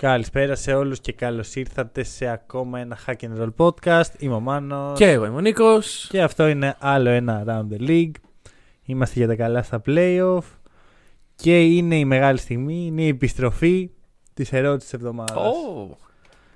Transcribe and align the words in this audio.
Καλησπέρα 0.00 0.54
σε 0.54 0.74
όλους 0.74 1.00
και 1.00 1.12
καλώς 1.12 1.54
ήρθατε 1.54 2.02
σε 2.02 2.26
ακόμα 2.26 2.78
ένα 2.80 2.98
Hack 3.06 3.14
and 3.20 3.42
Roll 3.42 3.54
podcast. 3.56 4.10
Είμαι 4.18 4.34
ο 4.34 4.40
Μάνος. 4.40 4.98
Και 4.98 5.10
εγώ 5.10 5.26
είμαι 5.26 5.36
ο 5.36 5.40
Νίκος. 5.40 6.06
Και 6.10 6.22
αυτό 6.22 6.48
είναι 6.48 6.76
άλλο 6.78 7.10
ένα 7.10 7.44
Around 7.46 7.74
the 7.74 7.88
League. 7.88 8.10
Είμαστε 8.84 9.18
για 9.18 9.28
τα 9.28 9.34
καλά 9.34 9.62
στα 9.62 9.82
playoff. 9.86 10.42
Και 11.34 11.64
είναι 11.64 11.98
η 11.98 12.04
μεγάλη 12.04 12.38
στιγμή, 12.38 12.86
είναι 12.86 13.02
η 13.02 13.08
επιστροφή 13.08 13.90
της 14.34 14.52
ερώτησης 14.52 14.90
της 14.90 15.00
εβδομάδας. 15.00 15.36
Oh. 15.36 15.96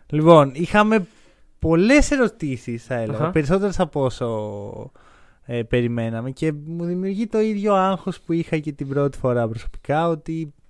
Λοιπόν, 0.06 0.50
είχαμε 0.54 1.06
πολλές 1.58 2.10
ερωτήσεις 2.10 2.84
θα 2.84 2.94
έλεγα, 2.94 3.18
Αχα. 3.18 3.30
περισσότερες 3.30 3.80
από 3.80 4.04
όσο 4.04 4.90
ε, 5.44 5.62
περιμέναμε 5.62 6.30
και 6.30 6.52
μου 6.52 6.84
δημιουργεί 6.84 7.26
το 7.26 7.40
ίδιο 7.40 7.74
άγχος 7.74 8.20
που 8.20 8.32
είχα 8.32 8.58
και 8.58 8.72
την 8.72 8.88
πρώτη 8.88 9.18
φορά 9.18 9.48
προσωπικά 9.48 10.08
ότι 10.08 10.32
Κάποιος 10.42 10.61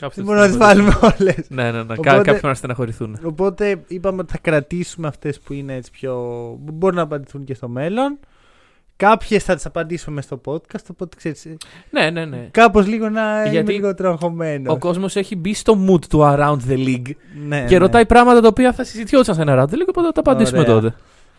δεν 0.00 0.10
θα 0.10 0.22
μπορούμε 0.22 0.40
να 0.40 0.46
τις 0.46 0.54
στεναχωρηθεί. 0.54 0.90
βάλουμε 1.00 1.14
όλες. 1.20 1.46
Ναι, 1.48 1.62
ναι, 1.62 1.70
ναι. 1.70 1.80
Οπότε- 1.80 1.98
Οπότε... 2.10 2.22
Κάποιοι 2.22 2.40
να 2.42 2.54
στεναχωρηθούν. 2.54 3.18
Οπότε 3.22 3.80
είπαμε 3.86 4.20
ότι 4.20 4.32
θα 4.32 4.38
κρατήσουμε 4.38 5.06
αυτές 5.08 5.40
που 5.40 5.52
είναι 5.52 5.74
έτσι 5.74 5.90
πιο... 5.90 6.12
που 6.66 6.72
μπορούν 6.72 6.96
να 6.96 7.02
απαντηθούν 7.02 7.44
και 7.44 7.54
στο 7.54 7.68
μέλλον. 7.68 8.18
Κάποιες 8.96 9.44
θα 9.44 9.54
τις 9.54 9.66
απαντήσουμε 9.66 10.22
στο 10.22 10.40
podcast, 10.44 10.84
οπότε 10.90 11.16
ξέρεις, 11.16 11.46
Ναι, 11.90 12.10
ναι, 12.10 12.24
ναι. 12.24 12.48
κάπως 12.50 12.86
λίγο 12.86 13.08
να 13.08 13.40
είμαι 13.40 13.50
Γιατί 13.50 13.72
λίγο 13.72 13.94
τροχωμένος. 13.94 14.74
Ο 14.74 14.78
κόσμος 14.78 15.16
έχει 15.16 15.36
μπει 15.36 15.54
στο 15.54 15.78
mood 15.88 16.04
του 16.04 16.20
Around 16.22 16.56
the 16.68 16.76
League 16.86 17.10
Ναι, 17.46 17.64
και 17.64 17.72
ναι. 17.74 17.78
ρωτάει 17.78 18.06
πράγματα 18.06 18.40
τα 18.40 18.48
οποία 18.48 18.72
θα 18.72 18.84
συζητιόντουσαν 18.84 19.34
σε 19.34 19.40
ένα 19.42 19.54
Around 19.54 19.66
the 19.72 19.74
League, 19.74 19.86
οπότε 19.88 20.06
θα 20.06 20.12
τα 20.12 20.20
απαντήσουμε 20.20 20.58
Ωραία. 20.60 20.72
τότε. 20.74 20.94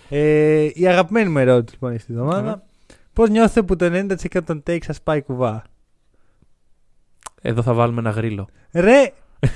Ε, 0.09 0.69
η 0.73 0.87
αγαπημένη 0.87 1.29
μου 1.29 1.37
ερώτηση 1.37 1.73
λοιπόν 1.73 1.91
αυτή 1.95 2.05
τη 2.05 2.13
εβδομάδα. 2.13 2.47
Αχα. 2.49 2.61
Πώς 3.13 3.29
νιώθετε 3.29 3.61
που 3.63 3.75
το 3.75 3.85
90% 4.33 4.43
των 4.45 4.63
takes 4.67 4.77
σας 4.83 5.01
πάει 5.01 5.21
κουβά; 5.21 5.63
Εδώ 7.47 7.61
θα 7.61 7.73
βάλουμε 7.73 7.99
ένα 7.99 8.09
γρίλο. 8.09 8.47
Ρε! 8.71 9.11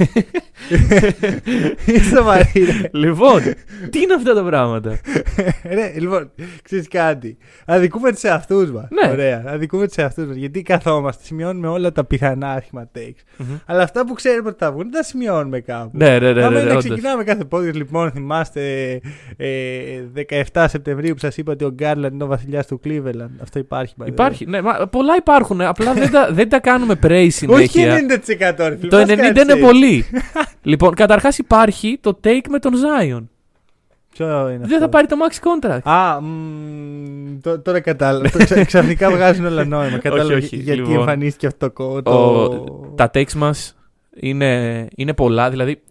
Είσαι 1.86 2.22
βαρύ 2.22 2.64
ρε. 2.66 2.90
λοιπόν, 2.92 3.42
τι 3.92 4.02
είναι 4.02 4.14
αυτά 4.14 4.34
τα 4.34 4.44
πράγματα; 4.44 5.00
ρε, 5.64 5.94
λοιπόν, 5.98 6.32
ξέρεις 6.64 6.88
κάτι; 6.88 7.38
Αδικούμε 7.66 8.12
τους 8.12 8.24
εαυτούς 8.24 8.72
μας. 8.72 8.88
Ναι. 8.90 9.12
Ωραία. 9.12 9.44
Αδικούμε 9.48 9.88
τους 9.88 9.96
εαυτούς 9.96 10.26
μας. 10.26 10.36
Γιατί 10.36 10.62
καθόμαστε, 10.62 11.24
σημειώνουμε 11.26 11.68
όλα 11.68 11.92
τα 11.92 12.04
πιθανά 12.04 12.52
άρχιμα 12.52 12.90
takes. 12.96 13.22
Μμμ. 13.38 13.46
Αλλά 13.66 13.84
αυτά 13.84 14.06
που 14.06 14.14
ξέρουμε 14.14 14.50
ότι 14.50 14.58
θα 14.60 14.72
βγουν, 14.72 14.84
δεν 14.84 14.92
τα 14.92 15.04
σημειώνουμε 15.04 15.60
κάπου. 15.60 15.90
ναι, 15.94 16.20
ναι, 16.20 16.32
ναι. 16.32 16.44
Άμα 16.44 16.50
ναι, 16.50 16.56
είναι 16.56 16.60
ναι, 16.60 16.64
να 16.64 16.72
όντως. 16.72 16.84
ξεκινάμε 16.84 17.24
κάθε 17.24 17.44
πόδι, 17.44 17.72
λοιπόν, 17.72 18.12
θυμάστε 18.12 18.62
ε, 19.38 19.50
17 20.54 20.66
Σεπτεμβρίου 20.70 21.14
που 21.14 21.20
σας 21.20 21.38
είπα 21.38 21.52
ότι 21.52 21.64
ο 21.64 21.72
Γκάρλαντ 21.72 22.14
είναι 22.14 22.24
ο 22.24 22.28
βασιλιάς 22.28 22.68
του 22.68 22.80
Cleveland. 22.86 23.30
Αυτό 23.42 23.60
υπάρχει. 23.60 23.94
by 24.00 24.04
the 24.04 24.06
way. 24.06 24.10
Υπάρχει. 24.10 24.46
Ναι, 24.46 24.62
μα, 24.62 24.88
πολλά 24.88 25.16
υπάρχουν. 25.18 25.62
Απλά 25.62 25.94
δεν 25.94 26.12
τα, 26.12 26.30
δεν 26.32 26.50
τα 26.50 26.60
κάνουμε 26.60 27.00
praise 27.04 27.48
Όχι 27.48 27.68
συνέχεια. 27.68 28.06
90% 28.58 28.58
ρε 28.58 28.78
φίλε. 28.78 28.90
Το 28.90 28.98
μας 28.98 29.06
90 29.06 29.10
είναι 29.14 29.32
κάτσε. 29.34 29.71
Πολύ. 29.72 30.06
λοιπόν, 30.72 30.94
καταρχάς 30.94 31.38
υπάρχει 31.38 31.98
το 32.02 32.20
take 32.24 32.48
με 32.50 32.60
τον 32.60 32.74
Zion. 32.74 33.24
Ποιο 34.14 34.50
είναι 34.50 34.58
Δεν 34.58 34.70
θα 34.70 34.76
αυτό; 34.76 34.90
πάρει 34.90 35.08
το 35.08 35.16
max 35.28 35.34
contract. 35.48 35.92
Α, 35.92 36.22
μ, 36.22 37.40
τω- 37.42 37.60
τώρα 37.60 37.80
κατάλαβα. 37.80 38.30
Το 38.30 38.38
ξα- 38.44 38.66
Ξαφνικά 38.66 39.10
βγάζουν 39.12 39.46
όλα 39.46 39.66
νόημα. 39.66 39.98
Κατάλαβα 40.08 40.36
όχι, 40.36 40.56
γιατί 40.56 40.80
λοιπόν. 40.80 40.96
εμφανίστηκε 40.96 41.48
αυτό 41.48 41.66
το. 41.66 41.72
κο- 41.74 42.02
Ο- 42.04 42.50
το... 42.50 42.94
τα 42.96 43.10
takes 43.14 43.34
μας 43.34 43.76
είναι, 44.16 44.88
είναι 44.96 45.14
πολλά. 45.14 45.50
Δηλαδή, 45.50 45.82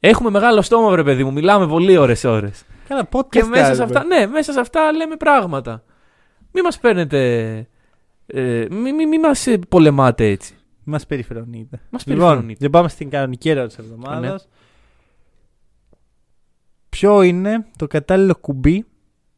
έχουμε 0.00 0.30
μεγάλο 0.30 0.62
στόμα, 0.62 0.90
βρε 0.90 1.02
παιδί 1.02 1.24
μου. 1.24 1.32
Μιλάμε 1.32 1.66
πολύ 1.66 1.96
ώρες 1.96 2.24
ώρες. 2.24 2.62
Καλά, 2.88 3.08
podcast 3.12 3.26
Και 3.30 3.42
μέσα 3.44 3.64
σε, 3.74 3.80
κάνουμε. 3.80 3.84
αυτά, 3.98 4.04
ναι, 4.04 4.26
μέσα 4.26 4.52
σε 4.52 4.60
αυτά 4.60 4.92
λέμε 4.92 5.16
πράγματα. 5.16 5.82
Μη 6.52 6.60
μας 6.62 6.78
παίρνετε. 6.78 7.18
Ε, 8.26 8.64
μη, 8.70 8.92
μη, 8.92 9.06
μη 9.06 9.18
μας 9.18 9.46
ε, 9.46 9.58
πολεμάτε 9.68 10.26
έτσι. 10.26 10.54
Μας 10.84 11.06
περιφρονείτε. 11.06 11.80
Μας 11.90 12.06
Λοιπόν, 12.06 12.24
περιφρονείτε. 12.26 12.58
για 12.60 12.70
πάμε 12.70 12.88
στην 12.88 13.10
κανονική 13.10 13.48
ερώτηση 13.50 13.76
της 13.76 13.86
ναι. 13.88 13.94
εβδομάδας. 13.94 14.48
Ποιο 16.88 17.22
είναι 17.22 17.66
το 17.76 17.86
κατάλληλο 17.86 18.34
κουμπί 18.36 18.84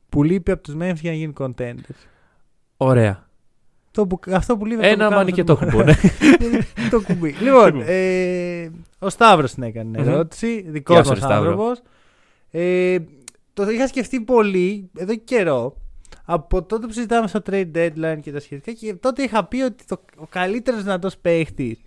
που 0.08 0.22
λείπει 0.22 0.50
από 0.50 0.62
τους 0.62 0.74
Memphis 0.74 0.96
για 1.00 1.10
να 1.10 1.16
γίνουν 1.16 1.34
contenders. 1.38 1.94
Ωραία. 2.76 3.26
Το 3.90 4.06
που, 4.06 4.18
αυτό 4.32 4.56
που 4.56 4.66
λείπει 4.66 4.80
από 4.84 4.92
Ένα 4.92 5.08
το 5.08 5.14
μανικετό 5.14 5.56
κάνουν 5.56 5.72
κουμπό, 5.72 5.84
ναι. 5.84 5.94
το 6.90 7.00
κουμπί. 7.02 7.32
Λοιπόν, 7.32 7.64
Λοιπόν. 7.66 7.82
ε, 7.86 8.70
ο 8.98 9.08
Σταύρος 9.08 9.52
την 9.54 9.62
έκανε 9.62 9.98
Μμμ. 9.98 10.08
ερώτηση. 10.08 10.64
Δικός 10.68 10.94
Γεια 10.94 11.04
σου, 11.04 11.10
μας 11.10 11.18
ρε 11.18 11.24
Σταύρο. 11.24 11.50
άνθρωπος. 11.50 11.82
Ε, 12.50 12.98
το 13.52 13.70
είχα 13.70 13.86
σκεφτεί 13.86 14.20
πολύ 14.20 14.90
εδώ 14.96 15.14
και 15.14 15.20
καιρό. 15.24 15.76
Από 16.24 16.62
τότε 16.62 16.86
που 16.86 16.92
συζητάμε 16.92 17.28
στο 17.28 17.40
trade 17.50 17.70
deadline 17.74 18.18
και 18.22 18.32
τα 18.32 18.40
σχετικά 18.40 18.72
και 18.72 18.94
τότε 18.94 19.22
είχα 19.22 19.44
πει 19.44 19.60
ότι 19.60 19.84
το, 19.84 20.00
ο 20.16 20.26
καλύτερος 20.26 20.82
δυνατός 20.82 21.16
παίχτης 21.18 21.82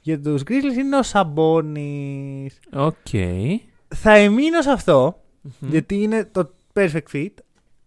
για 0.00 0.20
τους 0.20 0.42
Grizzlies 0.42 0.78
είναι 0.78 0.96
ο 0.96 1.02
Σαμπόνις. 1.02 2.60
Οκ. 2.72 2.94
Θα 3.94 4.12
εμμείνω 4.12 4.62
σε 4.62 4.70
αυτό 4.70 5.22
Μμμ. 5.42 5.70
γιατί 5.70 6.02
είναι 6.02 6.24
το 6.24 6.50
perfect 6.72 7.12
fit 7.12 7.28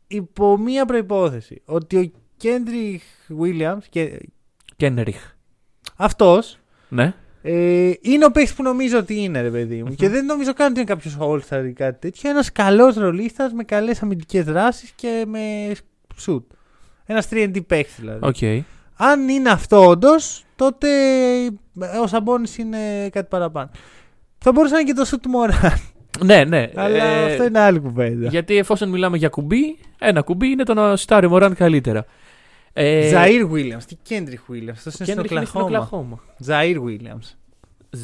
υπό 0.07 0.57
μία 0.57 0.85
προϋπόθεση 0.85 1.61
ότι 1.65 1.97
ο 1.97 2.11
Kenrich 2.43 2.99
Williams 3.41 3.83
και 3.89 4.19
Κένριχ. 4.77 5.35
αυτός 5.95 6.59
Ναι. 6.89 7.13
Ε, 7.45 7.91
είναι 8.01 8.25
ο 8.25 8.31
παίκτης 8.31 8.53
που 8.53 8.63
νομίζω 8.63 8.97
ότι 8.97 9.21
είναι, 9.23 9.41
ρε 9.41 9.49
παιδί 9.49 9.83
μου. 9.83 9.93
Και 9.95 10.09
δεν 10.09 10.25
νομίζω 10.25 10.53
καν 10.53 10.71
ότι 10.71 10.79
είναι 10.79 10.89
κάποιος 10.89 11.17
all-star 11.19 11.65
ή 11.67 11.71
κάτι 11.71 11.99
τέτοιο. 11.99 12.29
Ένας 12.29 12.51
καλός 12.51 12.95
ρολίστας 12.95 13.53
με 13.53 13.63
καλές 13.63 14.01
αμυντικές 14.01 14.43
δράσεις 14.43 14.91
και 14.95 15.25
με 15.27 15.39
shoot. 16.25 16.43
Ένας 17.05 17.27
3D 17.31 17.65
παίκτης 17.67 17.95
δηλαδή. 17.99 18.19
Οκ. 18.21 18.65
Αν 18.95 19.29
είναι 19.29 19.49
αυτό 19.49 19.87
όντως, 19.87 20.45
τότε 20.55 20.87
ο 22.03 22.07
Σαμπόνις 22.07 22.49
είναι 22.57 23.09
κάτι 23.11 23.27
παραπάνω. 23.29 23.69
Θα 24.37 24.51
μπορούσε 24.51 24.73
να 24.73 24.79
είναι 24.79 24.91
και 24.91 24.97
το 24.97 25.09
shoot 25.11 25.19
του 25.21 25.29
Μωράν. 25.29 25.81
Ναι, 26.19 26.43
ναι. 26.43 26.69
αλλά 26.75 27.03
Ε, 27.03 27.31
αυτό 27.31 27.43
είναι 27.43 27.59
άλλη 27.59 27.79
κουβέντα. 27.79 28.27
Γιατί 28.27 28.57
εφόσον 28.57 28.89
μιλάμε 28.89 29.17
για 29.17 29.29
κουμπί, 29.29 29.77
ένα 29.99 30.21
κουμπί 30.21 30.47
είναι 30.47 30.63
το 30.63 30.73
να 30.73 30.95
στάρει 30.95 31.25
ο 31.25 31.29
Μωράν 31.29 31.55
καλύτερα. 31.55 32.05
Ε, 32.73 33.11
Ζαΐρ 33.13 33.51
Williams. 33.51 33.83
Τι 33.87 33.95
Kendrick 34.09 34.53
Williams. 34.53 34.69
Αυτός 34.69 34.93
είναι 34.93 34.93
στο 34.93 35.03
Κένριχ 35.03 35.31
είναι 35.31 35.45
στην 35.45 35.61
Οκλαχώμα. 35.61 35.65
Οκλαχώμα. 35.65 36.19
Ζαΐρ 36.45 36.77
Williams. 36.85 37.35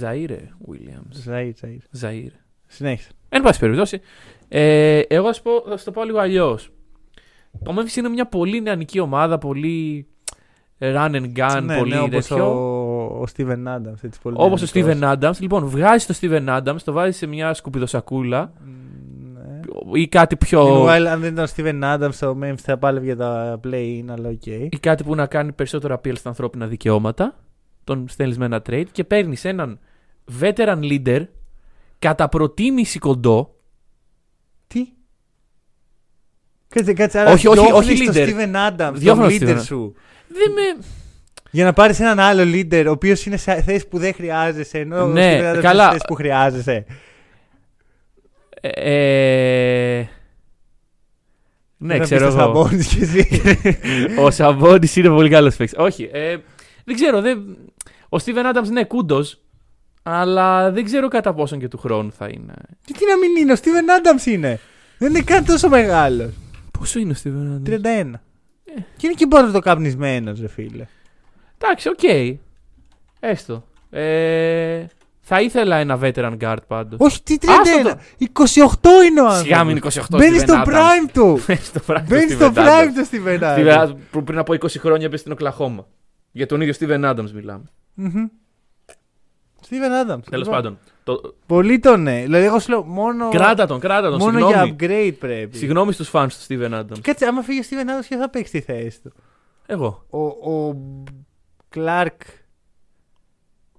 Ζαΐρε 0.01 0.39
Williams. 0.69 1.29
Ζαΐρ, 1.29 1.51
Ζαΐρ. 1.61 1.99
Ζαΐρε. 2.01 2.35
Συνέχισε. 2.67 3.09
Εν 3.29 3.41
πάση 3.41 3.59
περιπτώσει, 3.59 4.01
ε, 4.47 4.99
εγώ 4.99 5.25
θα 5.25 5.33
σου 5.33 5.41
πω, 5.41 5.51
θα 5.69 5.77
σου 5.77 5.85
το 5.85 5.91
πω 5.91 6.03
λίγο 6.03 6.19
αλλιώς. 6.19 6.69
Το 7.63 7.75
Memphis 7.77 7.95
είναι 7.97 8.09
μια 8.09 8.25
πολύ 8.25 8.61
νεανική 8.61 8.99
ομάδα, 8.99 9.37
πολύ 9.37 10.07
run 10.79 11.11
and 11.11 11.31
gun, 11.37 11.61
ναι, 11.63 11.77
πολύ 11.77 11.93
ναι, 11.93 11.99
όπως 11.99 12.27
τέτοιο. 12.27 12.45
ο, 12.45 13.21
ο 13.21 13.23
Steven 13.37 13.75
Adams. 13.75 14.03
Έτσι, 14.03 14.19
πολύ 14.21 14.35
Όπως 14.39 14.61
ο 14.61 14.65
δυναμικός. 14.65 15.09
Steven 15.09 15.29
Adams. 15.29 15.39
Λοιπόν, 15.39 15.65
βγάζει 15.65 16.05
το 16.05 16.17
Steven 16.21 16.47
Adams, 16.57 16.77
το 16.83 16.91
βάζει 16.91 17.17
σε 17.17 17.25
μια 17.25 17.53
σκουπιδοσακούλα 17.53 18.53
Ναι. 18.65 18.71
Ή 19.93 20.07
κάτι 20.07 20.35
πιο. 20.35 20.85
Meanwhile, 20.85 21.05
αν 21.11 21.19
δεν 21.21 21.31
ήταν 21.33 21.45
ο 21.45 21.47
Steven 21.55 21.83
Adams, 21.83 22.27
ο 22.33 22.37
Memphis 22.43 22.57
θα 22.61 22.77
πάλευε 22.77 23.05
για 23.05 23.15
τα 23.15 23.59
play-in, 23.63 24.03
αλλά 24.11 24.29
οκ. 24.29 24.45
ή 24.45 24.69
κάτι 24.79 25.03
που 25.03 25.15
να 25.15 25.25
κάνει 25.25 25.51
περισσότερο 25.51 26.01
appeal 26.03 26.17
στα 26.17 26.29
ανθρώπινα 26.29 26.67
δικαιώματα. 26.67 27.35
Τον 27.83 28.07
στέλνεις 28.09 28.37
με 28.37 28.45
ένα 28.45 28.61
trade 28.69 28.85
και 28.91 29.03
παίρνεις 29.03 29.45
έναν 29.45 29.79
veteran 30.41 30.79
leader 30.81 31.25
κατά 31.99 32.29
προτίμηση 32.29 32.99
κοντό. 32.99 33.55
Τι; 34.67 34.87
Κάτσε, 36.67 36.93
κάτσε, 36.93 37.19
άρα 37.19 37.31
Όχι, 37.31 37.47
όχι, 37.47 37.65
διώχνεις 37.65 37.99
όχι 37.99 38.05
τον 38.05 38.13
leader. 38.15 38.29
Steven 38.29 38.55
Adams, 38.69 38.93
Διώχνω 38.93 39.27
τον 39.29 39.39
τον 39.39 39.47
leader 39.47 39.57
Steven. 39.57 39.63
σου. 39.65 39.93
Δεν 40.27 40.51
με. 40.51 40.85
Για 41.51 41.63
να 41.65 41.73
πάρεις 41.73 41.99
έναν 41.99 42.19
άλλο 42.19 42.41
leader, 42.45 42.83
ο 42.87 42.91
οποίος 42.91 43.25
είναι 43.25 43.37
σε 43.37 43.61
θέση 43.61 43.87
που 43.87 43.97
δεν 43.97 44.13
χρειάζεσαι, 44.13 44.79
ενώ 44.79 45.07
Ναι, 45.07 45.35
ο 45.35 45.51
Steven 45.51 45.55
Adams 45.57 45.61
καλά. 45.61 45.71
είναι 45.83 45.83
σε 45.83 45.89
θέση 45.91 46.05
που 46.07 46.13
χρειάζεσαι. 46.15 46.85
Ε, 48.61 50.07
ναι, 51.81 51.97
Δεν 51.97 52.01
ξέρω 52.01 52.25
πεις 52.25 52.35
το 52.35 52.41
εγώ. 52.41 52.63
Sabonis 52.63 52.83
κι 52.83 53.01
εσύ. 53.01 53.41
ο 54.23 54.31
Σαμπόνι 54.31 54.87
είναι 54.95 55.09
πολύ 55.09 55.29
καλός 55.29 55.55
παίκτης. 55.55 55.77
Όχι. 55.79 56.09
Ε, 56.11 56.37
δεν 56.85 56.95
ξέρω. 56.95 57.21
Δεν... 57.21 57.57
Ο 58.09 58.19
Στίβεν 58.19 58.45
Άνταμ 58.45 58.67
ναι, 58.69 58.83
κούντος. 58.83 59.39
Αλλά 60.03 60.71
δεν 60.71 60.83
ξέρω 60.85 61.07
κατά 61.07 61.33
πόσον 61.33 61.59
και 61.59 61.67
του 61.67 61.77
χρόνου 61.77 62.11
θα 62.11 62.27
είναι. 62.27 62.53
Τι, 62.85 62.93
τι 62.93 63.05
να 63.05 63.17
μην 63.17 63.35
είναι, 63.35 63.51
ο 63.51 63.55
Steven 63.55 64.19
Adams 64.19 64.25
είναι. 64.25 64.59
Δεν 64.97 65.09
είναι 65.09 65.21
καν 65.21 65.45
τόσο 65.45 65.69
μεγάλος. 65.69 66.29
Πόσο 66.79 66.99
είναι 66.99 67.11
ο 67.11 67.15
Στίβεν 67.15 67.53
Άνταμ. 67.53 68.13
31. 68.13 68.19
Και 68.97 69.07
είναι 69.07 69.13
και 69.15 69.27
πρώτο 69.27 69.51
το 69.51 69.59
καπνισμένος, 69.59 70.39
ρε 70.41 70.47
φίλε. 70.47 70.85
Εντάξει, 71.57 71.89
οκ. 71.89 72.03
Έστω. 73.19 73.63
Ε, 73.89 74.85
Θα 75.31 75.41
ήθελα 75.41 75.75
ένα 75.75 75.99
veteran 76.01 76.37
guard 76.41 76.57
πάντως. 76.67 76.99
Όχι, 77.01 77.23
τι 77.23 77.37
Άστο 77.47 77.97
31. 78.17 78.23
28 78.23 79.05
είναι 79.07 79.21
ο 79.21 79.25
άνθρωπος. 79.25 79.37
Σιγά 79.37 79.63
μην 79.63 79.79
28 79.83 79.89
Μπαίνει 80.09 80.37
Steven 80.37 80.41
στο 80.41 80.53
Adams. 80.65 80.67
prime 80.75 81.09
του. 81.13 81.39
Μπαίνει 81.47 81.59
στο 81.59 81.81
prime 81.87 82.03
Μπαίνει 82.07 82.25
του 82.25 82.31
στο 82.33 82.51
Steven 82.55 82.57
prime 82.57 82.87
Adams. 82.87 82.91
του 82.95 83.07
Steven 83.11 83.39
Steven 83.39 83.57
Adams. 83.57 83.87
Adams, 83.87 83.95
που 84.11 84.23
πριν 84.23 84.37
από 84.37 84.53
20 84.53 84.69
χρόνια 84.69 85.05
έπεσε 85.05 85.21
στην 85.21 85.31
Οκλαχώμα. 85.31 85.87
Για 86.31 86.45
τον 86.45 86.61
ίδιο 86.61 86.73
Steven 86.79 87.09
Adams 87.15 87.31
μιλάμε. 87.31 87.63
Μμμ. 87.93 88.25
Steven 89.69 90.05
Adams. 90.11 90.19
Τέλος 90.29 90.45
Λοιπόν, 90.47 90.53
πάντων. 90.53 90.77
Το... 91.03 91.35
Πολύ 91.45 91.79
τον 91.79 92.01
ναι. 92.01 92.21
Δηλαδή, 92.21 92.45
εγώ 92.45 92.59
σου 92.59 92.69
λέω 92.69 92.83
μόνο, 92.83 93.29
Κράτα 93.29 93.65
τον, 93.67 93.79
κράτα 93.79 94.09
τον. 94.09 94.19
μόνο 94.19 94.37
Συγγνώμη. 94.39 94.53
για 94.53 94.75
upgrade 94.75 95.13
πρέπει. 95.19 95.57
Συγγνώμη 95.57 95.91
στους 95.93 96.09
fans 96.13 96.27
του 96.29 96.53
Steven 96.53 96.79
Adams. 96.79 96.99
Κάτσε, 97.01 97.25
άμα 97.25 97.41
φύγει 97.41 97.59
ο 97.59 97.63
Steven 97.69 97.89
Adams, 97.89 98.05
ποιος 98.07 98.19
θα 98.19 98.29
παίξει 98.29 98.51
τη 98.51 98.61
θέση 98.61 99.01
του; 99.01 99.13
Εγώ. 99.65 100.05
Ο, 100.09 100.51
ο 100.53 100.75
Clark 101.75 102.17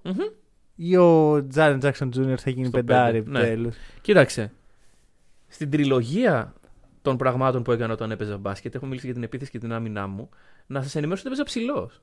Μμμ. 0.03 0.15
Ή 0.83 0.97
ο 0.97 1.35
Jaren 1.55 1.79
Jackson 1.81 2.09
Jr. 2.15 2.35
θα 2.37 2.49
γίνει 2.49 2.67
Στο 2.67 2.77
πεντάρι 2.77 3.21
πέντε, 3.23 3.29
ναι. 3.31 3.39
επιτέλου. 3.39 3.69
Κοίταξε. 4.01 4.51
Στην 5.47 5.69
τριλογία 5.69 6.53
των 7.01 7.17
πραγμάτων 7.17 7.63
που 7.63 7.71
έκανα 7.71 7.93
όταν 7.93 8.11
έπαιζα 8.11 8.37
μπάσκετ, 8.37 8.75
έχω 8.75 8.85
μιλήσει 8.85 9.05
για 9.05 9.13
την 9.15 9.23
επίθεση 9.23 9.51
και 9.51 9.59
την 9.59 9.73
άμυνά 9.73 10.07
μου. 10.07 10.29
Να 10.67 10.81
σας 10.81 10.95
ενημερώσω 10.95 11.23
ότι 11.25 11.33
έπαιζα 11.41 11.43
ψηλός. 11.43 12.01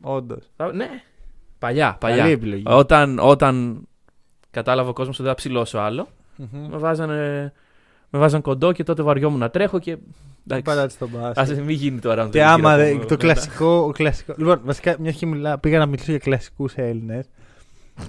Όντως. 0.00 0.50
Ναι. 0.74 0.88
Παλιά, 1.58 1.96
παλιά. 2.00 2.16
Καλή 2.16 2.32
επιλογή. 2.32 2.62
Όταν, 2.66 3.18
όταν 3.18 3.82
κατάλαβε 4.50 4.88
ο 4.88 4.92
κόσμος 4.92 5.14
ότι 5.14 5.22
δεν 5.22 5.30
θα 5.32 5.36
ψηλώσω 5.36 5.78
άλλο, 5.78 6.08
με 6.52 6.76
βάζανε. 6.78 7.52
Με 8.10 8.18
βάζαν 8.18 8.40
κοντό 8.40 8.72
και 8.72 8.82
τότε 8.84 9.02
βαριόμουν 9.02 9.38
να 9.38 9.50
τρέχω 9.50 9.78
και. 9.78 9.90
εντάξει. 10.46 10.64
Πατάτε 10.64 10.88
στον 10.88 11.08
Α 11.24 11.32
μπάσκετ. 11.36 11.58
μην 11.58 11.68
γίνει 11.76 11.98
τώρα. 11.98 12.22
αν 12.22 12.30
Και 12.30 12.38
δεν 12.38 12.48
άμα 12.48 12.74
γύρω 12.74 12.86
δεν- 12.86 12.96
από- 12.96 13.06
το 13.06 13.14
μετά. 13.14 13.24
κλασικό, 13.24 13.66
ο 13.70 13.90
κλασικό. 13.90 14.34
Λοιπόν, 14.38 14.60
βασικά 14.64 14.96
μια 14.98 15.12
και 15.12 15.26
μιλά, 15.26 15.58
πήγα 15.58 15.78
να 15.78 15.86
μιλήσω 15.86 16.10
για 16.10 16.18
κλασικούς 16.20 16.74
Έλληνες. 16.74 17.26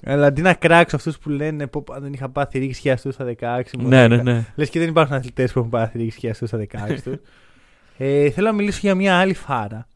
Αλλά 0.05 0.25
αντί 0.27 0.41
να 0.41 0.53
κράξω 0.53 0.95
αυτούς 0.95 1.17
που 1.17 1.29
λένε 1.29 1.67
πω 1.67 1.83
αν 1.91 2.01
δεν 2.01 2.13
είχα 2.13 2.29
πάθει 2.29 2.59
ρήξη 2.59 2.81
χιαστού 2.81 3.11
στα 3.11 3.25
16 3.39 3.61
μου. 3.79 3.87
Ναι, 3.87 4.07
ναι, 4.07 4.15
ναι. 4.21 4.45
Λες 4.55 4.69
και 4.69 4.79
δεν 4.79 4.89
υπάρχουν 4.89 5.15
αθλητές 5.15 5.51
που 5.51 5.59
έχουν 5.59 5.71
πάθει 5.71 5.97
ρήξη 5.97 6.19
χιαστού 6.19 6.47
στα 6.47 6.57
16 6.57 6.65
τους. 7.03 7.15
ε, 7.97 8.29
θέλω 8.29 8.47
να 8.47 8.53
μιλήσω 8.53 8.79
για 8.81 8.95
μια 8.95 9.17
άλλη 9.19 9.33
φάρα. 9.33 9.87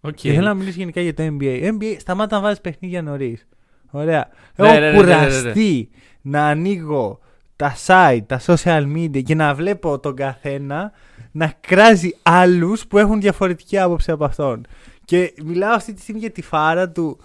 Οκ. 0.00 0.14
Και 0.14 0.32
θέλω 0.32 0.46
να 0.46 0.54
μιλήσω 0.54 0.78
γενικά 0.78 1.00
για 1.00 1.14
το 1.14 1.22
NBA. 1.40 1.70
NBA 1.72 1.96
σταμάτα 1.98 2.36
να 2.36 2.42
βάζεις 2.42 2.60
παιχνίδια 2.60 3.02
νωρίς. 3.02 3.46
Ωραία. 3.90 4.28
Ναι, 4.56 4.68
Έχω 4.68 4.74
ναι, 4.74 4.80
ναι, 4.80 4.86
ναι, 4.86 4.92
ναι, 4.92 4.96
ναι. 4.96 5.02
κουραστεί 5.02 5.88
να 6.20 6.46
ανοίγω 6.46 7.18
τα 7.56 7.74
site, 7.86 8.20
τα 8.26 8.40
social 8.46 8.84
media 8.96 9.22
και 9.22 9.34
να 9.34 9.54
βλέπω 9.54 9.98
τον 9.98 10.14
καθένα 10.14 10.92
να 11.32 11.52
κράζει 11.60 12.10
άλλους 12.22 12.86
που 12.86 12.98
έχουν 12.98 13.20
διαφορετική 13.20 13.78
άποψη 13.78 14.10
από 14.10 14.24
αυτόν. 14.24 14.66
Και 15.04 15.34
μιλάω 15.44 15.72
αυτή 15.74 15.92
τη 15.92 16.00
στιγμή 16.00 16.20
για 16.20 16.30
τη 16.30 16.42
φάρα 16.42 16.90
του 16.90 17.18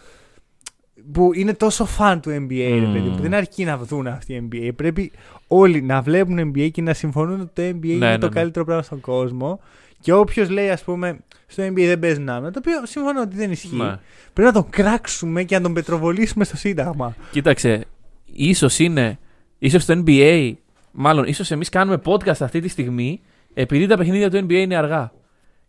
που 1.11 1.31
είναι 1.33 1.53
τόσο 1.53 1.85
φαν 1.85 2.19
του 2.21 2.29
NBA, 2.29 2.79
ρε 2.79 2.87
Mm. 2.87 2.93
παιδί, 2.93 3.09
που 3.09 3.21
δεν 3.21 3.33
αρκεί 3.33 3.63
να 3.65 3.77
δουν 3.77 4.07
αυτή 4.07 4.33
η 4.33 4.49
NBA. 4.51 4.69
Πρέπει 4.75 5.11
όλοι 5.47 5.81
να 5.81 6.01
βλέπουν 6.01 6.51
NBA 6.53 6.69
και 6.71 6.81
να 6.81 6.93
συμφωνούν 6.93 7.41
ότι 7.41 7.49
το 7.53 7.77
NBA 7.77 7.85
είναι 7.85 8.09
ναι, 8.09 8.17
το 8.17 8.27
ναι. 8.27 8.33
καλύτερο 8.33 8.65
πράγμα 8.65 8.83
στον 8.83 8.99
κόσμο. 8.99 9.59
Και 9.99 10.13
όποιος 10.13 10.49
λέει, 10.49 10.69
ας 10.69 10.83
πούμε, 10.83 11.19
στο 11.47 11.63
NBA 11.63 11.73
δεν 11.85 11.99
παίζουν 11.99 12.29
άμυνα, 12.29 12.51
το 12.51 12.59
οποίο 12.63 12.85
συμφωνώ 12.85 13.21
ότι 13.21 13.35
δεν 13.35 13.51
ισχύει. 13.51 13.75
Ναι. 13.75 13.97
Πρέπει 14.33 14.53
να 14.53 14.61
τον 14.61 14.69
κράξουμε 14.69 15.43
και 15.43 15.55
να 15.55 15.61
τον 15.61 15.73
πετροβολήσουμε 15.73 16.43
στο 16.43 16.57
Σύνταγμα. 16.57 17.15
Κοίταξε, 17.31 17.85
ίσως 18.33 18.79
είναι. 18.79 19.19
ίσως 19.59 19.85
το 19.85 20.03
NBA, 20.05 20.53
μάλλον 20.91 21.25
ίσως 21.25 21.51
εμείς 21.51 21.69
κάνουμε 21.69 22.01
podcast 22.05 22.39
αυτή 22.41 22.59
τη 22.59 22.67
στιγμή 22.67 23.21
επειδή 23.53 23.87
τα 23.87 23.97
παιχνίδια 23.97 24.29
του 24.29 24.37
NBA 24.37 24.51
είναι 24.53 24.75
αργά. 24.75 25.11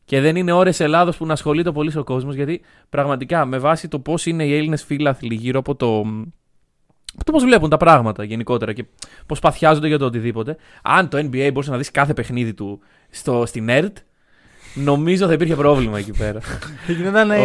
Και 0.07 0.21
δεν 0.21 0.37
είναι 0.37 0.53
ώρες 0.53 0.81
Ελλάδος 0.81 1.17
που 1.17 1.27
να 1.27 1.33
ασχολείται 1.33 1.73
πολύς 1.73 1.97
ο 1.97 2.05
κόσμος. 2.05 2.35
Γιατί 2.35 2.61
πραγματικά 2.89 3.45
με 3.45 3.59
βάση 3.59 3.89
το 3.89 3.99
πώς 3.99 4.27
είναι 4.27 4.45
οι 4.45 4.57
Έλληνες 4.57 4.85
φίλαθλοι 4.85 5.35
γύρω 5.35 5.59
από 5.59 5.75
το. 5.75 5.99
από 7.15 7.25
το 7.25 7.33
πώς 7.33 7.45
βλέπουν 7.45 7.71
τα 7.71 7.77
πράγματα 7.77 8.25
γενικότερα 8.25 8.73
και 8.73 8.85
πώς 9.27 9.39
παθιάζονται 9.39 9.89
για 9.89 9.99
το 9.99 10.05
οτιδήποτε. 10.05 10.57
Αν 10.83 11.09
το 11.09 11.19
NBA 11.19 11.49
μπορούσε 11.53 11.71
να 11.71 11.77
δεις 11.77 11.91
κάθε 11.91 12.15
παιχνίδι 12.15 12.55
του 12.55 12.81
στο, 13.11 13.47
στην 13.47 13.67
ERT, 13.71 13.93
νομίζω 14.75 15.27
θα 15.27 15.33
υπήρχε 15.33 15.55
πρόβλημα 15.55 15.99
εκεί 15.99 16.11
πέρα. 16.19 16.41
Θα 16.87 16.93
γινόταν 16.93 17.31
ε, 17.31 17.37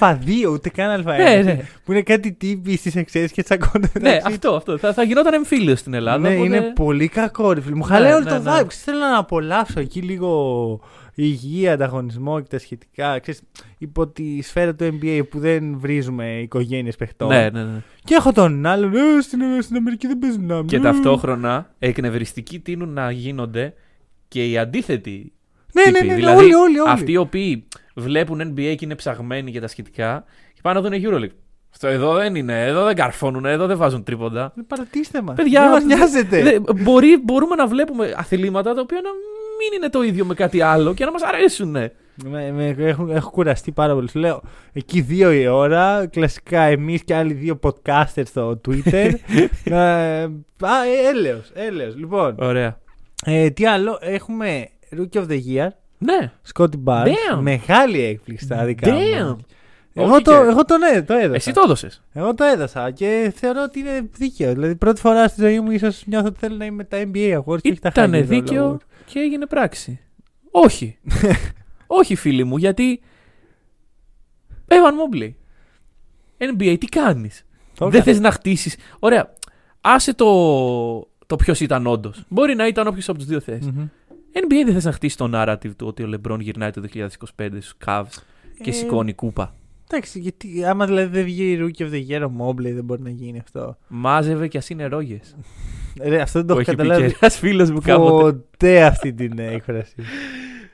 α- 0.00 0.18
Α2, 0.18 0.50
ούτε 0.52 0.68
καν 0.68 1.00
Α1. 1.02 1.04
ναι, 1.04 1.40
ναι. 1.44 1.58
Που 1.84 1.92
είναι 1.92 2.02
κάτι 2.02 2.32
τύποι 2.32 2.76
στις 2.76 2.96
εξαιρέσεις 2.96 3.32
και 3.32 3.42
τσακώνονται. 3.42 3.90
ναι, 4.00 4.08
μεταξύ 4.08 4.32
αυτό, 4.34 4.54
αυτό. 4.54 4.78
Θα, 4.78 4.92
θα 4.92 5.02
γινόταν 5.02 5.34
εμφύλιο 5.34 5.76
στην 5.76 5.94
Ελλάδα. 5.94 6.18
Ναι, 6.18 6.28
οπότε- 6.34 6.44
είναι 6.46 6.72
πολύ 6.74 7.08
κακό, 7.08 7.52
ρε 7.52 7.60
φίλε. 7.60 7.74
Μου 7.74 7.86
Ναι, 7.86 7.92
χαλάει 7.94 8.12
όλο 8.12 8.24
ναι, 8.24 8.30
το 8.30 8.38
ναι. 8.38 8.50
vibe. 8.50 8.66
Ξέρεις, 8.66 8.82
Θέλω 8.84 8.98
να 8.98 9.18
απολαύσω 9.18 9.80
εκεί 9.80 10.00
λίγο 10.02 10.80
υγεία, 11.22 11.72
ανταγωνισμό 11.72 12.40
και 12.40 12.46
τα 12.50 12.58
σχετικά. 12.58 13.18
Ξέρεις, 13.18 13.42
υπό 13.78 14.06
τη 14.08 14.42
σφαίρα 14.42 14.74
του 14.74 14.98
NBA 15.02 15.20
που 15.30 15.38
δεν 15.38 15.78
βρίζουμε 15.78 16.40
οικογένειες 16.40 16.96
παιχτών. 16.96 17.28
Ναι, 17.28 17.50
ναι, 17.50 17.62
ναι. 17.64 17.82
Και 18.04 18.14
έχω 18.14 18.32
τον 18.32 18.66
άλλον. 18.66 18.94
Ε, 18.96 19.20
στην, 19.22 19.40
στην 19.62 19.76
Αμερική 19.76 20.06
δεν 20.06 20.18
παίζουν 20.18 20.50
άμυνα. 20.50 20.64
Και 20.66 20.76
Ε. 20.76 20.80
ταυτόχρονα 20.80 21.70
εκνευριστικοί 21.78 22.60
τείνουν 22.60 22.88
να 22.92 23.10
γίνονται 23.10 23.74
και 24.28 24.50
οι 24.50 24.58
αντίθετοι 24.58 25.32
Ναι, 25.72 25.82
ναι, 25.84 25.92
τύποι. 25.92 26.06
ναι, 26.06 26.12
ναι, 26.12 26.18
δηλαδή, 26.18 26.38
όλοι, 26.44 26.54
όλοι, 26.54 26.78
όλοι. 26.78 26.90
αυτοί 26.90 27.12
οι 27.12 27.16
οποίοι 27.16 27.64
βλέπουν 27.94 28.40
NBA 28.42 28.74
και 28.76 28.84
είναι 28.84 28.94
ψαγμένοι 28.94 29.50
για 29.50 29.60
τα 29.60 29.66
σχετικά 29.68 30.24
και 30.54 30.60
πάνε 30.62 30.80
να 30.80 30.88
δουν 30.88 31.00
EuroLeague. 31.04 31.34
Αυτό 31.72 31.86
εδώ 31.86 32.14
δεν 32.14 32.34
είναι, 32.34 32.64
εδώ 32.64 32.84
δεν 32.84 32.94
καρφώνουν, 32.96 33.44
εδώ 33.44 33.66
δεν 33.66 33.76
βάζουν 33.76 34.02
τρίποντα. 34.04 34.52
Ε, 34.58 34.60
Παρατήστε 34.66 35.22
μας. 35.22 35.36
Παιδιά, 35.36 35.60
δεν 35.62 35.70
μας 35.70 35.84
νοιάζεται. 35.84 36.42
Δε- 36.42 36.82
μπορεί, 36.82 37.20
μπορούμε 37.24 37.54
να 37.54 37.66
βλέπουμε 37.66 38.14
αθλήματα 38.16 38.74
τα 38.74 38.80
οποία 38.80 39.00
να 39.02 39.10
μην 39.58 39.72
είναι 39.76 39.88
το 39.88 40.02
ίδιο 40.02 40.24
με 40.24 40.34
κάτι 40.34 40.60
άλλο 40.60 40.94
και 40.94 41.04
να 41.04 41.10
μας 41.10 41.22
αρέσουν. 41.22 41.76
Με, 42.24 42.52
με, 42.52 42.74
έχω, 42.78 43.08
έχω 43.12 43.30
κουραστεί 43.30 43.72
πάρα 43.72 43.94
πολύ. 43.94 44.10
Σου 44.10 44.18
λέω 44.18 44.42
εκεί 44.72 45.00
δύο 45.00 45.32
η 45.32 45.46
ώρα. 45.46 46.06
Κλασικά 46.06 46.60
εμείς 46.62 47.04
και 47.04 47.14
άλλοι 47.14 47.32
δύο 47.32 47.58
podcasters 47.62 48.26
στο 48.26 48.60
Twitter. 48.68 49.10
να, 49.64 50.02
α, 50.72 50.84
ε, 50.84 51.08
έλεος, 51.08 51.50
έλεος. 51.54 51.96
Λοιπόν, 51.96 52.34
Ωραία. 52.38 52.78
ε, 53.24 53.50
τι 53.50 53.66
άλλο. 53.66 53.98
Έχουμε 54.00 54.68
Rookie 54.96 55.16
of 55.18 55.26
the 55.28 55.40
Year. 55.54 55.68
Ναι. 55.98 56.32
Scotty 56.54 56.84
Barnes. 56.84 57.06
Damn. 57.06 57.40
Μεγάλη 57.40 58.04
έκπληξη 58.04 58.44
στα 58.44 58.64
δικά 58.64 58.92
μου. 58.92 59.38
Damn. 59.98 60.04
Εγώ 60.04 60.14
Όχι 60.14 60.22
το, 60.22 60.30
και- 60.30 60.48
εγώ 60.50 60.64
τον 60.64 60.82
έδω, 60.82 61.04
το 61.04 61.14
έδωσα. 61.14 61.34
Εσύ 61.34 61.52
το 61.52 61.60
έδωσες. 61.64 62.02
Εγώ 62.12 62.34
το 62.34 62.44
έδωσα 62.44 62.90
και 62.90 63.32
θεωρώ 63.36 63.62
ότι 63.62 63.78
είναι 63.78 64.08
δίκαιο. 64.12 64.52
Δηλαδή, 64.52 64.76
πρώτη 64.76 65.00
φορά 65.00 65.28
στη 65.28 65.40
ζωή 65.40 65.60
μου 65.60 65.70
ίσως 65.70 66.02
νιώθω 66.06 66.26
ότι 66.26 66.38
θέλω 66.38 66.56
να 66.56 66.64
είμαι 66.64 66.84
τα 66.84 66.98
NBA 67.12 67.38
Awards 67.38 67.60
και 67.60 67.70
όχι 67.70 67.78
τα 67.80 67.88
Ήταν 67.88 68.10
High 68.12 68.14
Level 68.18 68.24
δίκαιο 68.26 68.72
Awards. 68.74 68.84
και 69.04 69.18
έγινε 69.18 69.46
πράξη. 69.46 70.00
Όχι. 70.50 70.98
Όχι, 71.86 72.14
φίλοι 72.14 72.44
μου, 72.44 72.56
γιατί. 72.56 73.00
Evan 74.68 75.14
Mobley. 75.16 75.30
NBA, 76.38 76.76
τι 76.80 76.86
κάνεις; 76.86 77.44
Το 77.74 77.84
Δεν 77.88 78.00
έκανα. 78.00 78.04
θες 78.04 78.20
να 78.20 78.30
χτίσεις. 78.30 78.76
Ωραία. 78.98 79.32
Άσε 79.80 80.14
το, 80.14 80.26
το 81.26 81.36
ποιος 81.36 81.60
ήταν 81.60 81.86
όντως. 81.86 82.24
Μπορεί 82.28 82.54
να 82.54 82.66
ήταν 82.66 82.86
όποιος 82.86 83.08
από 83.08 83.18
τους 83.18 83.26
δύο 83.26 83.40
θες. 83.40 83.60
Μμμ. 83.70 83.86
NBA 84.32 84.62
δεν 84.64 84.72
θες 84.72 84.84
να 84.84 84.92
χτίσει 84.92 85.16
το 85.16 85.30
narrative 85.34 85.74
του 85.76 85.86
ότι 85.86 86.02
ο 86.02 86.08
LeBron 86.14 86.38
γυρνάει 86.40 86.70
το 86.70 86.82
2025 86.94 87.08
στους 87.60 87.74
Cavs 87.86 88.04
και 88.62 88.70
Ε, 88.70 88.72
σηκώνει 88.72 89.12
κούπα. 89.12 89.54
Εντάξει, 89.90 90.18
γιατί 90.18 90.64
άμα 90.64 90.86
δηλαδή 90.86 91.06
δεν 91.16 91.24
βγει 91.24 91.50
η 91.52 91.58
Rookie 91.60 91.82
of 91.82 91.90
the 91.92 92.10
Year 92.10 92.28
ο 92.28 92.32
Mobley 92.46 92.72
δεν 92.74 92.84
μπορεί 92.84 93.02
να 93.02 93.10
γίνει 93.10 93.38
αυτό. 93.38 93.76
Μάζευε 93.88 94.48
και 94.48 94.58
ας 94.58 94.68
είναι 94.68 94.86
ρόγες. 94.86 95.36
Ρε, 96.02 96.20
αυτό 96.20 96.38
δεν 96.38 96.48
το 96.48 96.54
Το 96.54 96.60
έχω 96.60 96.70
έχει 96.70 96.76
πει 96.76 96.82
και 96.82 96.88
καταλάβει 96.88 97.16
ένας 97.20 97.38
φίλος 97.38 97.70
μου 97.70 97.80
κάποτε. 97.80 98.32
ποτέ 98.32 98.82
αυτή 98.84 99.12
την 99.12 99.38
έκφραση. 99.38 99.94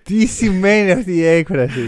Τι 0.03 0.27
σημαίνει 0.27 0.91
αυτή 0.91 1.13
η 1.17 1.25
έκφραση. 1.25 1.81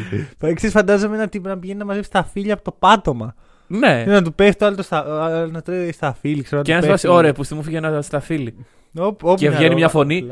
Ξέρεις, 0.54 0.71
φαντάζομαι 0.75 1.16
ένα 1.16 1.28
τύπο 1.28 1.49
να 1.49 1.59
πηγαίνει 1.59 1.78
να 1.78 1.85
μαζεύει 1.85 2.09
τα 2.09 2.25
φίλια 2.25 2.54
από 2.54 2.62
το 2.64 2.76
πάτωμα. 2.78 3.35
Ναι. 3.66 4.02
Και 4.04 4.11
να 4.11 4.23
του 4.23 4.35
πέφτει 4.35 4.59
το 4.59 4.66
άλλο 4.66 4.76
το 4.76 4.83
στα, 4.83 5.25
άλλο 5.25 5.50
να 5.50 5.62
τρώει 5.62 5.92
στα 5.92 6.16
φίλη. 6.21 6.42
Ξέρω, 6.42 6.62
Και 6.62 6.71
να 6.73 6.76
ένας 6.76 6.87
του 6.87 6.92
φάση, 6.92 7.02
πέφτει- 7.06 7.18
ωραία, 7.21 7.33
που 7.33 7.42
στη 7.42 7.54
μου 7.54 7.62
φύγει 7.62 7.76
ένα 7.76 8.02
σταφύλι. 8.02 8.54
Όπ, 8.99 9.25
όπ, 9.25 9.38
Και 9.38 9.47
μια 9.49 9.56
βγαίνει 9.56 9.68
ρο- 9.71 9.78
μια 9.78 9.88
φωνή. 9.88 10.26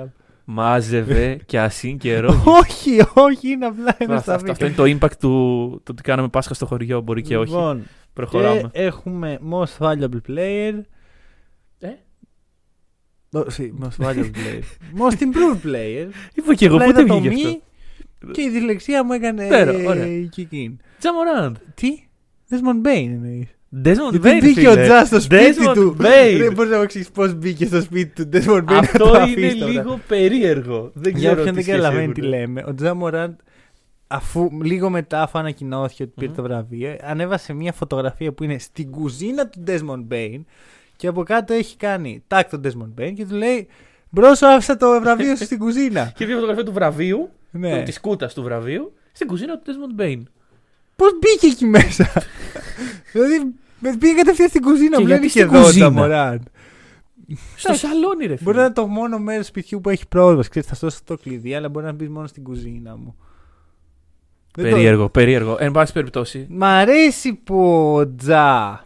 Μάζευε 0.44 1.38
και 1.46 1.60
ασύν 1.60 1.98
και 1.98 2.18
ρόγε. 2.18 2.38
όχι, 2.60 2.98
όχι, 3.14 3.48
είναι 3.50 3.66
απλά 3.66 3.96
ένα 3.98 4.14
Αυτό, 4.14 4.30
σταφύλι. 4.30 4.50
αυτό 4.50 4.66
είναι 4.66 4.74
το 4.74 5.06
impact 5.06 5.16
του 5.18 5.30
το 5.82 5.92
ότι 5.92 6.02
κάναμε 6.02 6.28
Πάσχα 6.28 6.54
στο 6.54 6.66
χωριό. 6.66 7.00
Μπορεί 7.00 7.22
και 7.22 7.36
όχι. 7.36 7.50
Λοιπόν, 7.52 7.84
Προχωράμε. 8.12 8.60
Και 8.60 8.68
έχουμε 8.72 9.38
Most 9.50 9.78
Valuable 9.86 10.20
Player. 10.28 10.80
Ε; 11.78 11.88
Ω, 13.38 13.44
sì, 13.56 13.70
Most 13.82 14.06
Valuable 14.06 14.30
Player. 14.34 14.62
Most 14.98 15.18
Improved 15.22 15.66
Player. 15.66 16.08
Είπα 16.34 16.54
και 16.54 16.66
εγώ 16.66 16.74
Απλά 16.74 16.86
πότε 16.86 17.00
είδα 17.02 17.14
το 17.14 17.20
βγήκε 17.20 17.34
μη 17.46 17.60
αυτό; 18.22 18.30
Και 18.32 18.42
η 18.42 18.50
δυσλεξία 18.50 19.04
μου 19.04 19.12
έκανε 19.12 19.46
Πέρα, 19.48 19.70
ε, 19.72 19.86
ωραία. 19.86 20.06
kick 20.36 20.54
in. 20.54 20.72
Τζαμοράντ. 20.98 21.56
Τι; 21.74 21.88
Desmond 22.50 22.86
Bain 22.86 23.06
εννοείς. 23.06 23.48
Desmond 23.84 24.10
Γιατί 24.10 24.28
Bain, 24.28 24.38
μπήκε 24.40 24.68
ο 24.68 24.72
φίλε. 24.72 24.84
Τζα 24.84 25.04
στο 25.04 25.20
σπίτι 25.20 25.54
Desmond 25.58 25.74
του. 25.74 25.96
Bain. 26.00 26.36
Δεν 26.38 26.52
μπορεί 26.52 26.68
να 26.68 26.76
μου 26.76 26.82
εξηγήσει 26.82 27.10
πώς 27.12 27.34
μπήκε 27.34 27.66
στο 27.66 27.80
σπίτι 27.80 28.24
του 28.24 28.28
Desmond 28.32 28.58
Bain. 28.58 28.64
να 28.64 28.64
το 28.64 29.04
Αυτό 29.04 29.08
είναι 29.08 29.18
αφήσει 29.18 29.58
τώρα. 29.58 29.72
λίγο 29.72 30.00
περίεργο. 30.06 30.90
Δεν 30.94 31.16
Για 31.16 31.28
ξέρω 31.28 31.32
όποιον 31.32 31.46
τι 31.46 31.52
δεν 31.54 31.62
σχέση 31.62 31.76
καταλαβαίνει 31.78 32.12
τι 32.12 32.20
έχουνε. 32.20 32.36
λέμε, 32.36 32.64
ο 32.66 32.74
Τζα 32.74 32.94
Μωράντ, 32.94 33.34
αφού 34.06 34.48
λίγο 34.62 34.90
μετά 34.90 35.22
αφού 35.22 35.38
ανακοινώθηκε 35.38 36.02
ότι 36.02 36.12
πήρε 36.14 36.26
Μμμ. 36.28 36.34
το 36.36 36.42
βραβείο, 36.42 36.96
ανέβασε 37.02 37.52
μια 37.52 37.72
φωτογραφία 37.72 38.32
που 38.32 38.44
είναι 38.44 38.58
στην 38.58 38.90
κουζίνα 38.90 39.48
του 39.48 39.62
Desmond 39.66 40.12
Bain 40.12 40.40
και 40.96 41.06
από 41.06 41.22
κάτω 41.22 41.52
έχει 41.52 41.76
κάνει 41.76 42.22
τάκ 42.26 42.50
τον 42.50 42.60
Desmond 42.64 43.00
Bain 43.02 43.12
και 43.14 43.26
του 43.26 43.34
λέει 43.34 43.68
Μπρος, 44.10 44.38
σου 44.38 44.46
άφησα 44.46 44.76
το 44.76 45.00
βραβείο 45.00 45.36
σου 45.36 45.44
στην 45.44 45.58
κουζίνα. 45.58 46.04
Και 46.16 46.24
μια 46.24 46.34
φωτογραφία 46.34 46.64
του 46.64 46.72
βραβείου, 46.72 47.30
ναι. 47.50 47.82
της 47.82 48.00
κούτας 48.00 48.34
του 48.34 48.42
βραβείου, 48.42 48.92
στην 49.12 49.26
κουζίνα 49.26 49.58
του 49.58 49.72
Desmond 49.72 50.00
Bain. 50.00 50.22
Πώς 50.96 51.10
μπήκε 51.20 51.46
εκεί 51.46 51.64
μέσα; 51.66 52.12
δηλαδή, 53.12 53.54
Με 53.78 53.96
πήγε 53.96 54.14
κατευθείαν 54.14 54.48
στην 54.48 54.62
κουζίνα 54.62 54.96
Και 54.96 55.02
μου. 55.02 55.08
γιατί 55.08 55.20
Δεν 55.20 55.30
στην 55.30 55.40
είχε 55.42 55.50
εδώ 55.50 55.58
ο 55.62 55.66
κουζίνα; 55.66 55.90
Τζαμοράν; 55.90 56.42
Στο 57.56 57.72
σαλόνι, 57.74 58.26
ρε 58.26 58.36
φίλε. 58.36 58.38
Μπορεί 58.42 58.56
να 58.56 58.64
είναι 58.64 58.72
το 58.72 58.86
μόνο 58.86 59.18
μέρος 59.18 59.46
σπιτιού 59.46 59.80
που 59.80 59.88
έχει 59.90 60.08
πρόσβαση. 60.08 60.48
Ξέρεις, 60.50 60.68
θα 60.68 60.74
σου 60.74 60.80
δώσω 60.84 60.98
το 61.04 61.16
κλειδί, 61.16 61.54
αλλά 61.54 61.68
μπορεί 61.68 61.86
να 61.86 61.92
μπεις 61.92 62.08
μόνο 62.08 62.26
στην 62.26 62.42
κουζίνα 62.42 62.96
μου. 62.96 63.16
Δεν 64.56 64.64
το- 64.64 64.70
Περίεργο, 64.76 65.08
περίεργο. 65.08 65.56
Εν 65.58 65.72
πάση 65.72 65.92
περιπτώσει. 65.92 66.46
Μ' 66.50 66.64
αρέσει 66.64 67.34
που 67.34 67.92
ο 67.94 68.14
Τζα 68.16 68.84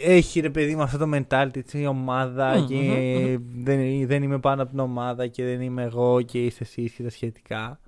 έχει 0.00 0.40
ρε 0.40 0.50
παιδί 0.50 0.74
μου 0.74 0.82
αυτό 0.82 0.98
το 0.98 1.08
mentality 1.14 1.64
της 1.70 1.86
ομάδα 1.86 2.58
Μμμ, 2.58 2.66
και 2.66 2.74
μμμ, 2.74 3.64
δεν, 3.64 4.06
δεν 4.06 4.22
είμαι 4.22 4.38
πάνω 4.38 4.62
από 4.62 4.70
την 4.70 4.78
ομάδα 4.80 5.26
και 5.26 5.44
δεν 5.44 5.60
είμαι 5.60 5.82
εγώ 5.82 6.22
και 6.22 6.44
είστε 6.44 6.64
εσείς 6.64 6.92
και 6.92 7.02
τα 7.02 7.10
σχετικά. 7.10 7.80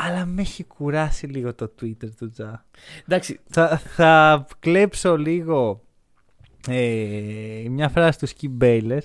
Αλλά 0.00 0.24
με 0.26 0.40
έχει 0.40 0.64
κουράσει 0.64 1.26
λίγο 1.26 1.54
το 1.54 1.72
Twitter 1.80 2.10
του 2.18 2.30
Τζα. 2.30 2.64
Εντάξει, 3.06 3.40
Θα, 3.50 3.78
θα 3.78 4.46
κλέψω 4.58 5.16
λίγο 5.16 5.82
ε, 6.68 7.64
μια 7.68 7.88
φράση 7.88 8.18
του 8.18 8.28
Skip 8.28 8.64
Bayless. 8.64 9.00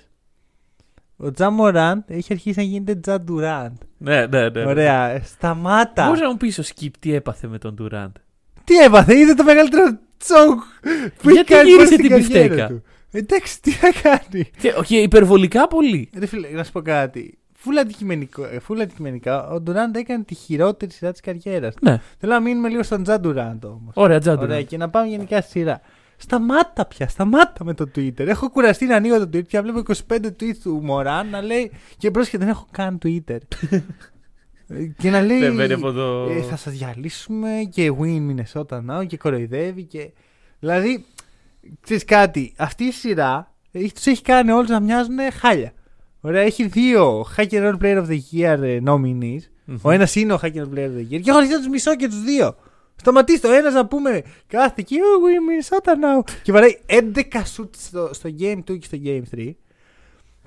Ο 1.17 1.31
Τζα 1.31 1.50
Μοράντ 1.50 2.01
έχει 2.07 2.33
αρχίσει 2.33 2.59
να 2.59 2.63
γίνεται 2.63 2.95
Τζα 2.95 3.21
Ντουράντ. 3.21 3.75
ναι, 3.97 4.25
ναι, 4.25 4.50
ναι. 4.50 4.65
Ωραία, 4.65 5.21
σταμάτα. 5.23 6.05
Μπορείς 6.05 6.21
να 6.21 6.29
μου 6.29 6.38
πεις 6.38 6.59
ο 6.59 6.63
Skip 6.75 6.91
τι 7.00 7.13
έπαθε 7.13 7.47
με 7.47 7.57
τον 7.57 7.75
Durant. 7.81 8.12
Τι 8.63 8.77
έπαθε, 8.77 9.17
είδε 9.17 9.33
το 9.33 9.43
μεγαλύτερο 9.43 9.97
τσόκ 10.17 10.59
που 11.17 11.29
έχει 11.29 11.31
Γιατί 11.31 11.53
κάνει 11.53 11.69
γύρισε 11.69 11.95
ποτέ 11.95 12.03
στην 12.03 12.07
την 12.07 12.09
καριέρα 12.09 12.47
πιφτέκα; 12.47 12.67
του. 12.67 12.83
Εντάξει, 13.12 13.62
τι 13.62 13.71
να 13.81 13.89
κάνει. 14.01 14.50
Και, 14.59 14.73
όχι, 14.77 15.01
υπερβολικά 15.01 15.67
πολύ. 15.67 16.09
Ρε 16.17 16.25
φίλε, 16.25 16.50
να 16.50 16.63
σου 16.63 16.71
πω 16.71 16.81
κάτι. 16.81 17.38
Φούλα, 17.63 17.82
αντικειμενικό, 17.82 18.46
ε, 18.46 18.60
φούλα 18.60 18.84
αντικειμενικά, 18.84 19.48
ο 19.48 19.62
Ντουράντ 19.62 19.96
έκανε 19.96 20.24
τη 20.24 20.36
χειρότερη 20.36 20.91
σειρά 20.91 21.12
της 21.12 21.22
καριέρας. 21.22 21.74
Ναι. 21.82 22.01
Θέλω 22.20 22.34
να 22.34 22.39
μείνουμε 22.39 22.70
λίγο 22.70 22.84
στον 22.84 23.03
Τζα 23.03 23.20
Ντουράντ 23.20 23.65
όμως. 23.65 23.93
Ωραία, 23.93 24.20
τζάντου. 24.20 24.43
Ωραία, 24.43 24.63
και 24.63 24.77
να 24.77 24.89
πάμε 24.89 25.08
γενικά 25.08 25.41
στη 25.41 25.51
σειρά. 25.51 25.82
Σταμάτα 26.17 26.86
πια, 26.86 27.08
σταμάτα 27.08 27.63
με 27.63 27.74
το 27.74 27.89
Twitter. 27.96 28.20
Έχω 28.27 28.50
κουραστεί 28.50 28.86
να 28.86 28.96
ανοίγω 28.96 29.20
το 29.20 29.29
Twitter 29.34 29.48
και 29.48 29.58
να 29.58 29.63
βλέπω 29.63 29.93
25 30.08 30.15
tweets 30.25 30.58
του 30.63 30.79
Μωράν 30.84 31.29
να 31.29 31.41
λέει. 31.41 31.72
Και 31.98 32.12
πρόσχε, 32.12 32.38
δεν 32.38 32.48
έχω 32.48 32.67
καν 32.72 32.98
Twitter. 33.03 33.38
Ε, 34.67 34.86
και 35.01 35.10
να 35.10 35.22
λέει. 35.22 35.39
Δεν 35.39 35.55
μπαίνει 35.55 35.74
από 35.74 35.91
το. 35.91 36.27
ε, 36.29 36.41
θα 36.41 36.55
σας 36.55 36.74
διαλύσουμε 36.74 37.50
και 37.70 37.91
win 38.00 38.29
Minnesota 38.29 38.82
now 38.89 39.08
και 39.08 39.17
κοροϊδεύει 39.17 39.84
και. 39.84 40.12
Δηλαδή, 40.60 41.05
ξέρεις 41.82 42.05
κάτι, 42.05 42.53
αυτή 42.58 42.84
η 42.84 42.91
σειρά 42.91 43.51
τους 43.93 44.05
έχει 44.05 44.22
κάνει 44.22 44.51
όλους 44.51 44.70
να 44.70 44.79
μοιάζουν 44.79 45.17
χάλια. 45.39 45.74
Ωραία, 46.25 46.41
έχει 46.41 46.67
δύο 46.67 47.25
Hacker 47.37 47.49
Roll 47.71 47.77
Player 47.81 48.03
of 48.03 48.07
the 48.07 48.19
Year 48.33 48.59
ε, 48.61 48.79
nominees. 48.85 49.39
Μμμ. 49.65 49.77
Ο 49.81 49.91
ένας 49.91 50.15
είναι 50.15 50.33
ο 50.33 50.39
Hacker 50.41 50.55
Roll 50.61 50.73
Player 50.75 50.87
of 50.89 50.97
the 50.97 51.11
Year. 51.13 51.19
Και 51.21 51.29
έχω 51.29 51.37
αρχίσει 51.37 51.53
να 51.53 51.57
τους 51.59 51.67
μισώ 51.67 51.95
και 51.95 52.07
τους 52.07 52.21
δύο. 52.23 52.55
Σταματήστε. 52.95 53.47
Ο 53.47 53.51
ένας 53.53 53.73
να 53.73 53.85
πούμε 53.85 54.21
κάθεται 54.47 54.81
εκεί, 54.81 54.95
Oh, 54.99 55.23
we 55.23 55.39
Minnesota 55.49 55.91
now. 55.91 56.33
Και 56.43 56.51
βαράει 56.51 56.79
11 56.87 57.01
shoot 57.33 57.69
στο, 57.77 58.09
στο 58.13 58.29
Game 58.39 58.57
2 58.57 58.63
και 58.79 58.85
στο 58.85 58.97
Game 59.03 59.21
3. 59.35 59.51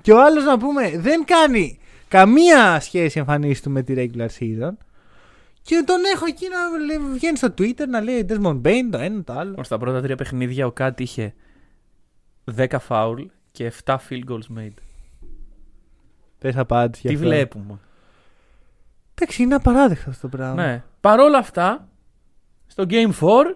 Και 0.01 0.11
ο 0.11 0.23
άλλος 0.23 0.43
να 0.43 0.57
πούμε 0.57 0.97
δεν 0.99 1.25
κάνει 1.25 1.79
καμία 2.07 2.79
σχέση 2.79 3.19
εμφανίσει 3.19 3.63
του 3.63 3.71
με 3.71 3.81
τη 3.83 3.93
regular 3.97 4.27
season. 4.39 4.71
Και 5.61 5.83
τον 5.85 5.97
έχω 6.13 6.25
εκεί 6.25 6.45
να 6.49 6.85
λέει- 6.85 7.11
βγαίνει 7.13 7.37
στο 7.37 7.47
Twitter 7.57 7.87
να 7.89 8.01
λέει 8.01 8.25
Desmond 8.29 8.61
Bain 8.61 8.87
το 8.91 8.97
ένα 8.97 9.23
το 9.23 9.33
άλλο. 9.33 9.63
Στα 9.63 9.77
πρώτα 9.77 10.01
τρία 10.01 10.15
παιχνίδια 10.15 10.65
ο 10.65 10.71
Κάτ 10.71 10.99
είχε 10.99 11.33
10 12.57 12.65
foul 12.87 13.15
και 13.51 13.71
7 13.85 13.95
field 14.09 14.23
goals 14.31 14.57
made. 14.57 14.73
Πε 16.39 16.53
απάντηση. 16.55 17.01
Τι 17.01 17.07
γι' 17.07 17.15
αυτό. 17.15 17.27
βλέπουμε. 17.27 17.79
Εντάξει, 19.13 19.43
είναι 19.43 19.55
απαράδεκτο 19.55 20.09
αυτό 20.09 20.29
το 20.29 20.37
πράγμα. 20.37 20.65
Ναι. 20.65 20.83
Παρ' 21.01 21.19
όλα 21.19 21.37
αυτά, 21.37 21.87
στο 22.67 22.83
Game 22.89 23.11
4 23.19 23.55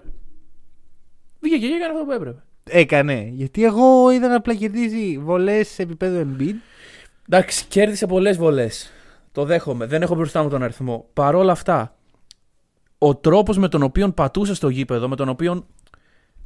βγήκε 1.40 1.68
και 1.68 1.74
έκανε 1.74 1.94
αυτό 1.94 2.06
που 2.06 2.12
έπρεπε. 2.12 2.44
Έκανε. 2.64 3.30
Γιατί 3.34 3.64
εγώ 3.64 4.12
είδα 4.12 4.28
να 4.28 4.36
απλά 4.36 4.56
κερδίζει 4.56 5.18
βολές 5.18 5.68
σε 5.68 5.82
επίπεδο 5.82 6.22
Embiid. 6.22 6.56
Εντάξει, 7.30 7.66
κέρδισε 7.66 8.06
πολλές 8.08 8.38
βολές. 8.38 8.92
Το 9.32 9.46
δέχομαι. 9.46 9.86
Δεν 9.86 10.02
έχω 10.02 10.16
μπροστά 10.16 10.44
μου 10.44 10.50
τον 10.50 10.64
αριθμό. 10.64 11.06
Παρ' 11.14 11.36
όλα 11.36 11.52
αυτά, 11.52 11.96
ο 12.98 13.16
τρόπος 13.16 13.58
με 13.58 13.68
τον 13.68 13.84
οποίο 13.84 14.12
πατούσε 14.12 14.54
στο 14.54 14.70
γήπεδο, 14.70 15.10
με 15.10 15.16
τον 15.16 15.30
οποίο 15.30 15.68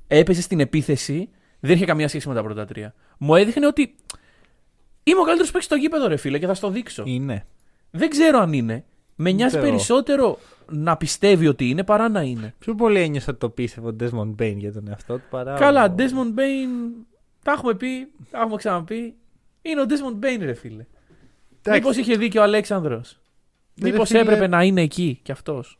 έπεσε 0.07 0.41
στην 0.41 0.59
επίθεση, 0.59 1.29
δεν 1.59 1.75
είχε 1.75 1.85
καμία 1.85 2.07
σχέση 2.07 2.27
με 2.27 2.33
τα 2.33 2.43
πρώτα 2.43 2.65
τρία. 2.65 2.93
Μου 3.17 3.35
έδειχνε 3.35 3.67
ότι 3.67 3.95
είμαι 5.07 5.19
ο 5.19 5.23
καλύτερος 5.23 5.47
παίκτης 5.51 5.65
στο 5.65 5.75
γήπεδο, 5.75 6.07
ρε 6.07 6.15
φίλε, 6.17 6.39
και 6.39 6.45
θα 6.47 6.53
στο 6.53 6.69
δείξω. 6.69 7.03
Είναι. 7.05 7.45
Δεν 7.91 8.09
ξέρω 8.09 8.39
αν 8.39 8.53
είναι. 8.53 8.83
Με 9.15 9.31
νοιάζει 9.31 9.55
Ούτε 9.57 9.65
εγώ. 9.65 9.75
περισσότερο 9.75 10.39
να 10.69 10.97
πιστεύει 10.97 11.47
ότι 11.47 11.69
είναι 11.69 11.83
παρά 11.83 12.09
να 12.09 12.21
είναι. 12.21 12.53
Πιο 12.59 12.75
πολύ 12.75 12.99
ένιωσα 12.99 13.25
ότι 13.29 13.39
το 13.39 13.49
πίστευε 13.49 13.87
ο 13.87 13.95
Desmond 13.99 14.41
Bain 14.41 14.55
για 14.57 14.73
τον 14.73 14.87
εαυτό 14.87 15.15
του 15.15 15.23
παρά. 15.29 15.53
Καλά, 15.55 15.83
ο- 15.85 15.95
Desmond 15.97 16.39
Bain, 16.39 17.03
τα 17.43 17.51
έχουμε 17.51 17.73
πει, 17.73 18.07
τα 18.31 18.39
έχουμε 18.39 18.55
ξαναπεί. 18.55 19.13
Είναι 19.61 19.81
ο 19.81 19.85
Desmond 19.89 20.25
Bain, 20.25 20.37
ρε 20.39 20.53
φίλε. 20.53 20.85
Εντάξει, 21.61 21.79
Μήπως 21.81 21.97
είχε 21.97 22.15
δίκιο 22.17 22.41
ο 22.41 22.43
Αλέξανδρος. 22.43 23.19
ρε 23.81 23.89
Μήπως 23.89 24.07
φίλε, 24.07 24.19
έπρεπε 24.19 24.47
να 24.47 24.63
είναι 24.63 24.81
εκεί 24.81 25.19
κι 25.23 25.31
αυτός. 25.31 25.79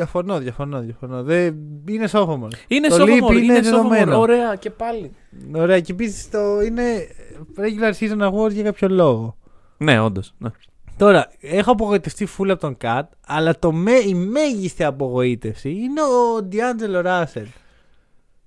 Διαφωνώ, 0.00 0.38
διαφωνώ, 0.38 0.80
διαφωνώ. 0.80 1.22
Δεν... 1.22 1.56
Είναι 1.88 2.06
σόφωμο. 2.06 2.48
Είναι 2.68 2.88
Το 2.88 2.94
sophomore, 2.94 3.30
leap 3.30 3.32
είναι, 3.32 3.38
είναι 3.40 3.58
sophomore. 3.58 3.62
δεδομένο. 3.62 4.18
Ωραία 4.18 4.54
και 4.56 4.70
πάλι. 4.70 5.12
Ωραία, 5.54 5.80
και 5.80 5.92
επίσης 5.92 6.30
το 6.30 6.60
είναι 6.60 6.82
regular 7.56 7.92
season 8.00 8.30
awards 8.30 8.52
για 8.52 8.62
κάποιο 8.62 8.88
λόγο. 8.88 9.36
Ναι, 9.76 10.00
όντως. 10.00 10.34
Ναι. 10.38 10.50
Τώρα, 10.96 11.30
έχω 11.40 11.70
απογοητευτεί 11.70 12.28
full 12.38 12.48
από 12.48 12.60
τον 12.60 12.76
Cat, 12.80 13.02
αλλά 13.26 13.58
το 13.58 13.72
με, 13.72 13.92
η 13.92 14.14
μέγιστη 14.14 14.84
απογοήτευση 14.84 15.70
είναι 15.70 16.00
ο 16.02 16.48
D'Angelo 16.52 17.04
Russell. 17.06 17.46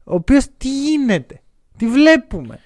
Ο 0.03 0.13
οποίος 0.13 0.48
τι 0.57 0.69
γίνεται, 0.69 1.41
τι 1.77 1.88
βλέπουμε. 1.88 2.60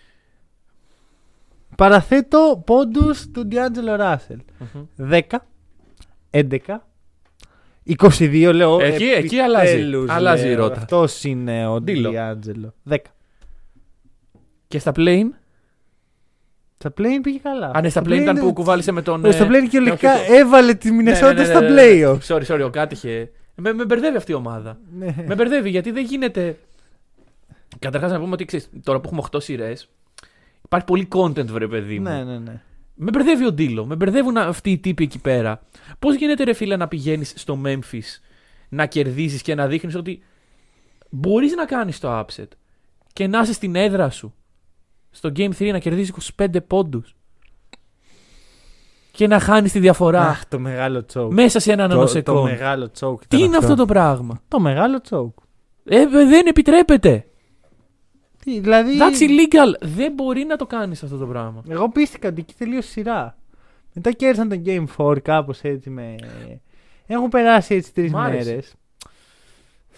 Παραθέτω 1.75 2.63
πόντους 2.65 3.31
του 3.31 3.47
D'Angelo 3.51 3.99
Russell. 3.99 4.39
10, 4.97 5.21
11, 6.31 6.59
22 7.97 8.51
λέω. 8.53 8.79
Εκεί- 8.81 9.03
εκεί 9.03 9.39
αλλάζει. 9.39 9.71
επιτέλους, 9.71 10.09
Αλλάζει 10.09 10.45
η 10.47 10.49
λέω. 10.49 10.57
ρότα. 10.59 10.75
Αυτός 10.77 11.23
είναι 11.23 11.67
ο 11.67 11.81
Ντύλο. 11.81 12.11
D'Angelo. 12.15 12.69
10. 12.93 12.95
Και 14.67 14.79
στα 14.79 14.91
plane; 14.95 15.29
Στα 16.77 16.89
play 16.97 17.19
πήγε 17.21 17.37
καλά. 17.43 17.71
Α, 17.73 17.81
ναι, 17.81 17.89
στα 17.89 18.01
plane 18.01 18.19
ήταν 18.21 18.39
που 18.39 18.53
κουβάλισε 18.53 18.91
με 18.91 19.01
τον. 19.01 19.25
Όχι, 19.25 19.33
στα 19.33 19.43
ε, 19.43 19.47
play 19.47 19.67
κυριολεκτικά 19.69 20.13
όχι, 20.13 20.27
το- 20.27 20.33
έβαλε 20.33 20.73
τη 20.73 20.87
Ναι, 20.89 20.95
ναι, 20.95 21.01
Μινεσότα 21.03 21.33
ναι, 21.33 21.39
ναι, 21.39 21.45
στα 21.45 21.61
ναι, 21.61 21.69
ναι. 21.69 21.81
playoffs. 21.81 22.19
Sorry, 22.27 22.45
sorry, 22.45 22.61
ο 22.65 22.69
Κάτ 22.69 22.91
είχε. 22.91 23.31
Με, 23.55 23.73
με 23.73 23.85
μπερδεύει 23.85 24.17
αυτή 24.17 24.31
η 24.31 24.35
ομάδα. 24.35 24.77
Ναι. 24.97 25.15
με 25.27 25.35
μπερδεύει 25.35 25.69
γιατί 25.69 25.91
δεν 25.91 26.03
γίνεται. 26.05 26.57
Καταρχάς 27.79 28.11
να 28.11 28.19
πούμε 28.19 28.31
ότι 28.33 28.45
ξέρεις, 28.45 28.69
τώρα 28.83 28.99
που 28.99 29.05
έχουμε 29.07 29.21
8 29.31 29.41
σειρές, 29.41 29.89
υπάρχει 30.65 30.85
πολύ 30.85 31.07
content, 31.15 31.45
βρε 31.45 31.67
παιδί 31.67 31.99
μου. 31.99 32.09
Ναι, 32.09 32.23
ναι, 32.23 32.37
ναι. 32.37 32.61
Με 32.95 33.09
μπερδεύει 33.13 33.45
ο 33.45 33.51
Ντίλο, 33.51 33.85
με 33.85 33.95
μπερδεύουν 33.95 34.37
αυτοί 34.37 34.71
οι 34.71 34.77
τύποι 34.77 35.03
εκεί 35.03 35.19
πέρα. 35.19 35.61
Πώς 35.99 36.15
γίνεται, 36.15 36.43
ρε 36.43 36.53
φίλε, 36.53 36.75
να 36.75 36.87
πηγαίνεις 36.87 37.33
στο 37.35 37.61
Memphis 37.65 38.19
να 38.69 38.85
κερδίσει 38.85 39.41
και 39.41 39.55
να 39.55 39.67
δείχνεις 39.67 39.95
ότι 39.95 40.23
μπορείς 41.09 41.55
να 41.55 41.65
κάνεις 41.65 41.99
το 41.99 42.19
upset 42.19 42.47
και 43.13 43.27
να 43.27 43.39
είσαι 43.39 43.53
στην 43.53 43.75
έδρα 43.75 44.09
σου 44.09 44.33
στο 45.09 45.31
Game 45.35 45.51
3 45.59 45.69
να 45.71 45.79
κερδίζεις 45.79 46.13
25 46.37 46.47
πόντους 46.67 47.15
και 49.11 49.27
να 49.27 49.39
χάνεις 49.39 49.71
τη 49.71 49.79
διαφορά 49.79 50.27
Αχ, 50.27 50.45
το 50.45 50.59
μεγάλο 50.59 51.05
τσόκ. 51.05 51.33
μέσα 51.33 51.59
σε 51.59 51.71
έναν 51.71 51.87
το, 51.87 51.93
το 51.93 51.99
νανοσεκόντ. 51.99 52.43
μεγάλο 52.43 52.91
τσόκ. 52.91 53.27
Τι 53.27 53.35
ήταν 53.35 53.47
είναι 53.47 53.57
αυτό 53.57 53.75
το 53.75 53.85
πράγμα; 53.85 54.41
Το 54.47 54.59
μεγάλο 54.59 55.01
τσόκ. 55.01 55.37
Ε, 55.83 56.07
δεν 56.07 56.47
επιτρέπεται. 56.47 57.25
Τι, 58.43 58.59
δηλαδή. 58.59 58.97
That's 58.99 59.21
illegal. 59.21 59.87
Δεν 59.95 60.13
μπορεί 60.13 60.43
να 60.43 60.55
το 60.55 60.65
κάνεις 60.65 61.03
αυτό 61.03 61.17
το 61.17 61.25
πράγμα. 61.25 61.63
Εγώ 61.67 61.89
πίστηκα 61.89 62.27
ότι 62.27 62.39
εκεί 62.41 62.53
τελείωσε 62.57 62.87
η 62.87 62.91
σειρά. 62.91 63.37
Μετά 63.99 64.11
κέρδισαν 64.11 64.49
τον 64.49 64.61
Game 64.65 64.85
4 64.97 65.21
κάπως 65.21 65.61
έτσι 65.61 65.89
με. 65.89 66.15
Έχουν 67.07 67.29
περάσει 67.29 67.75
έτσι 67.75 67.93
τρεις 67.93 68.11
Μ' 68.11 68.17
άρεσε. 68.17 68.49
μέρες. 68.49 68.73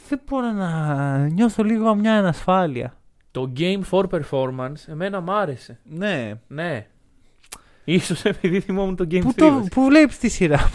Δεν 0.10 0.22
μπορώ 0.26 0.52
να 0.52 1.18
νιώθω 1.28 1.64
λίγο 1.64 1.96
μια 1.96 2.18
ανασφάλεια. 2.18 2.98
Το 3.32 3.52
Game 3.58 3.80
4 3.92 4.04
performance 4.10 4.88
εμένα 4.88 5.22
μ' 5.22 5.30
άρεσε. 5.32 5.80
Ναι. 5.84 6.34
Ναι. 6.48 6.88
Ίσως 7.84 8.24
επειδή 8.26 8.60
θυμόμουν 8.60 8.96
το 8.96 9.04
Game 9.12 9.22
Πού, 9.22 9.30
3. 9.30 9.34
το, 9.36 9.54
βασικά. 9.54 9.76
πού 9.76 9.86
βλέπεις 9.86 10.18
τη 10.18 10.30
σειρά. 10.30 10.70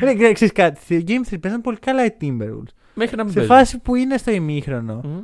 Ρε, 0.00 0.14
ξέρεις- 0.14 0.32
ξέρεις 0.34 0.52
κάτι. 0.54 0.80
Στη 0.80 1.04
Game 1.08 1.32
3 1.34 1.38
παίζαν 1.40 1.60
πολύ 1.60 1.76
καλά 1.78 2.04
οι 2.04 2.10
Timberwolves. 2.20 2.72
Μέχρι 2.94 3.16
να 3.16 3.22
μην 3.24 3.32
Σε 3.32 3.38
παίζουν. 3.38 3.56
φάση 3.56 3.78
που 3.78 3.94
είναι 3.94 4.16
στο 4.16 4.30
ημίχρονο, 4.30 5.00
Μμ. 5.04 5.18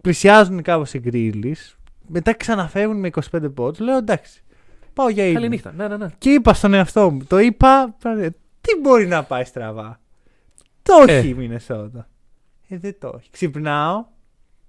πλησιάζουν 0.00 0.62
κάπως 0.62 0.94
οι 0.94 1.00
Grizzlies, 1.04 1.74
μετά 2.06 2.34
ξαναφεύγουν 2.34 2.98
με 2.98 3.10
25 3.32 3.48
πόντους, 3.54 3.78
λέω 3.78 3.96
εντάξει, 3.96 4.42
πάω 4.92 5.08
για 5.08 5.24
ύπνο. 5.24 5.38
Καληνύχτα. 5.40 5.72
Ναι, 5.76 5.88
ναι, 5.88 5.96
ναι. 5.96 6.06
Και 6.18 6.30
είπα 6.30 6.54
στον 6.54 6.74
εαυτό 6.74 7.10
μου, 7.10 7.24
το 7.24 7.38
είπα, 7.38 7.94
τι 8.60 8.76
μπορεί 8.82 9.06
να 9.06 9.22
πάει 9.24 9.44
στραβά; 9.44 10.00
Το 10.82 11.04
Ε. 11.08 11.18
όχι 11.18 11.28
η 11.28 11.34
Μινεσότα. 11.34 12.08
Ε, 12.68 12.78
δεν 12.78 12.96
το 12.98 13.12
έχει. 13.18 13.30
Ξυπνάω, 13.30 14.04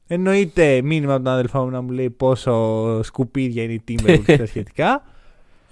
εννοείται 0.08 0.82
μήνυμα 0.82 1.14
από 1.14 1.24
τον 1.24 1.34
αδελφό 1.34 1.64
μου 1.64 1.70
να 1.70 1.82
μου 1.82 1.90
λέει 1.92 2.10
πόσο 2.10 3.04
σκουπίδια 3.04 3.64
είναι 3.64 3.74
η 3.74 3.84
Timberwolves 3.88 4.22
και 4.26 4.38
τα 4.38 4.46
σχετικά. 4.54 5.04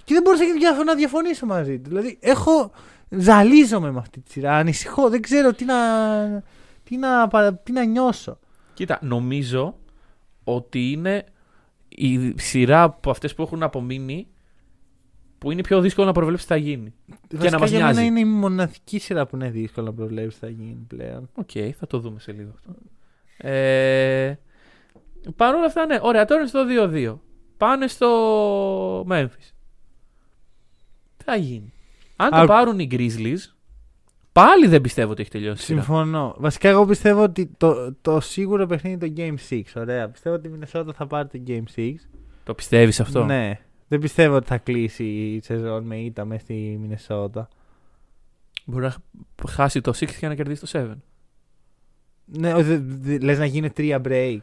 Και 0.04 0.14
δεν 0.14 0.22
μπορούσα 0.22 0.44
και 0.44 0.52
διαφ- 0.52 0.84
να 0.84 0.94
διαφωνήσω 0.94 1.46
μαζί 1.46 1.78
του. 1.78 1.88
Δηλαδή, 1.88 2.18
έχω. 2.20 2.70
Ζαλίζομαι 3.08 3.90
με 3.90 3.98
αυτή 3.98 4.20
τη 4.20 4.30
σειρά. 4.30 4.56
Ανησυχώ. 4.56 5.08
Δεν 5.10 5.22
ξέρω 5.22 5.52
τι 5.52 5.64
να, 5.64 5.74
τι 6.84 6.96
να, 6.96 7.28
παρα- 7.28 7.54
τι 7.54 7.72
να 7.72 7.84
νιώσω. 7.84 8.38
Κοίτα, 8.74 8.98
νομίζω 9.02 9.74
ότι 10.44 10.90
είναι 10.90 11.24
η 11.88 12.32
σειρά 12.38 12.82
από 12.82 13.10
αυτές 13.10 13.34
που 13.34 13.42
έχουν 13.42 13.62
απομείνει 13.62 14.26
που 15.42 15.50
είναι 15.50 15.62
πιο 15.62 15.80
δύσκολο 15.80 16.06
να 16.06 16.12
προβλέψεις 16.12 16.46
τι 16.46 16.52
θα 16.52 16.58
γίνει. 16.58 16.94
Βασικά 17.30 17.50
να 17.50 17.58
μας 17.58 17.70
για 17.70 17.78
μένα 17.78 17.92
νοιάζει. 17.92 18.06
είναι 18.06 18.20
η 18.20 18.24
μοναδική 18.24 18.98
σειρά 18.98 19.26
που 19.26 19.36
είναι 19.36 19.50
δύσκολο 19.50 19.86
να 19.86 19.92
προβλέψεις 19.92 20.40
τι 20.40 20.46
θα 20.46 20.52
γίνει 20.52 20.84
πλέον. 20.88 21.28
Οκ, 21.34 21.50
θα 21.78 21.86
το 21.86 21.98
δούμε 21.98 22.20
σε 22.20 22.32
λίγο 22.32 22.50
αυτό. 22.54 22.74
Ε, 23.48 24.38
Παρ' 25.36 25.54
όλα 25.54 25.64
αυτά, 25.66 25.86
ναι. 25.86 25.98
Ωραία, 26.02 26.24
τώρα 26.24 26.40
είναι 26.40 26.48
στο 26.48 26.64
2-2. 26.68 27.18
Πάνε 27.56 27.86
στο 27.86 28.08
Memphis. 29.10 29.50
Τι 31.16 31.24
θα 31.24 31.36
γίνει. 31.36 31.72
Αν 32.16 32.30
το 32.30 32.36
Α- 32.36 32.46
πάρουν 32.46 32.78
οι 32.78 32.88
Grizzlies, 32.90 33.52
πάλι 34.32 34.66
δεν 34.66 34.80
πιστεύω 34.80 35.10
ότι 35.12 35.20
έχει 35.20 35.30
τελειώσει. 35.30 35.62
η 35.62 35.64
σειρά. 35.64 35.82
Συμφωνώ. 35.82 36.34
Βασικά, 36.38 36.68
εγώ 36.68 36.86
πιστεύω 36.86 37.22
ότι 37.22 37.50
το, 37.56 37.94
το 38.00 38.20
σίγουρο 38.20 38.66
παιχνίδι 38.66 39.06
είναι 39.06 39.36
το 39.36 39.36
Game 39.50 39.52
6. 39.54 39.62
Ωραία. 39.76 40.08
Πιστεύω 40.08 40.34
ότι 40.36 40.48
η 40.48 40.50
Μινεσότα 40.50 40.92
θα 40.92 41.06
πάρει 41.06 41.28
το 41.28 41.40
Game 41.46 41.62
6. 41.76 41.92
Το 42.44 42.54
πιστεύεις 42.54 43.00
αυτό; 43.00 43.24
Ναι. 43.24 43.60
Δεν 43.92 44.00
πιστεύω 44.00 44.36
ότι 44.36 44.46
θα 44.46 44.58
κλείσει 44.58 45.04
η 45.04 45.40
σεζόν 45.42 45.84
με 45.84 45.96
ήττα 46.00 46.24
μέσα 46.24 46.40
στη 46.42 46.78
Μινεσότα. 46.80 47.48
Μπορεί 48.64 48.84
να 48.84 48.94
χάσει 49.48 49.80
το 49.80 49.92
6 49.94 50.04
και 50.18 50.28
να 50.28 50.34
κερδίσει 50.34 50.60
το 50.60 50.66
7. 50.66 50.94
Ναι, 52.24 52.54
ο- 52.54 52.62
δε- 52.62 52.78
δε- 52.82 53.18
λες 53.18 53.38
να 53.38 53.44
γίνει 53.44 53.70
τρία 53.70 54.00
break. 54.04 54.38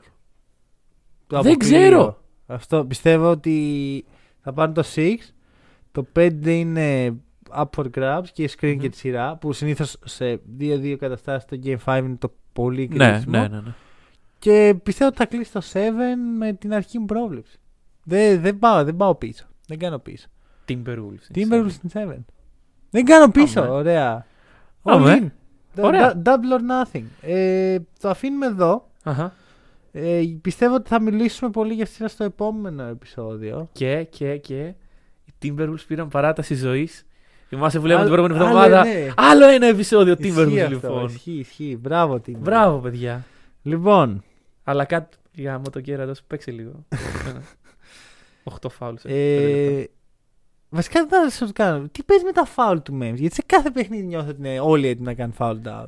Το 1.27 1.41
Δεν 1.41 1.51
αποκλείω. 1.51 1.79
ξέρω. 1.79 2.21
Αυτό 2.47 2.85
πιστεύω 2.85 3.29
ότι 3.29 4.05
θα 4.41 4.53
πάρουν 4.53 4.73
το 4.73 4.83
6. 4.83 5.15
Το 5.91 6.05
5 6.13 6.45
είναι 6.59 7.15
up 7.55 7.65
for 7.77 7.85
grabs 7.95 8.25
και 8.33 8.43
η 8.43 8.49
screen 8.59 8.73
Μμμ. 8.73 8.79
και 8.79 8.89
τη 8.89 8.97
σειρά. 8.97 9.35
Που 9.35 9.53
συνήθως 9.53 9.97
σε 10.05 10.39
2-2 10.59 10.95
καταστάσεις 10.99 11.45
το 11.49 11.59
Game 11.63 11.77
5 11.85 11.97
είναι 12.05 12.15
το 12.15 12.33
πολύ 12.53 12.89
Ναι, 12.91 13.09
κρίσιμο. 13.11 13.31
ναι, 13.39 13.47
ναι, 13.47 13.61
ναι. 13.61 13.73
Και 14.39 14.75
πιστεύω 14.83 15.09
ότι 15.09 15.17
θα 15.17 15.25
κλείσει 15.25 15.51
το 15.51 15.61
7 15.61 16.15
με 16.37 16.53
την 16.53 16.73
αρχική 16.73 16.99
μου 16.99 17.05
πρόβλεψη. 17.05 17.59
Δεν, 18.09 18.41
δεν, 18.41 18.59
πάω, 18.59 18.83
δεν 18.83 18.95
πάω 18.95 19.15
πίσω. 19.15 19.45
Δεν 19.67 19.77
κάνω 19.79 19.99
πίσω. 19.99 20.27
Timberwolves. 20.69 21.35
Timberwolves 21.37 21.69
στην 21.69 21.89
7. 21.93 22.15
Δεν 22.89 23.05
κάνω 23.05 23.31
πίσω. 23.31 23.59
Αμέ. 23.61 23.69
Ωραία. 23.71 24.25
Αμέ. 24.83 25.19
All 25.19 25.23
in. 25.79 25.83
Ωραία. 25.83 26.21
Da- 26.25 26.27
Double 26.29 26.59
or 26.59 26.95
nothing. 26.95 27.03
Ε, 27.21 27.77
το 27.99 28.09
αφήνουμε 28.09 28.45
εδώ. 28.45 28.87
Αχα. 29.03 29.33
Ε, 29.91 30.21
πιστεύω 30.41 30.75
ότι 30.75 30.89
θα 30.89 31.01
μιλήσουμε 31.01 31.49
πολύ 31.51 31.73
για 31.73 31.83
αυτή 31.83 32.09
στο 32.09 32.23
επόμενο 32.23 32.83
επεισόδιο. 32.83 33.69
Και, 33.71 34.03
και, 34.09 34.37
και. 34.37 34.73
Οι 35.25 35.33
Timberwolves 35.43 35.85
πήραν 35.87 36.07
παράταση 36.07 36.55
ζωής. 36.55 37.03
Θυμάσαι 37.47 37.79
που 37.79 37.85
λέγαμε 37.85 38.05
την 38.05 38.13
Άλλο- 38.13 38.23
προηγούμενη 38.27 38.57
άλλο, 38.59 38.63
εβδομάδα; 38.75 38.89
ναι. 38.99 39.07
Άλλο 39.15 39.47
ένα 39.47 39.65
επεισόδιο 39.65 40.15
Ισχύει 40.19 40.33
Timberwolves 40.37 40.57
αυτό, 40.59 40.69
λοιπόν. 40.69 41.05
Ισχύει, 41.05 41.31
ισχύει. 41.31 41.77
Μπράβο, 41.81 42.13
Timberwolves. 42.27 42.37
Μπράβο, 42.39 42.77
παιδιά. 42.77 43.23
Λοιπόν, 43.61 44.23
Αλλά 44.63 44.85
κάτι 44.85 45.17
για 45.31 45.61
το 45.71 45.81
κέρατο 45.81 46.13
παίξε 46.27 46.51
λίγο. 46.51 46.71
8 48.43 48.69
φάουλ. 48.69 48.95
ε, 49.03 49.83
βασικά 50.69 51.05
δεν 51.05 51.21
θα 51.21 51.29
σας 51.29 51.51
κάνω. 51.51 51.87
Τι 51.91 52.03
παίζεις 52.03 52.25
με 52.25 52.31
τα 52.31 52.45
φάουλ 52.45 52.77
του 52.77 52.97
Memphis. 53.01 53.15
Γιατί 53.15 53.35
σε 53.35 53.43
κάθε 53.45 53.71
παιχνίδι 53.71 54.03
νιώθω 54.03 54.29
ότι 54.29 54.37
είναι 54.39 54.59
όλοι 54.59 54.87
έτοιμοι 54.87 55.05
να 55.05 55.13
κάνουν 55.13 55.35
foul 55.39 55.57
down. 55.67 55.85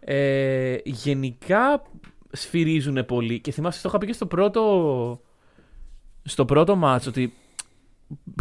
Ε, 0.00 0.76
γενικά 0.84 1.82
σφυρίζουν 2.30 3.04
πολύ 3.06 3.40
και 3.40 3.52
θυμάσαι 3.52 3.82
το 3.82 3.88
είχα 3.88 3.98
πει 3.98 4.06
και 4.06 4.12
στο 4.12 4.26
πρώτο 4.26 5.20
στο 6.22 6.44
πρώτο 6.44 6.76
μάτς 6.76 7.06
ότι 7.06 7.32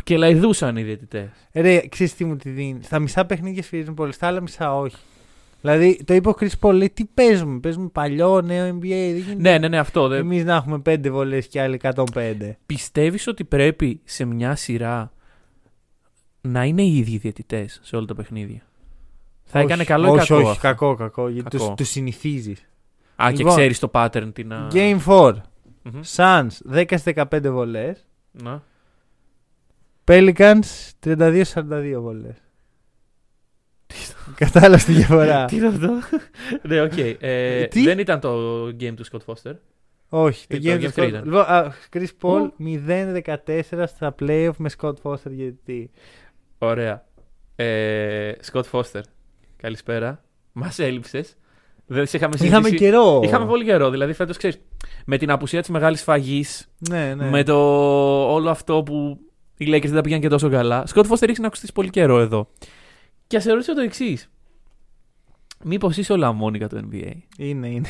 και 0.03 0.17
λαϊδούσαν 0.17 0.77
οι 0.77 0.83
διαιτητές. 0.83 1.29
Ε, 1.51 1.61
Ρε, 1.61 1.87
ξέρεις 1.87 2.15
τι 2.15 2.25
μου 2.25 2.35
τη 2.35 2.49
δίνει. 2.49 2.83
Στα 2.83 2.99
μισά 2.99 3.25
παιχνίδια 3.25 3.63
σφυρίζουν 3.63 3.93
πολύ, 3.93 4.11
στα 4.11 4.27
άλλα 4.27 4.41
μισά 4.41 4.75
όχι. 4.75 4.95
Δηλαδή, 5.61 6.03
το 6.05 6.13
είπε 6.13 6.29
ο 6.29 6.35
Chris 6.39 6.49
Paul, 6.59 6.73
λέει, 6.73 6.89
τι 6.89 7.05
παίζουμε. 7.05 7.59
Παίζουμε 7.59 7.87
παλιό, 7.87 8.41
νέο 8.41 8.69
NBA. 8.69 8.79
Δεν 8.81 9.15
γίνεται 9.17 9.35
Ναι, 9.35 9.57
ναι, 9.57 9.67
ναι, 9.67 9.77
αυτό. 9.77 10.07
Δεν... 10.07 10.19
Εμείς 10.19 10.43
να 10.43 10.55
έχουμε 10.55 10.81
5 10.85 11.09
βολές 11.09 11.47
και 11.47 11.61
άλλοι 11.61 11.79
105. 11.83 12.03
Πιστεύεις 12.65 13.27
ότι 13.27 13.43
πρέπει 13.43 14.01
σε 14.03 14.25
μια 14.25 14.55
σειρά 14.55 15.11
να 16.41 16.63
είναι 16.63 16.81
οι 16.81 16.97
ίδιοι 16.97 17.17
διαιτητές 17.17 17.79
σε 17.83 17.95
όλα 17.95 18.05
τα 18.05 18.15
παιχνίδια; 18.15 18.61
Θα 19.43 19.59
έκανε 19.59 19.83
καλό 19.83 20.07
ή 20.07 20.09
όχι, 20.09 20.27
κακό. 20.27 20.35
Όχι, 20.35 20.49
αυτό; 20.49 20.61
κακό, 20.61 20.95
κακό. 20.95 21.29
Γιατί 21.29 21.57
Κακό. 21.57 21.67
τους 21.67 21.75
τους 21.75 21.89
συνηθίζεις. 21.89 22.69
Α, 23.23 23.27
και 23.31 23.37
Λοιπόν, 23.37 23.55
ξέρεις 23.55 23.79
το 23.79 23.89
pattern 23.93 24.29
τι 24.33 24.43
να... 24.43 24.67
Game 24.71 24.99
4. 25.05 25.33
Μμμ. 25.83 26.01
Suns 26.15 26.47
10-15 27.13 27.23
βολές. 27.43 28.07
Να. 28.31 28.63
Pelicans 30.03 30.61
32-42 31.03 31.95
βολές. 31.99 32.37
Κατάλαβες 34.35 34.83
τη 34.83 34.91
διαφορά. 34.93 35.45
Τι 35.45 35.55
είναι 35.55 35.67
αυτό; 35.67 35.89
ναι, 36.61 36.81
οκ. 36.81 36.91
Ε, 37.19 37.65
Τι; 37.65 37.83
δεν 37.83 37.99
ήταν 37.99 38.19
το 38.19 38.63
game 38.79 38.93
του 38.95 39.05
Scott 39.11 39.33
Foster. 39.33 39.53
Όχι, 40.09 40.47
το 40.47 40.55
Ε, 40.55 40.59
το 40.59 40.69
game 40.69 40.75
Game 40.77 40.81
του 40.83 40.91
three 40.95 41.03
Scott. 41.03 41.07
ήταν. 41.07 41.23
Λοιπόν, 41.23 41.39
α, 41.41 41.73
Chris 41.93 42.07
Paul 42.21 42.41
Ου. 42.41 42.53
0-14 42.87 43.83
στα 43.87 44.15
playoff 44.21 44.51
με 44.57 44.69
Scott 44.77 44.93
Foster 45.03 45.29
γιατί; 45.31 45.89
Ωραία. 46.57 47.05
Ε, 47.55 48.31
Scott 48.51 48.63
Foster. 48.71 49.01
Καλησπέρα. 49.57 50.23
Μας 50.51 50.79
έλειψες. 50.79 51.35
Δεν 51.85 52.05
σε 52.05 52.17
είχαμε 52.17 52.35
Είχαμε 52.41 52.63
συζητήσει. 52.67 52.83
καιρό. 52.91 53.19
Είχαμε 53.23 53.45
πολύ 53.45 53.63
καιρό. 53.65 53.89
Δηλαδή 53.89 54.13
φέτος 54.13 54.37
ξέρεις. 54.37 54.59
Με 55.05 55.17
την 55.17 55.31
απουσία 55.31 55.59
της 55.59 55.69
μεγάλης 55.69 56.01
φαγής. 56.03 56.67
Ναι, 56.89 57.13
ναι. 57.17 57.29
Με 57.29 57.43
το 57.43 57.55
όλο 58.33 58.49
αυτό 58.49 58.83
που 58.83 59.19
οι 59.57 59.65
Lakers 59.69 59.81
δεν 59.85 59.93
τα 59.93 60.01
πήγαν 60.01 60.19
και 60.19 60.27
τόσο 60.27 60.49
καλά. 60.49 60.83
Scott 60.93 61.03
Foster 61.07 61.21
έχεις 61.27 61.39
να 61.39 61.47
ακουστείς 61.47 61.71
πολύ 61.71 61.89
καιρό 61.89 62.19
εδώ. 62.19 62.47
Και 63.29 63.37
α 63.37 63.41
σε 63.41 63.51
ρωτήσω 63.51 63.75
το 63.75 63.81
εξής. 63.81 64.29
Μήπως 65.63 65.97
είσαι 65.97 66.13
ο 66.13 66.17
Λαμόνικα 66.17 66.67
του 66.67 66.89
NBA. 66.91 67.11
Είναι, 67.37 67.67
είναι. 67.67 67.87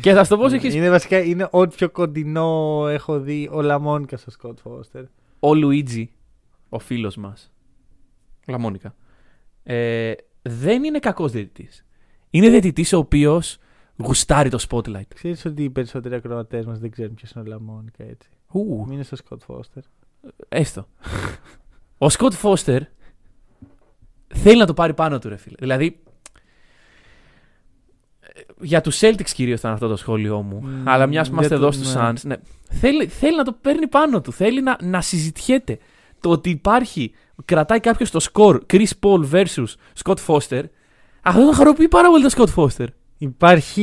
και 0.00 0.12
θα 0.12 0.24
σου 0.24 0.30
το 0.30 0.36
πω 0.38 0.46
έχει. 0.54 0.76
Είναι 0.76 0.90
βασικά 0.90 1.18
είναι 1.18 1.48
ό,τι 1.50 1.76
πιο 1.76 1.90
κοντινό 1.90 2.84
έχω 2.88 3.20
δει 3.20 3.48
ο 3.52 3.62
Λαμόνικα 3.62 4.16
στο 4.16 4.32
Scott 4.38 4.54
Foster. 4.70 5.04
Ο 5.40 5.54
Λουίτζι, 5.54 6.10
ο 6.68 6.78
φίλος 6.78 7.16
μας. 7.16 7.52
Λαμόνικα. 8.46 8.94
Ε, 9.62 10.12
δεν 10.42 10.84
είναι 10.84 10.98
κακός 10.98 11.32
διαιτητής. 11.32 11.84
Είναι 12.30 12.48
διαιτητής 12.48 12.92
ο 12.92 12.98
οποίος 12.98 13.58
γουστάρει 13.96 14.50
το 14.50 14.66
spotlight. 14.68 15.14
Ξέρεις 15.14 15.44
ότι 15.44 15.64
οι 15.64 15.70
περισσότεροι 15.70 16.14
ακροατές 16.14 16.66
μας 16.66 16.78
δεν 16.78 16.90
ξέρουν 16.90 17.14
ποιος 17.14 17.30
είναι 17.30 17.44
ο 17.44 17.46
Λαμόνικα 17.46 18.04
έτσι. 18.04 18.28
Ου, 18.52 18.84
Μείνε 18.88 19.02
στο 19.02 19.16
Scott 19.24 19.54
Foster. 19.54 19.82
έστω. 20.48 20.88
ο 21.98 22.08
Σκοτ 22.08 22.32
Φώστερ 22.32 22.82
θέλει 24.34 24.58
να 24.58 24.66
το 24.66 24.74
πάρει 24.74 24.94
πάνω 24.94 25.18
του, 25.18 25.28
ρε 25.28 25.36
φίλε. 25.36 25.54
Δηλαδή, 25.58 26.00
ε, 28.20 28.40
για 28.60 28.80
τους 28.80 28.98
Celtics 29.00 29.30
κυρίως 29.34 29.58
ήταν 29.58 29.72
αυτό 29.72 29.88
το 29.88 29.96
σχόλιο 29.96 30.42
μου. 30.42 30.60
Μμμ, 30.62 30.88
αλλά 30.88 31.06
μιας 31.06 31.28
που 31.30 31.34
για 31.38 31.46
είμαστε 31.46 31.54
το- 31.58 31.62
εδώ 31.62 31.72
στους 31.72 31.94
ναι. 31.94 32.00
Suns, 32.10 32.20
ναι, 32.22 32.36
θέλει, 32.80 33.06
θέλει 33.06 33.36
να 33.36 33.44
το 33.44 33.52
παίρνει 33.60 33.86
πάνω 33.88 34.20
του. 34.20 34.32
Θέλει 34.32 34.62
να, 34.62 34.76
να 34.82 35.00
συζητιέται. 35.00 35.78
Το 36.20 36.30
ότι 36.30 36.50
υπάρχει, 36.50 37.12
κρατάει 37.44 37.80
κάποιος 37.80 38.10
το 38.10 38.20
σκορ 38.20 38.60
Chris 38.72 38.86
Paul 39.00 39.30
versus 39.32 39.64
Scott 40.04 40.16
Foster, 40.26 40.62
αυτό 41.22 41.44
τον 41.44 41.54
χαροποιεί 41.54 41.88
πάρα 41.88 42.08
πολύ 42.10 42.28
το 42.28 42.34
Scott 42.36 42.54
Foster. 42.62 42.86
Υπάρχει 43.18 43.82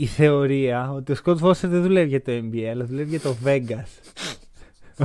η 0.00 0.06
θεωρία 0.06 0.92
ότι 0.92 1.12
ο 1.12 1.16
Scott 1.24 1.36
Foster 1.38 1.54
δεν 1.62 1.82
δουλεύει 1.82 2.08
για 2.08 2.22
το 2.22 2.32
NBA, 2.32 2.62
αλλά 2.70 2.84
δουλεύει 2.84 3.08
για 3.10 3.20
το 3.20 3.36
Vegas. 3.44 4.12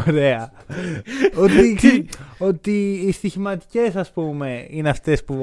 Ωραία. 0.08 0.52
ότι, 1.44 1.74
ξέρει- 1.76 2.06
ότι 2.38 2.92
οι 3.08 3.12
στοιχηματικές, 3.12 3.96
ας 3.96 4.12
πούμε, 4.12 4.66
είναι 4.70 4.90
αυτές 4.90 5.24
που 5.24 5.36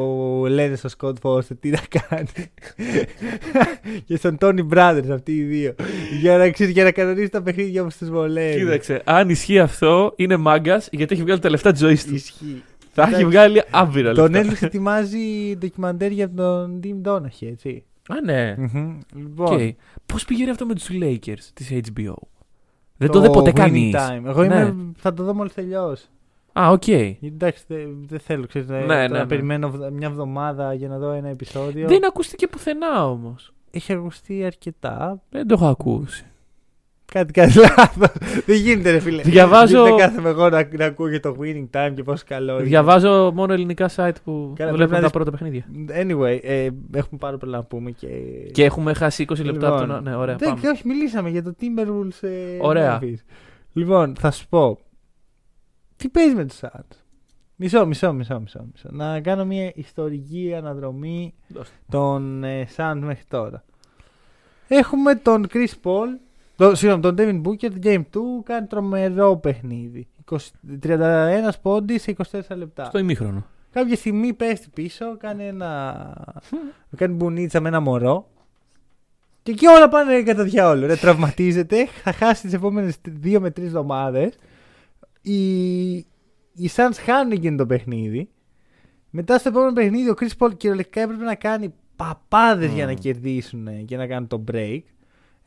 λένε 0.48 0.76
στο 0.76 0.88
Scott 0.98 1.14
Foster 1.22 1.58
τι 1.60 1.70
να 1.70 1.80
κάνει. 2.08 2.26
και 4.06 4.16
στον 4.16 4.36
Tony 4.40 4.68
Brothers 4.74 5.08
αυτοί 5.12 5.32
οι 5.36 5.42
δύο. 5.42 5.74
για, 6.20 6.36
να, 6.38 6.50
ξέρεις, 6.50 6.72
για 6.72 6.84
να 6.84 6.90
κανονίσει 6.92 7.28
τα 7.28 7.42
παιχνίδια 7.42 7.82
όπως 7.82 7.96
του 7.96 8.06
βολεύεις. 8.06 8.62
Κοίταξε, 8.62 9.02
αν 9.04 9.28
ισχύει 9.28 9.58
αυτό, 9.58 10.12
είναι 10.16 10.36
μάγκας 10.36 10.88
γιατί 10.92 11.14
έχει 11.14 11.22
βγάλει 11.22 11.40
τα 11.40 11.50
λεφτά 11.50 11.70
της 11.72 11.80
ζωής 11.80 12.04
του. 12.06 12.14
Ισχύει. 12.14 12.62
Θα 12.92 13.02
έχει 13.02 13.10
Εντάξει. 13.10 13.30
βγάλει 13.30 13.62
άμπειρα 13.70 14.12
Τον 14.14 14.30
λεφτά. 14.30 14.52
Netflix 14.52 14.62
ετοιμάζει 14.62 15.56
ντοκιμαντέρ 15.58 16.10
για 16.10 16.30
τον 16.34 16.80
Tim 16.84 17.08
Donaghy, 17.08 17.46
έτσι. 17.50 17.84
Α, 18.08 18.20
ναι. 18.24 18.54
Μμμ. 18.58 18.98
Λοιπόν, 19.16 19.58
Okay. 19.60 19.70
Πώς 20.06 20.24
πήγαινε 20.24 20.50
αυτό 20.50 20.66
με 20.66 20.74
τους 20.74 20.88
Lakers 21.02 21.44
της 21.54 21.70
HBO. 21.72 22.14
Δεν 23.00 23.10
το 23.10 23.18
είδε 23.18 23.30
ποτέ 23.30 23.50
Winning 23.50 23.54
κανείς. 23.54 23.94
Time. 23.98 24.22
Εγώ 24.26 24.42
είμαι, 24.44 24.76
θα 24.96 25.14
το 25.14 25.24
δω 25.24 25.34
μόλις 25.34 25.54
τελειώσει. 25.54 26.06
Α, 26.60 26.70
οκ. 26.70 26.86
Γιατί, 26.86 27.18
Εντάξει, 27.26 27.64
δεν 27.66 28.04
δεν 28.08 28.18
θέλω 28.18 28.46
ξέρεις, 28.46 28.68
να- 28.68 28.78
Ναι, 28.78 28.86
τώρα 28.86 28.96
ναι, 29.02 29.08
να 29.08 29.18
ναι. 29.18 29.26
περιμένω 29.26 29.70
βδο- 29.70 29.90
μια 29.90 30.08
εβδομάδα 30.08 30.74
για 30.74 30.88
να 30.88 30.98
δω 30.98 31.10
ένα 31.12 31.28
επεισόδιο. 31.28 31.88
Δεν 31.88 32.04
ακούστηκε 32.06 32.46
πουθενά 32.46 33.06
όμως. 33.10 33.52
Έχει 33.70 33.92
ακουστεί 33.92 34.44
αρκετά. 34.44 35.20
Δεν 35.30 35.46
το 35.46 35.54
έχω 35.54 35.66
ακούσει. 35.66 36.24
Κάτι 37.10 37.32
κάτι 37.32 37.58
λάθος. 37.58 38.08
δεν 38.46 38.56
γίνεται, 38.56 38.90
ρε 38.90 38.98
φίλε. 38.98 39.22
Διαβάζω- 39.22 39.82
Δεν 39.84 39.96
κάθομαι 39.96 40.28
εγώ 40.28 40.48
να, 40.48 40.68
να 40.76 40.84
ακούω 40.84 41.08
για 41.08 41.20
το 41.20 41.36
winning 41.40 41.66
time 41.72 41.92
και 41.94 42.02
πόσο 42.02 42.24
καλό 42.26 42.54
είναι. 42.54 42.62
Διαβάζω 42.62 43.32
μόνο 43.34 43.52
ελληνικά 43.52 43.88
site 43.96 44.12
που 44.24 44.52
Καλά, 44.56 44.72
βλέπουν 44.72 44.76
πρέπει 44.76 44.90
να 44.90 44.96
τα 44.96 45.00
δεις- 45.00 45.10
πρώτα 45.12 45.30
παιχνίδια. 45.30 45.64
Anyway, 46.02 46.38
ε, 46.42 46.68
έχουμε 46.94 47.18
πάρα 47.20 47.36
πολλά 47.38 47.56
να 47.56 47.64
πούμε 47.64 47.90
και. 47.90 48.06
Και 48.52 48.64
έχουμε 48.64 48.94
χάσει 48.94 49.22
20 49.22 49.44
λεπτά 49.44 49.66
από 49.68 49.80
Λοιπόν, 49.80 49.86
το. 49.88 49.92
να- 50.02 50.10
Ναι, 50.10 50.16
ωραία. 50.16 50.36
δεν, 50.36 50.48
Πάμε. 50.48 50.60
και 50.60 50.68
όχι, 50.68 50.86
μιλήσαμε 50.88 51.28
για 51.30 51.42
το 51.42 51.54
Timberwolves. 51.60 52.28
Ε, 52.28 52.58
Ωραία. 52.60 52.98
Memphis. 53.02 53.14
Λοιπόν, 53.72 54.14
θα 54.18 54.30
σου 54.30 54.48
πω. 54.48 54.78
Τι 55.96 56.08
παίζεις 56.08 56.34
με 56.34 56.44
τους 56.44 56.58
Suns; 56.60 56.96
Μισό, 57.56 57.86
μισό, 57.86 58.12
μισό, 58.12 58.40
μισό, 58.40 58.66
μισό. 58.72 58.88
Να 58.90 59.20
κάνω 59.20 59.44
μια 59.44 59.72
ιστορική 59.74 60.54
αναδρομή 60.56 61.34
Δώστε. 61.48 61.74
των 61.90 62.44
ε, 62.44 62.66
Suns 62.76 62.98
μέχρι 63.00 63.24
τώρα. 63.28 63.64
Έχουμε 64.68 65.14
τον 65.14 65.46
Chris 65.52 65.68
Paul, 65.82 66.06
Το, 66.06 66.29
συγγνώμη, 66.72 67.02
τον 67.02 67.14
Devin 67.18 67.42
Booker, 67.42 67.70
Game 67.82 68.02
2 68.02 68.02
κάνει 68.42 68.66
τρομερό 68.66 69.36
παιχνίδι. 69.36 70.08
20 70.30 70.36
31 70.82 70.96
πόντις 71.62 72.02
σε 72.02 72.16
24 72.30 72.40
λεπτά. 72.56 72.84
Στο 72.84 72.98
ημίχρονο. 72.98 73.46
Κάποια 73.70 73.96
στιγμή 73.96 74.32
πέφτει 74.32 74.68
πίσω, 74.74 75.16
κάνει 75.16 75.46
ένα. 75.46 76.04
κάνει 76.96 77.14
μπουνίτσα 77.14 77.60
με 77.60 77.68
ένα 77.68 77.80
μωρό. 77.80 78.28
Και 79.42 79.50
εκεί 79.50 79.66
όλα 79.66 79.88
πάνε 79.88 80.22
κατά 80.22 80.44
διάολο. 80.44 80.86
Ρε, 80.86 80.96
τραυματίζεται, 80.96 81.86
θα 81.86 82.12
χάσει 82.12 82.42
τις 82.42 82.52
επόμενες 82.52 82.96
2 83.24 83.36
με 83.40 83.48
3 83.48 83.58
εβδομάδες. 83.58 84.38
Οι, 85.22 85.92
οι 86.52 86.70
Suns 86.76 86.96
χάνουν 87.04 87.32
εκείνο 87.32 87.56
το 87.56 87.66
παιχνίδι. 87.66 88.28
Μετά 89.10 89.38
στο 89.38 89.48
επόμενο 89.48 89.72
παιχνίδι 89.72 90.10
ο 90.10 90.14
Chris 90.20 90.30
Paul 90.38 90.56
κυριολεκτικά 90.56 91.00
έπρεπε 91.00 91.24
να 91.24 91.34
κάνει 91.34 91.74
παπάδες 91.96 92.72
για 92.72 92.86
να 92.86 92.92
κερδίσουν 92.92 93.84
και 93.84 93.96
να 93.96 94.06
κάνουν 94.06 94.28
το 94.28 94.44
break. 94.52 94.80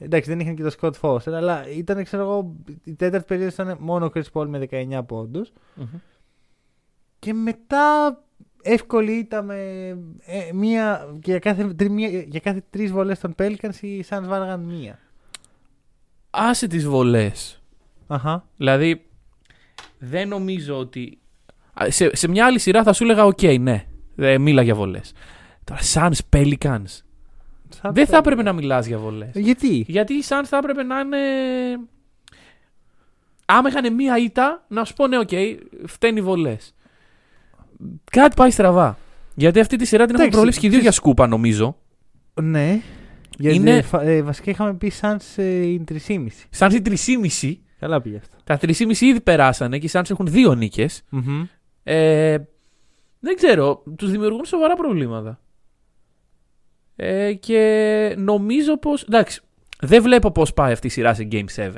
Εντάξει, 0.04 0.30
δεν 0.30 0.40
είχαν 0.40 0.56
και 0.56 0.64
το 0.64 0.76
Scott 0.80 0.92
Foster, 1.02 1.32
αλλά 1.32 1.70
ήταν, 1.70 2.04
ξέρω 2.04 2.24
εγώ, 2.24 2.56
η 2.84 2.94
τέταρτη 2.94 3.26
περίοδος 3.28 3.54
ήταν 3.54 3.78
μόνο 3.80 4.06
ο 4.06 4.10
Chris 4.14 4.24
Paul 4.34 4.48
με 4.48 4.68
19 4.72 5.02
ποντους 5.08 5.52
Και 7.20 7.34
μετά 7.34 8.18
εύκολη 8.62 9.12
ήταν 9.12 9.46
με 9.46 9.88
ε, 10.26 10.54
μία, 10.54 11.16
και 11.22 11.32
για 11.32 11.40
κάθε, 11.40 11.74
τρι, 11.74 11.90
μία, 11.90 12.10
για 12.10 12.40
κάθε 12.40 12.64
τρεις 12.70 12.92
βολές 12.92 13.20
των 13.20 13.36
Pelicans 13.38 13.76
οι 13.82 14.06
Suns 14.10 14.24
βάραγαν 14.26 14.60
μία. 14.60 15.00
Άσε 16.30 16.68
τις 16.68 16.86
βολές. 16.86 17.62
Αχα. 18.08 18.48
Δηλαδή, 18.58 19.06
δεν 20.00 20.28
νομίζω 20.28 20.78
ότι. 20.78 21.18
Α, 21.74 21.86
Σε, 21.90 22.16
σε 22.16 22.28
μια 22.28 22.46
άλλη 22.46 22.60
σειρά 22.60 22.84
θα 22.84 22.94
σου 22.94 23.04
έλεγα: 23.04 23.26
Οκ, 23.26 23.42
ναι, 23.60 23.86
ε, 24.16 24.38
μίλα 24.38 24.62
για 24.62 24.76
βολές. 24.76 25.14
Τώρα, 25.64 25.82
Suns 25.94 26.20
Pelicans. 26.36 27.02
Δεν 27.92 28.08
θα 28.08 28.18
έπρεπε 28.18 28.44
να 28.44 28.54
μιλάς 28.54 28.86
για 28.86 28.98
βολές. 28.98 29.30
Γιατί; 29.34 29.86
Γιατί 29.88 30.14
οι 30.14 30.24
Suns 30.28 30.44
θα 30.46 30.58
έπρεπε 30.58 30.84
να 30.84 31.00
είναι. 31.00 31.18
Άμα 33.46 33.70
είχαν 33.70 33.94
μία 33.94 34.18
ήττα, 34.18 34.66
να 34.68 34.84
σου 34.86 34.94
πω 34.94 35.08
ναι, 35.08 35.18
οκ, 35.18 35.30
φταίνει 35.86 36.22
βολές. 36.22 36.76
Κάτι 38.12 38.36
πάει 38.36 38.52
στραβά. 38.52 38.98
Γιατί 39.36 39.60
αυτή 39.60 39.76
τη 39.76 39.86
σειρά 39.86 40.06
την 40.06 40.16
έχουμε 40.16 40.28
Εντάξει, 40.28 40.32
προβλέψει 40.32 40.60
και 40.60 40.66
οι 40.66 40.70
δύο 40.70 40.80
ξέρεις- 40.80 40.98
για 40.98 41.04
σκούπα, 41.06 41.28
νομίζω. 41.28 41.78
Ναι. 42.42 42.82
Γιατί 43.38 43.56
Είναι... 43.58 43.84
Είναι- 44.04 44.22
βασικά 44.22 44.52
είχαμε 44.52 44.74
πει 44.74 44.92
Suns 45.02 45.18
ε, 45.36 45.44
είναι 45.66 45.84
3,5. 46.08 46.28
Suns 46.50 46.82
3,5. 47.42 47.54
Καλά 47.80 48.02
πήγε 48.02 48.18
αυτό. 48.18 48.38
Τα 48.44 48.60
3,5 48.62 49.02
ήδη 49.02 49.22
περάσανε 49.22 49.78
και 49.78 49.86
οι 49.86 49.90
Suns 49.94 50.10
έχουν 50.10 50.28
δύο 50.28 50.54
νίκες. 50.56 51.04
Μμμ. 51.10 51.44
Ε, 51.84 52.38
δεν 53.20 53.36
ξέρω, 53.36 53.84
τους 53.98 54.12
δημιουργούν 54.12 54.46
σοβαρά 54.46 54.76
προβλήματα. 54.76 55.40
Ε, 56.96 57.34
και 57.34 58.16
νομίζω 58.18 58.78
πως, 58.78 59.04
εντάξει, 59.04 59.42
δεν 59.80 60.02
βλέπω 60.02 60.32
πως 60.32 60.54
πάει 60.54 60.72
αυτή 60.72 60.88
η 60.88 60.90
σειρά 60.90 61.14
σε 61.14 61.28
Game 61.32 61.46
7. 61.56 61.72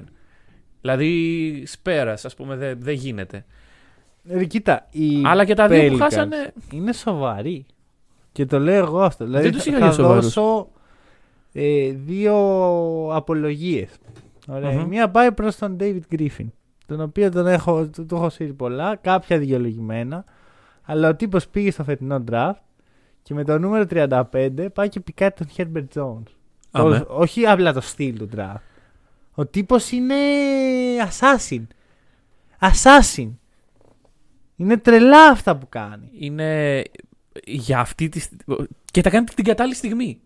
Δηλαδή, 0.82 1.64
σπέρας, 1.66 2.26
ας 2.26 2.36
πούμε, 2.36 2.56
δεν 2.56 2.78
δεν 2.82 2.94
γίνεται. 2.94 3.46
Ρε, 4.30 4.44
κοίτα, 4.46 4.88
οι 4.92 5.22
Αλλά 5.26 5.46
και 5.46 5.54
τα 5.54 5.68
δύο 5.68 5.88
που 5.90 5.96
Pelicans 5.96 6.00
χάσανε... 6.00 6.54
είναι 6.72 6.94
σοβαροί. 6.94 7.66
Και 8.32 8.46
το 8.46 8.60
λέω 8.60 8.76
εγώ 8.86 9.02
αυτό. 9.02 9.26
Δηλαδή 9.26 9.44
Δεν 9.44 9.52
τους 9.52 9.64
θα- 9.64 9.70
είχα 9.70 9.80
θα 9.80 9.86
για 9.86 9.94
σοβαρούς. 9.94 10.24
δώσω 10.24 10.68
ε, 11.54 11.92
δύο 11.92 12.36
απολογίες. 13.16 13.90
Ωραία. 14.48 14.72
Η 14.72 14.76
Μμμ. 14.76 14.88
Μία 14.88 15.10
πάει 15.10 15.32
προς 15.32 15.56
τον 15.58 15.78
David 15.80 16.00
Griffin. 16.12 16.46
Τον 16.86 17.02
οποίο 17.02 17.32
τον 17.32 17.48
έχω, 17.48 17.88
του, 17.88 18.06
του 18.06 18.16
έχω 18.16 18.30
σύρει 18.30 18.54
πολλά, 18.54 18.96
κάποια 18.96 19.38
δικαιολογημένα. 19.38 20.24
Αλλά 20.84 21.10
ο 21.10 21.16
τύπος 21.16 21.48
πήγε 21.48 21.72
στο 21.72 21.84
φετινό 21.84 22.24
draft 22.32 22.54
και 23.28 23.34
με 23.34 23.44
το 23.44 23.60
νούμερο 23.60 23.86
35 23.90 24.68
πάει 24.74 24.90
και 24.90 25.00
πικάρει 25.00 25.34
τον 25.34 25.48
Herbert 25.58 25.86
Jones. 26.02 26.24
Αμέ. 26.72 27.00
Το- 27.00 27.06
όχι 27.10 27.46
απλά 27.46 27.74
το 27.74 27.82
στυλ 27.82 28.18
του 28.18 28.30
draft. 28.36 28.60
Ο 29.34 29.46
τύπος 29.46 29.92
είναι 29.92 30.16
assassin. 31.10 31.62
Assassin. 32.60 33.30
Είναι 34.56 34.78
τρελά 34.78 35.28
αυτά 35.30 35.58
που 35.58 35.70
κάνει. 35.70 36.10
είναι 36.20 36.82
για 37.46 37.80
αυτή 37.80 38.10
τη. 38.10 38.20
στι- 38.20 38.44
και 38.92 39.02
τα 39.02 39.10
κάνει 39.10 39.26
την 39.26 39.44
κατάλληλη 39.46 39.76
στιγμή. 39.76 40.20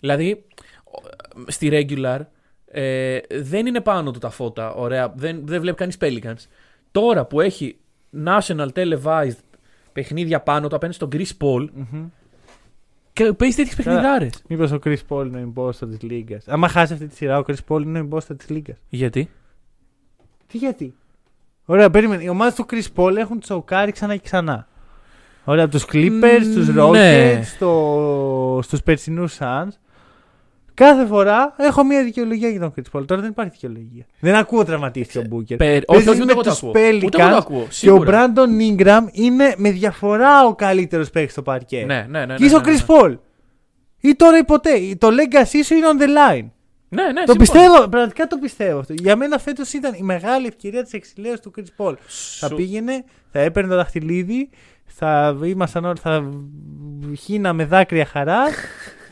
Δηλαδή, 0.00 0.44
ο- 0.84 1.50
στη 1.50 1.68
regular 1.72 2.20
ε, 2.66 3.18
δεν 3.30 3.66
είναι 3.66 3.80
πάνω 3.80 4.10
του 4.10 4.18
τα 4.18 4.30
φώτα. 4.30 4.74
Ωραία, 4.74 5.12
δεν, 5.16 5.46
δεν 5.46 5.60
βλέπει 5.60 5.76
κανείς 5.76 5.96
Pelicans. 6.00 6.46
Τώρα 6.92 7.24
που 7.24 7.40
έχει 7.40 7.76
national 8.24 8.68
televised 8.74 9.38
παιχνίδια 9.92 10.40
πάνω 10.40 10.68
του 10.68 10.76
απέναντι 10.76 10.96
στον 10.96 11.08
Chris 11.12 11.30
Paul 11.44 11.68
και 13.12 13.32
παίζεις 13.32 13.56
τέτοιες 13.56 13.74
Καλά. 13.74 13.96
παιχνιδάρες. 13.96 14.42
Μήπως 14.48 14.72
ο 14.72 14.78
Chris 14.84 14.96
Paul 15.08 15.26
είναι 15.26 15.40
ο 15.42 15.52
imposter 15.54 15.88
της 15.88 16.02
Λίγκα. 16.02 16.40
Άμα 16.46 16.68
χάσει 16.68 16.92
αυτή 16.92 17.06
τη 17.06 17.14
σειρά, 17.16 17.38
ο 17.38 17.42
Chris 17.46 17.56
Paul 17.68 17.82
είναι 17.82 18.00
ο 18.00 18.08
imposter 18.10 18.36
της 18.38 18.48
Λίγκα. 18.48 18.76
Γιατί; 18.88 19.30
Τι 20.46 20.58
γιατί; 20.58 20.94
Ωραία, 21.64 21.90
περίμενε. 21.90 22.22
Οι 22.22 22.28
ομάδες 22.28 22.54
του 22.54 22.66
Chris 22.70 22.86
Paul 22.96 23.16
έχουν 23.16 23.40
τσοκάρει 23.40 23.92
ξανά 23.92 24.14
και 24.16 24.22
ξανά. 24.24 24.66
Ωραία, 25.44 25.64
από 25.64 25.72
τους 25.72 25.84
Clippers, 25.92 26.46
Μ, 26.50 26.54
τους 26.54 26.68
ναι. 26.68 26.82
Rockets, 26.82 27.44
στο... 27.44 28.60
στους 28.62 28.82
περσινούς 28.82 29.36
Suns. 29.40 29.68
Κάθε 30.74 31.06
φορά 31.06 31.54
έχω 31.58 31.84
μία 31.84 32.04
δικαιολογία 32.04 32.48
για 32.48 32.60
τον 32.60 32.72
Chris 32.76 32.98
Paul. 32.98 33.06
Τώρα 33.06 33.20
δεν 33.20 33.30
υπάρχει 33.30 33.50
δικαιολογία. 33.52 34.04
Δεν 34.20 34.34
ακούω 34.34 34.64
τραυματίστηκε 34.64 35.18
ο 35.18 35.22
Booker. 35.36 35.56
Πε- 35.56 35.82
όχι, 35.90 36.04
Παίζεις 36.04 36.08
όχι, 36.08 36.16
ούτε 36.16 36.24
με 36.24 36.32
εγώ 36.32 36.42
το 36.42 36.48
τους 36.50 36.58
ακούω. 36.58 36.70
Ούτε 36.70 36.88
εγώ 36.88 37.08
το 37.08 37.18
Pelicans 37.18 37.36
ακούω. 37.38 37.58
Και 37.60 37.66
ο 37.66 37.70
σίγουρα. 37.70 38.32
Brandon 38.34 38.76
Ingram 38.80 39.02
είναι 39.12 39.54
με 39.56 39.70
διαφορά 39.70 40.44
ο 40.46 40.54
καλύτερος 40.54 41.10
παίκτης 41.10 41.32
στο 41.32 41.42
παρκέ. 41.42 41.84
Ναι, 41.86 41.94
ναι, 41.94 42.18
ναι. 42.18 42.26
ναι, 42.26 42.34
Και 42.34 42.44
είσαι 42.44 42.56
ο 42.56 42.60
ναι, 42.60 42.70
ναι. 42.72 42.78
Chris 42.86 42.90
Paul. 42.90 43.16
Ή 44.00 44.14
τώρα 44.14 44.38
ή 44.38 44.44
ποτέ. 44.44 44.70
Το 44.98 45.08
legacy 45.08 45.60
σου 45.64 45.74
είναι 45.74 45.86
on 45.96 46.02
the 46.02 46.06
line. 46.06 46.48
Ναι, 46.88 47.02
ναι, 47.02 47.12
Το 47.24 47.32
συμφωνώ. 47.32 47.38
πιστεύω, 47.38 47.88
πραγματικά 47.88 48.26
το 48.26 48.36
πιστεύω 48.36 48.78
αυτό. 48.78 48.92
Για 48.96 49.16
μένα 49.16 49.38
φέτος 49.38 49.72
ήταν 49.72 49.92
η 49.96 50.02
μεγάλη 50.02 50.46
ευκαιρία 50.46 50.82
της 50.82 50.92
εξηλαίωση 50.92 51.40
του 51.42 51.52
Chris 51.56 51.84
Paul. 51.84 51.94
Θα 52.40 52.46
Σου- 52.48 52.56
πήγαινε, 52.56 53.04
θα 53.32 53.38
έπαιρνε 53.40 53.70
το 53.70 53.76
δαχτυλίδι, 53.76 54.48
θα 54.84 55.36
ήμασταν 55.44 55.84
όλοι, 55.84 55.98
θα 56.02 56.30
χύναμε 57.18 57.64
δάκρυα 57.64 58.04
χαράς 58.04 58.52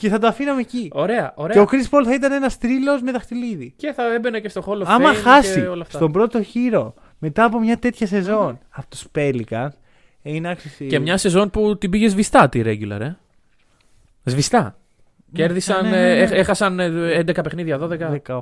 και 0.01 0.09
θα 0.09 0.19
το 0.19 0.27
αφήναμε 0.27 0.61
εκεί. 0.61 0.91
Ωραία, 0.93 1.33
ωραία. 1.37 1.55
Και 1.55 1.61
ο 1.61 1.67
Chris 1.71 1.91
Paul 1.99 2.03
θα 2.05 2.15
ήταν 2.15 2.33
ένας 2.33 2.59
τρίλο 2.59 3.01
με 3.03 3.13
δαχτυλίδι. 3.13 3.73
Και 3.77 3.93
θα 3.93 4.15
έμπαινε 4.15 4.41
και 4.41 4.49
στο 4.49 4.63
Hall 4.67 4.79
of 4.81 4.85
Άμα 4.87 5.13
Fame 5.13 5.17
χάσει 5.23 5.61
και 5.61 5.67
όλα 5.67 5.83
αυτά. 5.83 5.97
στον 5.97 6.13
πρώτο 6.13 6.43
χείρο 6.43 6.95
μετά 7.19 7.45
από 7.45 7.59
μια 7.61 7.79
τέτοια 7.79 8.07
σεζόν 8.07 8.59
από 8.71 8.87
τους 8.89 9.07
Pelicans, 9.15 9.69
ε, 10.23 10.35
είναι 10.35 10.51
άξιο. 10.51 10.87
Και 10.87 10.99
μια 10.99 11.17
σεζόν 11.17 11.51
που 11.51 11.79
την 11.79 11.91
πήγε 11.91 12.09
σβηστά 12.09 12.49
τη 12.49 12.63
regular, 12.65 13.01
ε. 13.01 13.17
Σβηστά. 14.25 14.75
Κέρδισαν, 15.33 15.83
ναι, 15.85 15.91
ναι, 15.91 15.97
ναι. 15.97 16.11
ε, 16.11 16.23
έχ- 16.23 16.33
έχασαν 16.33 16.81
ε, 16.81 17.19
11 17.21 17.43
παιχνίδια, 17.43 17.79
12, 17.79 17.89
18. 18.27 18.41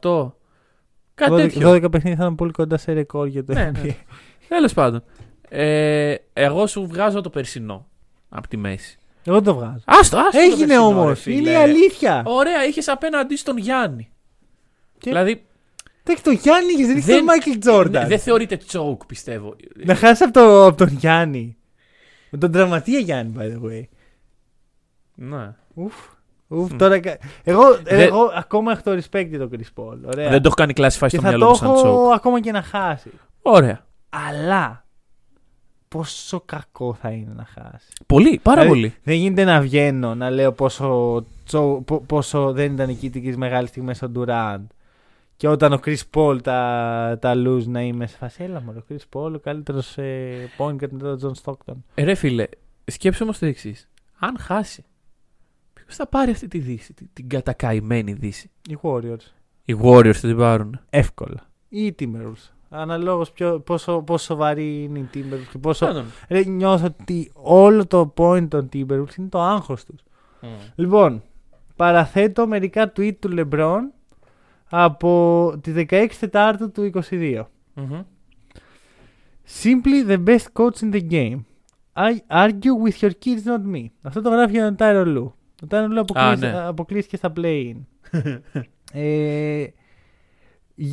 18. 0.00 0.32
Κάτι 1.14 1.32
12, 1.32 1.36
τέτοιο. 1.36 1.70
12 1.72 1.90
παιχνίδια 1.90 2.18
θα 2.18 2.24
είναι 2.26 2.34
πολύ 2.34 2.52
κοντά 2.52 2.76
σε 2.76 2.92
ρεκόρ 2.92 3.26
για 3.26 3.44
το 3.44 3.52
Ναι, 3.52 3.70
NBA. 3.74 3.80
ναι. 3.82 3.96
Τέλος 4.48 4.72
πάντων. 4.72 5.04
Ε, 5.48 6.14
εγώ 6.32 6.66
σου 6.66 6.86
βγάζω 6.86 7.20
το 7.20 7.30
περσινό 7.30 7.86
από 8.28 8.48
τη 8.48 8.56
μέση. 8.56 8.98
Εγώ 9.24 9.42
το 9.42 9.54
βγάζω. 9.54 9.80
Άστο, 9.84 10.16
άστο. 10.18 10.30
το 10.30 10.38
Έγινε 10.38 10.66
περσινό, 10.66 10.86
όμως. 10.86 11.08
ρε 11.08 11.14
φίλε. 11.14 11.36
Είναι 11.36 11.50
η 11.50 11.54
αλήθεια. 11.54 12.22
Ωραία, 12.26 12.64
είχες 12.64 12.88
απέναντί 12.88 13.36
στον 13.36 13.56
Γιάννη. 13.58 14.10
Και- 14.98 15.10
Δηλαδή, 15.10 15.44
Εντάξει, 16.04 16.22
το 16.24 16.30
Γιάννη 16.30 16.72
είχες, 16.72 16.86
δεν 16.86 16.96
είχε 16.96 17.06
δεν- 17.06 17.16
τον 17.16 17.24
Μάικλ 17.24 17.50
Τζόρνταν. 17.58 18.02
ναι, 18.02 18.08
δεν 18.08 18.18
θεωρείται 18.18 18.58
choke, 18.72 19.06
πιστεύω. 19.06 19.56
Να 19.84 19.94
χάσεις 19.94 20.20
από, 20.22 20.32
το, 20.32 20.66
από 20.66 20.76
τον 20.76 20.88
Γιάννη. 20.88 21.56
Με 22.30 22.38
τον 22.38 22.52
τραυματία 22.52 22.98
Γιάννη, 22.98 23.32
by 23.38 23.42
the 23.42 23.70
way. 23.70 23.82
Ναι. 25.14 25.54
Ουφ. 25.74 25.94
Ουφ, 26.48 26.72
τώρα, 26.76 26.98
κα- 27.00 27.18
εγώ, 27.44 27.76
Δε- 27.82 28.04
εγώ 28.04 28.32
ακόμα 28.34 28.72
έχω 28.72 28.80
το 28.84 28.90
respect 28.92 29.26
για 29.28 29.38
τον 29.38 29.50
Chris 29.52 29.82
Paul. 29.82 29.96
Ωραία. 30.04 30.30
Δεν 30.30 30.42
το 30.42 30.46
έχω 30.46 30.54
κάνει 30.54 30.72
classify 30.76 30.88
και 31.00 31.08
στο 31.08 31.20
θα 31.20 31.28
μυαλό 31.28 31.44
το 31.44 31.50
μου 31.50 31.56
σαν 31.56 31.68
έχω 31.70 32.08
choke. 32.10 32.14
ακόμα 32.14 32.40
και 32.40 32.52
να 32.52 32.62
χάσει. 32.62 33.10
Ωραία. 33.42 33.86
Αλλά 34.10 34.81
πόσο 35.92 36.40
κακό 36.40 36.94
θα 36.94 37.10
είναι 37.10 37.32
να 37.36 37.44
χάσει. 37.44 37.86
Πολύ, 38.06 38.40
πάρα 38.42 38.60
Δηλαδή, 38.62 38.80
πολύ. 38.80 38.94
Δεν 39.02 39.16
γίνεται 39.16 39.44
να 39.44 39.60
βγαίνω 39.60 40.14
να 40.14 40.30
λέω 40.30 40.52
πόσο, 40.52 41.24
τσο- 41.44 41.82
πο- 41.86 42.00
πόσο 42.00 42.52
δεν 42.52 42.72
ήταν 42.72 42.88
εκεί 42.88 43.10
τις 43.10 43.36
μεγάλες 43.36 43.68
στιγμές 43.68 43.96
στον 43.96 44.12
Durant. 44.16 44.66
Και 45.36 45.48
όταν 45.48 45.72
ο 45.72 45.80
Chris 45.84 45.96
Paul 46.14 46.42
τα, 46.42 47.18
τα 47.20 47.32
lose 47.36 47.66
να 47.66 47.82
είμαι 47.82 48.06
σε 48.06 48.16
φάση, 48.16 48.42
έλα 48.42 48.60
μωρέ, 48.62 48.78
ο 48.78 48.82
Chris 48.88 48.96
Paul 49.12 49.32
ο 49.34 49.38
καλύτερος 49.38 49.98
ε, 49.98 50.48
point 50.58 50.72
guard 50.74 50.88
μετά 50.90 51.16
τον 51.16 51.32
John 51.34 51.42
Stockton. 51.44 51.74
Ε, 51.94 52.04
ρε 52.04 52.14
φίλε, 52.14 52.46
σκέψου 52.84 53.20
όμως 53.24 53.38
το 53.38 53.46
εξής. 53.46 53.88
Αν 54.18 54.36
χάσει, 54.38 54.84
ποιος 55.74 55.96
θα 55.96 56.06
πάρει 56.06 56.30
αυτή 56.30 56.48
τη 56.48 56.58
δύση, 56.58 56.92
την, 56.92 57.08
την 57.12 57.28
κατακαημένη 57.28 58.12
δύση; 58.12 58.50
Οι 58.68 58.78
Warriors. 58.82 59.32
Οι 59.64 59.76
Warriors 59.82 60.12
θα 60.14 60.28
την 60.28 60.36
πάρουν. 60.36 60.80
Εύκολα. 60.90 61.50
Ή 61.68 61.84
οι 61.86 61.94
Timberwolves. 61.98 62.51
Αναλόγως 62.74 63.30
ποιο, 63.32 63.60
πόσο, 63.60 64.02
πόσο 64.02 64.24
σοβαρή 64.24 64.82
είναι 64.82 64.98
οι 64.98 65.08
Timberwolves 65.14 65.48
και 65.52 65.58
πόσο... 65.58 65.86
Πάντων. 65.86 66.04
Ρε, 66.28 66.44
νιώθω 66.44 66.86
ότι 67.00 67.30
όλο 67.34 67.86
το 67.86 68.14
point 68.16 68.48
των 68.48 68.68
Timberwolves 68.72 69.16
είναι 69.18 69.28
το 69.28 69.40
άγχος 69.40 69.84
τους. 69.84 70.00
Λοιπόν, 70.74 71.22
παραθέτω 71.76 72.46
μερικά 72.46 72.92
tweet 72.96 73.14
του 73.18 73.34
LeBron 73.36 73.78
από 74.68 75.52
τη 75.60 75.72
16 75.90 76.06
Τετάρτου 76.20 76.70
του 76.70 76.90
22. 77.10 77.42
Μμμ. 77.74 78.00
Simply 79.62 80.06
the 80.08 80.24
best 80.24 80.46
coach 80.52 80.82
in 80.82 80.92
the 80.94 81.02
game. 81.10 81.38
I 81.96 82.12
argue 82.30 82.74
with 82.84 83.02
your 83.02 83.10
kids, 83.24 83.44
not 83.46 83.74
me. 83.74 83.84
Αυτό 84.02 84.20
το 84.22 84.30
γράφει 84.30 84.52
για 84.52 84.74
τον 84.74 84.76
Tyro 84.78 85.04
Lue. 85.16 85.26
Ο 85.62 85.66
Tyro 85.70 85.88
Lue 85.92 85.96
αποκλείσει- 85.96 86.38
ναι. 86.46 86.58
αποκλείστηκε 86.66 87.16
στα 87.16 87.32
play-in. 87.36 87.76
ε, 88.92 89.64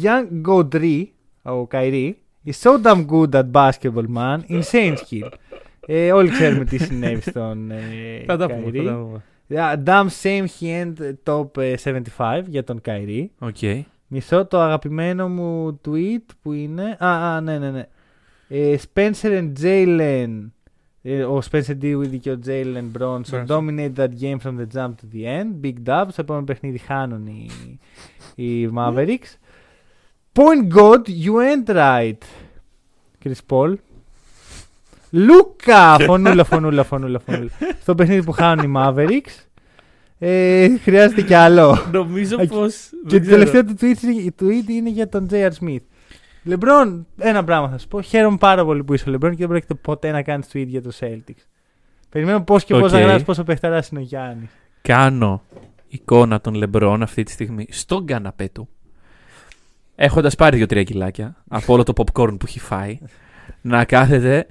Young 0.03 0.27
Godry, 0.47 1.03
ο 1.41 1.67
Καϊρή, 1.67 2.17
is 2.45 2.57
so 2.57 2.77
damn 2.77 3.05
good 3.05 3.35
at 3.35 3.51
basketball, 3.51 4.07
man. 4.07 4.39
Insane 4.49 4.95
skill. 4.95 5.29
Ε, 5.91 6.11
όλοι 6.11 6.29
ξέρουμε 6.29 6.65
τι 6.65 6.77
συνέβη 6.77 7.21
στον 7.21 7.71
ε, 7.71 8.23
Θα 8.25 8.37
τα 8.37 8.47
πούμε. 8.47 8.63
Kyrie. 8.65 8.75
θα 8.77 8.83
τα 8.83 8.95
πούμε. 8.95 9.23
Yeah, 9.49 9.75
damn 9.85 10.07
same 10.21 10.45
he 10.59 10.83
end 10.83 11.13
top 11.23 11.57
ε, 11.57 11.73
75 11.83 12.43
για 12.47 12.63
τον 12.63 12.81
Καϊρή. 12.81 13.31
Οκ. 13.39 13.57
Μισό 14.07 14.45
το 14.45 14.59
αγαπημένο 14.59 15.29
μου 15.29 15.79
tweet 15.87 16.25
που 16.41 16.53
είναι. 16.53 16.97
Α, 16.99 17.35
α 17.35 17.41
ναι, 17.41 17.57
ναι, 17.57 17.71
ναι. 17.71 17.87
Ε, 18.47 18.75
Spencer 18.93 19.11
and 19.41 19.51
Jalen. 19.61 20.49
ε, 21.01 21.23
ο 21.23 21.41
Spencer 21.51 21.77
Dinwiddie 21.81 22.19
και 22.19 22.31
ο 22.31 22.39
Jalen 22.45 22.97
Bronson 22.99 23.21
Bronson. 23.21 23.45
dominate 23.47 23.95
that 23.95 24.19
game 24.21 24.39
from 24.39 24.57
the 24.57 24.77
jump 24.77 24.91
to 24.97 25.05
the 25.13 25.25
end. 25.25 25.65
Big 25.65 25.89
dub. 25.89 26.05
Στο 26.11 26.21
επόμενο 26.21 26.45
παιχνίδι 26.45 26.77
χάνουν 26.77 27.27
οι, 27.27 27.49
οι 28.35 28.69
Mavericks. 28.75 29.37
Point 30.33 30.73
God, 30.77 31.01
you 31.25 31.33
ain't 31.41 31.69
right. 31.69 32.23
Chris 33.23 33.41
Paul. 33.49 33.73
Λούκα! 35.11 35.99
Φωνούλα, 35.99 36.43
φωνούλα, 36.43 36.83
φωνούλα, 36.83 37.19
φωνούλα. 37.19 37.49
Στο 37.81 37.95
παιχνίδι 37.95 38.23
που 38.23 38.31
χάνουν 38.31 38.65
οι 38.65 38.73
Mavericks. 38.77 39.43
Ε, 40.19 40.77
χρειάζεται 40.77 41.21
κι 41.21 41.33
άλλο. 41.33 41.77
Νομίζω 41.91 42.37
Και- 42.37 42.47
πω. 42.47 42.65
Και 43.07 43.19
το 43.19 43.29
τελευταίο 43.29 43.63
του 43.65 43.75
tweet, 43.81 44.01
είναι- 44.03 44.33
tweet 44.41 44.69
είναι 44.69 44.89
για 44.89 45.09
τον 45.09 45.27
J.R. 45.31 45.49
Smith. 45.61 45.79
Λεμπρόν, 46.43 47.07
ένα 47.17 47.43
πράγμα 47.43 47.69
θα 47.69 47.77
σου 47.77 47.87
πω. 47.87 48.01
Χαίρομαι 48.01 48.37
πάρα 48.37 48.65
πολύ 48.65 48.83
που 48.83 48.93
είσαι 48.93 49.03
ο 49.07 49.11
Λεμπρόν 49.11 49.31
και 49.31 49.37
δεν 49.37 49.47
πρόκειται 49.47 49.73
ποτέ 49.73 50.11
να 50.11 50.21
κάνεις 50.21 50.47
tweet 50.53 50.65
για 50.67 50.81
το 50.81 50.91
Celtics. 50.99 51.43
Περιμένω 52.09 52.41
πώς 52.41 52.63
και 52.63 52.73
πώς 52.73 52.91
Οκ. 52.91 52.97
να 52.99 52.99
γράψεις 52.99 53.23
πόσο 53.23 53.43
παιχταράς 53.43 53.89
είναι 53.89 53.99
ο 53.99 54.03
Γιάννης. 54.03 54.49
Κάνω 54.81 55.41
εικόνα 55.87 56.41
των 56.41 56.53
Λεμπρόν 56.53 57.01
αυτή 57.01 57.23
τη 57.23 57.31
στιγμή 57.31 57.65
στον 57.69 58.05
καναπέ 58.05 58.49
του. 58.53 58.69
Έχοντας 60.01 60.35
πάρει 60.35 60.57
δύο-τρία 60.57 60.83
κιλάκια 60.83 61.35
από 61.49 61.73
όλο 61.73 61.83
το 61.83 61.93
popcorn 61.95 62.35
που 62.39 62.45
έχει 62.47 62.59
φάει. 62.59 62.97
να 63.61 63.85
κάθεται 63.85 64.45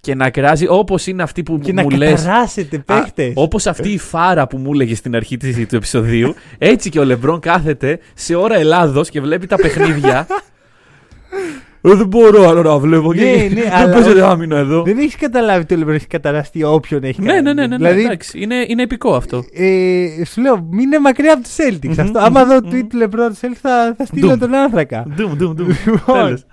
και 0.00 0.14
να 0.14 0.30
κράζει 0.30 0.66
όπως 0.68 1.06
είναι 1.06 1.22
αυτή 1.22 1.42
που 1.42 1.58
Και 1.58 1.72
να 1.72 1.82
μου 1.82 1.90
λε. 1.90 2.12
καταράσεται 2.14 2.78
παίχτες. 2.78 3.32
Όπως 3.34 3.66
αυτή 3.66 3.88
η 3.92 3.98
φάρα 3.98 4.46
που 4.46 4.56
μου 4.58 4.72
έλεγε 4.72 4.94
στην 4.94 5.16
αρχή 5.16 5.36
της, 5.36 5.66
του 5.68 5.76
επεισοδίου, 5.76 6.34
έτσι 6.58 6.90
και 6.90 6.98
ο 6.98 7.04
Λεμπρόν 7.04 7.40
κάθεται 7.40 7.98
σε 8.14 8.34
ώρα 8.34 8.54
Ελλάδος 8.56 9.10
και 9.10 9.20
βλέπει 9.20 9.46
τα 9.46 9.56
παιχνίδια. 9.56 10.26
Ε, 11.86 11.94
δεν 11.94 12.06
μπορώ 12.06 12.48
άλλο 12.48 12.62
να 12.62 12.78
βλέπω. 12.78 13.12
Ναι, 13.12 13.20
και- 13.22 13.48
ναι, 13.54 13.60
δεν 13.60 13.72
αλλά 13.72 13.92
παίζεται 13.92 14.20
όχι- 14.22 14.30
άμυνα 14.32 14.56
εδώ. 14.58 14.82
Δεν 14.82 14.98
έχεις 14.98 15.16
καταλάβει 15.16 15.60
ότι 15.62 15.74
ο 15.74 15.76
Λεμπρόν 15.76 15.94
έχει 15.96 16.06
καταραστεί 16.06 16.62
όποιον 16.62 17.02
έχει 17.04 17.20
Ναι, 17.20 17.26
κάνει. 17.26 17.42
ναι, 17.42 17.52
ναι, 17.52 17.60
ναι, 17.60 17.66
ναι, 17.66 17.76
Δηλαδή, 17.76 18.04
εντάξει, 18.04 18.40
είναι, 18.42 18.64
είναι 18.68 18.82
επικό 18.82 19.14
αυτό. 19.14 19.44
ε, 19.52 20.24
σου 20.24 20.40
λέω, 20.40 20.62
μην 20.70 20.78
είναι 20.80 20.98
μακριά 20.98 21.32
από 21.32 21.42
τους 21.42 21.56
Celtics. 21.56 21.88
Μμμ, 21.88 22.00
αυτό. 22.00 22.18
Άμα 22.18 22.44
δω 22.44 22.54
μμμ. 22.54 22.70
tweet 22.72 22.86
του 22.88 22.96
Λεμπρόν 22.96 23.28
τους 23.28 23.38
Celtics 23.42 23.58
θα, 23.60 23.94
θα 23.98 24.04
στείλω 24.04 24.28
Ντουμ. 24.28 24.38
τον 24.38 24.54
άνθρακα. 24.54 25.06
Ντουμ, 25.14 25.34
ντουμ, 25.36 25.54
ντουμ. 25.54 25.66
Λοιπόν, 25.86 26.14
Τέλος. 26.24 26.44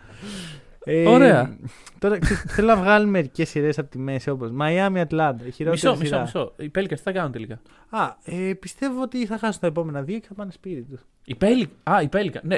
ε, 0.86 1.08
Ωραία. 1.08 1.58
Τώρα 2.00 2.19
ξέρεις, 2.19 2.43
θέλω 2.48 2.67
να 2.67 2.76
βγάλουμε 2.76 3.12
μερικές 3.12 3.50
σειρές 3.50 3.80
από 3.80 3.89
τη 3.89 3.98
μέση 3.98 4.30
όπως 4.30 4.50
Miami 4.62 4.98
Atlanta. 5.02 5.36
Η 5.48 5.52
χειρότερη 5.52 5.69
Μισό, 5.69 5.89
μισό, 5.89 6.04
σειρά. 6.06 6.22
μισό. 6.22 6.54
Οι 6.58 6.72
Pelicans 6.76 6.88
τι 6.96 7.02
θα 7.04 7.12
κάνουν 7.12 7.32
τελικά; 7.32 7.60
Α, 7.89 8.15
ε, 8.24 8.54
πιστεύω 8.54 9.02
ότι 9.02 9.26
θα 9.26 9.38
χάσουν 9.38 9.62
τα 9.62 9.67
επόμενα 9.67 10.02
δύο 10.02 10.17
και 10.19 10.26
θα 10.28 10.34
πάνε 10.34 10.52
σπίτι 10.52 10.82
τους. 10.82 11.02
Οι 11.26 11.36
Pelicans. 11.41 11.91
Α, 11.93 12.02
οι 12.02 12.10
Pelicans. 12.13 12.41
Ναι, 12.41 12.56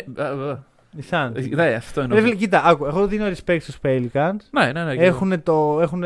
α, 1.12 1.18
α, 1.18 1.32
Οι 1.36 1.50
Suns. 1.50 1.54
α. 1.60 1.64
Ναι, 1.66 1.74
αυτό 1.74 2.00
Ρε 2.00 2.06
εννοώ. 2.06 2.20
φίλε, 2.22 2.36
κοίτα, 2.36 2.64
άκου, 2.64 2.86
εγώ 2.86 3.08
δίνω 3.08 3.26
respect 3.28 3.58
στους 3.62 3.78
Pelicans. 3.82 4.36
Ναι, 4.52 4.72
ναι, 4.72 4.84
ναι. 4.84 4.94
Έχουν, 4.94 5.44
το, 5.44 5.80
έχουν 5.82 6.04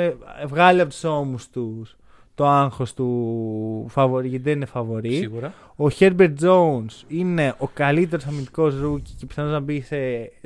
βγάλει 0.47 0.81
από 0.81 0.89
τους 0.89 1.03
ώμους 1.03 1.49
τους 1.49 1.95
το 2.35 2.47
άγχος 2.47 2.93
του 2.93 3.85
φαβορή, 3.89 4.27
γιατί 4.27 4.43
δεν 4.43 4.55
είναι 4.55 4.65
φαβορή. 4.65 5.13
Σίγουρα. 5.15 5.53
Ο 5.75 5.85
Herbert 5.99 6.33
Jones 6.41 7.03
είναι 7.07 7.53
ο 7.57 7.67
καλύτερος 7.67 8.25
αμυντικός 8.25 8.75
rookie 8.85 9.01
και 9.17 9.25
πιθανώς 9.25 9.51
να 9.51 9.59
μπει 9.59 9.81
σε 9.81 9.95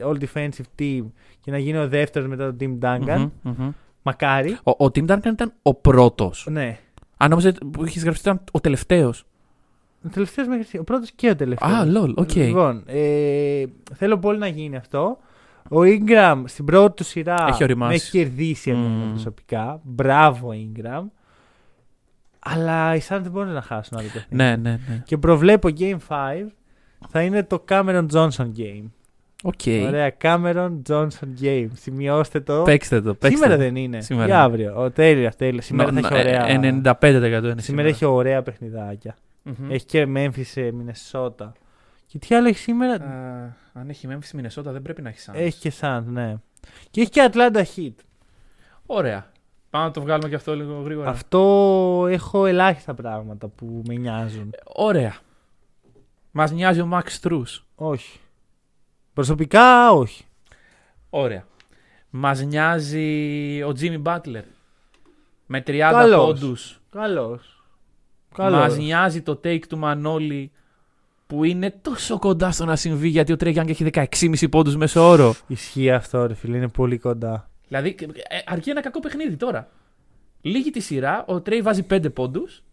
all 0.06 0.18
defensive 0.24 0.80
team 0.80 1.04
και 1.40 1.52
να 1.52 1.58
γίνει 1.58 1.78
ο 1.78 1.88
δεύτερος 1.88 2.28
μετά 2.28 2.56
τον 2.56 2.80
Tim 2.82 2.86
Duncan. 2.86 3.18
Μμμ, 3.44 3.54
μμμ. 3.58 3.72
Μακάρι. 4.02 4.58
Ο, 4.64 4.72
ο 4.72 4.92
Tim 4.96 5.06
Duncan 5.12 5.26
ήταν 5.26 5.54
ο 5.62 5.74
πρώτος. 5.74 6.48
Ναι. 6.50 6.78
Αν 7.18 7.30
νόμιζα 7.30 7.54
που 7.72 7.86
είχες 7.86 8.04
γραψεί 8.04 8.22
ήταν 8.22 8.42
ο 8.52 8.60
τελευταίος. 8.60 9.26
Ο 10.06 10.10
τελευταίος 10.14 10.48
μέχρι 10.48 10.64
στιγμής, 10.64 10.82
ο 10.90 10.92
πρώτος 10.94 11.12
και 11.16 11.30
ο 11.30 11.36
τελευταίος. 11.36 11.72
Α, 11.72 11.86
lol, 11.86 12.14
οκ. 12.16 12.34
Λοιπόν, 12.36 12.84
ε, 12.86 13.64
θέλω 13.94 14.18
πολύ 14.18 14.38
να 14.38 14.48
γίνει 14.48 14.76
αυτό. 14.76 15.18
Ο 15.70 15.80
Ingram 15.82 16.42
στην 16.46 16.66
πρώτη 16.66 16.96
του 16.96 17.04
σειρά 17.04 17.46
Έχει 17.50 17.64
οριμάσει. 17.64 17.90
με 17.90 17.96
έχει 17.96 18.10
κερδίσει 18.12 18.70
εμένα 18.72 18.88
Μμμ. 18.88 19.10
προσωπικά. 19.10 19.80
Μπράβο, 19.84 20.50
Ingram. 20.54 21.04
Αλλά 22.40 22.96
οι 22.96 23.00
Suns 23.10 23.20
δεν 23.22 23.32
μπορούν 23.32 23.52
να 23.54 23.62
χάσουν 23.62 23.98
άλλο 23.98 24.08
παιχνίδι. 24.14 24.36
Ναι, 24.44 24.56
ναι, 24.56 24.80
ναι. 24.90 25.02
Και 25.06 25.18
προβλέπω 25.18 25.70
Game 25.80 25.98
5 26.08 26.46
θα 27.10 27.22
είναι 27.22 27.44
το 27.44 27.64
Cameron 27.70 28.06
Johnson 28.14 28.48
Game. 28.58 28.84
Οκ. 29.44 29.60
Ωραία, 29.88 30.12
Cameron 30.22 30.72
Johnson 30.90 31.42
Game. 31.42 31.68
Σημειώστε 31.74 32.40
το. 32.40 32.62
Παίξτε 32.62 33.02
το. 33.02 33.14
Παίξτε 33.14 33.36
Σήμερα 33.38 33.56
το. 33.58 33.62
δεν 33.64 33.76
είναι. 33.76 34.02
Σήμερα 34.02 34.26
Για 34.26 34.36
είναι. 34.36 34.44
αύριο. 34.44 34.82
Ο, 34.84 34.92
τέλεια, 34.92 35.32
τέλεια. 35.38 35.62
Σήμερα 35.62 35.92
Νο- 35.92 36.02
θα 36.02 36.18
έχει 36.18 36.28
ε, 36.28 36.38
ωραία. 36.38 36.94
95% 37.00 37.44
είναι 37.44 37.62
Σήμερα 37.62 37.88
έχει 37.88 38.06
ωραία 38.06 38.42
παιχνιδάκια. 38.42 39.16
Μμμ. 39.44 39.72
Έχει 39.72 39.86
και 39.86 40.08
Memphis 40.16 40.46
σε 40.46 40.74
Minnesota. 40.74 41.52
Και 42.06 42.20
τι 42.20 42.36
άλλο 42.36 42.48
έχει 42.48 42.58
σήμερα; 42.58 42.94
Α, 42.94 43.56
Αν 43.74 43.90
έχει 43.90 44.08
Memphis 44.12 44.24
στη 44.24 44.36
Μινεσότα 44.36 44.72
δεν 44.72 44.82
πρέπει 44.82 45.02
να 45.02 45.10
έχει 45.10 45.20
σαν. 45.20 45.36
Έχει 45.38 45.60
και 45.60 45.74
Suns, 45.80 46.04
ναι. 46.06 46.36
Και 46.92 47.02
έχει 47.02 47.10
και 47.10 47.30
Atlanta 47.34 47.64
Heat. 47.76 47.94
Ωραία. 48.86 49.32
Πάμε 49.70 49.86
να 49.86 49.92
το 49.92 50.02
βγάλουμε 50.02 50.30
και 50.30 50.36
αυτό 50.36 50.56
λίγο 50.56 50.82
γρήγορα. 50.82 51.10
Αυτό 51.10 52.06
έχω 52.10 52.46
ελάχιστα 52.46 52.94
πράγματα 52.94 53.48
που 53.48 53.82
με 53.88 53.94
νοιάζουν. 53.94 54.54
Ωραία. 54.64 55.16
Μας 56.32 56.52
νοιάζει 56.52 56.82
ο 56.82 56.90
Max 56.94 57.04
Strus. 57.22 57.62
Όχι. 57.76 58.20
Προσωπικά 59.14 59.92
όχι. 59.92 60.26
Ωραία. 61.10 61.46
Μας 62.10 62.42
νοιάζει 62.42 63.62
ο 63.64 63.74
Jimmy 63.80 64.04
Butler. 64.04 64.44
Με 65.46 65.62
30 65.62 65.78
Καλός. 65.78 66.26
πόντους. 66.26 66.82
Καλός. 66.90 67.53
Μας 68.38 68.52
Καλός. 68.52 68.78
νοιάζει 68.78 69.22
το 69.22 69.40
take 69.44 69.62
του 69.70 69.78
Μανώλη 69.78 70.52
που 71.28 71.44
είναι 71.44 71.74
τόσο 71.82 72.20
κοντά 72.20 72.52
στο 72.52 72.66
να 72.66 72.76
συμβεί 72.76 73.08
γιατί 73.08 73.32
ο 73.34 73.36
Trey 73.40 73.56
Young 73.56 73.70
έχει 73.70 73.86
16,5 73.94 74.50
πόντους 74.50 74.76
μέσω 74.76 75.10
όρο. 75.10 75.36
Ισχύει 75.48 75.92
αυτό 75.92 76.26
ρε 76.28 76.34
φίλε, 76.34 76.58
είναι 76.58 76.68
πολύ 76.68 76.98
κοντά. 76.98 77.50
Δηλαδή, 77.68 77.96
ε, 78.00 78.38
αρκεί 78.46 78.70
ένα 78.70 78.82
κακό 78.82 79.00
παιχνίδι 79.00 79.36
τώρα. 79.36 79.70
Λίγη 80.42 80.70
τη 80.72 80.80
σειρά, 80.80 81.26
ο 81.28 81.42
Τρέι 81.42 81.62
βάζει 81.62 81.86
5 81.90 82.14
πόντους 82.14 82.64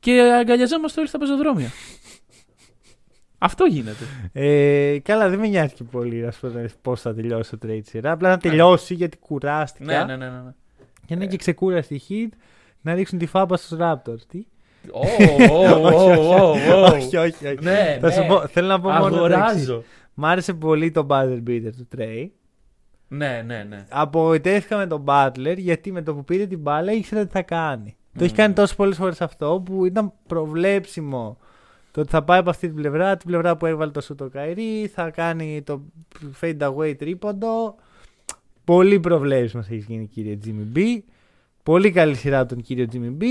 και 0.00 0.20
αγκαλιαζόμαστε 0.40 1.00
όλοι 1.00 1.08
στα 1.08 1.18
πεζοδρόμια. 1.18 1.70
Αυτό 3.38 3.64
γίνεται. 3.64 4.04
Ε, 4.32 4.98
καλά, 5.02 5.28
δεν 5.28 5.38
με 5.38 5.46
νοιάζει 5.46 5.74
και 5.74 5.84
πολύ 5.84 6.16
να 6.16 6.30
σου 6.30 6.40
πω 6.40 6.64
πώς 6.82 7.00
θα 7.00 7.14
τελειώσει 7.14 7.56
το 7.56 7.68
trade 7.68 7.80
σειρά. 7.84 8.12
Απλά 8.12 8.28
να 8.28 8.38
τελειώσει 8.38 8.94
γιατί 8.94 9.16
κουράστηκα. 9.16 10.04
ναι, 10.04 10.16
ναι, 10.16 10.30
ναι. 10.30 10.40
ναι. 10.40 10.54
Και 11.06 11.14
να 11.14 11.22
είναι 11.22 11.26
και 11.26 11.36
ξεκούραστη 11.36 11.94
η 11.94 12.02
Heat 12.08 12.36
να 12.80 12.94
ρίξουν 12.94 13.18
τη 13.18 13.26
φάπα 13.26 13.56
στους 13.56 13.78
Raptors. 13.80 14.20
Τι; 14.28 14.46
Ω, 14.92 15.00
ω, 15.50 15.60
ω, 15.60 16.14
ω, 16.14 16.50
ω. 16.50 16.82
όχι, 16.82 17.16
όχι, 17.16 17.46
όχι. 17.46 17.58
Ναι, 17.60 17.98
Θα 18.00 18.10
σου 18.10 18.20
ναι. 18.20 18.26
πω, 18.26 18.46
θέλω 18.46 18.66
να 18.66 18.80
πω 18.80 18.90
μόνο 18.90 19.16
το 19.16 19.24
εξής. 19.24 19.36
Αγοράζω. 19.36 19.82
Μ' 20.14 20.24
άρεσε 20.24 20.54
πολύ 20.54 20.90
το 20.90 21.06
buzzer 21.10 21.42
beater 21.46 21.70
του 21.76 21.88
Trey. 21.96 22.28
Ναι, 23.08 23.42
ναι, 23.46 23.66
ναι. 23.68 23.84
Απογοητεύτηκα 23.88 24.76
με 24.76 24.86
τον 24.86 25.04
Butler 25.06 25.54
γιατί 25.56 25.92
με 25.92 26.02
το 26.02 26.14
που 26.14 26.24
πήρε 26.24 26.46
την 26.46 26.58
μπάλα 26.58 26.92
ήξερε 26.92 27.24
τι 27.24 27.30
θα 27.30 27.42
κάνει. 27.42 27.96
Το 28.18 28.24
έχει 28.24 28.32
Μμμ. 28.32 28.38
κάνει 28.38 28.54
τόσο 28.54 28.74
πολλές 28.76 28.96
φορές 28.96 29.20
αυτό 29.20 29.62
που 29.64 29.84
ήταν 29.84 30.12
προβλέψιμο. 30.26 31.38
Το 31.90 32.00
ότι 32.00 32.10
θα 32.10 32.22
πάει 32.24 32.38
από 32.38 32.50
αυτή 32.50 32.66
την 32.66 32.76
πλευρά, 32.76 33.16
την 33.16 33.28
πλευρά 33.28 33.56
που 33.56 33.66
έβαλε 33.66 33.90
το 33.90 34.00
σου 34.00 34.14
το 34.14 34.28
Καϊρή, 34.28 34.90
θα 34.94 35.10
κάνει 35.10 35.62
το 35.62 35.82
fade 36.40 36.58
away 36.58 36.96
τρίποντο. 36.98 37.74
Πολύ 38.64 39.00
προβλέψιμος 39.00 39.68
έχεις 39.68 39.84
γίνει 39.84 40.06
κύριε 40.06 40.38
Jimmy 40.44 40.76
B. 40.78 40.80
Πολύ 41.62 41.90
καλή 41.90 42.14
σειρά 42.14 42.38
από 42.38 42.48
τον 42.48 42.62
κύριο 42.62 42.86
Jimmy 42.92 43.22
B. 43.22 43.24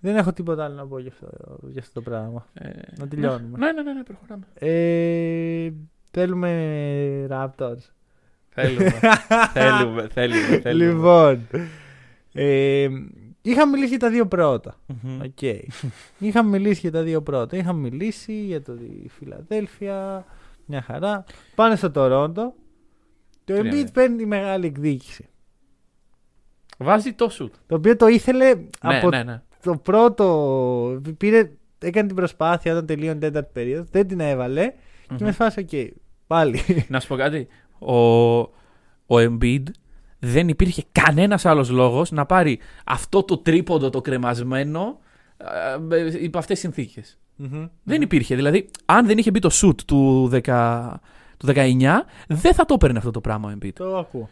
Δεν 0.00 0.16
έχω 0.16 0.32
τίποτα 0.32 0.64
άλλο 0.64 0.74
να 0.74 0.86
πω 0.86 0.98
για 0.98 1.10
αυτό, 1.10 1.58
για 1.68 1.80
αυτό 1.80 1.92
το 1.92 2.10
πράγμα. 2.10 2.46
Ε, 2.54 2.70
Να 2.98 3.08
τελειώνουμε. 3.08 3.58
Ναι, 3.58 3.72
ναι, 3.72 3.82
ναι, 3.82 3.92
ναι, 3.92 4.02
προχωράμε. 4.02 4.44
Ε, 4.54 5.70
θέλουμε 6.10 7.26
Raptors. 7.30 7.90
Θέλουμε. 8.48 8.90
θέλουμε, 9.52 10.08
θέλουμε, 10.08 10.60
θέλουμε. 10.60 10.84
Λοιπόν. 10.84 11.46
Ε, 12.32 12.88
είχα 13.42 13.66
μιλήσει 13.66 13.88
για 13.88 13.98
τα 13.98 14.10
δύο 14.10 14.26
πρώτα. 14.26 14.74
Μμμ. 14.86 15.20
Οκ. 15.20 15.42
είχα 16.18 16.42
μιλήσει 16.42 16.80
για 16.80 16.90
τα 16.92 17.02
δύο 17.02 17.22
πρώτα. 17.22 17.56
Είχα 17.56 17.72
μιλήσει 17.72 18.32
για 18.32 18.62
το 18.62 18.74
τη 18.74 19.08
Φιλαδέλφια. 19.08 20.24
Μια 20.66 20.82
χαρά. 20.82 21.24
Πάνε 21.54 21.76
στο 21.76 21.90
Τορόντο. 21.90 22.54
Το 23.44 23.54
Τρία, 23.54 23.62
ναι. 23.62 23.82
Embiid 23.82 23.92
παίρνει 23.92 24.16
τη 24.16 24.26
μεγάλη 24.26 24.66
εκδίκηση. 24.66 25.28
Βάζει 26.78 27.12
το 27.12 27.28
σουτ. 27.28 27.54
Το 27.66 27.74
οποίο 27.74 27.96
το 27.96 28.06
ήθελε 28.06 28.54
Ναι, 28.54 28.68
από 28.80 29.08
ναι, 29.08 29.22
ναι. 29.22 29.42
Το 29.62 29.76
πρώτο. 29.76 31.00
Πήρε, 31.16 31.50
έκανε 31.78 32.06
την 32.06 32.16
προσπάθεια 32.16 32.72
όταν 32.72 32.86
τελείωνε 32.86 33.16
η 33.16 33.18
τέταρτη 33.18 33.50
περίοδος. 33.52 33.86
Δεν 33.90 34.06
την 34.06 34.20
έβαλε. 34.20 34.66
Και 35.06 35.14
Μμμ. 35.14 35.24
με 35.24 35.32
σφάσει, 35.32 35.60
οκ. 35.60 35.68
Πάλι. 36.26 36.60
Να 36.88 37.00
σου 37.00 37.08
πω 37.08 37.16
κάτι. 37.16 37.46
Ο, 37.78 37.96
ο 39.06 39.16
Embiid 39.16 39.62
δεν 40.18 40.48
υπήρχε 40.48 40.82
κανένας 40.92 41.46
άλλος 41.46 41.70
λόγος 41.70 42.10
να 42.10 42.26
πάρει 42.26 42.58
αυτό 42.84 43.22
το 43.22 43.38
τρίποντο 43.38 43.90
το 43.90 44.00
κρεμασμένο 44.00 44.98
ε, 45.90 45.96
ε, 45.96 46.22
υπό 46.22 46.38
αυτές 46.38 46.60
τις 46.60 46.72
συνθήκες. 46.72 47.18
Μμμ. 47.36 47.66
Δεν 47.82 48.02
υπήρχε. 48.02 48.34
Δηλαδή, 48.34 48.70
αν 48.84 49.06
δεν 49.06 49.18
είχε 49.18 49.30
μπει 49.30 49.38
το 49.38 49.50
shoot 49.52 49.74
του, 49.86 50.30
10, 50.32 50.94
του 51.36 51.46
19, 51.46 51.52
δεν 52.28 52.54
θα 52.54 52.64
το 52.64 52.74
έπαιρνε 52.74 52.98
αυτό 52.98 53.10
το 53.10 53.20
πράγμα 53.20 53.50
ο 53.50 53.58
Embiid. 53.58 53.72
Το 53.72 53.96
ακούω. 53.98 54.28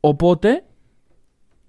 Οπότε 0.00 0.64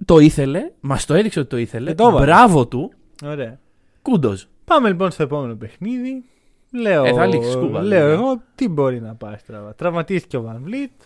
το 0.06 0.20
ήθελε, 0.20 0.72
μας 0.80 1.06
το 1.06 1.14
έδειξε 1.14 1.40
ότι 1.40 1.50
το 1.50 1.58
ήθελε. 1.58 1.90
Και 1.90 1.96
το 1.96 2.08
έβαλε. 2.08 2.26
Μπράβο 2.26 2.68
του. 2.68 2.94
Ωραία. 3.24 3.60
Κούντος. 4.02 4.48
Πάμε 4.66 4.88
λοιπόν 4.88 5.12
στο 5.12 5.24
επόμενο 5.24 5.56
παιχνίδι. 5.56 6.24
Λέω, 6.72 7.04
Ε, 7.06 7.14
θα 7.14 7.26
λήξει 7.26 7.52
σκούπα, 7.52 7.82
λέω 7.82 8.06
δηλαδή. 8.06 8.12
εγώ 8.22 8.42
τι 8.56 8.68
μπορεί 8.68 9.02
να 9.02 9.16
πάει 9.16 9.36
στραβά. 9.38 9.76
Τραυματίστηκε 9.76 10.38
ο 10.38 10.46
Van 10.52 10.70
Vliet. 10.70 11.06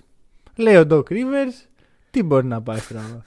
Λέει 0.55 0.75
ο 0.75 0.85
Doc 0.89 1.03
Rivers 1.03 1.67
τι 2.11 2.23
μπορεί 2.23 2.45
να 2.45 2.61
πάει 2.61 2.77
στραβά. 2.77 3.23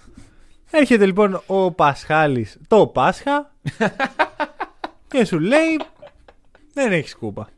Έρχεται 0.70 1.06
λοιπόν 1.06 1.42
ο 1.46 1.72
Πασχάλης 1.72 2.58
το 2.68 2.86
Πάσχα 2.86 3.54
και 5.08 5.24
σου 5.24 5.38
λέει 5.38 5.80
δεν 6.72 6.92
έχεις 6.92 7.10
σκούπα. 7.10 7.48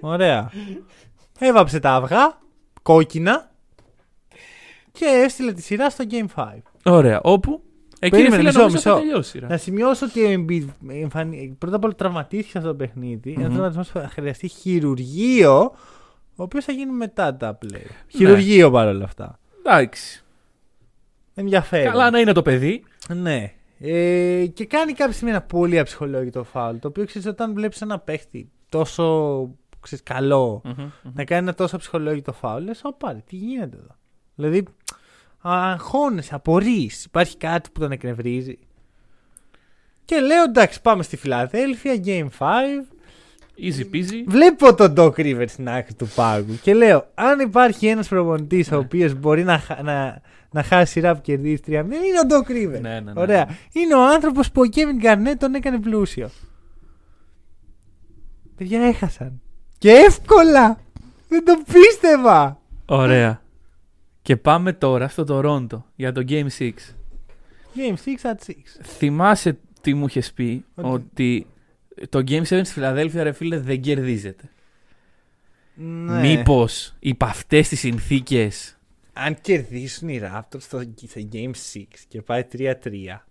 Ωραία. 0.00 0.50
Έβαψε 1.38 1.80
τα 1.80 1.94
αυγά, 1.94 2.38
κόκκινα 2.82 3.50
και 4.92 5.04
έστειλε 5.04 5.52
τη 5.52 5.62
σειρά 5.62 5.90
στο 5.90 6.04
Game 6.10 6.26
5. 6.34 6.44
Ωραία. 6.84 7.20
Όπου. 7.22 7.62
Εκεί 8.04 8.16
Περίμενε, 8.16 8.36
φίλε, 8.36 8.48
μισό, 8.48 8.58
νομίζω 8.58 8.76
μισό. 8.76 8.90
θα 8.94 8.98
τελειώσει 8.98 9.28
η 9.28 9.30
σειρά. 9.30 9.48
Να 9.48 9.56
σημειώσω 9.56 10.06
ότι 10.06 10.24
ο 10.24 10.28
Embiid 10.30 10.66
εμφανι... 10.88 11.56
πρώτα 11.58 11.76
απ' 11.76 11.84
όλα 11.84 11.94
τραυματίστηκε 11.94 12.50
σε 12.50 12.58
αυτό 12.58 12.70
το 12.70 12.76
παιχνίδι. 12.76 13.30
Ένα 13.30 13.40
Μμμ. 13.40 13.48
τραυματισμός 13.48 13.88
που 13.90 13.98
θα 13.98 14.08
χρειαστεί 14.08 14.48
χειρουργείο, 14.48 15.60
ο 16.36 16.42
οποίος 16.42 16.64
θα 16.64 16.72
γίνει 16.72 16.92
μετά 16.92 17.36
τα 17.36 17.58
play. 17.64 17.86
Χειρουργείο 18.08 18.70
παρόλα 18.70 19.04
αυτά. 19.04 19.38
Εντάξει. 19.58 20.24
Ενδιαφέρον. 21.34 21.92
Καλά 21.92 22.10
να 22.10 22.18
είναι 22.18 22.32
το 22.32 22.42
παιδί. 22.42 22.84
Ναι. 23.14 23.52
Ε, 23.78 24.46
και 24.46 24.64
κάνει 24.66 24.92
κάποια 24.92 25.12
στιγμή 25.14 25.30
ένα 25.30 25.42
πολύ 25.42 25.78
αψυχολόγητο 25.78 26.44
φάουλ. 26.44 26.76
Το 26.76 26.88
οποίο 26.88 27.04
ξέρεις 27.04 27.28
όταν 27.28 27.54
βλέπεις 27.54 27.80
ένα 27.80 27.98
παίχτη 27.98 28.50
τόσο 28.68 29.48
ξέρεις, 29.80 30.04
καλό 30.04 30.62
να 31.12 31.24
κάνει 31.24 31.42
ένα 31.42 31.54
τόσο 31.54 31.76
αψυχολόγητο 31.76 32.32
φάουλ, 32.32 32.64
λες, 32.64 32.82
πάρε, 32.98 33.22
τι 33.26 33.36
γίνεται 33.36 33.76
εδώ. 33.76 33.96
Δηλαδή, 34.34 34.64
αγχώνεσαι, 35.52 36.34
απορρεί. 36.34 36.90
Υπάρχει 37.04 37.36
κάτι 37.36 37.70
που 37.72 37.80
τον 37.80 37.92
εκνευρίζει. 37.92 38.58
Και 40.04 40.20
λέω 40.20 40.42
εντάξει, 40.42 40.80
πάμε 40.82 41.02
στη 41.02 41.16
Φιλαδέλφια, 41.16 41.94
Game 42.04 42.26
5. 42.38 42.48
Easy 43.58 43.94
peasy. 43.94 44.24
Βλέπω 44.26 44.74
τον 44.74 44.94
Doc 44.96 45.10
Rivers 45.10 45.44
στην 45.48 45.68
άκρη 45.68 45.94
του 45.94 46.08
πάγου 46.14 46.58
και 46.62 46.74
λέω: 46.74 47.06
Αν 47.14 47.40
υπάρχει 47.40 47.86
ένας 47.86 48.08
προπονητής 48.08 48.72
ο 48.72 48.76
οποίος 48.78 49.14
μπορεί 49.14 49.44
να, 49.44 49.58
χα- 49.58 49.82
να, 49.82 50.20
να 50.50 50.62
χάσει 50.62 50.92
σειρά 50.92 51.14
που 51.14 51.20
κερδίζει 51.20 51.60
3-0, 51.66 51.70
είναι 51.70 51.88
ο 52.24 52.26
Doc 52.28 52.50
Rivers. 52.50 52.80
Ναι, 52.80 53.00
ναι, 53.00 53.00
ναι. 53.00 53.12
Ωραία. 53.20 53.48
Είναι 53.72 53.94
ο 53.94 54.04
άνθρωπος 54.04 54.50
που 54.50 54.60
ο 54.60 54.68
Kevin 54.74 55.04
Garnett 55.04 55.34
τον 55.38 55.54
έκανε 55.54 55.78
πλούσιο. 55.78 56.30
Παιδιά 58.56 58.80
έχασαν. 58.82 59.40
Και 59.78 59.90
εύκολα! 59.90 60.78
Δεν 61.28 61.44
το 61.44 61.62
πίστευα! 61.72 62.60
Ωραία. 62.86 63.42
Και 64.24 64.36
πάμε 64.36 64.72
τώρα 64.72 65.08
στο 65.08 65.24
Τορόντο 65.24 65.86
για 65.96 66.12
το 66.12 66.24
Game 66.28 66.46
6. 66.58 66.70
Game 67.76 67.94
6 67.94 68.30
at 68.32 68.46
6. 68.46 68.52
Θυμάσαι 68.82 69.58
τι 69.80 69.94
μου 69.94 70.06
είχες 70.06 70.32
πει 70.32 70.64
Ότι- 70.74 70.88
ότι 70.88 71.46
το 72.08 72.18
Game 72.18 72.42
7 72.42 72.44
στη 72.64 72.72
Φιλαδέλφια, 72.72 73.22
ρε 73.22 73.32
φίλε, 73.32 73.58
δεν 73.58 73.80
κερδίζεται. 73.80 74.48
Ναι. 75.74 76.20
Μήπως 76.20 76.94
υπ' 76.98 77.22
αυτές 77.24 77.68
τις 77.68 77.78
συνθήκες 77.80 78.78
Αν 79.12 79.36
κερδίσουν 79.40 80.08
οι 80.08 80.20
Raptors 80.24 80.60
στο, 80.60 80.78
σε 81.06 81.28
Game 81.32 81.50
6 81.72 82.06
και 82.08 82.22
πάει 82.22 82.44
3-3, 82.52 83.24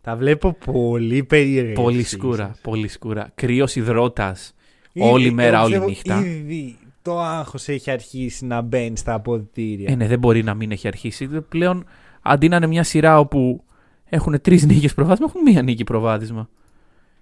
τα 0.00 0.16
βλέπω 0.16 0.52
πολύ 0.52 1.24
περίεργα. 1.24 1.72
πολύ 1.74 1.98
οι 1.98 2.02
σκούρα, 2.02 2.50
Sixers. 2.52 2.58
πολύ 2.62 2.88
σκούρα. 2.88 3.30
Κρύος 3.34 3.76
υδρότας, 3.76 4.54
Ήδη- 4.92 5.08
όλη 5.08 5.26
εγώ 5.26 5.34
μέρα, 5.34 5.62
όλη 5.62 5.80
πιστεύω 5.80 5.88
νύχτα. 5.88 6.26
Ήδη 6.26 6.78
το 7.04 7.20
άγχος 7.20 7.68
έχει 7.68 7.90
αρχίσει 7.90 8.46
να 8.46 8.60
μπαίνει 8.60 8.96
στα 8.96 9.14
αποδητήρια. 9.14 9.92
Ε, 9.92 9.94
ναι, 9.94 10.06
δεν 10.06 10.18
μπορεί 10.18 10.42
να 10.42 10.54
μην 10.54 10.70
έχει 10.70 10.86
αρχίσει. 10.86 11.26
Πλέον, 11.26 11.86
αντί 12.22 12.48
να 12.48 12.56
είναι 12.56 12.66
μια 12.66 12.82
σειρά 12.82 13.18
όπου 13.18 13.64
έχουν 14.04 14.40
τρεις 14.40 14.64
νίκες 14.66 14.94
προβάδισμα, 14.94 15.26
έχουν 15.28 15.42
μία 15.42 15.62
νίκη 15.62 15.84
προβάδισμα. 15.84 16.48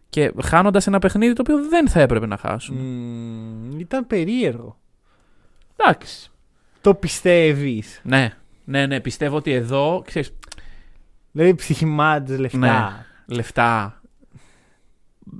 Και 0.09 0.33
χάνοντας 0.42 0.87
ένα 0.87 0.99
παιχνίδι 0.99 1.33
το 1.33 1.42
οποίο 1.42 1.68
δεν 1.68 1.88
θα 1.88 2.01
έπρεπε 2.01 2.27
να 2.27 2.37
χάσουν. 2.37 2.77
Μμμ, 2.77 3.79
ήταν 3.79 4.07
περίεργο. 4.07 4.79
Εντάξει. 5.77 6.31
Το 6.81 6.95
πιστεύεις. 6.95 8.01
Ναι, 8.05 8.33
ναι, 8.64 8.87
ναι. 8.87 9.01
Πιστεύω 9.01 9.37
ότι 9.37 9.53
εδώ 9.53 10.03
ξέρεις, 10.07 10.33
Δηλαδή 11.33 11.55
ψυχημάτες 11.55 12.38
λεφτά. 12.38 12.59
Ναι. 12.59 13.35
λεφτά. 13.35 14.01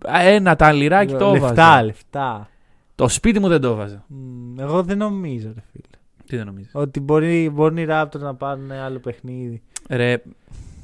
Ένα 0.09 0.57
τα 0.57 0.72
λιράκι 0.72 1.14
το 1.14 1.31
λεφτά, 1.31 1.46
έβαζα. 1.46 1.83
λεφτά. 1.83 2.50
Το 2.94 3.09
σπίτι 3.09 3.38
μου 3.38 3.48
δεν 3.48 3.61
το 3.61 3.68
έβαζα. 3.68 4.05
Μμ, 4.09 4.59
εγώ 4.61 4.83
δεν 4.83 4.98
νομίζω, 4.98 5.52
ρε 5.55 5.62
φίλε. 5.72 5.87
Τι 6.26 6.37
δεν 6.37 6.46
νομίζεις; 6.46 6.70
Ότι 6.74 7.00
μπορεί, 7.00 7.50
μπορεί 7.50 7.83
οι 7.83 7.87
Raptors 7.88 8.18
να 8.18 8.35
πάρουν 8.35 8.70
άλλο 8.72 8.98
παιχνίδι. 8.98 9.62
Ρε, 9.90 10.22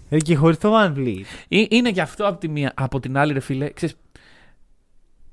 Ε, 0.08 0.18
και 0.18 0.36
χωρίς 0.36 0.58
το 0.58 0.72
Van 0.74 0.94
Vliet. 0.96 1.22
Ε, 1.48 1.64
Είναι 1.68 1.90
και 1.92 2.00
αυτό 2.00 2.26
από, 2.26 2.38
τη 2.38 2.48
μία, 2.48 2.72
από 2.76 3.00
την 3.00 3.16
άλλη, 3.16 3.32
ρε 3.32 3.40
φίλε. 3.40 3.70
Ξέρεις, 3.70 3.96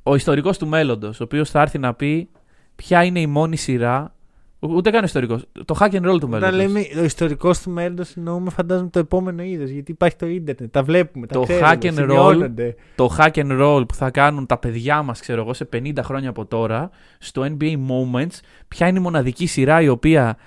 ο 0.03 0.15
ιστορικός 0.15 0.57
του 0.57 0.67
μέλλοντος, 0.67 1.19
ο 1.19 1.23
οποίος 1.23 1.49
θα 1.49 1.61
έρθει 1.61 1.77
να 1.77 1.93
πει 1.93 2.29
ποια 2.75 3.03
είναι 3.03 3.19
η 3.19 3.27
μόνη 3.27 3.55
σειρά. 3.55 4.14
Ο- 4.69 4.75
Ούτε 4.75 4.89
καν 4.89 5.03
ιστορικός. 5.03 5.45
Το 5.65 5.75
hack 5.79 5.89
and 5.91 5.95
roll 6.09 6.19
του 6.19 6.27
Όταν 6.27 6.29
μέλλοντος. 6.29 6.55
λέμε 6.55 6.85
ο 6.99 7.03
ιστορικός 7.03 7.59
του 7.61 7.69
μέλλοντος, 7.69 8.15
εννοούμε 8.15 8.49
φαντάζομαι 8.49 8.89
το 8.89 8.99
επόμενο 8.99 9.43
είδο. 9.43 9.63
Γιατί 9.63 9.91
υπάρχει 9.91 10.15
το 10.15 10.27
ίντερνετ. 10.27 10.71
Τα 10.73 10.83
βλέπουμε. 10.83 11.27
Τα 11.27 11.33
Το 11.33 11.41
ξέρουμε, 11.41 11.67
hack 11.71 11.83
and 11.85 11.87
roll. 11.89 11.93
σημειώνονται. 11.93 12.75
Το 12.95 13.15
hack 13.19 13.31
and 13.33 13.61
roll 13.61 13.83
που 13.87 13.93
θα 13.93 14.09
κάνουν 14.11 14.45
τα 14.45 14.57
παιδιά 14.57 15.01
μας, 15.01 15.19
ξέρω 15.19 15.41
εγώ, 15.41 15.53
σε 15.53 15.65
50 15.65 16.03
χρόνια 16.03 16.29
από 16.29 16.45
τώρα, 16.45 16.89
στο 17.19 17.41
NBA 17.59 17.73
Moments, 17.73 18.39
ποια 18.67 18.87
είναι 18.87 18.99
η 18.99 19.01
μοναδική 19.01 19.45
σειρά 19.45 19.81
η 19.81 19.87
οποία 19.87 20.37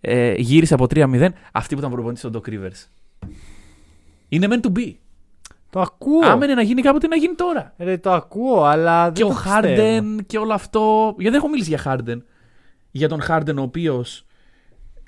ε, 0.00 0.34
γύρισε 0.36 0.74
από 0.74 0.86
3-0, 0.94 1.28
αυτή 1.52 1.74
που 1.74 1.80
ήταν 1.80 1.90
προπονητής 1.92 2.22
στον 2.28 2.42
Doc 2.44 2.48
Rivers. 2.48 2.86
Είναι 4.28 4.46
meant 4.50 4.66
to 4.66 4.78
be. 4.78 4.92
Το 5.70 5.80
ακούω. 5.80 6.20
Άμα 6.24 6.44
είναι 6.44 6.54
να 6.54 6.62
γίνει 6.62 6.82
κάποτε, 6.82 7.06
να 7.06 7.16
γίνει 7.16 7.34
τώρα. 7.34 7.74
Ρε, 7.78 7.96
το 7.98 8.12
ακούω, 8.12 8.62
αλλά 8.64 9.04
δεν 9.04 9.12
και 9.12 9.24
ο 9.24 9.28
το 9.28 9.34
πιστεύω. 9.34 9.82
Harden 9.82 10.18
και 10.26 10.38
όλο 10.38 10.52
αυτό. 10.52 10.80
Γιατί 11.18 11.24
δεν 11.30 11.34
έχω 11.34 11.48
μιλήσει 11.48 11.68
για 11.68 11.82
Harden. 11.84 12.18
Για 12.94 13.08
τον 13.08 13.20
Harden, 13.28 13.54
ο 13.58 13.62
οποίος 13.62 14.26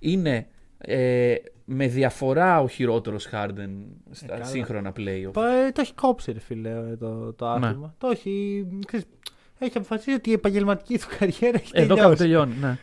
είναι 0.00 0.46
ε, 0.78 1.34
με 1.64 1.86
διαφορά 1.86 2.60
ο 2.60 2.68
χειρότερος 2.68 3.28
Harden 3.32 3.68
στα 4.10 4.26
καλά. 4.26 4.44
σύγχρονα 4.44 4.92
playoff. 4.96 5.30
Πα- 5.32 5.52
ε, 5.52 5.70
το 5.72 5.80
έχει 5.80 5.94
κόψει, 5.94 6.32
ρε 6.32 6.38
φίλε, 6.40 6.70
ε, 6.70 6.96
το, 6.96 7.32
το 7.32 7.58
Ναι. 7.58 7.66
άθλημα. 7.66 7.94
Το 7.98 8.08
έχει. 8.08 8.66
ξέρεις, 8.86 9.06
έχει 9.58 9.76
αποφασίσει 9.76 10.12
ότι 10.16 10.30
η 10.30 10.32
επαγγελματική 10.32 10.98
του 10.98 11.06
καριέρα 11.18 11.58
έχει 11.58 11.70
Εδώ 11.72 11.96
κάπου 11.96 12.14
τελειώσει. 12.14 12.48
τελειώνει. 12.50 12.54
Ναι. 12.60 12.78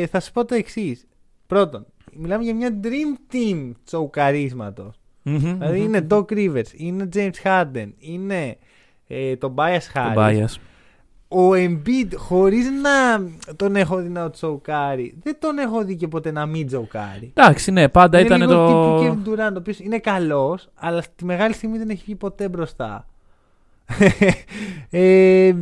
Ε, 0.00 0.06
θα 0.06 0.20
σου 0.20 0.32
πω 0.32 0.44
το 0.44 0.54
εξής. 0.54 1.06
Πρώτον, 1.46 1.86
μιλάμε 2.12 2.44
για 2.44 2.54
μια 2.54 2.80
dream 2.82 3.34
team 3.34 3.70
τσοκαρίσματο. 3.84 4.92
Μμμ, 5.22 5.38
Δηλαδή 5.38 5.78
μμμ. 5.78 5.84
είναι 5.84 6.06
Doc 6.10 6.24
Rivers, 6.32 6.72
είναι 6.76 7.08
James 7.14 7.32
Harden, 7.42 7.88
είναι 7.98 8.56
ε, 9.06 9.36
το 9.36 9.54
Bias 9.56 9.78
Το 9.92 10.00
Harris. 10.00 10.16
bias. 10.16 10.54
Ο 11.36 11.50
Embiid 11.52 12.12
χωρίς 12.16 12.66
να 12.70 13.26
τον 13.56 13.76
έχω 13.76 13.96
δει 13.96 14.08
να 14.08 14.30
τσοκάρει, 14.30 15.14
δεν 15.22 15.36
τον 15.38 15.58
έχω 15.58 15.84
δει 15.84 15.96
και 15.96 16.08
ποτέ 16.08 16.30
να 16.30 16.46
μην 16.46 16.66
τσοκάρει. 16.66 17.32
Εντάξει, 17.34 17.70
ναι, 17.70 17.88
πάντα 17.88 18.18
είναι 18.18 18.26
ήταν 18.26 18.40
λίγο 18.40 18.54
το. 18.54 18.66
τύπου 18.66 19.00
Kevin 19.04 19.28
Durant, 19.28 19.52
ο 19.52 19.58
οποίος 19.58 19.78
είναι 19.78 19.98
καλός, 19.98 20.68
αλλά 20.74 21.02
στη 21.02 21.24
μεγάλη 21.24 21.54
στιγμή 21.54 21.78
δεν 21.78 21.90
έχει 21.90 22.02
βγει 22.04 22.14
ποτέ 22.14 22.48
μπροστά. 22.48 23.06
ε, 24.90 25.54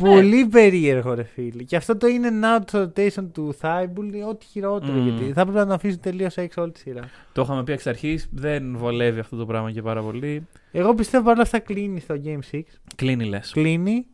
Πολύ 0.00 0.46
περίεργο, 0.46 1.14
ρε 1.14 1.22
φίλε. 1.22 1.62
Και 1.62 1.76
αυτό 1.76 1.96
το 1.96 2.06
είναι 2.06 2.28
now 2.42 2.72
to 2.72 2.82
rotation 2.82 3.26
του 3.32 3.56
Thibault 3.60 4.04
είναι 4.04 4.24
ό,τι 4.24 4.46
χειρότερο. 4.46 4.92
Μμμ. 4.92 5.08
Γιατί 5.08 5.32
θα 5.32 5.40
έπρεπε 5.40 5.58
να 5.58 5.64
τον 5.64 5.74
αφήσουν 5.74 6.00
τελείως 6.00 6.36
έξω 6.36 6.62
όλη 6.62 6.72
τη 6.72 6.78
σειρά. 6.78 7.00
Το 7.32 7.42
είχαμε 7.42 7.62
πει 7.64 7.72
εξ 7.72 7.86
αρχής. 7.86 8.28
Δεν 8.30 8.76
βολεύει 8.76 9.20
αυτό 9.20 9.36
το 9.36 9.46
πράγμα 9.46 9.72
και 9.72 9.82
πάρα 9.82 10.02
πολύ. 10.02 10.46
Εγώ 10.72 10.94
πιστεύω 10.94 11.24
παρόλα 11.24 11.42
αυτά 11.42 11.58
κλείνει 11.58 12.00
στο 12.00 12.14
Game 12.24 12.56
6. 12.56 12.60
Κλείνει 12.96 13.24
λες. 13.24 13.50
Κλείνει. 13.52 14.06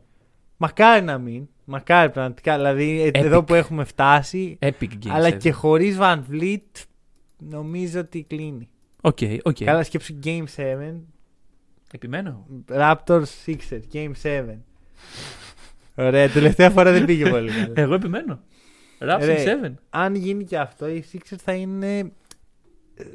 Μακάρι 0.57 1.05
να 1.05 1.19
μην. 1.19 1.49
Μακάρι 1.65 2.11
πραγματικά. 2.11 2.57
Δηλαδή 2.57 3.03
ε, 3.03 3.09
Epic. 3.09 3.25
εδώ 3.25 3.45
που 3.45 3.55
έχουμε 3.55 3.85
φτάσει. 3.85 4.59
Epic 4.63 4.71
Games. 4.81 5.09
αλλά 5.09 5.29
seven. 5.29 5.37
και 5.39 5.53
χωρίς 5.53 5.97
Van 6.01 6.19
Vliet 6.33 6.83
νομίζω 7.39 8.01
ότι 8.01 8.25
κλείνει. 8.29 8.69
Οκ, 9.01 9.19
οκ. 9.43 9.57
Καλά, 9.65 9.83
σκέψου 9.83 10.19
Game 10.25 10.45
7. 10.57 10.93
Επιμένω. 11.93 12.47
Raptors 12.69 13.25
Sixers. 13.47 13.83
Game 13.93 14.13
7. 14.23 14.45
Ωραία, 15.97 16.29
τελευταία 16.29 16.71
φορά 16.71 16.93
δεν 16.93 17.05
πήγε 17.05 17.31
πολύ 17.31 17.51
καλά. 17.51 17.73
Εγώ 17.75 17.95
επιμένω. 17.95 18.41
Raps 18.99 19.19
Ρε, 19.25 19.59
7. 19.67 19.73
Αν 19.91 20.15
γίνει 20.15 20.45
και 20.45 20.59
αυτό, 20.59 20.89
οι 20.89 21.05
Sixers 21.13 21.37
θα 21.45 21.53
είναι 21.53 22.13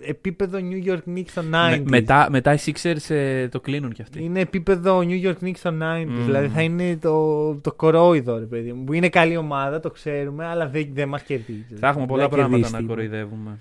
επίπεδο 0.06 0.60
New 0.62 0.88
York 0.92 1.00
Knicks 1.16 1.28
στο 1.28 1.42
90s. 1.42 1.44
Με- 1.78 1.84
μετά, 1.86 2.28
μετά 2.30 2.54
οι 2.54 2.58
Sixers 2.66 3.10
ε, 3.16 3.48
το 3.48 3.60
κλείνουν 3.60 3.92
κι 3.92 4.02
αυτοί. 4.02 4.24
Είναι 4.24 4.40
επίπεδο 4.40 5.00
New 5.00 5.24
York 5.28 5.36
Knicks 5.44 5.56
στο 5.58 5.70
90s. 5.82 6.06
Μμμ. 6.08 6.26
Δηλαδή 6.26 6.48
θα 6.48 6.62
είναι 6.62 6.98
το, 6.98 7.56
το 7.56 7.74
κορόιδο, 7.74 8.38
ρε 8.38 8.46
παιδί 8.46 8.74
μου. 8.74 8.84
Που 8.84 8.94
είναι 8.94 9.10
καλή 9.10 9.38
ομάδα, 9.38 9.80
το 9.80 9.90
ξέρουμε, 9.92 10.46
αλλά 10.46 10.68
δεν, 10.68 10.90
δεν 10.94 11.08
μας 11.08 11.22
κερδίζει. 11.24 11.76
Θα 11.80 11.88
έχουμε 11.88 12.06
πολλά 12.06 12.22
Δεν 12.22 12.30
πράγματα 12.30 12.56
κερδίζει 12.56 12.74
να 12.74 12.80
τίποτα. 12.80 12.96
κοροϊδεύουμε. 13.02 13.60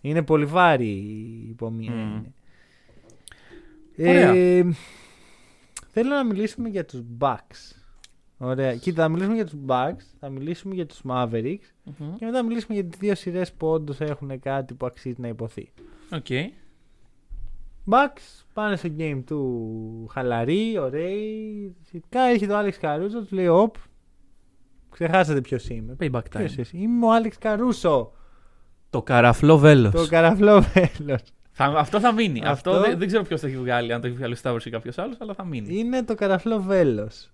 Είναι 0.00 0.22
πολύ 0.22 0.44
βαριά 0.44 0.86
η 0.88 1.46
υπομονή. 1.50 1.88
Μμ. 1.88 2.22
είναι. 3.96 4.10
Ωραία. 4.10 4.34
Ε, 4.34 4.66
Θέλω 5.94 6.08
να 6.08 6.24
μιλήσουμε 6.24 6.68
για 6.68 6.84
τους 6.84 7.00
Bucks. 7.18 7.81
Ωραία. 8.44 8.76
Κοίτα, 8.76 9.02
θα 9.02 9.08
μιλήσουμε 9.08 9.34
για 9.34 9.44
τους 9.44 9.54
Bucks, 9.66 10.02
θα 10.20 10.28
μιλήσουμε 10.28 10.74
για 10.74 10.86
τους 10.86 11.00
Mavericks 11.08 11.70
Μμμ. 11.84 12.14
και 12.18 12.24
μετά 12.24 12.36
θα 12.36 12.42
μιλήσουμε 12.44 12.74
για 12.74 12.84
τις 12.84 12.98
δύο 12.98 13.14
σειρές 13.14 13.52
που 13.52 13.66
όντως 13.66 14.00
έχουν 14.00 14.40
κάτι 14.40 14.74
που 14.74 14.86
αξίζει 14.86 15.20
να 15.20 15.28
ειπωθεί. 15.28 15.72
Οκ. 16.12 16.26
Bucks 17.90 18.44
πάνε 18.52 18.76
στο 18.76 18.88
game 18.98 19.22
2 19.26 20.06
χαλαροί, 20.12 20.78
ωραίοι. 20.78 21.74
Σχετικά 21.86 22.20
έρχεται 22.20 22.52
ο 22.52 22.56
Άλεξ 22.58 22.78
Καρούσο, 22.78 23.20
τους 23.20 23.30
λέει: 23.30 23.46
Οπ, 23.48 23.74
ξεχάσατε 24.90 25.40
ποιος 25.40 25.68
είμαι. 25.68 25.96
Payback 26.00 26.16
time. 26.18 26.22
Ποιος 26.30 26.56
είσαι, 26.56 26.76
Είμαι 26.76 27.06
ο 27.06 27.12
Άλεξ 27.12 27.38
Καρούσο, 27.38 28.12
Το 28.90 29.02
καραφλό 29.02 29.58
βέλος. 29.58 29.92
το 29.92 30.06
καραφλό 30.06 30.62
βέλος. 30.74 31.20
Αυτό 31.56 32.00
θα 32.00 32.12
μείνει. 32.12 32.40
Αυτό, 32.44 32.70
Αυτό- 32.70 32.82
δεν, 32.82 32.98
δεν 32.98 33.06
ξέρω 33.06 33.22
ποιος 33.22 33.40
το 33.40 33.46
έχει 33.46 33.56
βγάλει, 33.56 33.92
αν 33.92 34.00
το 34.00 34.06
έχει 34.06 34.16
βγάλει 34.16 34.32
ο 34.32 34.36
Σταύρος 34.36 34.66
ή 34.66 34.70
κάποιος 34.70 34.98
άλλος, 34.98 35.16
αλλά 35.20 35.34
θα 35.34 35.44
μείνει. 35.44 35.78
Είναι 35.78 36.02
το 36.02 36.14
καραφλό 36.14 36.60
βέλος. 36.62 37.31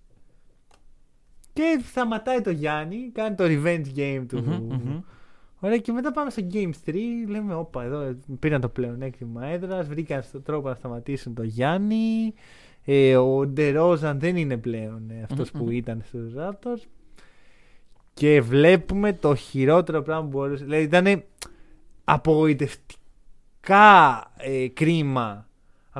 Και 1.53 1.81
σταματάει 1.85 2.41
το 2.41 2.49
Γιάννη, 2.49 3.09
κάνει 3.13 3.35
το 3.35 3.43
revenge 3.47 3.97
game 3.97 4.23
του. 4.27 4.37
Μμμ, 4.37 4.73
μμμ. 4.73 4.99
Ωραία, 5.59 5.77
και 5.77 5.91
μετά 5.91 6.11
πάμε 6.11 6.29
στο 6.29 6.47
Game 6.53 6.69
3. 6.85 6.95
Λέμε, 7.27 7.53
Όπα, 7.55 7.83
εδώ 7.83 8.15
πήραν 8.39 8.61
το 8.61 8.69
πλεονέκτημα 8.69 9.45
έδρας. 9.45 9.87
Βρήκαν 9.87 10.21
στον 10.21 10.43
τρόπο 10.43 10.67
να 10.69 10.75
σταματήσουν 10.75 11.33
το 11.33 11.43
Γιάννη. 11.43 12.33
Ε, 12.85 13.15
ο 13.17 13.45
Ντερόζαν 13.45 14.19
δεν 14.19 14.35
είναι 14.37 14.57
πλέον 14.57 15.09
ε, 15.09 15.21
αυτός 15.23 15.51
Μμμ, 15.51 15.59
που 15.59 15.65
μμμ. 15.65 15.71
ήταν 15.75 16.01
στους 16.05 16.33
Raptors. 16.37 16.81
Και 18.13 18.41
βλέπουμε 18.41 19.13
το 19.13 19.35
χειρότερο 19.35 20.01
πράγμα 20.01 20.23
που 20.23 20.29
μπορούσε. 20.37 20.63
Δηλαδή 20.63 20.83
ήταν 20.83 21.23
απογοητευτικά 22.03 24.31
ε, 24.37 24.67
κρίμα 24.67 25.47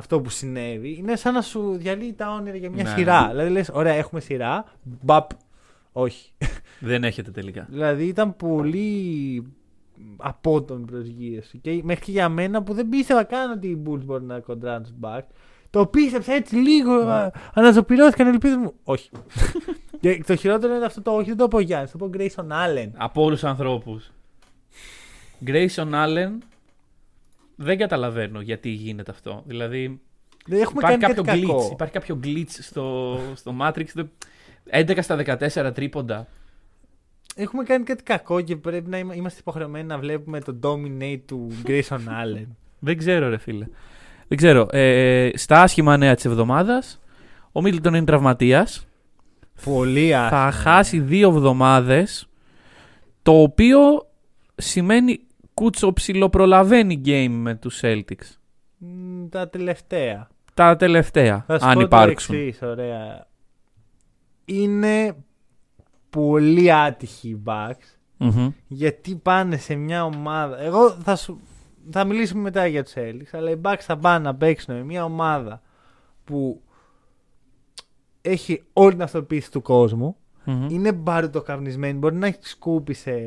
αυτό 0.00 0.20
που 0.20 0.30
συνέβη. 0.30 0.96
Είναι 0.98 1.16
σαν 1.16 1.34
να 1.34 1.42
σου 1.42 1.76
διαλύει 1.76 2.12
τα 2.12 2.30
όνειρα 2.32 2.56
για 2.56 2.70
μια 2.70 2.82
Ναι. 2.82 2.88
σειρά. 2.88 3.28
Δηλαδή 3.28 3.50
λες, 3.50 3.70
ωραία, 3.72 3.92
έχουμε 3.94 4.20
σειρά. 4.20 4.64
Μπαπ, 4.82 5.30
όχι. 5.92 6.32
Δεν 6.80 7.04
έχετε 7.04 7.30
τελικά. 7.30 7.66
Δηλαδή 7.70 8.04
ήταν 8.04 8.36
πολύ 8.36 9.42
απότομη 10.16 10.84
προσγείωση. 10.84 11.58
Και 11.58 11.80
μέχρι 11.84 12.04
και 12.04 12.10
για 12.10 12.28
μένα 12.28 12.62
που 12.62 12.72
δεν 12.74 12.88
πίστευα 12.88 13.24
καν 13.24 13.50
ότι 13.50 13.66
οι 13.68 13.82
Bulls 13.86 14.00
μπορεί 14.04 14.24
να 14.24 14.38
κοντράρουν 14.40 14.82
τους 14.82 14.92
Bucks. 15.00 15.26
Το 15.70 15.86
πίστεψα 15.86 16.32
έτσι 16.32 16.56
λίγο. 16.56 16.92
α, 16.92 17.30
Αναζωπηρώθηκαν 17.54 18.26
οι 18.26 18.30
ελπίδε 18.30 18.56
μου. 18.56 18.72
Όχι. 18.84 19.10
και 20.00 20.22
το 20.26 20.36
χειρότερο 20.36 20.74
είναι 20.74 20.84
αυτό 20.84 21.02
το 21.02 21.10
όχι, 21.10 21.28
δεν 21.28 21.36
το 21.36 21.48
πω 21.48 21.60
Γιάννη, 21.60 21.88
το 21.88 21.98
πω 21.98 22.10
Grayson 22.14 22.44
Allen. 22.46 22.88
Από 22.96 23.22
όλους 23.22 23.40
τους 23.40 23.48
ανθρώπους. 23.48 24.10
Grayson 25.46 25.90
Allen 25.92 26.30
δεν 27.62 27.78
καταλαβαίνω 27.78 28.40
γιατί 28.40 28.68
γίνεται 28.68 29.10
αυτό. 29.10 29.42
Δηλαδή 29.46 30.00
Δεν 30.46 30.60
έχουμε 30.60 30.80
υπάρχει 30.80 30.98
κάνει 31.00 31.14
κάποιο 31.14 31.22
κάτι 31.32 31.40
glitch. 31.44 31.46
κακό. 31.46 31.68
Υπάρχει 31.72 31.92
κάποιο 31.94 32.20
glitch 32.24 32.48
στο, 32.48 33.18
στο 33.34 33.54
Matrix. 33.60 33.84
Δεν- 33.94 34.10
11 34.70 34.98
στα 35.02 35.16
14 35.68 35.72
τρίποντα. 35.74 36.26
Έχουμε 37.34 37.62
κάνει 37.62 37.84
κάτι 37.84 38.02
κακό 38.02 38.40
και 38.40 38.56
πρέπει 38.56 38.90
να 38.90 38.98
είμα- 38.98 39.14
είμαστε 39.14 39.38
υποχρεωμένοι 39.40 39.86
να 39.86 39.98
βλέπουμε 39.98 40.40
το 40.40 40.56
dominate 40.62 41.20
του 41.26 41.48
Grayson 41.66 41.98
Allen. 42.22 42.46
Δεν 42.78 42.96
ξέρω, 42.98 43.28
ρε 43.28 43.38
φίλε. 43.38 43.66
Δεν 44.28 44.38
ξέρω. 44.38 44.66
Ε, 44.70 45.30
στα 45.34 45.62
άσχημα 45.62 45.96
νέα 45.96 46.14
της 46.14 46.24
εβδομάδας, 46.24 47.00
ο 47.52 47.60
Μίλτον 47.62 47.94
είναι 47.94 48.04
τραυματίας. 48.04 48.86
Πολύ 49.64 50.14
άσχημα. 50.14 50.28
Θα 50.44 50.50
χάσει 50.50 51.00
δύο 51.00 51.28
εβδομάδες. 51.28 52.28
Το 53.22 53.32
οποίο 53.42 53.78
σημαίνει 54.54 55.20
κούτσο 55.60 55.92
ψιλοπρολαβαίνει 55.92 57.00
game 57.04 57.28
με 57.30 57.54
τους 57.54 57.80
Celtics. 57.82 58.36
Μ, 58.78 59.26
Τα 59.28 59.48
τελευταία. 59.48 60.28
Τα 60.54 60.76
τελευταία, 60.76 61.44
Θα 61.46 61.58
σου 61.58 61.66
αν 61.66 61.74
πω 61.74 61.80
υπάρξουν. 61.80 62.34
Το 62.34 62.40
εξής, 62.40 62.62
ωραία. 62.62 63.26
Είναι 64.44 65.16
πολύ 66.10 66.72
άτυχοι 66.72 67.28
οι 67.28 67.42
Bucks 67.46 67.96
Μμμ. 68.16 68.50
γιατί 68.66 69.14
πάνε 69.16 69.56
σε 69.56 69.74
μια 69.74 70.04
ομάδα. 70.04 70.60
Εγώ 70.60 70.90
θα, 70.90 71.16
σου... 71.16 71.40
θα 71.90 72.04
μιλήσουμε 72.04 72.40
μετά 72.42 72.66
για 72.66 72.84
τους 72.84 72.92
Celtics, 72.96 73.28
αλλά 73.32 73.50
οι 73.50 73.60
Bucks 73.64 73.80
θα 73.80 73.96
πάνε 73.96 74.24
να 74.24 74.34
παίξουν 74.34 74.74
με 74.74 74.84
μια 74.84 75.04
ομάδα 75.04 75.62
που 76.24 76.62
έχει 78.20 78.62
όλη 78.72 78.90
την 78.92 79.02
αυτοποίηση 79.02 79.50
του 79.50 79.62
κόσμου. 79.62 80.16
Μμμ. 80.44 80.66
Είναι 80.70 80.92
μπαρουτοκαπνισμένη. 80.92 81.98
Μπορεί 81.98 82.16
να 82.16 82.26
έχεις 82.26 82.50
σκούπισε 82.50 83.20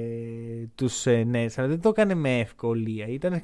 τους 0.75 1.05
ε, 1.05 1.27
Nets, 1.31 1.53
αλλά 1.55 1.67
δεν 1.67 1.81
το 1.81 1.89
έκανε 1.89 2.13
με 2.13 2.39
ευκολία. 2.39 3.07
Ήταν 3.07 3.43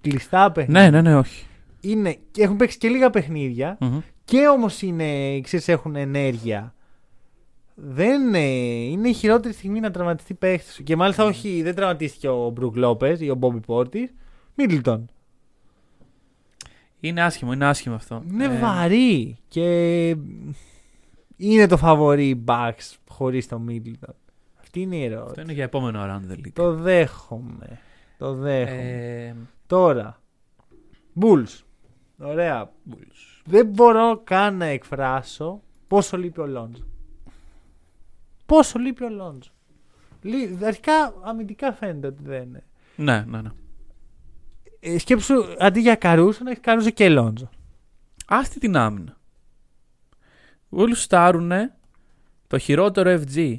κλειστά 0.00 0.52
παιχνίδια. 0.52 0.82
Ναι, 0.82 0.90
ναι, 0.90 1.10
ναι, 1.10 1.16
όχι. 1.16 1.44
Είναι, 1.80 2.16
και 2.30 2.42
έχουν 2.42 2.56
παίξει 2.56 2.78
και 2.78 2.88
λίγα 2.88 3.10
παιχνίδια 3.10 3.76
Μμμ. 3.80 3.98
και 4.24 4.48
όμως 4.48 4.82
είναι, 4.82 5.40
ξέρεις, 5.40 5.68
έχουν 5.68 5.96
ενέργεια. 5.96 6.74
Δεν 7.74 8.34
ε, 8.34 8.38
είναι 8.40 9.08
η 9.08 9.12
χειρότερη 9.12 9.54
στιγμή 9.54 9.80
να 9.80 9.90
τραυματιστεί 9.90 10.34
παίχτης 10.34 10.74
σου. 10.74 10.82
Και 10.82 10.96
μάλιστα 10.96 11.24
όχι, 11.24 11.62
δεν 11.62 11.74
τραυματίστηκε 11.74 12.28
ο 12.28 12.50
Μπρουκ 12.50 12.76
Λόπες 12.76 13.20
ή 13.20 13.30
ο 13.30 13.34
Μπόμπι 13.34 13.60
Πόρτη. 13.60 14.10
Μίτλτον. 14.54 15.08
Είναι 17.00 17.22
άσχημο, 17.22 17.52
είναι 17.52 17.66
άσχημο 17.66 17.94
αυτό. 17.94 18.22
Είναι 18.32 18.44
Ε, 18.44 18.58
βαρύ 18.58 19.36
και 19.48 20.16
είναι 21.40 21.66
το 21.66 21.76
φαβορή 21.76 22.44
Bucks 22.46 22.94
χωρίς 23.08 23.48
το 23.48 23.58
Μίτλτον. 23.58 24.14
Αυτή 24.60 24.80
είναι 24.80 24.96
η 24.96 25.04
ερώτηση. 25.04 25.28
Αυτό 25.28 25.40
είναι 25.40 25.52
για 25.52 25.64
επόμενο 25.64 26.00
round 26.04 26.32
the 26.32 26.36
league. 26.36 26.52
Το 26.52 26.72
δέχομαι. 26.74 27.78
Το 28.18 28.34
δέχομαι. 28.34 28.80
Ε, 28.80 29.34
Τώρα. 29.66 30.20
Bulls. 31.20 31.60
Ωραία. 32.18 32.70
Bulls. 32.90 33.42
Δεν 33.44 33.66
μπορώ 33.66 34.20
καν 34.24 34.56
να 34.56 34.64
εκφράσω 34.64 35.60
πόσο 35.86 36.16
λείπει 36.16 36.40
ο 36.40 36.46
Λόντζο. 36.46 36.84
Πόσο 38.46 38.78
λείπει 38.78 39.04
ο 39.04 39.08
Λόντζο. 39.10 39.50
Λεί- 40.22 40.64
Αρχικά 40.64 41.14
αμυντικά 41.22 41.72
φαίνεται 41.72 42.06
ότι 42.06 42.22
δεν 42.22 42.42
είναι. 42.42 42.64
Ναι, 42.96 43.24
ναι, 43.28 43.40
ναι. 43.42 43.50
Ε, 44.80 44.98
σκέψου 44.98 45.34
αντί 45.58 45.80
για 45.80 45.94
Καρούσο 45.94 46.44
να 46.44 46.50
έχει 46.50 46.60
Καρούσο 46.60 46.90
και 46.90 47.08
Λόντζο. 47.08 47.48
Άστη 48.26 48.58
την 48.60 48.76
άμυνα. 48.76 49.19
Όλοι 50.70 50.94
στάρουνε 50.94 51.74
το 52.46 52.58
χειρότερο 52.58 53.20
FG 53.26 53.54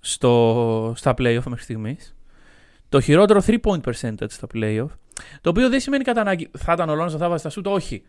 στο, 0.00 0.92
στα 0.96 1.10
playoff 1.10 1.42
μέχρι 1.46 1.62
στιγμής. 1.62 2.16
Το 2.88 3.00
χειρότερο 3.00 3.40
3 3.46 3.56
point 3.62 3.80
percentage 3.80 4.30
στα 4.30 4.46
playoff. 4.54 4.88
Το 5.40 5.50
οποίο 5.50 5.68
δεν 5.68 5.80
σημαίνει 5.80 6.04
κατά 6.04 6.20
ανάγκη 6.20 6.50
θα 6.58 6.72
ήταν 6.72 6.88
ο 6.88 6.94
Λόνζο, 6.94 7.16
θα 7.18 7.28
βάζει 7.28 7.42
τα 7.42 7.48
σουτ. 7.48 7.66
Όχι. 7.66 8.02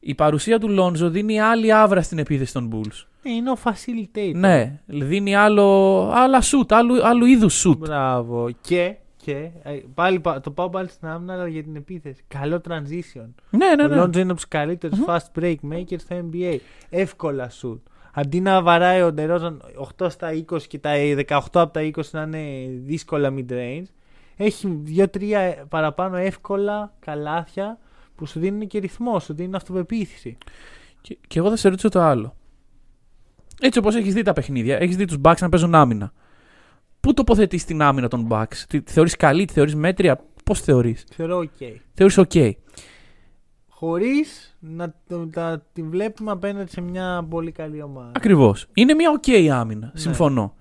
Η 0.00 0.14
παρουσία 0.14 0.58
του 0.58 0.68
Λόνζο 0.68 1.10
δίνει 1.10 1.40
άλλη 1.40 1.72
άβρα 1.72 2.02
στην 2.02 2.18
επίθεση 2.18 2.52
των 2.52 2.70
Bulls. 2.72 3.06
Ε, 3.22 3.30
Είναι 3.30 3.50
ο 3.50 3.56
facilitator. 3.64 4.32
Ναι, 4.34 4.80
δίνει 4.86 5.34
άλλο, 5.34 6.08
άλλα 6.14 6.40
σουτ, 6.40 6.72
άλλου, 6.72 7.06
άλλου 7.06 7.26
είδους 7.26 7.54
σουτ. 7.54 7.78
Μπράβο. 7.78 8.50
Και, 8.60 8.96
και 9.24 9.50
ε, 9.62 9.80
πάλι, 9.94 10.20
πα- 10.20 10.40
το 10.40 10.50
πάω 10.50 10.70
πάλι 10.70 10.88
στην 10.88 11.08
άμυνα 11.08 11.32
αλλά 11.32 11.48
για 11.48 11.62
την 11.62 11.76
επίθεση. 11.76 12.22
Καλό 12.28 12.60
transition. 12.68 13.28
Ναι, 13.50 13.74
ναι, 13.76 13.84
Ο 13.84 13.88
ναι. 13.88 13.94
Λόντζο 13.94 14.20
είναι 14.20 14.30
από 14.30 14.40
τους 14.40 14.48
καλύτερους 14.48 14.98
fast 15.06 15.38
break 15.40 15.54
makers 15.72 15.98
στο 15.98 16.28
NBA. 16.32 16.56
Εύκολα 16.90 17.50
shoot. 17.62 17.78
Αντί 18.14 18.40
να 18.40 18.62
βαράει 18.62 19.02
ο 19.02 19.12
Ντερόζαν 19.12 19.62
8 19.98 20.06
στα 20.10 20.30
20 20.50 20.62
και 20.62 20.78
τα 20.78 20.90
18 21.28 21.38
από 21.52 21.72
τα 21.72 21.80
20 21.80 21.90
να 22.10 22.22
είναι 22.22 22.68
δύσκολα 22.84 23.34
mid 23.36 23.52
range, 23.52 23.84
έχει 24.36 24.82
2-3 24.96 25.54
παραπάνω 25.68 26.16
εύκολα 26.16 26.94
καλάθια 26.98 27.78
που 28.14 28.26
σου 28.26 28.40
δίνουν 28.40 28.66
και 28.66 28.78
ρυθμό, 28.78 29.18
σου 29.20 29.34
δίνουν 29.34 29.54
αυτοπεποίθηση. 29.54 30.36
Και, 31.00 31.18
και 31.26 31.38
εγώ 31.38 31.48
θα 31.50 31.56
σε 31.56 31.68
ρωτήσω 31.68 31.88
το 31.88 32.00
άλλο. 32.00 32.36
Έτσι 33.60 33.78
όπως 33.78 33.94
έχεις 33.94 34.14
δει 34.14 34.22
τα 34.22 34.32
παιχνίδια, 34.32 34.76
έχεις 34.78 34.96
δει 34.96 35.04
τους 35.04 35.16
Bucks 35.22 35.38
να 35.40 35.48
παίζουν 35.48 35.74
άμυνα. 35.74 36.12
Πού 37.02 37.14
τοποθετείς 37.14 37.64
την 37.64 37.82
άμυνα 37.82 38.08
των 38.08 38.26
Bucks, 38.30 38.54
τη, 38.68 38.82
τη 38.82 38.92
θεωρείς 38.92 39.16
καλή, 39.16 39.44
τη 39.44 39.52
θεωρείς 39.52 39.74
μέτρια, 39.74 40.24
πώς 40.44 40.60
θεωρείς; 40.60 41.04
Θεωρώ 41.14 41.38
ok. 41.60 41.66
Θεωρείς 41.94 42.18
OK. 42.18 42.50
Χωρίς 43.68 44.56
να 44.60 44.94
το- 45.08 45.28
να 45.34 45.60
την 45.72 45.90
βλέπουμε 45.90 46.30
απέναντι 46.30 46.70
σε 46.70 46.80
μια 46.80 47.26
πολύ 47.30 47.52
καλή 47.52 47.82
ομάδα. 47.82 48.10
Ακριβώς. 48.14 48.66
Είναι 48.74 48.94
μια 48.94 49.20
OK 49.22 49.46
άμυνα. 49.46 49.86
Ναι. 49.94 50.00
Συμφωνώ. 50.00 50.54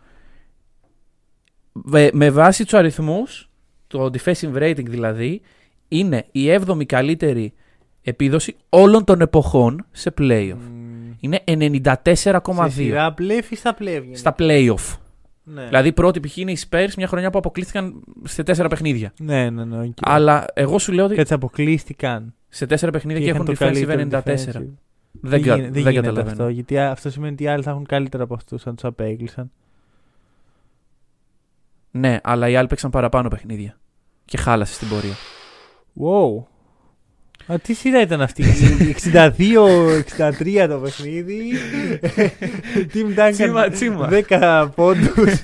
Με, 1.71 2.09
με 2.13 2.29
βάση 2.29 2.63
τους 2.63 2.73
αριθμούς, 2.73 3.49
το 3.87 4.05
defensive 4.05 4.53
rating 4.55 4.85
δηλαδή, 4.85 5.41
είναι 5.87 6.25
η 6.31 6.49
7η 6.49 6.85
καλύτερη 6.85 7.53
επίδοση 8.01 8.55
όλων 8.69 9.03
των 9.03 9.21
εποχών 9.21 9.85
σε 9.91 10.13
playoff. 10.17 10.55
Μμμ. 10.71 11.13
Είναι 11.19 11.43
Σε 11.45 11.55
94,2 12.03 12.69
σειρά 12.69 13.13
πλέφη 13.13 13.55
στα 13.55 13.73
πλεύγει. 13.73 14.15
στα 14.15 14.35
playoff. 14.37 14.97
Ναι. 15.43 15.65
Δηλαδή, 15.65 15.93
πρώτη 15.93 16.19
π.χ. 16.19 16.37
είναι 16.37 16.51
οι 16.51 16.57
Spurs 16.69 16.89
μια 16.97 17.07
χρονιά 17.07 17.29
που 17.29 17.37
αποκλείστηκαν 17.37 18.03
σε 18.23 18.43
τέσσερα 18.43 18.67
παιχνίδια. 18.67 19.13
ναι, 19.19 19.49
ναι, 19.49 19.65
ναι. 19.65 19.79
οκ. 19.81 19.93
Αλλά 20.01 20.45
εγώ 20.53 20.79
σου 20.79 20.91
λέω 20.91 21.05
ότι 21.05 21.13
Και 21.15 21.21
έτσι 21.21 21.33
αποκλείστηκαν. 21.33 22.33
σε 22.49 22.65
τέσσερα 22.65 22.91
παιχνίδια 22.91 23.21
και 23.23 23.29
είχαν 23.29 23.41
έχουν 23.41 23.53
το 23.53 23.59
καλύτερο 23.65 23.93
defensive 23.93 24.23
94. 24.23 24.23
defensive. 24.23 24.67
Δεν, 25.11 25.41
κα- 25.41 25.55
γίνεται- 25.55 25.71
δεν 25.71 25.81
γίνεται 25.81 25.91
καταλαβαίνω. 25.91 26.29
αυτό. 26.31 26.47
Γιατί 26.47 26.77
α- 26.77 26.91
αυτό 26.91 27.09
σημαίνει 27.09 27.33
ότι 27.33 27.43
οι 27.43 27.47
άλλοι 27.47 27.63
θα 27.63 27.69
έχουν 27.71 27.85
καλύτερα 27.85 28.23
από 28.23 28.33
αυτούς 28.33 28.67
αν 28.67 28.75
τους 28.75 28.83
απέκλεισαν. 28.83 29.51
Ναι, 31.91 32.19
αλλά 32.23 32.49
οι 32.49 32.55
άλλοι 32.55 32.67
παίξαν 32.67 32.89
παραπάνω 32.91 33.27
παιχνίδια. 33.27 33.77
Και 34.25 34.37
χάλασε 34.37 34.73
στην 34.73 34.87
πορεία. 34.89 35.13
Wow. 36.01 36.43
Α, 37.51 37.59
τι 37.59 37.73
σειρά 37.73 38.01
ήταν 38.01 38.21
αυτή, 38.21 38.43
62-63 39.27 40.65
το 40.69 40.77
παιχνίδι. 40.77 41.51
Team 42.93 43.17
Duncan 43.17 43.29
Τσίμα, 43.31 43.69
τσίμα. 43.69 44.09
10 44.29 44.69
πόντους. 44.75 45.43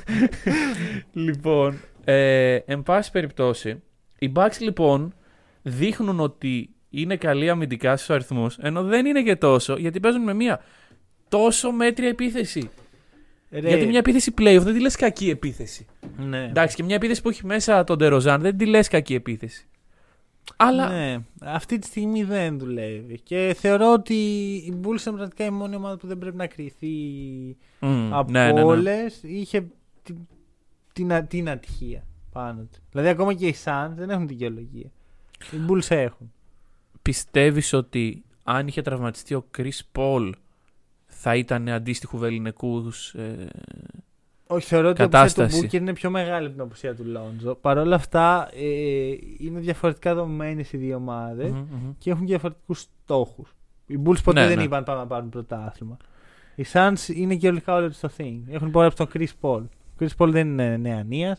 Λοιπόν, 1.14 1.80
ε, 2.04 2.56
εν 2.56 2.84
πάση 2.84 3.12
περιπτώσει, 3.12 3.82
οι 4.20 4.32
Bucks 4.36 4.58
λοιπόν 4.60 5.14
δείχνουν 5.62 6.20
ότι 6.20 6.70
είναι 6.90 7.16
καλοί 7.16 7.50
αμυντικά 7.50 7.96
στους 7.98 8.10
αριθμούς, 8.10 8.58
ενώ 8.58 8.84
δεν 8.84 9.06
είναι 9.06 9.22
και 9.22 9.36
τόσο, 9.36 9.76
γιατί 9.78 10.00
παίζουν 10.00 10.24
με 10.24 10.34
μια 10.34 10.62
τόσο 11.28 11.72
μέτρια 11.72 12.08
επίθεση. 12.08 12.70
Ρε, 13.52 13.68
Γιατί 13.68 13.86
μια 13.86 14.00
επίθεση 14.00 14.34
playoff 14.38 14.62
δεν 14.62 14.74
τη 14.74 14.80
λες 14.80 14.96
κακή 14.96 15.30
επίθεση. 15.30 15.86
ναι. 16.18 16.44
Εντάξει, 16.44 16.76
και 16.76 16.84
μια 16.84 16.96
επίθεση 16.96 17.22
που 17.22 17.30
έχει 17.30 17.46
μέσα 17.46 17.84
τον 17.84 17.98
Τεροζάν 17.98 18.42
δεν 18.42 18.58
τη 18.58 18.66
λες 18.66 18.88
κακή 18.88 19.14
επίθεση. 19.14 19.68
Αλλά 20.56 20.88
Ναι, 20.90 21.18
αυτή 21.42 21.80
τη 21.80 21.88
στιγμή 21.88 22.24
δεν 22.24 22.60
δουλεύει. 22.60 23.20
Και 23.24 23.56
θεωρώ 23.60 23.94
ότι 23.94 24.14
η 24.66 24.74
Bulls 24.82 24.88
είναι 24.88 24.98
πραγματικά 25.02 25.46
η 25.46 25.50
μόνη 25.50 25.76
ομάδα 25.76 25.98
που 25.98 26.08
δεν 26.08 26.18
πρέπει 26.18 26.36
να 26.38 26.48
κρυθεί 26.48 26.88
Μμ, 27.80 28.14
από 28.14 28.32
ναι, 28.32 28.46
ναι, 28.46 28.52
ναι. 28.54 28.64
όλες. 28.64 29.20
Είχε 29.24 29.68
την, 30.04 30.18
την, 30.94 31.14
α- 31.14 31.24
την 31.24 31.50
ατυχία 31.50 32.04
πάνω 32.32 32.62
του. 32.72 32.80
Δηλαδή 32.92 33.10
ακόμα 33.10 33.34
και 33.34 33.48
οι 33.48 33.56
Suns 33.64 33.92
δεν 33.96 34.10
έχουν 34.10 34.28
δικαιολογία. 34.28 34.92
Οι 35.52 35.58
Bulls 35.70 35.86
έχουν. 35.90 36.32
πιστεύεις 37.02 37.74
ότι 37.74 38.24
αν 38.44 38.68
είχε 38.68 38.82
τραυματιστεί 38.82 39.34
ο 39.34 39.46
Chris 39.58 39.80
Paul 39.96 40.32
θα 41.06 41.36
ήταν 41.36 41.70
αντίστοιχου 41.70 42.18
βεληνικούς 42.18 43.14
ε, 43.14 43.48
Όχι, 44.48 44.68
θεωρώ 44.68 44.90
ότι 44.90 45.02
η 45.02 45.04
απουσία 45.04 45.22
Κατάσταση. 45.24 45.62
του 45.62 45.68
Booker 45.68 45.74
είναι 45.80 45.94
πιο 45.94 46.10
μεγάλη 46.10 46.46
από 46.46 46.56
την 46.56 46.64
απουσία 46.64 46.96
του 46.96 47.04
Lonzo. 47.16 47.56
Παρ' 47.62 47.78
όλα 47.78 47.96
αυτά 47.96 48.50
ε, 48.54 48.66
είναι 49.38 49.60
διαφορετικά 49.60 50.16
δομημένες 50.16 50.74
οι 50.74 50.78
δύο 50.78 50.96
ομάδες 50.96 51.52
μμμ, 51.52 51.58
μμμ. 51.60 51.92
και 51.98 52.10
έχουν 52.10 52.26
διαφορετικούς 52.26 52.88
στόχους. 53.04 53.56
Οι 53.86 54.00
Bulls 54.06 54.24
ποτέ 54.24 54.42
Ναι, 54.42 54.48
δεν 54.48 54.58
ναι. 54.58 54.64
είπαν 54.64 54.84
πάμε 54.84 55.00
να 55.00 55.08
πάρουν 55.08 55.30
πρωτάθλημα. 55.30 55.98
Οι 56.56 56.66
Suns 56.74 57.08
είναι 57.14 57.36
και 57.36 57.48
ολικά 57.48 57.76
όλο 57.76 57.92
το 58.02 58.10
thing. 58.18 58.40
Έχουν 58.50 58.68
υπογράψει 58.68 58.98
τον 58.98 59.08
Chris 59.14 59.28
Paul. 59.42 59.62
Ο 59.64 59.96
Chris 60.00 60.08
Paul 60.18 60.30
δεν 60.30 60.48
είναι 60.48 60.78
νεανία. 60.78 61.38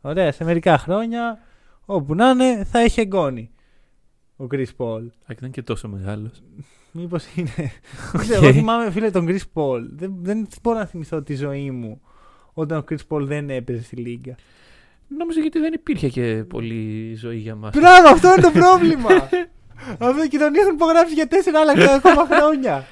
Ωραία, 0.00 0.32
σε 0.32 0.44
μερικά 0.44 0.78
χρόνια 0.78 1.38
όπου 1.84 2.14
να 2.14 2.28
είναι 2.28 2.64
θα 2.64 2.78
έχει 2.78 3.00
εγγόνι. 3.00 3.50
Ο 4.36 4.46
Chris 4.50 4.66
Paul. 4.76 5.02
Α, 5.02 5.26
και 5.26 5.34
δεν 5.34 5.36
είναι 5.40 5.50
και 5.50 5.62
τόσο 5.62 5.88
μεγάλος. 5.88 6.42
Μήπως 6.92 7.34
είναι. 7.34 7.50
Οκ. 8.16 8.28
Εγώ 8.28 8.52
θυμάμαι, 8.52 8.90
φίλε, 8.90 9.10
τον 9.10 9.26
Chris 9.28 9.42
Paul. 9.54 9.80
Δεν, 9.90 10.14
δεν 10.20 10.46
μπορώ 10.62 10.78
να 10.78 10.86
θυμηθώ 10.86 11.22
τη 11.22 11.34
ζωή 11.34 11.70
μου 11.70 12.00
όταν 12.60 12.78
ο 12.78 12.84
Chris 12.90 12.96
Paul 13.08 13.20
δεν 13.22 13.50
έπαιζε 13.50 13.82
στη 13.82 13.96
Λίγκα. 13.96 14.34
Νομίζω 15.18 15.40
γιατί 15.40 15.58
δεν 15.58 15.72
υπήρχε 15.72 16.08
και 16.08 16.44
πολύ 16.48 17.14
ζωή 17.14 17.36
για 17.36 17.54
μας. 17.54 17.70
Μπράβο, 17.74 18.08
αυτό 18.08 18.28
είναι 18.32 18.42
το 18.42 18.50
πρόβλημα. 18.60 19.10
αυτό 19.98 20.28
και 20.28 20.38
τον 20.38 20.54
έχουν 20.54 20.74
υπογράψει 20.74 21.14
για 21.14 21.26
τέσσερα 21.26 21.60
άλλα 21.60 21.72
ακόμα 21.94 22.26
χρόνια. 22.30 22.86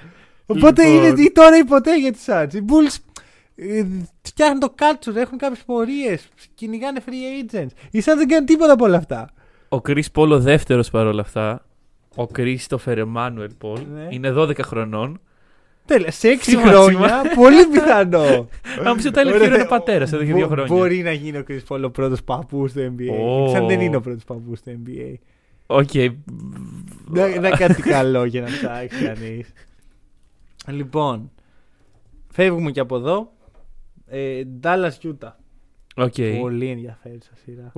Οπότε 0.47 0.89
Λοιπόν. 0.89 1.07
είναι 1.09 1.23
ή 1.23 1.31
τώρα 1.33 1.57
ή 1.59 1.65
ποτέ 1.65 1.99
για 1.99 2.13
τους 2.13 2.19
Suns. 2.27 2.55
Οι 2.55 2.65
Bulls 2.69 2.97
ε, 3.57 3.85
φτιάχνουν 4.23 4.61
το 4.61 4.75
culture, 4.79 5.15
έχουν 5.17 5.39
κάποιες 5.39 5.63
πορείες, 5.67 6.29
κυνηγάνε 6.55 7.01
free 7.07 7.55
agents. 7.55 7.71
Οι 7.91 7.99
Suns 8.05 8.15
δεν 8.17 8.29
κάνουν 8.29 8.47
τίποτα 8.47 8.73
από 8.73 8.85
όλα 8.85 8.97
αυτά. 8.97 9.31
Ο 9.69 9.77
Chris 9.87 10.03
Paul 10.15 10.29
ο 10.31 10.41
δεύτερος 10.41 10.91
παρόλα 10.91 11.21
αυτά, 11.21 11.67
ο 12.17 12.23
Christopher 12.37 13.05
Emmanuel 13.05 13.49
Paul, 13.63 13.79
Ναι. 13.95 14.07
είναι 14.11 14.31
12 14.37 14.59
χρονών. 14.63 15.21
Τέλεια, 15.87 16.11
σε 16.11 16.29
έξι 16.29 16.57
Τσίμα, 16.57 16.63
χρόνια, 16.73 17.23
πολύ 17.35 17.67
πιθανό. 17.67 18.49
Αν 18.85 18.97
πει 18.97 19.07
ο 19.09 19.11
Tyler 19.15 19.27
Ωραία, 19.35 19.49
Herro 19.49 19.55
είναι 19.55 19.65
πατέρας 19.65 20.13
εδώ 20.13 20.25
και 20.25 20.33
δύο 20.33 20.47
μπο- 20.47 20.53
χρόνια. 20.55 20.75
Μπορεί 20.75 21.03
να 21.03 21.13
γίνει 21.13 21.37
ο 21.39 21.45
Chris 21.49 21.59
Paul 21.69 21.83
ο 21.85 21.91
πρώτος 21.91 22.23
παππούς 22.23 22.71
στο 22.71 22.81
NBA. 22.81 23.21
Ω. 23.21 23.49
Σαν 23.49 23.67
δεν 23.67 23.81
είναι 23.81 23.97
ο 23.97 24.01
πρώτος 24.01 24.25
παππούς 24.25 24.59
στο 24.59 24.73
NBA. 24.73 25.15
Οκ. 25.67 25.91
Δεν 27.07 27.35
είναι 27.35 27.49
κάτι 27.51 27.83
καλό 27.83 28.25
για 28.25 28.41
να 28.41 28.47
ψάξει 28.47 29.05
κανείς. 29.05 29.53
Λοιπόν, 30.69 31.31
φεύγουμε 32.33 32.71
και 32.71 32.81
από 32.81 32.97
εδώ. 32.97 33.33
Ε, 34.07 34.43
Dallas 34.63 34.91
Utah. 35.03 35.33
Οκ. 35.97 36.15
Πολύ 36.41 36.69
ενδιαφέρουσα 36.69 37.31
σειρά. 37.45 37.73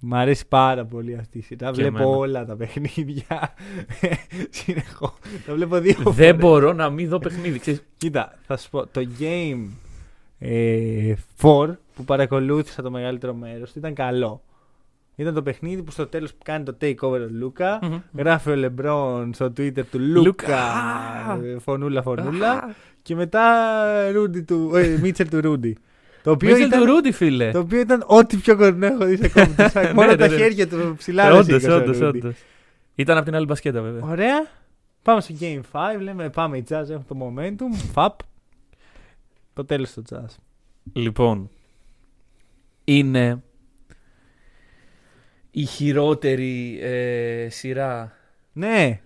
Ου. 0.00 0.06
Μ' 0.08 0.14
αρέσει 0.14 0.46
πάρα 0.48 0.84
πολύ 0.84 1.16
αυτή 1.16 1.38
η 1.38 1.42
σειρά. 1.42 1.66
Και 1.70 1.80
βλέπω 1.80 1.96
εμένα. 1.98 2.16
όλα 2.16 2.44
τα 2.44 2.56
παιχνίδια. 2.56 3.54
Συνεχώς. 4.50 5.14
Τα 5.46 5.54
βλέπω 5.54 5.78
δύο 5.80 5.94
Δεν 5.94 6.12
φορές. 6.12 6.36
μπορώ 6.36 6.72
να 6.72 6.90
μην 6.90 7.08
δω 7.08 7.18
παιχνίδι. 7.18 7.58
Ξέρεις, 7.58 7.82
Κοίτα, 7.96 8.34
θα 8.46 8.56
σου 8.56 8.70
πω. 8.70 8.86
Το 8.86 9.06
game 9.18 9.66
ε, 10.38 11.14
4 11.42 11.70
που 11.94 12.04
παρακολούθησα 12.04 12.82
το 12.82 12.90
μεγαλύτερο 12.90 13.34
μέρος 13.34 13.74
ήταν 13.74 13.94
καλό. 13.94 14.40
Ήταν 15.18 15.34
το 15.34 15.42
παιχνίδι 15.42 15.82
που 15.82 15.90
στο 15.90 16.06
τέλος 16.06 16.32
κάνει 16.44 16.64
το 16.64 16.76
takeover 16.80 17.20
ο 17.20 17.28
Λούκα. 17.30 17.78
Μμμ. 17.82 17.98
Γράφει 18.16 18.50
ο 18.50 18.54
Λεμπρόν 18.56 19.34
στο 19.34 19.46
Twitter 19.46 19.84
του 19.90 19.98
Λούκα. 19.98 20.22
Λούκα. 20.24 21.46
ε, 21.46 21.58
Φωνούλα, 21.58 22.02
φωνούλα. 22.02 22.52
Α, 22.52 22.74
και 23.02 23.14
μετά 23.14 23.42
Ρούντι 24.12 24.42
του, 24.42 24.70
ε, 24.74 24.98
Μίτσελ 25.02 25.28
του 25.28 25.40
Ρούντι. 25.40 25.76
Το 26.26 26.32
οποίο, 26.32 26.48
Μίτσελ 26.48 26.66
ήταν, 26.66 26.80
του 26.80 26.86
Ρούντι, 26.86 27.12
φίλε. 27.12 27.50
το 27.50 27.58
οποίο 27.58 27.80
ήταν 27.80 28.02
ό,τι 28.06 28.36
πιο 28.36 28.56
κορνό 28.56 28.86
έχω 28.86 29.04
δει 29.04 29.16
σε 29.16 29.28
κόμμα. 29.28 29.54
Ναι, 29.74 29.92
Μόνο 29.92 30.10
ναι, 30.10 30.16
τα 30.16 30.28
ναι. 30.28 30.36
χέρια 30.36 30.68
του 30.68 30.94
ψηλά 30.98 31.22
δεν 31.24 31.32
Όντως, 31.32 31.44
σήκωσε 31.46 31.70
ο 31.70 31.76
όντως, 31.76 31.98
Ρούντι. 31.98 32.18
όντως. 32.18 32.36
Ήταν 32.94 33.16
από 33.16 33.24
την 33.26 33.34
άλλη 33.34 33.46
μπασκέτα, 33.46 33.80
βέβαια. 33.80 34.10
Ωραία. 34.10 34.46
Πάμε 35.02 35.20
στο 35.20 35.34
Game 35.40 35.60
5. 35.72 36.00
Λέμε 36.00 36.30
πάμε 36.30 36.56
οι 36.58 36.64
Jazz 36.68 36.88
έχουν 36.90 37.04
το 37.08 37.16
momentum. 37.20 37.76
Φαπ. 37.92 38.18
Το 39.54 39.64
τέλος 39.64 39.92
του 39.92 40.02
Jazz. 40.10 40.34
Λοιπόν, 40.92 41.50
είναι 42.84 43.42
η 45.50 45.64
χειρότερη 45.64 46.78
ε, 46.82 47.46
σειρά 47.50 48.12
Ναι. 48.52 49.00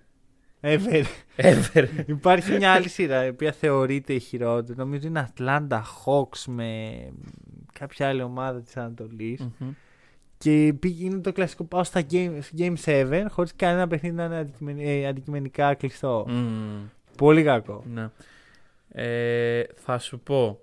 Ever. 0.62 1.04
ever. 1.36 1.86
Υπάρχει 2.06 2.52
μια 2.52 2.72
άλλη 2.72 2.88
σειρά 2.88 3.24
η 3.24 3.28
οποία 3.28 3.52
θεωρείται 3.52 4.12
η 4.12 4.18
χειρότερη. 4.18 4.78
Νομίζω 4.78 5.06
είναι 5.06 5.28
Atlanta 5.36 5.80
Hawks 6.04 6.44
με 6.46 6.98
κάποια 7.72 8.08
άλλη 8.08 8.22
ομάδα 8.22 8.60
της 8.62 8.76
Ανατολής. 8.76 9.40
Μμμ. 9.40 9.70
Και 10.38 10.74
πήγε- 10.80 11.04
είναι 11.10 11.20
το 11.20 11.32
κλασικό 11.32 11.64
πάω 11.64 11.84
στα 11.84 12.02
Game, 12.10 12.40
game 12.58 12.74
7 12.84 13.26
χωρίς 13.30 13.52
κανένα 13.56 13.86
παιχνίδι 13.86 14.14
να 14.14 14.24
είναι 14.24 14.38
αντικειμεν- 14.38 14.78
ε, 14.80 15.06
αντικειμενικά 15.06 15.74
κλειστό. 15.74 16.24
Μμμ. 16.28 16.80
Πολύ 17.16 17.42
κακό. 17.42 17.84
Ναι. 17.92 18.08
Ε, 18.92 19.62
θα 19.74 19.98
σου 19.98 20.20
πω. 20.20 20.60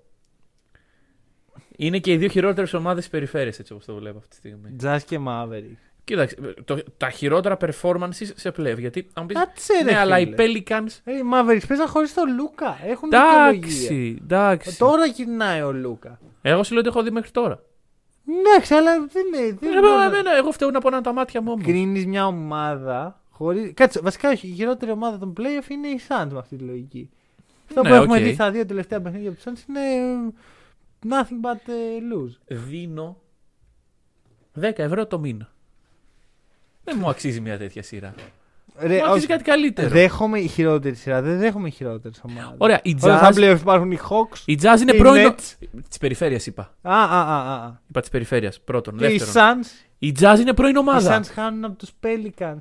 Είναι 1.77 1.99
και 1.99 2.11
οι 2.11 2.17
δύο 2.17 2.27
χειρότερες 2.27 2.73
ομάδες 2.73 3.01
της 3.03 3.11
περιφέρειας, 3.11 3.59
έτσι 3.59 3.73
όπως 3.73 3.85
το 3.85 3.95
βλέπω 3.95 4.17
αυτή 4.17 4.29
τη 4.29 4.35
στιγμή. 4.35 4.75
Jazz 4.83 4.99
και 5.05 5.19
Maverick. 5.27 5.86
Κοίταξε, 6.07 6.35
το, 6.65 6.77
τα 6.97 7.09
χειρότερα 7.09 7.57
performances 7.61 8.29
σε 8.35 8.51
πλεύρ. 8.51 8.79
Γιατί 8.79 9.07
αν 9.13 9.25
πεις, 9.25 9.37
Κάτσε 9.37 9.73
ρε 9.73 9.83
ναι, 9.91 9.97
αλλά 9.97 10.19
οι 10.19 10.25
φίλε. 10.25 10.35
Pelicans. 10.37 10.87
Ε, 11.03 11.11
Οι 11.17 11.21
Mavericks 11.33 11.61
παίζαν 11.67 11.87
χωρίς 11.87 12.13
τον 12.13 12.35
Λούκα. 12.35 12.77
Έχουν 12.85 13.09
δικαιολογία. 13.09 13.87
Εντάξει, 13.87 14.17
εντάξει. 14.23 14.77
Τώρα 14.77 15.05
γυρνάει 15.05 15.61
ο 15.61 15.71
Λούκα. 15.73 16.19
Εγώ 16.41 16.63
σου 16.63 16.71
λέω 16.71 16.79
ότι 16.81 16.89
έχω 16.89 17.03
δει 17.03 17.11
μέχρι 17.11 17.31
τώρα. 17.31 17.59
Εντάξει, 18.39 18.73
αλλά 18.73 18.91
δεν 19.11 19.25
είναι. 19.27 19.57
Δεν 19.59 19.73
Ε, 19.73 19.79
μπορώ 19.79 19.97
να- 19.97 20.03
εμένα, 20.03 20.35
εγώ 20.37 20.51
φταίω 20.51 20.71
να 20.71 20.79
πονάνε 20.79 21.03
τα 21.03 21.13
μάτια 21.13 21.41
μου. 21.41 21.51
όμως. 21.51 21.65
κρίνεις 21.65 22.05
μια 22.05 22.25
ομάδα 22.27 23.21
χωρίς. 23.29 23.73
Κάτσε, 23.73 23.99
βασικά 24.03 24.29
όχι, 24.29 24.47
η 24.47 24.51
χειρότερη 24.53 24.91
ομάδα 24.91 25.17
των 25.17 25.33
playoff 25.37 25.69
είναι 25.69 25.87
οι 25.87 25.99
Suns 26.07 26.27
με 26.31 26.39
αυτή 26.39 26.55
τη 26.55 26.63
λογική. 26.63 27.09
Αυτό 27.69 27.81
Ναι, 27.81 27.89
που 27.89 27.95
έχουμε 27.95 28.17
οκ. 28.17 28.23
δει 28.23 28.33
στα 28.33 28.51
δύο 28.51 28.65
τελευταία 28.65 29.01
παιχνίδια 29.01 29.29
από 29.29 29.39
τους 29.39 29.45
Suns 29.53 29.69
είναι 29.69 29.79
ε, 29.79 30.33
nothing 31.09 31.45
but 31.51 31.59
ε, 31.67 31.97
lose. 32.13 32.55
Δίνω 32.67 33.17
10 34.61 34.71
ευρώ 34.75 35.05
το 35.07 35.19
μήνα. 35.19 35.51
Δεν 36.89 36.97
μου 37.01 37.09
αξίζει 37.09 37.39
μια 37.41 37.57
τέτοια 37.57 37.83
σειρά. 37.83 38.13
Ρε, 38.79 38.87
Μου 38.87 38.93
αξίζει 39.01 39.17
όχι, 39.17 39.27
κάτι 39.27 39.43
καλύτερο. 39.43 39.87
δέχομαι 39.89 40.39
η 40.39 40.47
χειρότερη 40.47 40.95
σειρά, 40.95 41.21
δεν 41.21 41.37
δέχομαι 41.37 41.67
οι 41.67 41.71
χειρότερε 41.71 42.13
ομάδε. 42.21 42.55
Ωραία, 42.57 42.79
οι 42.83 42.95
Όταν 43.01 43.17
στα 43.17 43.29
Jazz, 43.31 43.35
playoff 43.37 43.57
υπάρχουν 43.59 43.91
οι 43.91 43.99
Hawks. 44.09 44.37
οι 44.45 44.59
Jazz 44.61 44.79
είναι 44.81 44.91
οι 44.91 44.97
πρώην. 44.97 45.29
Nets. 45.29 45.67
Της 45.89 45.97
περιφέρειας 45.97 46.45
είπα. 46.45 46.73
Α, 46.81 46.93
α, 47.03 47.03
α, 47.03 47.51
α, 47.51 47.53
α. 47.65 47.79
Είπα 47.89 47.99
της 47.99 48.09
περιφέρειας 48.09 48.59
πρώτον. 48.61 48.97
Και 48.97 49.05
οι 49.13 49.17
Δεύτερον. 49.17 49.59
Suns. 49.61 49.65
Οι 49.99 50.13
Jazz 50.19 50.35
είναι 50.39 50.53
πρώην 50.53 50.75
Οι 50.75 50.77
ομάδα. 50.77 51.19
Suns 51.19 51.25
χάνουν 51.33 51.65
από 51.65 51.75
τους 51.77 51.89
Pelicans. 52.03 52.57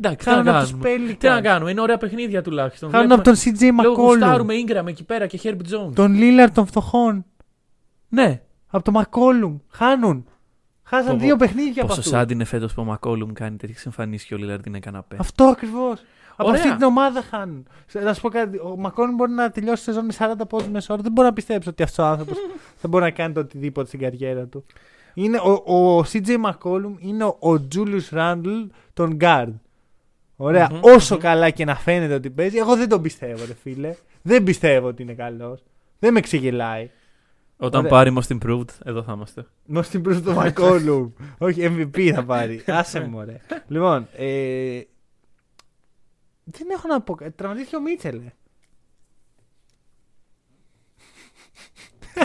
Εντάξει, 0.00 0.26
τι 0.26 0.30
να 0.30 0.36
Χάνουν 0.36 0.48
από 0.48 0.60
τους 0.62 0.70
κάνουμε. 0.82 1.14
Τι 1.18 1.26
να 1.28 1.38
Pelicans. 1.38 1.42
κάνουμε, 1.42 1.70
είναι 1.70 1.80
ωραία 1.80 1.98
παιχνίδια 1.98 2.42
τουλάχιστον. 2.42 2.90
Χάνουν 2.90 3.12
από 3.12 3.22
τον 3.22 3.34
CJ 3.34 3.68
Λόγω 3.82 3.94
McCollum. 3.94 4.06
γουστάρουμε 4.08 4.54
Ingram 4.66 4.86
εκεί 4.86 5.04
πέρα 5.04 5.26
και 5.26 5.40
Herb 5.42 5.56
Jones. 5.56 5.92
Τον 5.94 6.16
Lillard 6.20 6.50
των 6.54 6.66
φτωχών. 6.66 7.24
Ναι. 8.08 8.40
Από 8.70 8.84
τον 8.92 8.94
McCollum. 9.02 9.60
Χάνουν. 9.70 10.26
Χάσαν 10.88 11.16
Πω, 11.16 11.24
δύο 11.24 11.36
παιχνίδια 11.36 11.72
από 11.82 11.86
Πόσο 11.86 12.00
αυτούς. 12.00 12.12
σάντ 12.18 12.30
είναι 12.30 12.44
φέτος 12.44 12.74
που 12.74 12.82
ο 12.82 12.84
Μακόλουμ 12.84 13.32
κάνει 13.32 13.56
τέτοιε 13.56 13.74
εμφανίσει 13.86 14.26
και 14.26 14.34
ο 14.34 14.36
Λίλαρντ 14.36 14.66
είναι 14.66 14.78
καναπέ. 14.78 15.16
Αυτό 15.18 15.44
ακριβώς. 15.44 16.02
Από 16.36 16.48
Ωραία. 16.48 16.60
αυτή 16.62 16.74
την 16.76 16.82
ομάδα 16.86 17.22
χάνουν. 17.22 17.66
Σε- 17.86 17.98
Να 18.00 18.14
σου 18.14 18.20
πω 18.20 18.28
κάτι. 18.28 18.58
Ο 18.58 18.74
Μακόνι 18.78 19.12
μπορεί 19.14 19.32
να 19.32 19.50
τελειώσει 19.50 19.76
τη 19.76 19.82
σεζόν 19.82 20.04
με 20.04 20.12
40 20.12 20.46
πόντους 20.48 20.68
μέσα 20.68 20.86
ώρας. 20.90 21.02
Δεν 21.04 21.12
μπορώ 21.12 21.28
να 21.28 21.34
πιστέψω 21.34 21.70
ότι 21.70 21.82
αυτός 21.82 22.04
ο 22.04 22.08
άνθρωπος 22.08 22.36
θα 22.80 22.88
μπορεί 22.88 23.04
να 23.04 23.10
κάνει 23.10 23.32
το 23.34 23.40
οτιδήποτε 23.40 23.86
στην 23.86 24.00
καριέρα 24.00 24.44
του. 24.46 24.64
Είναι 25.14 25.38
ο, 25.38 25.74
ο 25.74 26.04
CJ 26.12 26.28
McCollum 26.28 26.92
είναι 26.98 27.24
ο, 27.24 27.36
ο 27.52 27.66
Julius 27.74 28.18
Randle 28.18 28.66
των 28.92 29.16
guard. 29.20 29.52
Ωραία. 30.36 30.68
Μμμ, 30.72 30.78
Όσο 30.82 31.14
μμμ. 31.14 31.20
καλά 31.20 31.50
και 31.50 31.64
να 31.64 31.74
φαίνεται 31.76 32.14
ότι 32.14 32.30
παίζει, 32.30 32.56
εγώ 32.56 32.76
δεν 32.76 32.88
τον 32.88 33.02
πιστεύω, 33.02 33.44
ρε 33.46 33.54
φίλε. 33.62 33.94
Δεν 34.22 34.42
πιστεύω 34.42 34.86
ότι 34.86 35.02
είναι 35.02 35.12
καλός. 35.14 35.62
Δεν 35.98 36.12
με 36.12 36.20
ξεγελάει. 36.20 36.90
Όταν 37.60 37.78
Ωραία. 37.80 37.90
πάρει 37.90 38.16
most 38.18 38.38
improved, 38.38 38.68
εδώ 38.84 39.02
θα 39.02 39.12
είμαστε. 39.12 39.46
Μω 39.66 39.80
την 39.80 40.02
προς 40.02 40.22
το 40.22 40.42
McCollum. 40.42 41.12
Όχι, 41.38 41.60
MVP 41.76 42.10
θα 42.14 42.24
πάρει. 42.24 42.62
Άσε 42.80 43.00
μου, 43.00 43.24
ρε. 43.24 43.40
λοιπόν, 43.68 44.08
ε, 44.16 44.80
Δεν 46.44 46.66
έχω 46.72 46.88
να 46.88 47.00
πω. 47.00 47.14
κάτι. 47.14 47.30
Τραυματίστηκε 47.30 47.76
ο 47.76 47.80
Μίτσελ. 47.80 48.16
ε. 48.16 48.32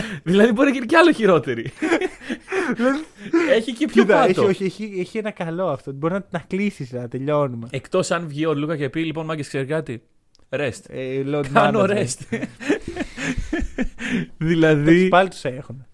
δηλαδή 0.24 0.52
μπορεί 0.52 0.68
να 0.68 0.74
γίνει 0.74 0.86
κι 0.86 0.96
άλλο 0.96 1.12
χειρότερη. 1.12 1.70
έχει 3.56 3.72
και 3.72 3.86
πιο 3.86 4.02
Κοίτα, 4.02 4.24
έχει, 4.24 4.34
κάτω. 4.34 4.46
όχι, 4.48 4.64
έχει, 4.64 4.94
έχει 4.98 5.18
ένα 5.18 5.30
καλό 5.30 5.68
αυτό. 5.68 5.92
Μπορεί 5.92 6.12
να, 6.12 6.26
να 6.30 6.38
κλείσει 6.38 6.88
να 6.92 7.08
τελειώνουμε. 7.08 7.68
Εκτός 7.70 8.10
αν 8.10 8.26
βγει 8.28 8.46
ο 8.46 8.54
Λούκα 8.54 8.76
και 8.76 8.88
πει: 8.90 9.04
Λοιπόν, 9.04 9.24
μάγκες, 9.26 9.48
ξέρεις 9.48 9.68
κάτι; 9.68 10.02
Rest. 10.48 10.80
Ε, 10.88 11.22
load 11.26 11.44
Κάνω 11.52 11.80
management. 11.82 11.90
rest. 11.90 12.42
Δηλαδή. 14.36 15.08
Πάλι 15.08 15.28
τους 15.28 15.44
έχουν. 15.44 15.86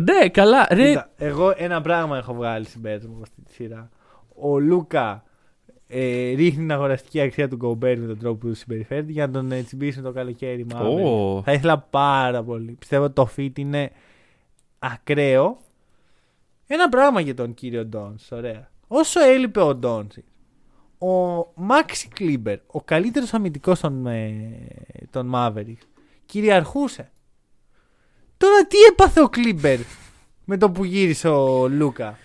Ναι, 0.00 0.28
καλά. 0.28 0.66
Ρε, 0.70 0.88
Κοίτα, 0.88 1.10
εγώ 1.16 1.54
ένα 1.56 1.80
πράγμα 1.80 2.16
έχω 2.16 2.34
βγάλει 2.34 2.66
συμπέρασμα 2.66 3.12
από 3.12 3.22
αυτή 3.22 3.42
τη 3.42 3.52
σειρά. 3.52 3.88
Ο 4.34 4.58
Λούκα 4.58 5.24
ε, 5.86 6.34
ρίχνει 6.34 6.58
την 6.58 6.72
αγοραστική 6.72 7.20
αξία 7.20 7.48
του 7.48 7.56
Γκομπέρ 7.56 7.98
με 7.98 8.06
τον 8.06 8.18
τρόπο 8.18 8.46
που 8.46 8.54
συμπεριφέρεται 8.54 9.12
για 9.12 9.26
να 9.26 9.32
τον 9.32 9.52
ε, 9.52 9.62
τσιμπήσει 9.62 10.00
το 10.02 10.12
καλοκαίρι 10.12 10.66
μάλλον. 10.66 11.04
Ω. 11.04 11.42
Θα 11.44 11.52
ήθελα 11.52 11.78
πάρα 11.78 12.42
πολύ. 12.42 12.72
Πιστεύω 12.72 13.04
ότι 13.04 13.14
το 13.14 13.28
fit 13.36 13.58
είναι 13.58 13.90
ακραίο. 14.78 15.58
Ένα 16.66 16.88
πράγμα 16.88 17.20
για 17.20 17.34
τον 17.34 17.54
κύριο 17.54 17.84
Ντόνς. 17.84 18.30
Ωραία. 18.32 18.70
Όσο 18.88 19.20
έλειπε 19.20 19.60
ο 19.60 19.74
Ντόντσι, 19.74 20.24
ο 20.98 21.44
Μάξι 21.54 22.08
Κλίμπερ, 22.08 22.58
ο 22.66 22.80
καλύτερος 22.80 23.34
αμυντικός 23.34 23.80
των, 23.80 24.06
ε, 24.06 24.40
των 25.10 25.32
Mavericks, 25.34 25.86
κυριαρχούσε. 26.26 27.12
Τώρα 28.44 28.66
τι 28.68 28.76
έπαθε 28.90 29.20
ο 29.20 29.28
Κλίμπερ 29.28 29.78
με 30.44 30.56
το 30.56 30.70
που 30.70 30.84
γύρισε 30.84 31.28
ο 31.28 31.68
Λούκα; 31.68 32.18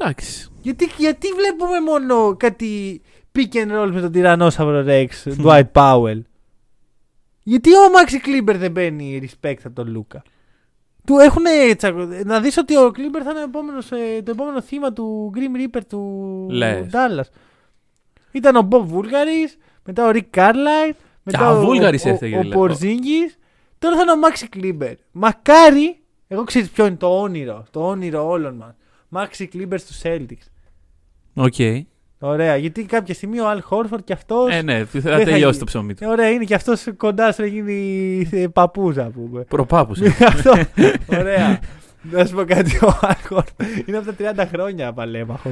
εντάξει. 0.00 0.50
Γιατί, 0.60 0.90
γιατί 0.98 1.28
βλέπουμε 1.28 1.80
μόνο 1.80 2.36
κάτι 2.36 3.02
pick 3.34 3.54
and 3.54 3.82
roll 3.82 3.90
με 3.92 4.00
τον 4.00 4.12
τυρανόσαυρο 4.12 4.84
Rex, 4.88 5.06
Dwight 5.44 5.72
Powell; 5.72 6.20
Γιατί 7.42 7.76
ο 7.76 7.90
Μάξι 7.90 8.20
Κλίμπερ 8.20 8.56
δεν 8.56 8.72
παίρνει 8.72 9.22
respect 9.22 9.58
από 9.64 9.74
τον 9.74 9.90
Λούκα; 9.90 10.22
Του 11.06 11.18
έχουν 11.18 11.44
τσακω... 11.76 12.08
Να 12.24 12.40
δεις 12.40 12.56
ότι 12.56 12.76
ο 12.76 12.90
Κλίμπερ 12.90 13.22
θα 13.24 13.30
είναι 13.30 13.40
ο 13.40 13.42
επόμενος, 13.42 13.90
ε, 13.92 14.22
το 14.24 14.30
επόμενο 14.30 14.62
θύμα 14.62 14.92
του 14.92 15.32
Grim 15.34 15.76
Reaper 15.76 15.80
του 15.88 16.46
Λες. 16.50 16.86
Dallas. 16.92 17.28
Ήταν 18.32 18.56
ο 18.56 18.68
Bob 18.70 18.82
Βούλγαρης, 18.84 19.58
μετά 19.84 20.06
ο 20.06 20.10
Rick 20.12 20.30
Carlisle, 20.34 20.94
μετά 21.22 21.52
ο 21.52 21.58
ο, 21.58 21.64
Βούλγαρης 21.64 22.04
ο, 22.04 22.08
ήρθε, 22.08 22.26
ο, 22.26 22.28
κύριε 22.28 22.54
ο 22.54 22.60
Porzingis. 22.60 23.45
Τώρα 23.86 23.98
θα 23.98 24.04
είναι 24.04 24.12
ο 24.12 24.16
Μάξι 24.16 24.48
Κλίμπερ. 24.48 24.94
Μακάρι, 25.12 25.98
εγώ 26.28 26.44
ξέρεις 26.44 26.70
ποιο 26.70 26.86
είναι 26.86 26.96
το 26.96 27.20
όνειρο, 27.20 27.64
το 27.70 27.86
όνειρο 27.88 28.28
όλων 28.28 28.54
μας. 28.54 28.74
Μάξι 29.08 29.46
Κλίμπερ 29.46 29.78
στους 29.78 30.00
Celtics. 30.02 30.46
OK. 31.34 31.54
Ωραία, 32.18 32.56
γιατί 32.56 32.84
κάποια 32.84 33.14
στιγμή 33.14 33.40
ο 33.40 33.48
Αλ 33.48 33.60
Χόρφορντ 33.60 34.04
και 34.04 34.12
αυτός. 34.12 34.54
Ε, 34.54 34.62
ναι, 34.62 34.84
θα 34.84 35.00
θα 35.00 35.16
τελειώσει 35.16 35.34
γίνει. 35.36 35.56
το 35.58 35.64
ψωμί 35.64 35.94
του. 35.94 36.06
Ωραία, 36.08 36.28
είναι 36.30 36.44
και 36.44 36.54
αυτός 36.54 36.84
κοντά 36.96 37.32
στο 37.32 37.42
να 37.42 37.48
γίνει 37.48 38.48
παππούζα, 38.52 39.04
ας 39.04 39.12
πούμε. 39.12 39.40
Προπάππους. 39.42 40.00
αυτό. 40.26 40.52
Ωραία. 41.06 41.60
Να 42.10 42.26
σου 42.26 42.34
πω 42.34 42.44
κάτι, 42.44 42.76
ο 42.84 42.98
Αλ 43.00 43.14
Χόρφορντ 43.26 43.86
είναι 43.86 43.96
από 43.96 44.12
τα 44.12 44.44
30 44.44 44.48
χρόνια 44.52 44.92
παλέμαχο. 44.92 45.50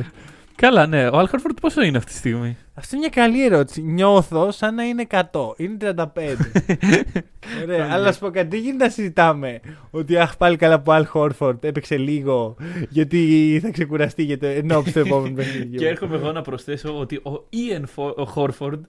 Καλά, 0.56 0.86
ναι. 0.86 1.06
Ο 1.08 1.18
Αλχόρφορντ 1.18 1.58
πόσο 1.60 1.82
είναι 1.82 1.96
αυτή 1.96 2.10
τη 2.12 2.16
στιγμή; 2.18 2.56
Αυτή 2.74 2.96
είναι 2.96 3.08
μια 3.14 3.22
καλή 3.24 3.44
ερώτηση. 3.44 3.82
Νιώθω 3.82 4.50
σαν 4.50 4.74
να 4.74 4.82
είναι 4.84 5.06
100. 5.10 5.20
Είναι 5.56 5.76
35. 5.96 6.04
Ωραία, 7.62 7.88
αλλά 7.90 8.04
να 8.04 8.12
σου 8.12 8.18
πω 8.18 8.30
κάτι, 8.30 8.48
δεν 8.48 8.60
γίνεται 8.60 8.84
να 8.84 8.90
συζητάμε 8.90 9.60
ότι 9.90 10.16
αχ 10.18 10.36
πάλι 10.36 10.56
καλά 10.56 10.76
που 10.80 10.84
ο 10.90 10.92
Αλ 10.92 11.04
Χόρφορντ 11.06 11.64
έπαιξε 11.64 11.96
λίγο 11.96 12.56
γιατί 12.88 13.58
θα 13.62 13.70
ξεκουραστεί 13.70 14.22
για 14.22 14.38
το 14.38 14.46
ενόψει 14.46 14.92
του 14.92 14.98
επόμενου 14.98 15.34
παιχνιδιού. 15.38 15.78
Και 15.78 15.88
έρχομαι 15.88 16.16
εγώ 16.16 16.32
να 16.32 16.42
προσθέσω 16.42 16.98
ότι 16.98 17.16
ο 17.16 17.46
Ιεν 17.48 17.86
Χόρφορντ, 18.26 18.84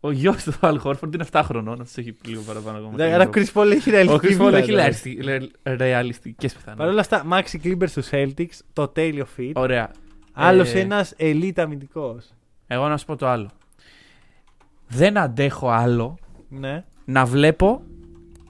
ο 0.00 0.10
γιος 0.10 0.42
του 0.42 0.52
Αλ 0.60 0.78
Χόρφορντ, 0.78 1.14
είναι 1.14 1.24
7 1.32 1.40
χρονών. 1.44 1.80
Αυτό 1.80 2.00
έχει 2.00 2.16
λίγο 2.26 2.42
παραπάνω 2.46 2.78
ακόμα. 2.78 2.92
Ναι, 2.96 3.04
Άρα 3.14 3.24
ο 3.24 3.30
Chris 3.34 3.46
Paul 3.54 3.70
έχει 3.70 3.90
ρεαλιστική 3.90 4.26
Ο 4.26 4.28
Chris 4.28 4.34
Paul 4.34 4.44
βούλα, 4.44 4.56
έχει 4.58 5.14
δηλαδή. 5.14 5.50
ρεαλιστικές 5.64 6.52
Παρ' 6.52 6.62
πιθανότητε. 6.62 6.90
όλα 6.90 7.00
αυτά, 7.00 7.24
Maxi 7.30 7.66
Kleber 7.66 7.88
στους 7.88 8.08
Celtics, 8.10 8.58
το 8.72 8.88
τέλειο 8.88 9.26
fit. 9.38 9.52
Ωραία. 9.54 9.90
Άλλος 10.32 10.74
Ε, 10.74 10.80
ένας 10.80 11.14
elite 11.18 11.52
αμυντικός. 11.60 12.30
Εγώ 12.66 12.88
να 12.88 12.96
σου 12.96 13.06
πω 13.06 13.16
το 13.16 13.26
άλλο. 13.26 13.48
Δεν 14.88 15.18
αντέχω 15.18 15.68
άλλο 15.70 16.18
Ναι. 16.48 16.84
να 17.04 17.24
βλέπω 17.24 17.82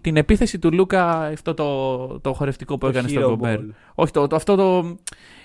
την 0.00 0.16
επίθεση 0.16 0.58
του 0.58 0.72
Λούκα, 0.72 1.20
αυτό 1.20 1.54
το, 1.54 2.20
το 2.20 2.32
χορευτικό 2.32 2.74
που 2.78 2.80
Το 2.80 2.86
έκανε 2.98 3.08
hero 3.08 3.10
στον 3.10 3.22
Κομπέρ. 3.30 3.58
ball. 3.60 3.68
Όχι, 3.94 4.12
το, 4.12 4.26
το, 4.26 4.36
αυτό 4.36 4.56
το. 4.56 4.96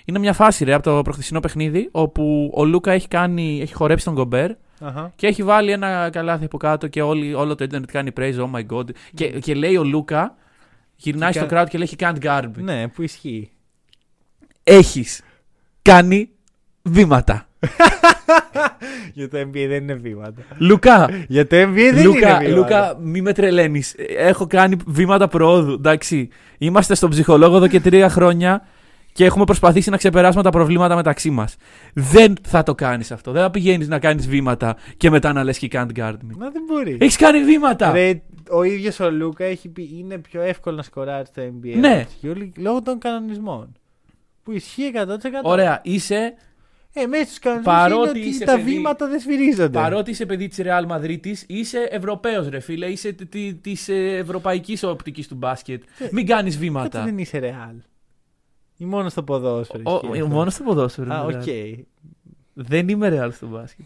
Είναι 0.05 0.19
μια 0.19 0.33
φάση 0.33 0.63
ρε, 0.63 0.73
από 0.73 0.83
το 0.83 1.01
προχθεσινό 1.01 1.39
παιχνίδι 1.39 1.89
όπου 1.91 2.51
ο 2.55 2.65
Λούκα 2.65 2.91
έχει, 2.91 3.07
κάνει, 3.07 3.59
έχει 3.61 3.73
χορέψει 3.73 4.05
τον 4.05 4.15
Κομπέρ 4.15 4.51
Αχα. 4.79 5.11
και 5.15 5.27
έχει 5.27 5.43
βάλει 5.43 5.71
ένα 5.71 6.09
καλάθι 6.11 6.45
από 6.45 6.57
κάτω 6.57 6.87
και 6.87 7.01
όλη, 7.01 7.33
όλο 7.33 7.55
το 7.55 7.63
Ιντερνετ 7.63 7.91
κάνει 7.91 8.11
praise, 8.17 8.35
oh 8.39 8.51
my 8.51 8.65
god. 8.77 8.89
Και, 9.13 9.27
και 9.27 9.53
λέει 9.53 9.75
ο 9.75 9.83
Λούκα, 9.83 10.35
γυρνάει 10.95 11.31
Και 11.31 11.37
στο 11.37 11.47
κα- 11.47 11.63
crowd 11.63 11.69
και 11.69 11.77
λέει 11.77 11.89
he 11.97 12.03
can't 12.03 12.19
guard 12.23 12.43
me. 12.45 12.61
Ναι, 12.61 12.87
που 12.87 13.01
ισχύει. 13.01 13.49
Έχεις 14.63 15.21
κάνει 15.91 16.29
βήματα. 16.81 17.47
Για 19.13 19.29
το 19.29 19.37
NBA 19.37 19.65
δεν 19.67 19.83
είναι 19.83 19.93
βήματα. 19.93 20.41
Λούκα, 20.57 21.09
Για 21.27 21.47
το 21.47 21.55
NBA 21.55 21.73
δεν 21.93 22.03
Λούκα, 22.03 22.17
είναι 22.29 22.37
βήματα. 22.37 22.49
Λούκα, 22.49 22.97
μη 23.01 23.21
με 23.21 23.33
τρελαίνεις. 23.33 23.95
Έχω 24.17 24.47
κάνει 24.47 24.75
βήματα 24.87 25.27
προόδου. 25.27 25.73
Εντάξει. 25.73 26.29
Είμαστε 26.57 26.95
στον 26.95 27.09
ψυχολόγο 27.09 27.55
εδώ 27.55 27.67
και 27.67 27.79
τρία 27.79 28.09
χρόνια 28.09 28.65
και 29.13 29.25
έχουμε 29.25 29.43
προσπαθήσει 29.45 29.89
να 29.89 29.97
ξεπεράσουμε 29.97 30.43
τα 30.43 30.49
προβλήματα 30.49 30.95
μεταξύ 30.95 31.29
μας. 31.29 31.55
Δεν 31.93 32.33
θα 32.47 32.63
το 32.63 32.75
κάνεις 32.75 33.11
αυτό. 33.11 33.31
Δεν 33.31 33.41
θα 33.41 33.49
πηγαίνεις 33.51 33.87
να 33.87 33.99
κάνεις 33.99 34.27
βήματα 34.27 34.75
και 34.97 35.09
μετά 35.09 35.33
να 35.33 35.43
λες 35.43 35.59
he 35.61 35.67
can't 35.75 35.87
guard 35.95 36.11
me. 36.13 36.35
Μα 36.37 36.49
δεν 36.49 36.63
μπορεί. 36.67 36.97
Έχεις 36.99 37.15
κάνει 37.17 37.43
βήματα. 37.43 37.91
Ρε, 37.91 38.21
ο 38.49 38.63
ίδιος 38.63 38.99
ο 38.99 39.11
Λούκα 39.11 39.43
έχει 39.43 39.69
πει 39.69 39.89
είναι 39.99 40.17
πιο 40.17 40.41
εύκολο 40.41 40.75
να 40.75 40.81
σκοράρει 40.83 41.25
στο 41.25 41.41
NBA. 41.41 41.77
Ναι. 41.79 42.05
Και 42.21 42.29
όλοι- 42.29 42.51
Λόγω 42.57 42.81
των 42.81 42.99
κανονισμών. 42.99 43.71
Που 44.45 44.51
ισχύει 44.51 44.91
100%. 44.95 45.07
Ωραία, 45.43 45.79
είσαι 45.83 46.33
Ε, 46.97 47.05
μέσα 47.05 47.25
στους 47.25 47.39
κανονισμούς 47.39 47.73
Παρότι 47.75 48.01
είναι 48.01 48.09
ότι 48.09 48.19
είσαι 48.19 48.45
τα 48.45 48.55
παιδί- 48.55 48.73
βήματα 48.73 49.07
δεν 49.07 49.19
σφυρίζονται. 49.19 49.79
παρότι 49.79 50.11
είσαι 50.11 50.25
παιδί 50.25 50.47
της 50.47 50.59
Real 50.63 50.87
Madrid, 50.91 51.19
είσαι 51.47 51.87
Ευρωπαίος, 51.91 52.47
ρε 52.49 52.59
φίλε. 52.59 52.85
Είσαι 52.85 53.11
τη 53.61 53.73
ευρωπαϊκής 54.17 54.83
οπτικής 54.83 55.27
του 55.27 55.35
μπάσκετ. 55.35 55.83
Ε, 55.99 56.07
Μην 56.11 56.25
κάνεις 56.25 56.53
Κάτσε 56.53 56.59
βήματα. 56.67 57.03
δεν 57.03 57.17
είσαι 57.17 57.37
ρεάλ. 57.37 57.75
Ή 58.77 58.85
μόνο 58.85 59.09
στο 59.09 59.23
ποδόσφαιρο. 59.23 59.83
Ο- 59.85 59.99
ισχύει 60.03 60.21
αυτό. 60.21 60.33
Μόνο 60.35 60.49
στο 60.49 60.63
ποδόσφαιρο. 60.63 61.13
Α, 61.13 61.23
είναι 61.29 61.37
οκ. 61.37 61.43
real. 61.45 61.83
Δεν 62.53 62.89
είμαι 62.89 63.19
real 63.21 63.29
στο 63.33 63.47
μπάσκετ. 63.47 63.85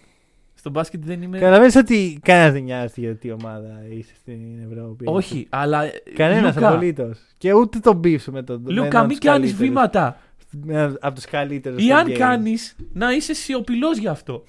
Στο 0.54 0.70
μπάσκετ 0.70 1.02
δεν 1.06 1.22
είμαι. 1.22 1.38
Καταλαβαίνεις 1.40 1.76
ότι 1.76 2.20
κανένας 2.22 2.52
δεν 2.54 2.64
νοιάζεται 2.64 3.02
για 3.02 3.16
τι 3.16 3.32
ομάδα 3.32 3.82
είσαι 3.90 4.14
στην 4.16 4.40
Ευρώπη. 4.72 5.04
Όχι, 5.08 5.46
αλλά. 5.50 5.84
Κανένας 6.16 6.56
Λούκα, 6.56 6.70
απολύτως. 6.70 7.20
Και 7.38 7.54
ούτε 7.54 7.80
τον 7.80 8.00
beef 8.04 8.20
σου 8.20 8.32
με 8.32 8.44
τον. 8.44 8.62
με 8.62 8.72
Λούκα, 8.72 8.88
έναν 8.88 8.92
μην 8.92 9.00
από 9.00 9.08
τους 9.08 9.20
κάνεις 9.20 9.50
καλύτερους. 9.50 9.58
βήματα. 9.70 10.18
Με 10.52 10.74
έναν 10.74 10.98
Από 11.02 11.16
τους 11.16 11.26
καλύτερους. 11.26 11.86
Ή 11.86 11.92
αν 11.92 12.14
κάνεις, 12.14 12.76
να 12.94 13.12
είσαι 13.12 13.34
σιωπηλός 13.34 13.98
γι' 13.98 14.08
αυτό. 14.08 14.44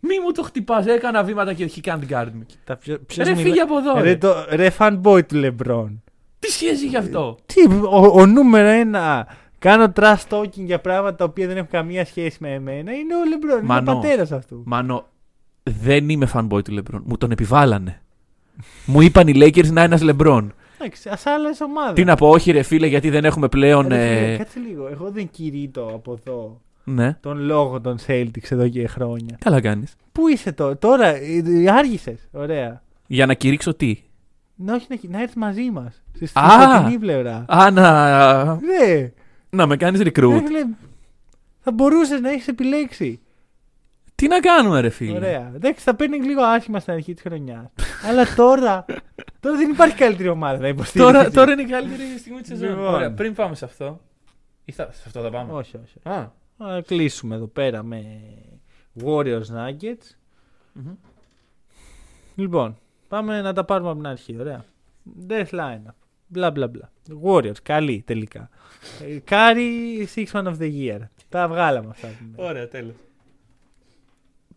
Μη 0.00 0.20
μου 0.24 0.32
το 0.32 0.42
χτυπάς. 0.42 0.86
Έκανα 0.86 1.22
βήματα 1.24 1.52
και 1.52 1.70
he 1.74 1.88
can't 1.88 2.10
guard 2.10 2.26
me. 2.26 2.74
Ρε 3.16 3.34
φύγε 3.34 3.60
από 3.60 3.78
εδώ. 3.78 3.94
Ρε, 3.94 4.02
Ρε. 4.02 4.16
το, 4.16 4.34
ρε 4.50 4.70
fanboy 4.78 5.26
του 5.26 5.36
Λεμπρόν. 5.36 6.02
Τι 6.38 6.50
σχέση 6.50 6.86
γι' 6.86 6.96
αυτό; 6.96 7.38
Τι, 7.46 7.62
ο, 7.90 8.20
ο 8.20 8.26
νούμερο 8.26 8.68
ένα. 8.68 9.26
Κάνω 9.58 9.92
trash 9.96 10.22
talking 10.28 10.50
για 10.64 10.80
πράγματα 10.80 11.14
τα 11.16 11.24
οποία 11.24 11.46
δεν 11.46 11.56
έχουν 11.56 11.68
καμία 11.70 12.04
σχέση 12.04 12.36
με 12.40 12.52
εμένα. 12.52 12.92
Είναι 12.92 13.14
ο 13.16 13.24
Λεμπρόν. 13.28 13.56
Είναι 13.56 13.64
ο 13.64 13.66
Μανώ. 13.66 13.94
πατέρας 13.94 14.32
αυτού. 14.32 14.62
Μάνο, 14.64 15.08
δεν 15.62 16.08
είμαι 16.08 16.28
fanboy 16.32 16.64
του 16.64 16.74
LeBron. 16.78 17.00
Μου 17.04 17.16
τον 17.18 17.30
επιβάλανε. 17.30 18.02
μου 18.86 19.00
είπαν 19.00 19.28
οι 19.28 19.32
Lakers 19.36 19.70
να 19.70 19.84
είναι 19.84 19.94
ένας 19.94 20.00
LeBron. 20.16 20.46
Εντάξει, 20.84 21.08
ας 21.08 21.26
άλλες 21.26 21.60
ομάδα. 21.60 21.92
Τι 21.92 22.04
να 22.04 22.14
πω, 22.14 22.28
όχι 22.28 22.50
ρε 22.50 22.62
φίλε, 22.62 22.86
γιατί 22.86 23.10
δεν 23.10 23.24
έχουμε 23.24 23.48
πλέον. 23.48 23.88
Ρε 23.88 23.94
φίλε, 23.94 24.32
ε, 24.32 24.36
Κάτσε 24.36 24.58
λίγο. 24.68 24.88
Εγώ 24.88 25.10
δεν 25.10 25.30
κηρύττω 25.30 25.90
από 25.94 26.12
εδώ 26.12 26.60
Ναι, 26.84 27.16
τον 27.20 27.38
λόγο 27.38 27.80
των 27.80 27.98
Celtics 28.06 28.50
εδώ 28.50 28.68
και 28.68 28.86
χρόνια. 28.86 29.36
καλά 29.40 29.60
κάνεις; 29.60 29.94
Πού 30.12 30.28
είσαι 30.28 30.52
τώρα, 30.52 30.78
τώρα 30.78 31.12
άργησες. 31.76 32.28
Ωραία. 32.32 32.82
Για 33.06 33.26
να 33.26 33.34
κηρύξω 33.34 33.74
τι; 33.74 34.02
Να, 34.54 34.74
όχι, 34.74 34.86
να, 34.88 34.96
να 35.10 35.20
έρθεις 35.20 35.36
μαζί 35.36 35.70
μας. 35.70 36.02
Στη 36.14 36.24
Α! 36.38 36.50
σκοτεινή 36.72 36.98
πλευρά. 36.98 37.44
Α, 37.48 37.70
να, 37.70 38.44
Ναι. 38.54 39.10
να 39.50 39.66
με 39.66 39.76
κάνεις 39.76 40.00
Ρε 40.00 40.10
recruit. 40.14 40.42
φίλε, 40.46 40.66
θα 41.60 41.72
μπορούσες 41.72 42.20
να 42.20 42.30
έχεις 42.30 42.48
επιλέξει. 42.48 43.18
Τι 44.14 44.28
να 44.28 44.40
κάνουμε, 44.40 44.80
ρε 44.80 44.88
φίλε; 44.88 45.16
Ωραία. 45.16 45.52
Εντάξει, 45.54 45.84
θα 45.84 45.94
παίρνεις 45.94 46.26
λίγο 46.26 46.42
άσχημα 46.42 46.80
στην 46.80 46.92
αρχή 46.92 47.14
της 47.14 47.22
χρονιάς. 47.22 47.66
Αλλά 48.04 48.34
τώρα. 48.34 48.84
Τώρα 49.40 49.56
δεν 49.56 49.70
υπάρχει 49.70 49.96
καλύτερη 49.96 50.28
ομάδα 50.28 50.58
να 50.58 50.68
υποστηρίξει. 50.68 51.12
Τώρα, 51.12 51.30
τώρα 51.30 51.52
είναι 51.52 51.62
η 51.62 51.66
καλύτερη 51.66 52.18
στιγμή 52.18 52.40
της 52.40 52.48
σεζόν. 52.48 52.68
Λοιπόν. 52.68 52.94
Ωραία, 52.94 53.12
πριν 53.12 53.34
πάμε 53.34 53.54
σε 53.54 53.64
αυτό. 53.64 54.00
Ή 54.64 54.72
θα, 54.72 54.88
σε 54.92 55.02
αυτό 55.06 55.20
θα 55.20 55.30
πάμε; 55.30 55.52
Όχι, 55.52 55.76
όχι. 55.76 56.08
Α, 56.08 56.30
Θα 56.58 56.82
κλείσουμε 56.86 57.34
εδώ 57.34 57.46
πέρα 57.46 57.82
με 57.82 58.04
Warriors 59.04 59.42
Nuggets. 59.56 60.16
μμμ. 60.72 60.94
Λοιπόν, 62.34 62.78
πάμε 63.08 63.40
να 63.40 63.52
τα 63.52 63.64
πάρουμε 63.64 63.88
από 63.90 63.98
την 63.98 64.06
αρχή. 64.06 64.36
Ωραία. 64.40 64.64
Death 65.28 65.48
lineup. 65.50 65.94
Μπλα 66.26 66.50
μπλα 66.50 66.68
μπλα. 66.68 66.90
Warriors, 67.24 67.62
καλή 67.62 68.02
τελικά. 68.06 68.48
Ε, 69.04 69.18
Κάρι, 69.18 70.08
Sixth 70.14 70.26
Man 70.32 70.44
of 70.44 70.58
the 70.58 70.72
Year. 70.80 70.98
Τα 71.28 71.48
βγάλαμε 71.48 71.88
αυτά. 71.90 72.08
Ωραία, 72.36 72.68
τέλος. 72.68 72.94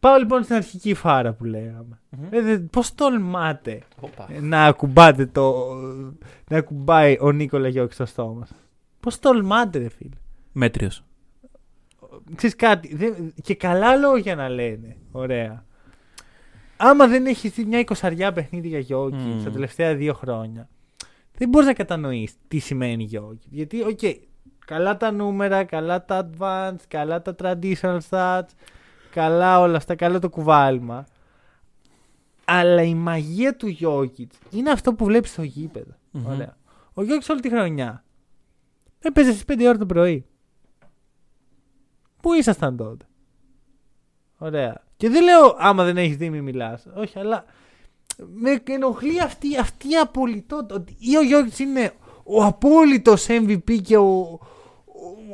Πάω 0.08 0.18
λοιπόν 0.18 0.44
στην 0.44 0.56
αρχική 0.56 0.94
φάρα 0.94 1.34
που 1.34 1.44
λέγαμε. 1.44 2.00
Μμμ. 2.10 2.28
Ε, 2.30 2.42
δε- 2.42 2.58
πώς 2.58 2.96
τολμάτε 2.96 3.82
Οπα. 4.00 4.28
ε, 4.32 4.40
να 4.40 4.66
ακουμπάτε 4.66 5.26
το. 5.26 5.56
να 6.50 6.58
ακουμπάει 6.58 7.18
ο 7.22 7.32
Νίκολα 7.32 7.68
Γιόκιτς 7.68 7.94
στο 7.94 8.06
στόμα 8.06 8.46
σας; 8.46 8.58
Πώς 9.00 9.20
τολμάτε, 9.20 9.78
ρε 9.80 9.90
φίλε; 9.90 10.16
Μέτριος. 10.52 11.04
Ξέρεις 12.36 12.56
κάτι, 12.56 12.96
δεν- 12.96 13.34
και 13.42 13.56
καλά 13.56 13.96
λόγια 13.96 14.36
να 14.36 14.50
λένε. 14.50 14.96
Ωραία. 15.12 15.66
Άμα 16.78 17.08
δεν 17.08 17.26
έχεις 17.26 17.52
δει 17.52 17.66
μια 17.66 17.80
εικοσαριά 17.80 18.32
παιχνίδια 18.32 18.70
για 18.70 18.80
Γιόκιτς 18.80 19.16
Μμμ. 19.16 19.40
στα 19.42 19.50
τελευταία 19.52 19.96
δύο 19.96 20.14
χρόνια, 20.14 20.70
δεν 21.38 21.50
μπορείς 21.50 21.68
να 21.68 21.74
κατανοήσεις 21.74 22.36
τι 22.48 22.58
σημαίνει 22.60 23.04
Γιόκιτς. 23.04 23.48
Γιατί, 23.52 23.82
οκ, 23.84 24.00
καλά 24.66 24.98
τα 24.98 25.12
νούμερα, 25.12 25.64
καλά 25.64 26.06
τα 26.06 26.30
advanced, 26.30 26.84
καλά 26.88 27.22
τα 27.22 27.36
traditional 27.40 27.98
stats, 28.10 28.48
καλά 29.18 29.60
όλα 29.60 29.78
αυτά, 29.78 29.96
καλά 29.96 30.20
το 30.20 30.30
κουβάλημα. 30.30 31.06
Αλλά 32.46 32.82
η 32.82 32.94
μαγεία 32.94 33.56
του 33.56 33.68
Γιόκιτς 33.68 34.38
είναι 34.50 34.72
αυτό 34.72 34.94
που 34.94 35.06
βλέπεις 35.06 35.32
στο 35.32 35.44
γήπεδο. 35.44 35.92
Μμμ. 36.12 36.28
Ωραία. 36.28 36.58
Ο 36.94 37.04
Γιόκιτς 37.04 37.30
όλη 37.30 37.40
τη 37.40 37.50
χρονιά 37.50 38.04
έπαιζε 39.00 39.32
στις 39.32 39.44
5 39.48 39.66
ώρα 39.68 39.78
το 39.78 39.86
πρωί. 39.86 40.26
Πού 42.22 42.34
ήσασταν 42.34 42.78
τότε; 42.78 43.06
Ωραία. 44.38 44.84
Και 44.98 45.10
δεν 45.10 45.24
λέω 45.24 45.56
άμα 45.58 45.84
δεν 45.84 45.98
έχεις 45.98 46.18
δει 46.18 46.30
μη 46.30 46.42
μιλάς. 46.42 46.88
Όχι, 46.96 47.20
αλλά 47.20 47.46
με 48.34 48.62
ενοχλεί 48.68 49.22
αυτή, 49.22 49.58
αυτή 49.58 49.90
η 49.90 49.96
απολυτότητα. 49.96 50.76
Ότι 50.76 50.96
ή 51.00 51.18
ο 51.18 51.22
Γιώργης 51.22 51.60
είναι 51.60 51.94
ο 52.24 52.44
απόλυτος 52.44 53.26
MVP 53.30 53.82
και 53.82 53.98
ο, 53.98 54.40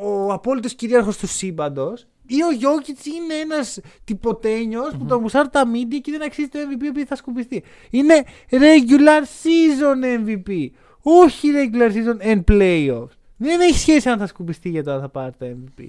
ο, 0.01 0.25
ο 0.25 0.33
απόλυτος 0.33 0.73
κυρίαρχος 0.73 1.17
του 1.17 1.27
σύμπαντος. 1.27 2.07
Ή 2.35 2.43
ο 2.43 2.51
Γιώργης 2.51 3.05
είναι 3.05 3.33
ένας 3.33 3.79
τυποτένιος 4.03 4.95
που 4.97 5.05
τον 5.05 5.21
γουσάρουν 5.21 5.49
τα 5.51 5.63
media 5.73 5.97
και 6.01 6.11
δεν 6.11 6.23
αξίζει 6.23 6.47
το 6.47 6.59
MVP 6.59 6.81
επειδή 6.87 7.05
θα 7.05 7.15
σκουπιστεί. 7.15 7.63
Είναι 7.89 8.23
regular 8.49 9.23
season 9.43 10.25
MVP. 10.25 10.67
Όχι 11.01 11.49
regular 11.53 11.91
season 11.91 12.25
and 12.33 12.43
playoffs. 12.51 13.15
Δεν 13.37 13.61
έχει 13.61 13.77
σχέση 13.79 14.09
αν 14.09 14.17
θα 14.17 14.27
σκουπιστεί 14.27 14.69
για 14.69 14.83
το 14.83 14.91
αν 14.91 15.01
θα 15.01 15.09
πάρει 15.09 15.31
το 15.39 15.45
MVP. 15.45 15.87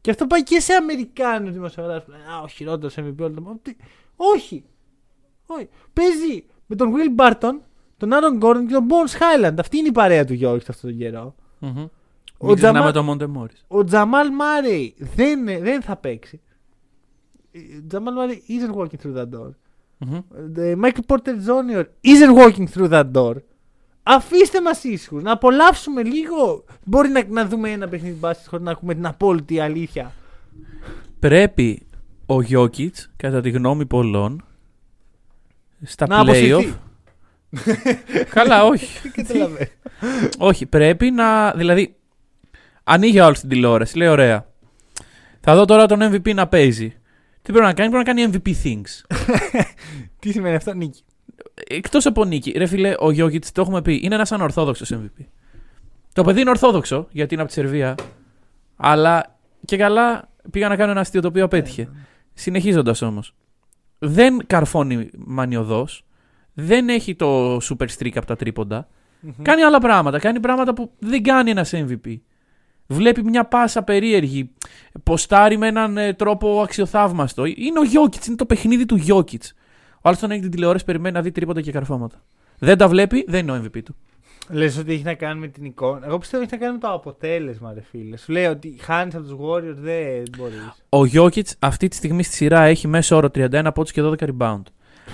Και 0.00 0.10
αυτό 0.10 0.26
πάει 0.26 0.42
και 0.42 0.60
σε 0.60 0.72
Αμερικάνους 0.72 1.52
δημοσιογράφους. 1.52 2.04
που 2.04 2.10
λένε, 2.10 2.22
Α, 2.24 2.40
ο 2.40 2.48
χειρότερος 2.48 2.94
MVP 2.98 3.14
όλων 3.18 3.34
των 3.34 3.58
Τι- 3.62 3.76
Όχι. 4.16 4.64
Όχι. 5.46 5.68
Παίζει 5.92 6.44
με 6.66 6.76
τον 6.76 6.92
Will 6.96 7.20
Barton, 7.22 7.52
τον 7.96 8.10
Aaron 8.12 8.44
Gordon 8.44 8.64
και 8.66 8.72
τον 8.72 8.86
Bones 8.88 9.18
Highland. 9.18 9.54
Αυτή 9.58 9.78
είναι 9.78 9.88
η 9.88 9.92
παρέα 9.92 10.24
του 10.24 10.32
Γιώργη 10.34 10.64
αυτόν 10.68 10.90
τον 10.90 10.98
καιρό. 10.98 11.34
Μμμ. 11.58 11.84
Ο 12.42 12.46
Μην 12.46 12.54
ξεχνάμε 12.56 12.78
Τζαμάλ- 12.78 12.94
το 12.94 13.02
Μόντε 13.02 13.26
Μόρις. 13.26 13.64
Ο 13.68 13.84
Τζαμάλ 13.84 14.32
Μάρεϊ 14.32 14.94
δεν, 14.98 15.44
δεν 15.44 15.82
θα 15.82 15.96
παίξει. 15.96 16.40
Ο 17.54 17.86
Τζαμάλ 17.88 18.14
Μάρεϊ 18.14 18.42
isn't 18.48 18.74
walking 18.76 18.98
through 19.04 19.16
that 19.16 19.28
door. 19.38 19.50
Μμμ. 19.98 20.18
The 20.56 20.76
Michael 20.84 21.06
Porter 21.06 21.34
Jr. 21.46 21.84
isn't 22.04 22.36
walking 22.42 22.66
through 22.74 22.90
that 22.90 23.10
door. 23.12 23.34
Αφήστε 24.02 24.60
μας 24.62 24.84
ήσυχους, 24.84 25.22
να 25.22 25.32
απολαύσουμε 25.32 26.02
λίγο. 26.02 26.64
Μπορεί 26.84 27.08
να, 27.08 27.24
να 27.28 27.46
δούμε 27.46 27.70
ένα 27.70 27.88
παιχνίδι 27.88 28.16
μπάσκετ 28.18 28.48
χωρίς 28.48 28.64
να 28.64 28.70
ακούμε 28.70 28.94
την 28.94 29.06
απόλυτη 29.06 29.60
αλήθεια. 29.60 30.12
Πρέπει 31.18 31.86
ο 32.26 32.42
Γιώκητς, 32.42 33.10
κατά 33.16 33.40
τη 33.40 33.50
γνώμη 33.50 33.86
πολλών, 33.86 34.44
στα 35.82 36.06
να 36.06 36.16
playoff. 36.16 36.22
αποσυρθεί. 36.22 36.74
Καλά, 38.34 38.64
όχι. 38.64 39.00
Δεν 39.02 39.12
καταλαβαίνω. 39.26 39.68
όχι, 40.38 40.66
πρέπει 40.66 41.10
να. 41.10 41.50
Δηλαδή, 41.52 41.96
ανοίγει 42.84 43.20
ο 43.20 43.24
άλλο 43.24 43.34
την 43.34 43.48
τηλεόραση, 43.48 43.96
λέει: 43.96 44.08
Ωραία. 44.08 44.46
Θα 45.40 45.54
δω 45.54 45.64
τώρα 45.64 45.86
τον 45.86 45.98
MVP 46.02 46.34
να 46.34 46.48
παίζει. 46.48 46.88
Τι 47.42 47.52
πρέπει 47.52 47.66
να 47.66 47.72
κάνει, 47.72 47.90
πρέπει 47.90 48.10
να 48.10 48.22
κάνει 48.22 48.32
MVP 48.32 48.50
things. 48.64 49.16
Τι 50.20 50.32
σημαίνει 50.32 50.54
αυτό, 50.54 50.74
νίκη; 50.74 51.02
Εκτός 51.68 52.06
από 52.06 52.24
νίκη, 52.24 52.50
ρε 52.50 52.66
φίλε, 52.66 52.94
ο 52.98 53.10
Γιώκητ, 53.10 53.44
το 53.52 53.60
έχουμε 53.60 53.82
πει, 53.82 54.00
είναι 54.02 54.14
ένας 54.14 54.32
ανορθόδοξος 54.32 54.92
MVP. 54.94 55.24
Το 56.12 56.24
παιδί 56.24 56.40
είναι 56.40 56.50
ορθόδοξο, 56.50 57.06
γιατί 57.10 57.34
είναι 57.34 57.42
από 57.42 57.52
τη 57.52 57.60
Σερβία. 57.60 57.94
Αλλά 58.76 59.38
και 59.64 59.76
καλά 59.76 60.28
πήγα 60.50 60.68
να 60.68 60.76
κάνω 60.76 60.90
ένα 60.90 61.00
αστείο 61.00 61.20
το 61.20 61.28
οποίο 61.28 61.44
απέτυχε. 61.44 61.88
Συνεχίζοντας 62.34 63.02
όμως. 63.02 63.34
Δεν 63.98 64.46
καρφώνει 64.46 65.10
μανιωδώς. 65.16 66.04
Δεν 66.52 66.88
έχει 66.88 67.14
το 67.14 67.56
super 67.56 67.86
streak 67.98 68.12
από 68.14 68.26
τα 68.26 68.36
τρίποντα. 68.36 68.88
Κάνει 69.42 69.62
άλλα 69.62 69.78
πράγματα. 69.78 70.18
Κάνει 70.18 70.40
πράγματα 70.40 70.74
που 70.74 70.90
δεν 70.98 71.22
κάνει 71.22 71.50
ένας 71.50 71.72
MVP. 71.74 72.16
Βλέπει 72.92 73.22
μια 73.22 73.44
πάσα 73.44 73.82
περίεργη. 73.82 74.50
Ποστάρει 75.02 75.56
με 75.58 75.66
έναν 75.66 75.98
ε, 75.98 76.12
τρόπο 76.12 76.60
αξιοθαύμαστο. 76.60 77.44
Είναι 77.44 77.78
ο 77.78 77.84
Γιώκητς, 77.84 78.26
είναι 78.26 78.36
το 78.36 78.46
παιχνίδι 78.46 78.86
του 78.86 78.96
Γιώκητς. 78.96 79.54
Ο 79.96 80.08
άλλος 80.08 80.18
τον 80.18 80.30
έχει 80.30 80.40
την 80.40 80.50
τηλεόραση, 80.50 80.84
περιμένει 80.84 81.14
να 81.14 81.22
δει 81.22 81.30
τρίποντα 81.30 81.60
και 81.60 81.72
καρφώματα. 81.72 82.22
Δεν 82.58 82.78
τα 82.78 82.88
βλέπει, 82.88 83.24
δεν 83.28 83.40
είναι 83.40 83.52
ο 83.52 83.62
MVP 83.64 83.82
του. 83.84 83.96
Λες 84.48 84.78
ότι 84.78 84.92
έχει 84.92 85.02
να 85.02 85.14
κάνει 85.14 85.40
με 85.40 85.46
την 85.46 85.64
εικόνα. 85.64 86.06
Εγώ 86.06 86.18
πιστεύω 86.18 86.42
ότι 86.42 86.52
έχει 86.54 86.62
να 86.62 86.68
κάνει 86.68 86.80
με 86.80 86.88
το 86.88 86.94
αποτέλεσμα, 86.94 87.72
ρε 87.72 87.80
φίλε. 87.90 88.16
Σου 88.16 88.32
λέει 88.32 88.44
ότι 88.44 88.76
χάνεις 88.80 89.14
από 89.14 89.24
τους 89.24 89.36
Warriors, 89.40 89.76
δεν 89.76 90.22
μπορείς. 90.38 90.84
Ο 90.88 91.04
Γιώκητς 91.04 91.56
αυτή 91.58 91.88
τη 91.88 91.96
στιγμή 91.96 92.22
στη 92.22 92.34
σειρά 92.34 92.62
έχει 92.62 92.88
μέσο 92.88 93.16
όρο 93.16 93.28
31 93.34 93.68
πόντους 93.74 93.92
και 93.92 94.02
12 94.02 94.14
rebound. 94.16 94.62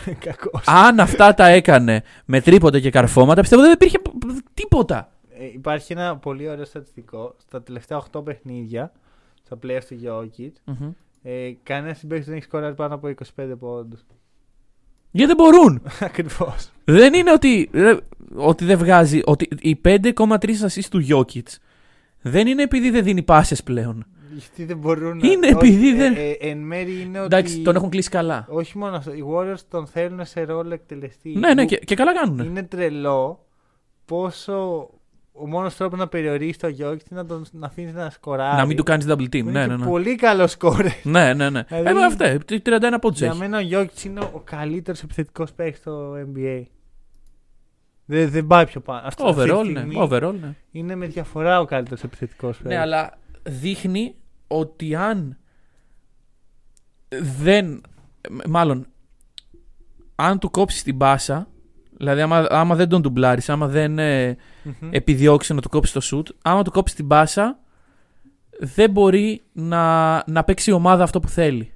Κακός. 0.24 0.62
Αν 0.66 1.01
αυτά 1.01 1.35
τα 1.35 1.47
έκανε 1.47 2.03
με 2.24 2.41
τρίποντα 2.41 2.81
και 2.81 2.91
καρφώματα, 2.91 3.41
πιστεύω 3.41 3.62
δεν 3.62 3.72
υπήρχε 3.72 3.99
τίποτα. 4.55 5.12
Ε, 5.41 5.45
υπάρχει 5.47 5.93
ένα 5.93 6.16
πολύ 6.16 6.49
ωραίο 6.49 6.64
στατιστικό. 6.64 7.34
Στα 7.39 7.62
τελευταία 7.62 8.03
8 8.12 8.24
παιχνίδια, 8.24 8.93
στα 9.45 9.59
playoffs 9.62 9.84
του 9.89 10.01
Jokic, 10.05 10.53
Μμμ. 10.64 10.91
ε, 11.22 11.51
κανένα 11.62 11.95
συμπαίκτη 11.95 12.24
δεν 12.24 12.34
έχει 12.34 12.45
σκοράρει 12.45 12.74
πάνω 12.74 12.95
από 12.95 13.09
25 13.36 13.55
πόντους. 13.59 14.01
Γιατί 15.11 15.34
δεν 15.34 15.36
μπορούν. 15.47 15.82
Ακριβώς. 16.01 16.70
Δεν 16.84 17.14
είναι 17.14 17.32
ότι, 17.32 17.70
ρε, 17.72 17.97
ότι 18.34 18.64
δεν 18.64 18.78
βγάζει. 18.78 19.20
Ότι 19.24 19.49
οι 19.61 19.80
5,3 19.84 20.05
assist 20.39 20.84
του 20.91 21.07
Jokic 21.09 21.57
δεν 22.22 22.47
είναι 22.47 22.62
επειδή 22.62 22.91
δεν 22.91 23.05
δίνει 23.05 23.22
πάσες 23.22 23.62
πλέον. 23.62 24.07
Γιατί 24.32 24.64
δεν 24.64 24.78
μπορούν 24.78 25.18
Είναι 25.20 25.47
όχι, 25.47 25.55
επειδή 25.55 25.89
ε, 25.89 25.95
δεν- 25.97 26.14
Ε, 26.16 26.30
εν 26.41 26.59
μέρει 26.59 27.01
είναι 27.01 27.18
Εντάξει, 27.18 27.55
ότι. 27.55 27.62
τον 27.62 27.76
έχουν 27.76 27.89
κλείσει 27.91 28.09
καλά. 28.11 28.47
Όχι 28.51 28.78
μόνο 28.78 28.97
αυτό. 28.97 29.12
Οι 29.12 29.24
Warriors 29.34 29.61
τον 29.68 29.86
θέλουν 29.86 30.24
σε 30.24 30.43
ρόλο 30.45 30.74
εκτελεστή. 30.74 31.30
Ναι, 31.39 31.55
ναι, 31.55 31.62
Που 31.62 31.68
και, 31.68 31.76
και 31.76 31.95
καλά 31.95 32.14
κάνουν. 32.14 32.39
Είναι 32.39 32.62
τρελό 32.62 33.47
πόσο. 34.05 34.89
Ο 35.41 35.47
μόνος 35.47 35.76
τρόπος 35.76 35.99
να 35.99 36.09
περιορίσει 36.09 36.59
το 36.59 36.68
Jokic 36.68 36.80
είναι 36.80 37.20
να 37.20 37.26
τον 37.26 37.45
να 37.53 37.66
αφήνεις 37.66 37.93
να 37.95 38.11
σκοράρει. 38.11 38.57
Να 38.57 38.66
μην 38.66 38.76
του 38.76 38.82
κάνεις 38.82 39.07
double 39.09 39.22
team. 39.22 39.28
Που 39.43 39.51
Ναι, 39.51 39.51
είναι 39.51 39.66
ναι, 39.66 39.66
και 39.66 39.80
ναι. 39.80 39.86
Πολύ 39.86 40.14
καλός 40.16 40.51
σκόρε. 40.51 40.89
Ναι, 41.03 41.34
ναι, 41.34 41.51
ναι. 41.51 41.62
Δηλαδή- 41.62 41.89
Ε, 41.89 41.93
με 41.93 42.05
αυτά. 42.05 42.39
31 42.47 42.99
πόντους 43.01 43.18
Για 43.18 43.28
έχει. 43.28 43.39
μένα 43.39 43.59
ο 43.59 43.62
Jokic 43.70 44.05
είναι 44.05 44.20
ο 44.20 44.43
καλύτερος 44.45 45.03
επιθετικός 45.03 45.53
παίκτης 45.53 45.78
στο 45.80 46.12
NBA. 46.12 46.62
Δεν, 48.05 48.30
δεν 48.30 48.47
πάει 48.47 48.66
πιο 48.66 48.80
πάνω. 48.80 49.01
Αυτό, 49.07 49.26
αυτή 49.26 49.43
τη 49.45 49.51
Overall, 49.53 49.64
ναι. 49.64 49.78
στιγμή 49.80 49.97
Overall, 50.11 50.34
ναι. 50.41 50.55
Είναι 50.70 50.95
με 50.95 51.07
διαφορά 51.07 51.61
ο 51.61 51.64
καλύτερος 51.64 52.03
επιθετικός 52.03 52.57
παίκτης. 52.57 52.70
Ναι, 52.76 52.80
αλλά 52.82 53.18
δείχνει 53.43 54.14
ότι 54.47 54.95
αν 54.95 55.39
δεν. 57.43 57.80
Μάλλον, 58.49 58.86
αν 60.14 60.39
του 60.39 60.51
κόψεις 60.51 60.82
την 60.82 60.97
πάσα, 60.99 61.49
δηλαδή 61.99 62.20
άμα, 62.20 62.46
άμα 62.51 62.74
δεν 62.74 62.88
τον 62.88 63.01
ντουμπλάρεις, 63.01 63.49
άμα 63.49 63.66
δεν 63.66 63.99
ε, 63.99 64.36
Μμμ. 64.62 64.88
επιδιώξει 64.90 65.55
να 65.55 65.61
του 65.61 65.68
κόψεις 65.68 65.92
το 65.94 66.01
σουτ, 66.01 66.28
άμα 66.42 66.62
του 66.62 66.70
κόψεις 66.70 66.96
την 66.96 67.07
πάσα, 67.07 67.59
δεν 68.61 68.90
μπορεί 68.90 69.42
να, 69.53 70.14
να 70.26 70.44
παίξει 70.44 70.70
η 70.70 70.72
ομάδα 70.72 71.03
αυτό 71.03 71.20
που 71.20 71.28
θέλει. 71.28 71.72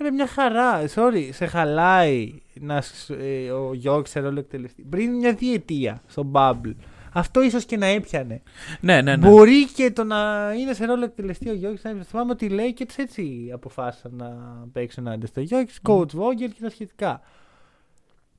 Είναι 0.00 0.10
μια 0.10 0.26
χαρά. 0.26 0.80
Sorry, 0.94 1.28
σε 1.32 1.46
χαλάει 1.46 2.32
να, 2.60 2.80
σ- 2.80 3.10
ε, 3.10 3.50
ο 3.50 3.74
Γιώργης 3.74 4.10
σε 4.10 4.20
ρόλο 4.20 4.38
εκτελεστή. 4.38 4.82
Πριν 4.90 5.14
μια 5.14 5.32
διετία 5.32 6.02
στο 6.06 6.30
Bubble. 6.32 6.74
Αυτό 7.12 7.42
ίσως 7.42 7.64
και 7.64 7.76
να 7.76 7.86
έπιανε. 7.86 8.42
Ναι, 8.80 9.02
ναι, 9.02 9.16
ναι. 9.16 9.28
Μπορεί 9.28 9.66
και 9.66 9.90
το 9.90 10.04
να 10.04 10.52
είναι 10.58 10.72
σε 10.72 10.84
ρόλο 10.84 11.04
εκτελεστή 11.04 11.48
ο 11.48 11.54
Γιώργης 11.54 11.82
να 11.82 11.90
έπιανε. 11.90 12.08
Θυμάμαι 12.10 12.30
ότι 12.30 12.44
οι 12.44 12.50
Lakers 12.52 12.94
έτσι 12.96 13.50
αποφάσισαν 13.52 14.10
να 14.16 14.28
παίξουν 14.72 15.08
άντε 15.08 15.26
στο 15.26 15.40
Γιώργης, 15.40 15.80
coach 15.82 16.00
Vogel 16.00 16.50
και 16.54 16.60
τα 16.60 16.70
σχετικά. 16.70 17.20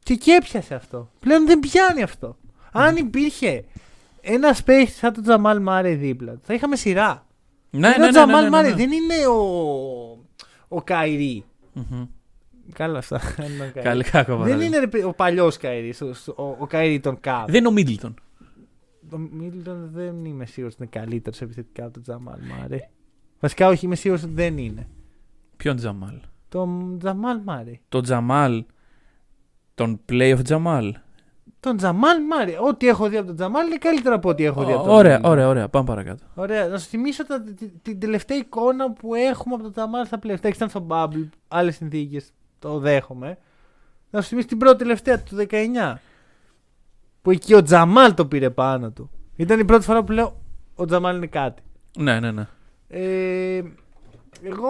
Και 0.08 0.14
εκεί 0.14 0.32
έπιασε 0.32 0.76
αυτό. 0.76 1.10
Πλέον 1.20 1.46
δεν 1.46 1.60
πιάνει 1.60 2.02
αυτό. 2.04 2.38
Αν 2.72 2.96
υπήρχε 2.96 3.66
ένα 4.22 4.56
παίχτη 4.66 4.92
σαν 4.94 5.14
τον 5.14 5.24
Τζαμάλ 5.24 5.62
Μάρε 5.62 5.94
δίπλα 5.96 6.34
του, 6.34 6.40
θα 6.44 6.54
είχαμε 6.54 6.76
σειρά. 6.76 7.26
Ναι, 7.70 7.88
Ενώ 7.88 7.90
ναι, 7.90 7.94
ο 7.96 8.00
ναι, 8.00 8.06
ναι, 8.06 8.12
Τζαμάλ 8.12 8.44
ναι, 8.44 8.50
Μάρε 8.50 8.70
ναι. 8.70 8.76
δεν 8.76 8.92
είναι 8.92 9.28
ο, 9.28 9.40
ο 10.68 10.82
Καϊρή. 10.82 11.46
Μμμ. 11.74 12.06
Καλά 12.74 12.98
αυτά. 12.98 13.22
δεν 13.38 13.52
είναι 13.52 13.64
ο 13.64 13.72
Καϊρή. 13.74 13.90
Καλή 13.90 14.04
κακό 14.04 14.32
Δεν 14.32 14.38
παράδειγμα. 14.42 14.64
είναι 14.66 14.80
ρε 14.80 14.88
παι- 14.88 15.06
ο 15.06 15.14
παλιός 15.14 15.58
Καϊρή, 15.58 15.94
ο, 16.02 16.44
ο, 16.44 16.56
ο 16.60 16.66
Καϊρή 16.68 17.00
των 17.00 17.20
Καβ. 17.20 17.46
Δεν 17.46 17.56
είναι 17.56 17.68
ο 17.68 17.72
Μίτλτον. 17.72 18.14
Ο 19.14 19.18
Μίλτον 19.18 19.90
δεν 19.94 20.26
είμαι 20.26 20.46
σίγουρος 20.46 20.74
ότι 20.76 20.84
είναι 20.84 21.02
καλύτερος 21.02 21.42
επιθετικά 21.42 21.84
από 21.84 21.94
τον 21.94 22.02
Τζαμάλ 22.02 22.40
Μάρε. 22.60 22.90
Βασικά, 23.40 23.68
όχι, 23.68 23.86
είμαι 23.86 23.96
σίγουρος 23.96 24.24
ότι 24.24 24.34
δεν 24.34 24.58
είναι. 24.58 24.88
Ποιον 25.58 25.76
Τζαμάλ; 25.76 26.16
Το 26.50 26.70
Τζαμάλ 27.00 27.40
Μάρε. 27.44 27.80
Το 27.90 28.02
Τζαμάλ. 28.02 28.64
Τον 29.78 30.00
playoff 30.10 30.40
Τζαμάλ. 30.44 30.96
τον 31.60 31.78
Τζαμάλ 31.78 32.18
Μάρι. 32.26 32.58
Ό,τι 32.62 32.88
έχω 32.88 33.10
δει 33.10 33.18
από 33.18 33.28
τον 33.28 33.36
Τζαμάλ 33.36 33.68
είναι 33.68 33.78
καλύτερο 33.78 34.16
από 34.16 34.30
ό,τι 34.30 34.44
έχω 34.44 34.66
δει 34.66 34.72
από 34.74 34.84
τον 34.84 34.94
Ωραία, 34.94 35.20
Μάρι. 35.20 35.32
ωραία, 35.32 35.48
ωραία. 35.48 35.68
Πάμε 35.70 35.86
παρακάτω. 35.86 36.24
Ωραία. 36.36 36.68
Να 36.68 36.78
σου 36.78 36.88
θυμίσω 36.88 37.26
τα, 37.26 37.42
τη- 37.42 37.68
την 37.82 38.00
τελευταία 38.00 38.38
εικόνα 38.38 38.92
που 38.92 39.16
έχουμε 39.16 39.54
από 39.54 39.64
τον 39.64 39.72
Τζαμάλ 39.72 40.06
στα 40.06 40.20
πλευρά. 40.20 40.50
Ήταν 40.56 40.70
στο 40.70 40.86
Bubble, 40.90 41.28
άλλες 41.48 41.76
συνθήκες. 41.76 42.32
Το 42.60 42.80
δέχομαι. 42.80 43.38
Να 44.10 44.22
σου 44.22 44.28
θυμίσω 44.28 44.48
την 44.48 44.58
πρώτη 44.58 44.78
τελευταία 44.78 45.24
του 45.24 45.36
19. 45.50 46.00
Που 47.22 47.32
εκεί 47.32 47.54
ο 47.54 47.62
Τζαμάλ 47.64 48.14
το 48.14 48.26
πήρε 48.26 48.50
πάνω 48.50 48.92
του. 48.92 49.10
Ήταν 49.36 49.60
η 49.60 49.66
πρώτη 49.66 49.84
φορά 49.84 50.04
που 50.04 50.12
λέω 50.12 50.42
ο 50.76 50.86
Τζαμάλ 50.86 51.16
είναι 51.16 51.28
κάτι. 51.28 51.62
Ναι, 51.98 52.20
ναι, 52.20 52.32
ναι. 52.32 52.48
Ε, 52.88 53.62
εγώ 54.44 54.70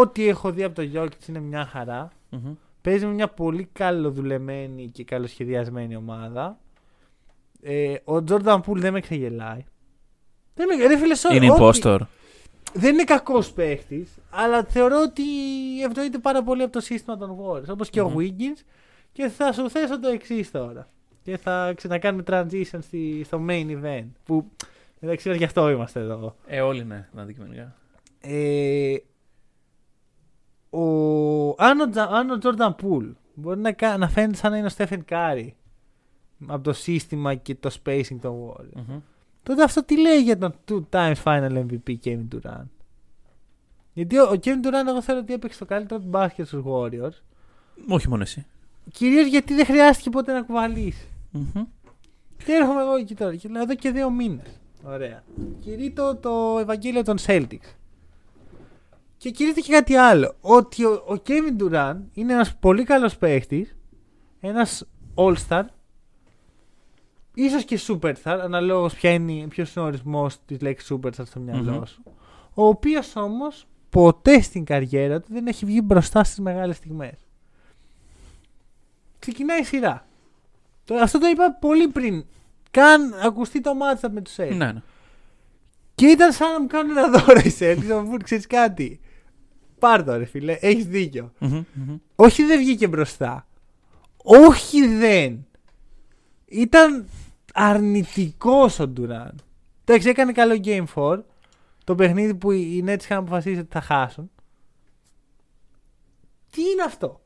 ό,τι 0.00 0.28
έχω 0.28 0.50
δει 0.50 0.62
από 0.62 0.74
το 0.74 0.82
Jokic 0.94 1.28
είναι 1.28 1.40
μια 1.40 1.64
χαρά. 1.64 2.08
Μμμ. 2.30 2.52
Παίζει 2.82 3.06
με 3.06 3.12
μια 3.12 3.28
πολύ 3.28 3.68
καλοδουλεμένη 3.72 4.90
και 4.90 5.04
καλοσχεδιασμένη 5.04 5.96
ομάδα. 5.96 6.58
Ε, 7.62 7.94
ο 8.04 8.24
Τζόρνταν 8.24 8.60
Πούλ 8.60 8.80
δεν 8.80 8.92
με 8.92 9.00
ξεγελάει. 9.00 9.64
Δεν 10.54 10.66
με, 10.66 10.86
ρε 10.86 10.98
φίλε, 10.98 11.14
sorry, 11.22 11.34
Είναι 11.34 11.50
ό,τι- 11.50 11.60
impostor. 11.82 11.98
Δεν 12.72 12.92
είναι 12.92 13.04
κακός 13.04 13.52
παίχτη, 13.52 14.08
αλλά 14.30 14.64
θεωρώ 14.64 15.00
ότι 15.02 15.22
ευνοείται 15.84 16.18
πάρα 16.18 16.42
πολύ 16.42 16.62
από 16.62 16.72
το 16.72 16.80
σύστημα 16.80 17.16
των 17.16 17.36
Warriors. 17.40 17.68
Όπως 17.68 17.90
και 17.90 18.02
Μμμ. 18.02 18.14
ο 18.14 18.18
Wiggins. 18.18 18.62
Και 19.12 19.28
θα 19.28 19.52
σου 19.52 19.70
θέσω 19.70 20.00
το 20.00 20.08
εξής 20.08 20.50
τώρα. 20.50 20.88
Και 21.22 21.36
θα 21.36 21.72
ξανακάνουμε 21.76 22.22
transition 22.26 22.78
στη, 22.80 23.22
στο 23.24 23.44
main 23.48 23.66
event. 23.82 24.06
Που 24.24 24.50
μεταξύ 25.00 25.28
μας 25.28 25.36
γι' 25.36 25.44
αυτό 25.44 25.70
είμαστε 25.70 26.00
εδώ. 26.00 26.36
Ε, 26.46 26.60
όλοι 26.60 26.84
ναι, 26.84 27.08
αντικειμενικά. 27.16 27.74
Ε, 28.20 28.94
ο, 30.70 30.82
αν, 31.62 31.80
ο, 31.80 31.88
Τζα- 31.90 32.08
αν 32.10 32.30
ο 32.30 32.38
Jordan 32.42 32.70
Poole 32.82 33.12
μπορεί 33.34 33.60
να, 33.60 33.72
κα- 33.72 33.96
να 33.98 34.08
φαίνεται 34.08 34.36
σαν 34.36 34.50
να 34.50 34.56
είναι 34.56 34.66
ο 34.66 34.70
Stephen 34.76 34.98
Curry 35.08 35.48
από 36.46 36.62
το 36.62 36.72
σύστημα 36.72 37.34
και 37.34 37.54
το 37.54 37.70
spacing 37.84 38.16
των 38.20 38.34
Warriors, 38.48 38.82
Μμμ. 38.88 38.98
τότε 39.42 39.62
αυτό 39.62 39.84
τι 39.84 40.00
λέει 40.00 40.22
για 40.22 40.38
τον 40.38 40.54
two 40.68 40.80
times 40.90 41.22
final 41.24 41.64
MVP 41.66 41.94
Kevin 42.04 42.24
Durant; 42.34 42.66
Γιατί 43.92 44.18
ο, 44.18 44.22
ο 44.22 44.32
Kevin 44.32 44.66
Durant 44.66 44.86
εγώ 44.88 45.02
θέλω 45.02 45.18
ότι 45.18 45.32
έπαιξε 45.32 45.58
το 45.58 45.64
καλύτερο 45.64 46.00
του 46.00 46.06
μπάσκετ 46.08 46.46
στους 46.46 46.62
Warriors 46.66 47.22
Όχι 47.88 48.08
μόνο 48.08 48.22
εσύ. 48.22 48.46
κυρίως 48.92 49.26
γιατί 49.26 49.54
δεν 49.54 49.64
χρειάστηκε 49.64 50.10
ποτέ 50.10 50.32
να 50.32 50.42
κουβαλήσει. 50.42 51.08
Μμμ. 51.30 51.64
Και 52.44 52.52
έρχομαι 52.52 52.80
εγώ 52.80 52.94
εκεί 52.94 53.14
τώρα 53.14 53.34
και 53.36 53.48
λέω 53.48 53.62
εδώ 53.62 53.74
και 53.74 53.90
δύο 53.90 54.10
μήνες. 54.10 54.60
Ωραία. 54.84 55.22
Κηρύττω 55.62 56.16
το 56.16 56.58
Ευαγγέλιο 56.60 57.02
των 57.02 57.16
Celtics. 57.26 57.74
Και 59.20 59.30
κηρύττω 59.30 59.60
και 59.60 59.72
κάτι 59.72 59.94
άλλο. 59.94 60.34
Ότι 60.40 60.84
ο, 60.84 60.92
ο 60.92 61.22
Kevin 61.26 61.62
Durant 61.62 61.96
είναι 62.12 62.32
ένας 62.32 62.56
πολύ 62.56 62.84
καλός 62.84 63.16
παίχτης. 63.16 63.76
Ένας 64.40 64.84
All-Star. 65.14 65.62
ίσως 67.34 67.64
και 67.64 67.80
Superstar, 67.88 68.38
αναλόγως 68.42 68.94
ποια 68.94 69.10
είναι, 69.10 69.46
ποιος 69.46 69.74
είναι 69.74 69.84
ο 69.84 69.88
ορισμός 69.88 70.44
της 70.46 70.60
λέξης 70.60 70.92
Superstar 70.92 71.26
στο 71.26 71.40
μυαλό 71.40 71.72
Μμμ. 71.72 71.84
σου. 71.84 72.02
Ο 72.54 72.66
οποίος 72.66 73.16
όμως 73.16 73.66
ποτέ 73.90 74.40
στην 74.40 74.64
καριέρα 74.64 75.20
του 75.20 75.26
δεν 75.30 75.46
έχει 75.46 75.64
βγει 75.64 75.80
μπροστά 75.84 76.24
στις 76.24 76.38
μεγάλες 76.38 76.76
στιγμές. 76.76 77.26
Ξεκινάει 79.18 79.60
η 79.60 79.64
σειρά. 79.64 80.06
Το, 80.84 80.94
αυτό 80.94 81.18
το 81.18 81.26
είπα 81.26 81.52
πολύ 81.60 81.88
πριν. 81.88 82.24
Καν 82.70 83.14
ακουστεί 83.22 83.60
το 83.60 83.74
μάτσα 83.74 84.10
με 84.10 84.20
τους 84.20 84.34
Celtics. 84.36 84.56
Ναι, 84.56 84.72
ναι. 84.72 84.82
Και 85.94 86.06
ήταν 86.06 86.32
σαν 86.32 86.52
να 86.52 86.60
μου 86.60 86.66
κάνουν 86.66 86.96
ένα 86.96 87.08
δώρο 87.08 87.40
οι 87.44 87.54
Celtics. 87.58 87.86
Να 87.86 88.00
μου 88.00 88.08
πούν, 88.08 88.22
ξέρεις 88.22 88.46
κάτι. 88.46 89.00
Πάρ' 89.80 90.04
το 90.04 90.16
ρε 90.16 90.24
φίλε, 90.24 90.52
έχεις 90.60 90.86
δίκιο. 90.86 91.32
Μμμ, 91.38 91.64
μμμ. 91.74 91.96
Όχι 92.14 92.44
δεν 92.44 92.58
βγήκε 92.58 92.88
μπροστά. 92.88 93.46
Όχι 94.22 94.86
δεν. 94.86 95.46
Ήταν 96.46 97.06
αρνητικός 97.54 98.78
ο 98.78 98.88
Ντουράν. 98.88 99.34
Εντάξει, 99.84 100.08
έκανε 100.08 100.32
καλό 100.32 100.60
Game 100.64 100.84
4. 100.94 101.18
Το 101.84 101.94
παιχνίδι 101.94 102.34
που 102.34 102.50
οι 102.50 102.84
Nets 102.86 103.02
είχαν 103.02 103.18
αποφασίσει 103.18 103.58
ότι 103.58 103.68
θα 103.70 103.80
χάσουν. 103.80 104.30
Τι 106.50 106.60
είναι 106.62 106.82
αυτό; 106.82 107.20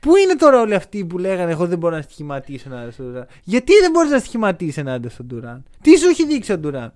Πού 0.00 0.16
είναι 0.16 0.34
τώρα 0.36 0.60
όλοι 0.60 0.74
αυτοί 0.74 1.04
που 1.04 1.18
λέγανε 1.18 1.50
Εγώ 1.50 1.66
δεν 1.66 1.78
μπορώ 1.78 1.96
να 1.96 2.02
στοιχηματίσω 2.02 2.68
ενάντια 2.72 2.90
στον 2.90 3.06
Ντουράν. 3.06 3.26
Γιατί 3.44 3.72
δεν 3.80 3.90
μπορείς 3.90 4.10
να 4.10 4.18
στοιχηματίσεις 4.18 4.76
ενάντια 4.76 5.10
στον 5.10 5.26
Ντουράν; 5.26 5.64
Τι 5.82 5.96
σου 5.98 6.08
έχει 6.08 6.26
δείξει 6.26 6.52
ο 6.52 6.58
Ντουράν; 6.58 6.92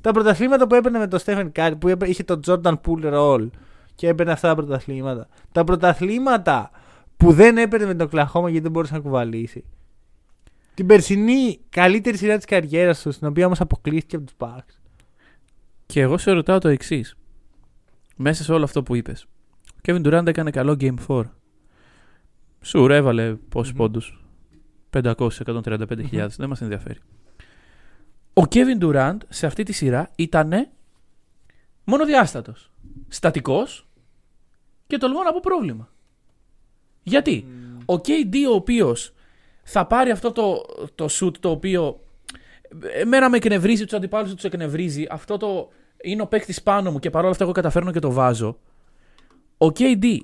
Τα 0.00 0.12
πρωταθλήματα 0.12 0.66
που 0.66 0.74
έπαιρνε 0.74 0.98
με 0.98 1.06
τον 1.08 1.18
Στέφεν 1.18 1.52
Κάρι, 1.52 1.76
που 1.76 1.88
έπαι- 1.88 2.08
είχε 2.08 2.22
τον 2.22 2.40
Jordan 2.46 2.74
Poole 2.86 3.48
και 3.94 4.08
έπαιρνε 4.08 4.32
αυτά 4.32 4.48
τα 4.48 4.54
πρωταθλήματα. 4.54 5.28
Τα 5.52 5.64
πρωταθλήματα 5.64 6.70
που 7.16 7.32
δεν 7.32 7.58
έπαιρνε 7.58 7.86
με 7.86 7.94
την 7.94 8.08
Οκλαχόμα 8.08 8.48
γιατί 8.48 8.62
δεν 8.62 8.72
μπορούσε 8.72 8.94
να 8.94 9.00
κουβαλήσει. 9.00 9.64
Την 10.74 10.86
περσινή 10.86 11.60
καλύτερη 11.70 12.16
σειρά 12.16 12.36
της 12.36 12.44
καριέρας 12.44 13.02
τους, 13.02 13.14
στην 13.14 13.26
οποία 13.26 13.46
όμως 13.46 13.60
αποκλείστηκε 13.60 14.16
από 14.16 14.24
τους 14.24 14.34
Bucks. 14.38 14.80
Και 15.86 16.00
εγώ 16.00 16.18
σε 16.18 16.30
ρωτάω 16.30 16.58
το 16.58 16.68
εξής. 16.68 17.14
Μέσα 18.16 18.42
σε 18.42 18.52
όλο 18.52 18.64
αυτό 18.64 18.82
που 18.82 18.94
είπες. 18.94 19.26
Ο 19.66 19.80
Kevin 19.82 20.06
Durant 20.06 20.26
έκανε 20.26 20.50
καλό 20.50 20.76
Game 20.80 20.94
4. 21.06 21.22
Sure, 22.60 22.90
έβαλε 22.90 23.34
πόσους 23.34 23.72
Μμμ. 23.72 23.78
πόντους; 23.78 24.24
500-135.000. 24.90 26.36
Δεν 26.36 26.48
μας 26.48 26.60
ενδιαφέρει. 26.60 26.98
Ο 28.32 28.42
Kevin 28.50 28.82
Durant 28.82 29.16
σε 29.28 29.46
αυτή 29.46 29.62
τη 29.62 29.72
σειρά 29.72 30.10
ήταν 30.16 30.68
μονοδιάστατος. 31.84 32.70
Στατικός 33.08 33.88
και 34.86 34.98
τολμώ 34.98 35.22
να 35.22 35.32
πω 35.32 35.40
πρόβλημα. 35.42 35.88
Γιατί; 37.02 37.46
Ο 37.84 37.94
KD 37.94 38.34
ο 38.50 38.54
οποίος 38.54 39.14
θα 39.62 39.86
πάρει 39.86 40.10
αυτό 40.10 40.32
το, 40.32 40.64
το 40.94 41.08
shoot 41.10 41.32
το 41.40 41.50
οποίο 41.50 42.00
εμένα 42.94 43.30
με 43.30 43.36
εκνευρίζει, 43.36 43.84
τους 43.84 43.92
αντιπάλους 43.92 44.34
τους 44.34 44.44
εκνευρίζει. 44.44 45.06
Αυτό 45.10 45.36
το 45.36 45.68
είναι 46.02 46.22
ο 46.22 46.26
παίκτης 46.26 46.62
πάνω 46.62 46.90
μου 46.90 46.98
και 46.98 47.10
παρόλα 47.10 47.30
αυτά 47.30 47.44
εγώ 47.44 47.52
καταφέρνω 47.52 47.92
και 47.92 47.98
το 47.98 48.10
βάζω. 48.10 48.58
Ο 49.58 49.66
KD 49.66 50.18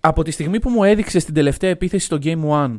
από 0.00 0.22
τη 0.22 0.30
στιγμή 0.30 0.60
που 0.60 0.70
μου 0.70 0.84
έδειξε 0.84 1.18
στην 1.18 1.34
τελευταία 1.34 1.70
επίθεση 1.70 2.04
στο 2.04 2.18
Game 2.22 2.48
1, 2.48 2.74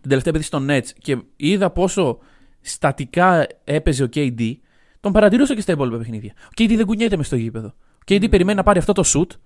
την 0.00 0.08
τελευταία 0.08 0.34
επίθεση 0.34 0.46
στο 0.46 0.64
Nets 0.68 0.90
και 0.98 1.22
είδα 1.36 1.70
πόσο 1.70 2.18
στατικά 2.60 3.46
έπαιζε 3.64 4.02
ο 4.02 4.08
KD, 4.14 4.54
τον 5.00 5.12
παρατηρούσα 5.12 5.54
και 5.54 5.60
στα 5.60 5.72
υπόλοιπα 5.72 5.98
παιχνίδια. 5.98 6.32
Ο 6.36 6.50
KD 6.56 6.74
δεν 6.76 6.86
κουνιέται 6.86 7.16
μες 7.16 7.26
στο 7.26 7.36
γήπεδο. 7.36 7.74
Ο 8.10 8.12
KD 8.14 8.30
περιμένει 8.30 8.56
να 8.56 8.62
πάρει 8.62 8.78
αυτό 8.78 8.92
το 8.92 9.02
shoot. 9.06 9.36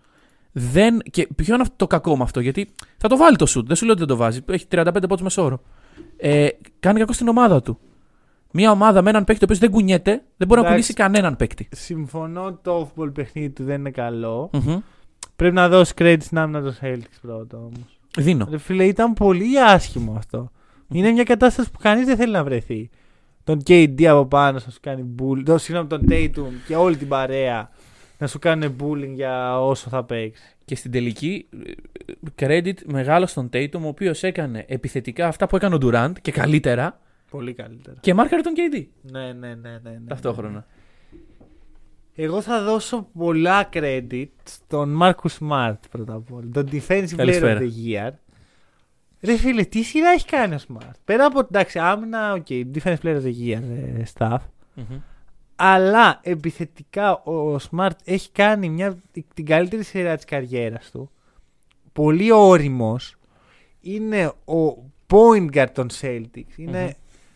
Δεν... 0.52 1.00
Και 1.10 1.28
ποιο 1.36 1.54
είναι 1.54 1.62
αυτό 1.62 1.74
το 1.76 1.86
κακό 1.86 2.16
με 2.16 2.22
αυτό, 2.22 2.40
γιατί 2.40 2.70
θα 2.96 3.08
το 3.08 3.16
βάλει 3.16 3.36
το 3.36 3.46
shoot. 3.48 3.64
Δεν 3.64 3.76
σου 3.76 3.84
λέω 3.84 3.92
ότι 3.92 4.04
δεν 4.04 4.08
το 4.08 4.16
βάζει. 4.16 4.40
Έχει 4.50 4.66
35 4.70 4.92
πόντους 4.92 5.22
μεσόωρο. 5.22 5.60
Ε, 6.16 6.48
κάνει 6.80 6.98
κακό 6.98 7.12
στην 7.12 7.28
ομάδα 7.28 7.62
του. 7.62 7.78
Μια 8.52 8.70
ομάδα 8.70 9.02
με 9.02 9.10
έναν 9.10 9.24
παίκτη 9.24 9.42
ο 9.42 9.44
οποίος 9.44 9.58
δεν 9.58 9.70
κουνιέται, 9.70 10.10
δεν 10.10 10.48
μπορεί 10.48 10.60
να 10.60 10.66
Εντάξει. 10.66 10.70
κουνήσει 10.70 10.94
κανέναν 10.94 11.36
παίκτη. 11.36 11.68
Συμφωνώ 11.70 12.58
το 12.62 12.90
off-ball 12.96 13.14
παιχνίδι 13.14 13.50
του 13.50 13.64
δεν 13.64 13.78
είναι 13.78 13.90
καλό. 13.90 14.50
Μμμ. 14.52 14.78
Πρέπει 15.36 15.54
να 15.54 15.68
δώσει 15.68 15.92
credit 15.98 16.16
στην 16.20 16.38
άμυνα 16.38 16.62
των 16.62 16.76
Celtics 16.82 17.18
πρώτα 17.22 17.58
όμως. 17.58 18.00
Δίνω. 18.18 18.46
Ρε 18.50 18.58
φίλε, 18.58 18.84
ήταν 18.84 19.12
πολύ 19.12 19.60
άσχημο 19.60 20.14
αυτό. 20.16 20.50
Είναι 20.88 21.10
μια 21.10 21.22
κατάσταση 21.22 21.70
που 21.70 21.78
κανείς 21.82 22.06
δεν 22.06 22.16
θέλει 22.16 22.32
να 22.32 22.44
βρεθεί. 22.44 22.90
Τον 23.44 23.62
KD 23.66 24.04
από 24.04 24.26
πάνω 24.26 24.52
να 24.52 24.58
σου 24.58 24.78
κάνει 24.80 25.14
bullying. 25.18 25.42
Το, 25.44 25.58
συγγνώμη, 25.58 25.88
τον 25.88 26.06
Tatum 26.08 26.52
και 26.66 26.76
όλη 26.76 26.96
την 26.96 27.08
παρέα 27.08 27.70
να 28.20 28.26
σου 28.26 28.38
κάνουν 28.38 28.76
bullying 28.80 29.12
για 29.14 29.60
όσο 29.60 29.88
θα 29.88 30.04
παίξεις. 30.04 30.56
Και 30.64 30.74
στην 30.76 30.90
τελική, 30.90 31.48
ε, 31.66 31.72
credit 32.42 32.74
μεγάλο 32.84 33.26
στον 33.26 33.48
Tatum, 33.52 33.80
ο 33.82 33.86
οποίος 33.86 34.22
έκανε 34.22 34.64
επιθετικά 34.68 35.26
αυτά 35.26 35.46
που 35.46 35.56
έκανε 35.56 35.74
ο 35.74 35.78
Durant 35.82 36.12
και 36.22 36.32
καλύτερα 36.32 37.00
Πολύ 37.30 37.52
καλύτερα. 37.54 37.96
και 38.00 38.14
μάρκαρε 38.14 38.42
τον 38.42 38.52
KD 38.56 38.84
Ναι, 39.02 39.32
ναι, 39.32 39.54
ναι, 39.54 39.54
ναι. 39.54 39.90
ναι. 39.90 39.98
ταυτόχρονα. 40.08 40.66
Εγώ 42.14 42.40
θα 42.40 42.62
δώσω 42.62 43.08
πολλά 43.18 43.68
credit 43.72 44.26
στον 44.44 44.98
Marcus 45.02 45.38
Smart 45.40 45.74
πρώτα 45.90 46.14
απ' 46.14 46.32
όλα. 46.32 46.48
Τον 46.52 46.68
Defensive 46.72 47.02
Player 47.12 47.16
Καλησπέρα. 47.16 47.60
of 47.60 47.62
the 47.62 47.68
Year. 47.94 48.10
Ρε 49.22 49.36
φίλε, 49.36 49.64
τι 49.64 49.82
σειρά 49.82 50.10
έχει 50.10 50.26
κάνει 50.26 50.54
ο 50.54 50.58
Smart; 50.68 50.90
Πέρα 51.04 51.24
από 51.24 51.38
εντάξει, 51.38 51.78
άμυνα, 51.78 52.32
OK, 52.32 52.46
Defensive 52.48 52.96
Player 53.02 53.16
of 53.16 53.22
the 53.22 53.34
Year 53.46 53.60
ε, 53.98 54.02
stuff. 54.18 54.38
Μμμ. 54.74 54.98
Αλλά 55.62 56.20
επιθετικά 56.22 57.12
ο 57.22 57.56
Smart 57.70 57.90
έχει 58.04 58.30
κάνει 58.30 58.68
μια, 58.68 58.96
την 59.34 59.46
καλύτερη 59.46 59.82
σειρά 59.82 60.16
της 60.16 60.24
καριέρας 60.24 60.90
του. 60.90 61.10
Πολύ 61.92 62.30
όριμος. 62.32 63.16
Είναι 63.80 64.26
ο 64.26 64.76
point 65.06 65.46
guard 65.52 65.66
των 65.72 65.88
Celtics. 66.00 66.56
Είναι, 66.56 66.82
Μμμ. 66.82 66.90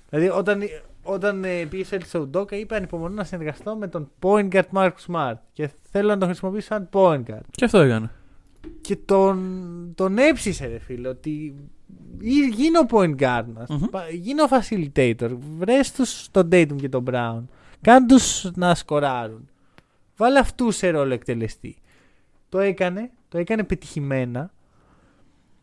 Δηλαδή 0.08 0.28
όταν, 0.28 0.60
όταν 1.02 1.44
ε, 1.44 1.64
πήγε 1.64 1.84
στο 1.84 1.96
Celtics 1.96 2.20
ο 2.20 2.28
Udoka 2.40 2.52
είπε 2.52 2.76
ανυπομονώ 2.76 3.14
να 3.14 3.24
συνεργαστώ 3.24 3.76
με 3.76 3.88
τον 3.88 4.10
point 4.20 4.48
guard 4.48 4.62
Marcus 4.72 4.92
Smart. 5.08 5.34
Και 5.52 5.70
θέλω 5.90 6.08
να 6.08 6.18
τον 6.18 6.28
χρησιμοποιήσω 6.28 6.66
σαν 6.66 6.88
point 6.92 7.22
guard. 7.30 7.40
Και 7.50 7.64
αυτό 7.64 7.78
έκανε. 7.78 8.10
Και 8.80 8.96
τον, 8.96 9.92
τον 9.94 10.18
έψησε 10.18 10.66
ρε 10.66 10.78
φίλε 10.78 11.08
ότι 11.08 11.54
γι- 12.20 12.48
γίνε 12.54 12.78
ο 12.78 12.86
point 12.90 13.14
guard 13.16 13.44
μας. 13.54 13.68
Μμμ. 13.68 13.84
Πα- 13.90 14.08
Γίνε 14.10 14.42
ο 14.42 14.46
facilitator. 14.50 15.30
Βρες 15.58 15.92
τους 15.92 16.28
τον 16.30 16.48
Tatum 16.52 16.76
και 16.76 16.88
τον 16.88 17.04
Brown. 17.10 17.42
Κάνε 17.84 18.06
τους 18.06 18.50
να 18.54 18.74
σκοράρουν. 18.74 19.48
Βάλε 20.16 20.38
αυτούς 20.38 20.76
σε 20.76 20.90
ρόλο 20.90 21.12
εκτελεστή. 21.14 21.76
Το 22.48 22.58
έκανε. 22.58 23.10
Το 23.28 23.38
έκανε 23.38 23.64
πετυχημένα. 23.64 24.50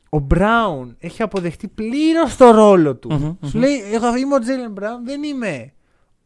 ο 0.10 0.20
Μπράουν 0.20 0.96
έχει 1.00 1.22
αποδεχτεί 1.22 1.68
πλήρως 1.68 2.36
το 2.38 2.52
ρόλο 2.52 2.96
του. 2.96 3.14
Μμμ, 3.14 3.20
Σου 3.48 3.58
μμμ. 3.58 3.64
λέει, 3.64 3.82
εγώ 3.94 4.16
είμαι 4.16 4.36
ο 4.36 4.40
Τζέιλεν 4.40 4.72
Μπράουν, 4.72 5.06
δεν 5.06 5.24
είμαι 5.24 5.74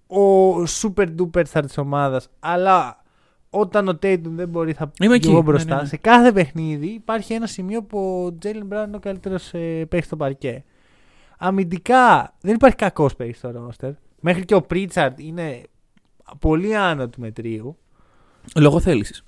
ο 0.07 0.55
super 0.63 1.07
duper 1.19 1.43
star 1.51 1.61
της 1.65 1.77
ομάδας, 1.77 2.29
αλλά 2.39 3.03
όταν 3.49 3.87
ο 3.87 3.91
Tatum 3.91 4.21
δεν 4.23 4.49
μπορεί 4.49 4.73
θα 4.73 4.91
Είμαι 5.01 5.15
εκεί. 5.15 5.27
βγω 5.27 5.37
Ναι, 5.37 5.43
μπροστά. 5.43 5.75
ναι, 5.75 5.81
ναι. 5.81 5.87
Σε 5.87 5.97
κάθε 5.97 6.31
παιχνίδι 6.31 6.87
υπάρχει 6.87 7.33
ένα 7.33 7.47
σημείο 7.47 7.83
που 7.83 8.23
ο 8.25 8.37
Τζέιλεν 8.37 8.65
Μπράουν 8.65 8.87
είναι 8.87 8.95
ο 8.95 8.99
καλύτερος 8.99 9.53
ε, 9.53 9.85
παίχτης 9.89 10.05
στο 10.05 10.15
παρκέ. 10.15 10.63
Αμυντικά 11.37 12.33
δεν 12.41 12.55
υπάρχει 12.55 12.75
κακός 12.75 13.15
παίχτης 13.15 13.37
στο 13.37 13.51
ρόστερ. 13.51 13.91
Μέχρι 14.19 14.45
και 14.45 14.55
ο 14.55 14.61
Πρίτσαρντ 14.61 15.19
είναι 15.19 15.61
πολύ 16.39 16.75
άνω 16.75 17.09
του 17.09 17.19
μετρίου. 17.19 17.77
Λόγω 18.55 18.79
θέληση. 18.79 19.23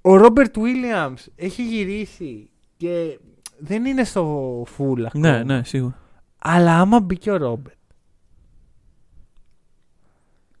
Ο 0.00 0.16
Ρόμπερτ 0.16 0.58
Βίλιαμς 0.58 1.26
έχει 1.36 1.62
γυρίσει 1.66 2.50
και 2.76 3.18
δεν 3.58 3.84
είναι 3.84 4.04
στο 4.04 4.62
full 4.62 5.02
ακόμα. 5.06 5.28
Ναι, 5.28 5.42
ναι, 5.42 5.64
σίγουρα. 5.64 5.98
Αλλά 6.38 6.80
άμα 6.80 7.00
μπει 7.00 7.18
και 7.18 7.30
ο 7.30 7.36
Ρόμπερτ. 7.36 7.76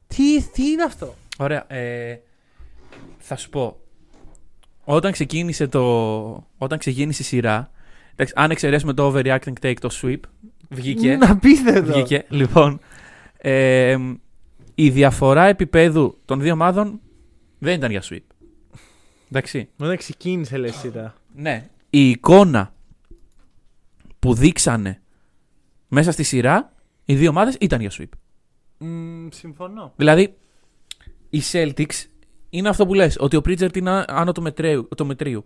Τι, 0.06 0.42
τι 0.42 0.70
είναι 0.70 0.82
αυτό; 0.82 1.14
Ωραία. 1.38 1.72
Ε, 1.72 2.20
θα 3.18 3.36
σου 3.36 3.50
πω. 3.50 3.76
Όταν 4.84 5.12
ξεκίνησε 5.12 5.66
το. 5.66 5.82
Όταν 6.58 6.78
ξεκίνησε 6.78 7.22
η 7.22 7.24
σειρά. 7.24 7.70
Εντάξει, 8.12 8.32
αν 8.36 8.50
εξαιρέσουμε 8.50 8.92
το 8.92 9.12
overreacting 9.12 9.52
take, 9.62 9.76
το 9.80 9.88
sweep. 10.02 10.20
Βγήκε. 10.68 11.10
Είναι 11.10 11.26
απίστευτο. 11.26 11.92
Βγήκε. 11.92 12.24
Λοιπόν. 12.28 12.80
Ε, 13.38 13.96
η 14.74 14.90
διαφορά 14.90 15.44
επίπεδου 15.44 16.18
των 16.24 16.40
δύο 16.40 16.52
ομάδων 16.52 17.00
δεν 17.58 17.74
ήταν 17.74 17.90
για 17.90 18.02
sweep. 18.02 18.26
Εντάξει. 19.30 19.68
Όταν 19.76 19.96
ξεκίνησε 19.96 20.56
λες 20.56 20.74
σειρά. 20.74 21.14
Ναι. 21.34 21.70
Η 21.90 22.10
εικόνα 22.10 22.74
που 24.18 24.34
δείξανε 24.34 25.02
μέσα 25.88 26.12
στη 26.12 26.22
σειρά, 26.22 26.72
οι 27.04 27.14
δύο 27.14 27.30
ομάδες 27.30 27.56
ήταν 27.60 27.80
για 27.80 27.90
sweep. 27.98 28.08
Μμ, 28.78 29.28
συμφωνώ. 29.30 29.92
Δηλαδή, 29.96 30.34
οι 31.30 31.40
Celtics 31.52 32.04
είναι 32.50 32.68
αυτό 32.68 32.86
που 32.86 32.94
λες, 32.94 33.16
ότι 33.18 33.36
ο 33.36 33.40
Pritchard 33.44 33.76
είναι 33.76 33.90
ά- 33.90 34.04
άνω 34.10 34.32
του 34.32 34.42
μετρίου, 34.42 34.88
του 34.96 35.06
μετρίου. 35.06 35.44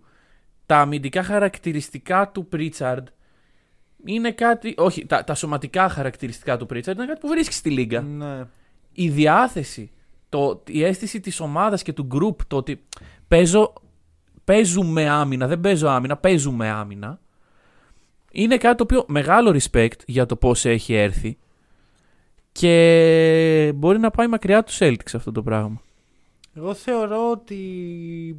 Τα 0.65 0.79
αμυντικά 0.79 1.23
χαρακτηριστικά 1.23 2.29
του 2.33 2.47
Pritchard 2.51 3.03
είναι 4.05 4.31
κάτι. 4.31 4.73
Όχι, 4.77 5.05
τα, 5.05 5.23
τα 5.23 5.35
σωματικά 5.35 5.89
χαρακτηριστικά 5.89 6.57
του 6.57 6.65
Pritchard 6.69 6.95
είναι 6.95 7.05
κάτι 7.05 7.19
που 7.19 7.27
βρίσκεις 7.27 7.55
στη 7.55 7.69
λίγα. 7.69 8.01
Ναι. 8.01 8.45
Η 8.99 9.09
διάθεση, 9.09 9.91
το, 10.29 10.63
η 10.67 10.83
αίσθηση 10.83 11.19
της 11.19 11.39
ομάδας 11.39 11.81
και 11.81 11.93
του 11.93 12.07
group, 12.11 12.35
το 12.47 12.55
ότι 12.57 12.83
παίζω, 13.27 13.73
παίζουμε 14.43 15.09
άμυνα, 15.09 15.47
δεν 15.47 15.59
παίζω 15.59 15.87
άμυνα, 15.87 16.17
παίζουμε 16.17 16.69
άμυνα, 16.69 17.19
είναι 18.31 18.57
κάτι 18.57 18.75
το 18.77 18.83
οποίο 18.83 19.05
μεγάλο 19.07 19.59
respect 19.59 19.99
για 20.05 20.25
το 20.25 20.35
πώς 20.35 20.65
έχει 20.65 20.93
έρθει 20.93 21.37
και 22.51 23.71
μπορεί 23.75 23.99
να 23.99 24.11
πάει 24.11 24.27
μακριά 24.27 24.63
του 24.63 24.71
Celtics 24.73 25.13
αυτό 25.13 25.31
το 25.31 25.41
πράγμα. 25.43 25.81
Εγώ 26.55 26.73
θεωρώ 26.73 27.31
ότι 27.31 28.35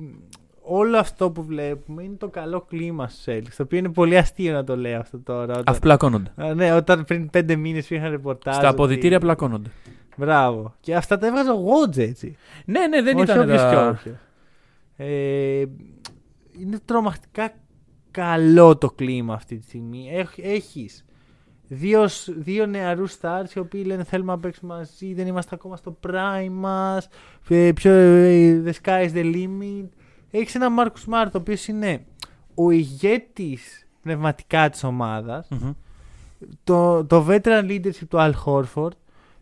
όλο 0.62 0.98
αυτό 0.98 1.30
που 1.30 1.42
βλέπουμε 1.44 2.02
είναι 2.02 2.16
το 2.16 2.28
καλό 2.28 2.60
κλίμα 2.60 3.08
στους 3.08 3.24
Celtics. 3.26 3.52
Το 3.56 3.62
οποίο 3.62 3.78
είναι 3.78 3.88
πολύ 3.88 4.16
αστείο 4.18 4.52
να 4.52 4.64
το 4.64 4.76
λέω 4.76 5.00
αυτό 5.00 5.18
τώρα. 5.18 5.52
Όταν... 5.52 5.62
Αφού 5.66 5.80
πλακώνονται. 5.80 6.32
Α, 6.36 6.54
ναι, 6.54 6.72
όταν 6.72 7.04
πριν 7.04 7.30
πέντε 7.30 7.56
μήνες 7.56 7.86
πήγαν 7.86 8.10
ρεπορτάζ. 8.10 8.54
Στα 8.54 8.68
αποδητήρια 8.68 9.16
ότι- 9.16 9.24
πλακώνονται. 9.26 9.70
Μπράβο. 10.18 10.74
Και 10.80 10.94
αυτά 10.96 11.18
τα 11.18 11.26
έβγαζε 11.26 11.50
ο 11.50 11.54
Γότζ 11.54 11.98
έτσι. 11.98 12.36
Ναι, 12.64 12.86
ναι, 12.86 13.02
δεν 13.02 13.14
Όχι 13.14 13.24
ήταν. 13.24 13.40
όποιος 13.40 13.60
τα- 13.62 13.70
και 13.70 13.76
όποιος. 13.76 14.16
Ε, 14.96 15.64
είναι 16.60 16.78
τρομακτικά 16.84 17.50
καλό 18.10 18.76
το 18.76 18.90
κλίμα 18.90 19.34
αυτή 19.34 19.56
τη 19.56 19.64
στιγμή. 19.64 20.08
Έχ, 20.12 20.38
έχεις 20.38 21.04
δύο, 21.68 22.08
σ- 22.08 22.32
δύο 22.36 22.66
νεαρούς 22.66 23.18
stars 23.20 23.54
οι 23.54 23.58
οποίοι 23.58 23.82
λένε 23.86 24.04
θέλουμε 24.04 24.32
να 24.32 24.38
παίξουμε 24.38 24.74
μαζί, 24.74 25.14
δεν 25.14 25.26
είμαστε 25.26 25.54
ακόμα 25.54 25.76
στο 25.76 25.96
prime 26.06 26.48
μας, 26.50 27.08
ε, 27.48 27.70
πιο, 27.74 27.90
ε, 27.92 28.62
the 28.66 28.72
sky 28.84 29.08
is 29.08 29.12
the 29.14 29.34
limit. 29.34 29.88
Έχεις 30.30 30.54
ένα 30.54 30.68
Marcus 30.78 31.10
Smart 31.10 31.26
ο 31.34 31.38
οποίος 31.38 31.66
είναι 31.68 32.04
ο 32.54 32.70
ηγέτης 32.70 33.86
πνευματικά 34.02 34.70
της 34.70 34.84
ομάδας 34.84 35.48
Μμμ. 35.50 35.72
το, 36.64 37.04
το 37.04 37.26
veteran 37.28 37.64
leadership 37.64 38.06
του 38.08 38.16
Al 38.18 38.32
Horford, 38.44 38.90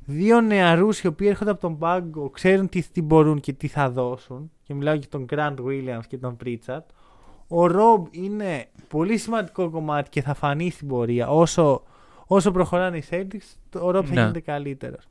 δύο 0.06 0.40
νεαρούς 0.40 1.00
οι 1.00 1.06
οποίοι 1.06 1.26
έρχονται 1.30 1.50
από 1.50 1.60
τον 1.60 1.78
πάγκο, 1.78 2.30
ξέρουν 2.30 2.68
τι, 2.68 2.82
τι 2.92 3.02
μπορούν 3.02 3.40
και 3.40 3.52
τι 3.52 3.66
θα 3.68 3.90
δώσουν. 3.90 4.50
Και 4.62 4.74
μιλάω 4.74 4.94
για 4.94 5.08
τον 5.08 5.26
Grant 5.30 5.54
Williams 5.66 6.06
και 6.08 6.18
τον 6.18 6.36
Pritchard. 6.44 6.84
Ο 7.48 7.64
Rob 7.64 8.02
είναι 8.10 8.66
πολύ 8.88 9.16
σημαντικό 9.16 9.70
κομμάτι 9.70 10.10
και 10.10 10.22
θα 10.22 10.34
φανεί 10.34 10.70
στην 10.70 10.88
πορεία. 10.88 11.28
Όσο, 11.28 11.82
όσο 12.26 12.50
προχωράνε 12.50 12.96
οι 12.96 13.02
Celtics, 13.10 13.54
το- 13.70 13.80
ο 13.86 13.88
Rob 13.88 14.04
θα 14.04 14.14
Ναι. 14.14 14.20
γίνεται 14.20 14.40
καλύτερος. 14.40 15.04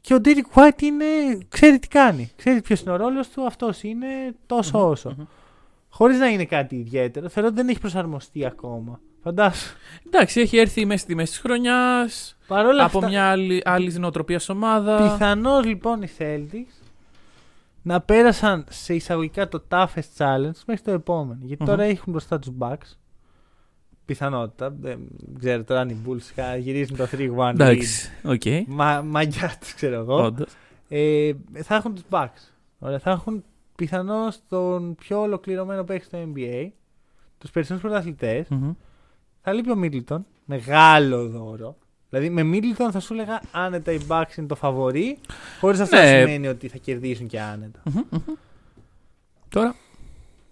Και 0.00 0.14
ο 0.14 0.18
Derek 0.24 0.54
White 0.54 0.82
είναι, 0.82 1.04
ξέρει 1.48 1.78
τι 1.78 1.88
κάνει. 1.88 2.30
Ξέρει 2.36 2.62
ποιος 2.62 2.80
είναι 2.80 2.90
ο 2.90 2.96
ρόλος 2.96 3.28
του, 3.28 3.46
αυτός 3.46 3.82
είναι 3.82 4.06
τόσο 4.46 4.88
όσο. 4.88 5.10
μμμ. 5.18 5.24
Χωρίς 5.88 6.18
να 6.18 6.26
είναι 6.26 6.44
κάτι 6.44 6.76
ιδιαίτερο. 6.76 7.28
Θεωρώ 7.28 7.48
ότι 7.48 7.56
δεν 7.56 7.68
έχει 7.68 7.80
προσαρμοστεί 7.80 8.44
ακόμα. 8.46 9.00
Φαντάσου. 9.22 9.74
Εντάξει, 10.06 10.40
έχει 10.40 10.56
έρθει 10.56 10.84
μέσα 10.86 11.02
στη 11.02 11.14
μέση 11.14 11.30
της 11.32 11.40
χρονιάς. 11.40 12.36
Παρ' 12.52 12.66
όλα 12.66 12.84
Από 12.84 12.98
αυτά, 12.98 13.10
μια 13.10 13.24
άλλη, 13.30 13.62
άλλη 13.64 13.92
νοοτροπία 13.92 14.40
ομάδα. 14.48 14.96
Πιθανώς 15.12 15.64
λοιπόν 15.64 16.02
οι 16.02 16.08
Celtics 16.18 16.84
να 17.82 18.00
πέρασαν 18.00 18.64
σε 18.70 18.94
εισαγωγικά 18.94 19.48
το 19.48 19.62
toughest 19.68 20.16
challenge 20.18 20.60
μέχρι 20.66 20.82
το 20.84 20.90
επόμενο. 20.90 21.38
Γιατί 21.42 21.62
Μμμ. 21.62 21.70
τώρα 21.70 21.82
έχουν 21.82 22.12
μπροστά 22.12 22.38
τους 22.38 22.52
Bucks. 22.58 22.96
Πιθανότητα. 24.04 24.70
Δεν 24.80 24.98
ξέρω 25.38 25.64
τώρα 25.64 25.80
αν 25.80 25.88
οι 25.88 25.96
Bulls 26.06 26.30
χα- 26.34 26.56
γυρίζουν 26.56 26.96
το 26.96 27.06
3-1. 27.06 27.50
lead. 27.50 27.54
Εντάξει, 27.54 28.10
οκ. 28.24 28.42
Μα, 28.66 29.02
μαγκιά 29.02 29.56
τους 29.60 29.74
ξέρω 29.74 29.94
εγώ. 29.94 30.24
Όντως. 30.24 30.52
Ε, 30.88 31.32
θα 31.62 31.74
έχουν 31.74 31.94
τους 31.94 32.02
Bucks. 32.10 32.50
Ωραία, 32.78 32.98
θα 32.98 33.10
έχουν 33.10 33.44
πιθανώς 33.76 34.38
τον 34.48 34.94
πιο 34.94 35.20
ολοκληρωμένο 35.20 35.84
παίκτη 35.84 36.04
στο 36.04 36.18
NBA. 36.34 36.68
Τους 37.38 37.50
περισσότερους 37.50 37.82
πρωταθλητές. 37.90 38.48
Μμμ. 38.48 38.72
Θα 39.42 39.52
λείπει 39.52 39.70
ο 39.70 39.76
Μίντλτον. 39.76 40.26
Μεγάλο 40.44 41.28
δώρο. 41.28 41.76
Δηλαδή 42.12 42.30
με 42.30 42.42
Μίντλτον 42.42 42.92
θα 42.92 43.00
σου 43.00 43.12
έλεγα 43.12 43.40
άνετα 43.52 43.92
οι 43.92 43.98
Bucks 44.08 44.36
είναι 44.36 44.46
το 44.46 44.54
φαβορή. 44.54 45.18
Χωρίς 45.60 45.80
αυτό 45.80 45.96
Ναι. 45.96 46.02
να 46.02 46.08
σημαίνει 46.18 46.48
ότι 46.48 46.68
θα 46.68 46.78
κερδίσουν 46.78 47.26
και 47.26 47.40
άνετα. 47.40 47.80
Μμμ, 47.84 48.02
μμμ. 48.10 48.34
Τώρα; 49.48 49.74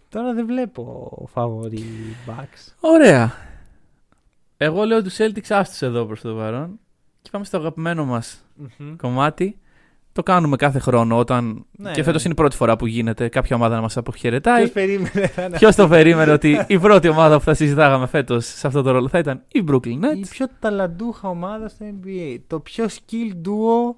Τώρα 0.09 0.33
δεν 0.35 0.47
βλέπω 0.47 1.11
φαβορή 1.33 1.85
Bucks. 2.27 2.73
Ωραία. 2.81 3.33
Εγώ 4.57 4.85
λέω 4.85 5.03
τους 5.03 5.17
Celtics 5.19 5.49
άστους 5.49 5.83
εδώ 5.83 6.05
προς 6.07 6.21
το 6.21 6.35
παρόν. 6.35 6.79
Και 7.23 7.29
πάμε 7.33 7.45
στο 7.45 7.57
αγαπημένο 7.57 8.05
μας 8.05 8.45
Μμμ. 8.79 8.97
κομμάτι. 8.97 9.59
Το 10.21 10.33
κάνουμε 10.33 10.57
κάθε 10.57 10.79
χρόνο 10.79 11.19
όταν. 11.19 11.65
Ναι, 11.71 11.91
και 11.91 12.03
φέτος 12.03 12.15
ναι. 12.15 12.21
είναι 12.25 12.33
η 12.33 12.37
πρώτη 12.37 12.57
φορά 12.57 12.77
που 12.77 12.87
γίνεται 12.87 13.29
κάποια 13.29 13.57
ομάδα 13.57 13.75
να 13.75 13.81
μας 13.81 13.97
αποχαιρετάει. 13.97 14.59
Ποιος 14.59 14.71
περίμενε 14.71 15.27
θα 15.27 15.43
είναι 15.43 15.57
Ποιος 15.59 15.75
το 15.75 15.89
περίμενε 15.89 16.33
ότι 16.33 16.65
η 16.67 16.79
πρώτη 16.79 17.09
ομάδα 17.09 17.39
που 17.39 17.45
θα 17.45 17.55
συζητάγαμε 17.55 18.07
φέτος 18.07 18.47
σε 18.47 18.67
αυτό 18.67 18.83
το 18.83 18.91
ρόλο 18.91 19.09
θα 19.09 19.19
ήταν 19.19 19.43
η 19.49 19.65
Brooklyn 19.71 19.87
η 19.87 19.99
Nets. 20.03 20.27
πιο 20.31 20.47
ταλαντούχα 20.59 21.29
ομάδα 21.29 21.69
στο 21.69 21.87
NBA. 21.89 22.37
Το 22.47 22.61
πιο 22.61 22.85
skill 22.87 23.33
duo 23.49 23.95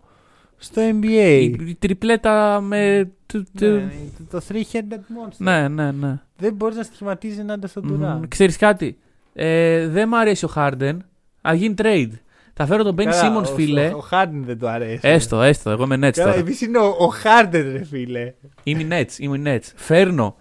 στο 0.56 0.82
NBA. 0.82 1.04
Η, 1.40 1.44
η 1.44 1.76
τριπλέτα 1.78 2.60
με. 2.60 3.10
του- 3.26 3.46
του- 3.58 3.64
Ναι, 3.66 3.90
το- 4.30 4.38
το 4.38 4.44
three-headed 4.48 4.92
monster. 4.94 5.36
Ναι, 5.38 5.68
ναι, 5.68 5.90
ναι. 5.90 6.20
Δεν 6.36 6.54
μπορείς 6.54 6.76
να 6.76 6.82
στοιχηματίζει 6.82 7.40
ενάντια 7.40 7.68
στον 7.68 8.00
Durant. 8.22 8.28
Ξέρεις 8.28 8.56
κάτι; 8.56 8.98
Ε, 9.32 9.86
δεν 9.88 10.08
μ' 10.08 10.14
αρέσει 10.14 10.44
ο 10.44 10.48
Harden. 10.56 10.96
Α 11.48 11.54
γίνει 11.54 11.74
trade. 11.78 12.10
Θα 12.66 12.68
φέρω 12.74 12.82
τον 12.82 12.94
Ben 12.98 13.04
Καλά, 13.04 13.22
Simmons, 13.40 13.50
ο- 13.50 13.54
φίλε. 13.54 13.86
Ο, 13.86 13.96
ο 13.96 14.04
Harden 14.10 14.28
δεν 14.44 14.58
του 14.58 14.68
αρέσει. 14.68 15.00
Έστω, 15.08 15.42
έστω. 15.42 15.70
Εγώ 15.70 15.82
είμαι 15.84 15.94
Nets 15.96 16.10
Καλά, 16.12 16.28
τώρα. 16.28 16.40
επίσης 16.40 16.60
είναι 16.60 16.78
ο, 16.78 16.86
ο 16.86 17.12
Harden, 17.24 17.68
ρε 17.72 17.84
φίλε. 17.84 18.32
Είμαι 18.62 18.82
η 18.82 18.88
Nets, 18.90 19.18
είμαι 19.18 19.36
η 19.38 19.42
Nets. 19.46 19.72
Φέρνω 19.76 20.36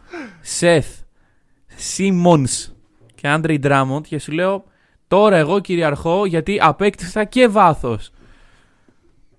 Seth, 0.59 1.03
Simmons 1.97 2.71
και 3.15 3.21
Andre 3.41 3.59
Drummond 3.63 4.01
και 4.07 4.19
σου 4.19 4.31
λέω 4.31 4.63
τώρα 5.07 5.37
εγώ 5.37 5.59
κυριαρχώ 5.59 6.25
γιατί 6.25 6.57
απέκτησα 6.61 7.23
και 7.23 7.47
βάθος. 7.47 8.11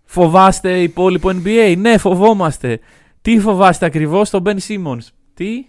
Φοβάστε 0.05 0.81
υπόλοιπο 0.83 1.29
NBA. 1.45 1.75
Ναι, 1.79 1.99
φοβόμαστε. 1.99 2.81
Τι 3.23 3.39
φοβάστε 3.41 3.87
ακριβώς 3.87 4.31
τον 4.31 4.43
Ben 4.47 4.57
Simmons; 4.69 5.07
Τι; 5.35 5.67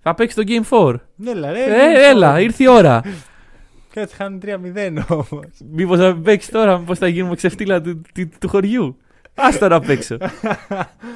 Θα 0.00 0.14
παίξει 0.14 0.36
το 0.36 0.42
Game 0.46 0.78
4. 0.78 0.94
Ναι, 1.16 1.30
έλα, 1.30 1.52
ρε. 1.52 1.64
Ε, 1.64 2.08
έλα, 2.10 2.40
ήρθε 2.40 2.62
η 2.62 2.68
ώρα. 2.68 3.02
Κάτσε, 3.94 4.16
χάνουν 4.16 4.40
3-0 4.44 5.02
όμως. 5.08 5.48
Μήπως 5.70 5.98
θα 5.98 6.16
παίξεις 6.24 6.50
τώρα, 6.50 6.78
μήπως 6.78 6.98
θα 6.98 7.08
γίνουμε 7.08 7.34
ξεφτύλα 7.34 7.80
του, 7.80 8.00
του, 8.14 8.28
του 8.40 8.48
χωριού. 8.48 8.96
Άστα 9.34 9.68
να 9.68 9.80
παίξω. 9.80 10.16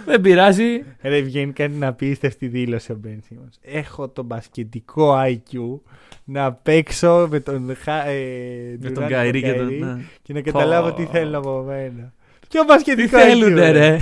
Δεν 0.07 0.20
πειράζει. 0.20 0.85
Ρε, 1.03 1.20
βγαίνει 1.20 1.53
κάνει 1.53 1.77
να 1.77 1.87
απίστευτη 1.87 2.47
δήλωση 2.47 2.93
ο 2.93 3.01
Ben 3.05 3.09
Simmons. 3.09 3.59
Έχω 3.62 4.09
το 4.09 4.22
μπασκετικό 4.22 5.22
IQ 5.27 5.79
να 6.25 6.53
παίξω 6.53 7.29
με 7.31 7.41
τον, 7.41 7.77
Χα- 7.77 8.07
ε, 8.07 8.77
Με 8.81 8.89
Durant 8.89 8.93
τον 8.95 9.07
Καϊρή 9.09 9.43
και 9.43 9.53
τον. 9.53 9.68
Kyrie 9.68 9.79
ναι. 9.81 10.03
και 10.22 10.33
να 10.33 10.41
καταλάβω 10.41 10.89
Πω. 10.89 10.95
τι 10.95 11.05
θέλουν 11.05 11.35
από 11.35 11.62
μένα. 11.66 12.12
Ποιο 12.49 12.61
Τι 12.61 12.66
μπασκετικό 12.66 13.18
θέλουνε, 13.18 13.68
IQ, 13.70 13.72
ρε; 13.72 13.99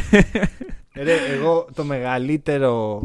Ρε, 1.03 1.15
εγώ 1.35 1.67
το 1.75 1.85
μεγαλύτερο 1.85 3.01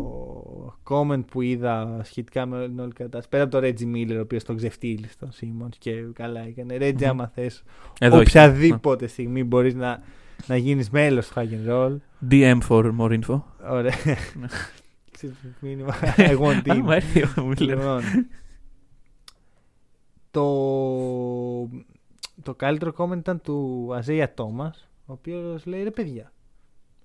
comment 0.89 1.25
που 1.31 1.41
είδα 1.41 1.99
σχετικά 2.03 2.45
με 2.45 2.57
όλη 2.57 2.67
την 2.67 2.79
όλη 2.79 2.91
κατάσταση. 2.93 3.29
Πέρα 3.29 3.43
από 3.43 3.51
το 3.51 3.57
Reggie 3.67 3.95
Miller, 3.95 4.15
ο 4.17 4.19
οποίος 4.19 4.43
τον 4.43 4.55
ξεφτύλισε 4.55 5.15
τον 5.19 5.29
Simmons 5.41 5.75
και 5.77 5.91
καλά 6.13 6.39
έκανε. 6.41 6.77
Reggie, 6.79 6.93
Μμμ. 7.01 7.09
άμα 7.09 7.27
θες, 7.27 7.63
Εδώ 7.99 8.19
έχεις. 8.19 8.29
οποιαδήποτε 8.35 9.07
στιγμή 9.07 9.43
μπορείς 9.43 9.75
να, 9.75 10.03
να 10.47 10.55
γίνεις 10.57 10.89
μέλος 10.89 11.27
του 11.27 11.33
Hack 11.35 11.47
and 11.67 11.69
Roll. 11.71 11.97
DM 12.31 12.57
for 12.69 12.91
more 12.99 13.19
info. 13.21 13.41
Ωραία. 13.69 13.93
Ξέρεις, 15.11 15.35
μήνυμα. 15.59 15.95
I 16.17 16.37
want 16.37 16.61
Αν 16.69 16.77
him. 16.77 16.81
μου 16.83 16.91
έρθει 16.91 17.23
ο 17.23 17.29
Miller. 17.37 17.57
Λοιπόν, 17.59 18.01
το, 20.31 20.43
το 22.43 22.55
καλύτερο 22.55 22.93
comment 22.97 23.17
ήταν 23.17 23.41
του 23.41 23.89
Αζέια 23.95 24.33
Τόμα, 24.33 24.73
ο 25.05 25.13
οποίος 25.13 25.65
λέει 25.65 25.83
ρε 25.83 25.91
παιδιά. 25.91 26.31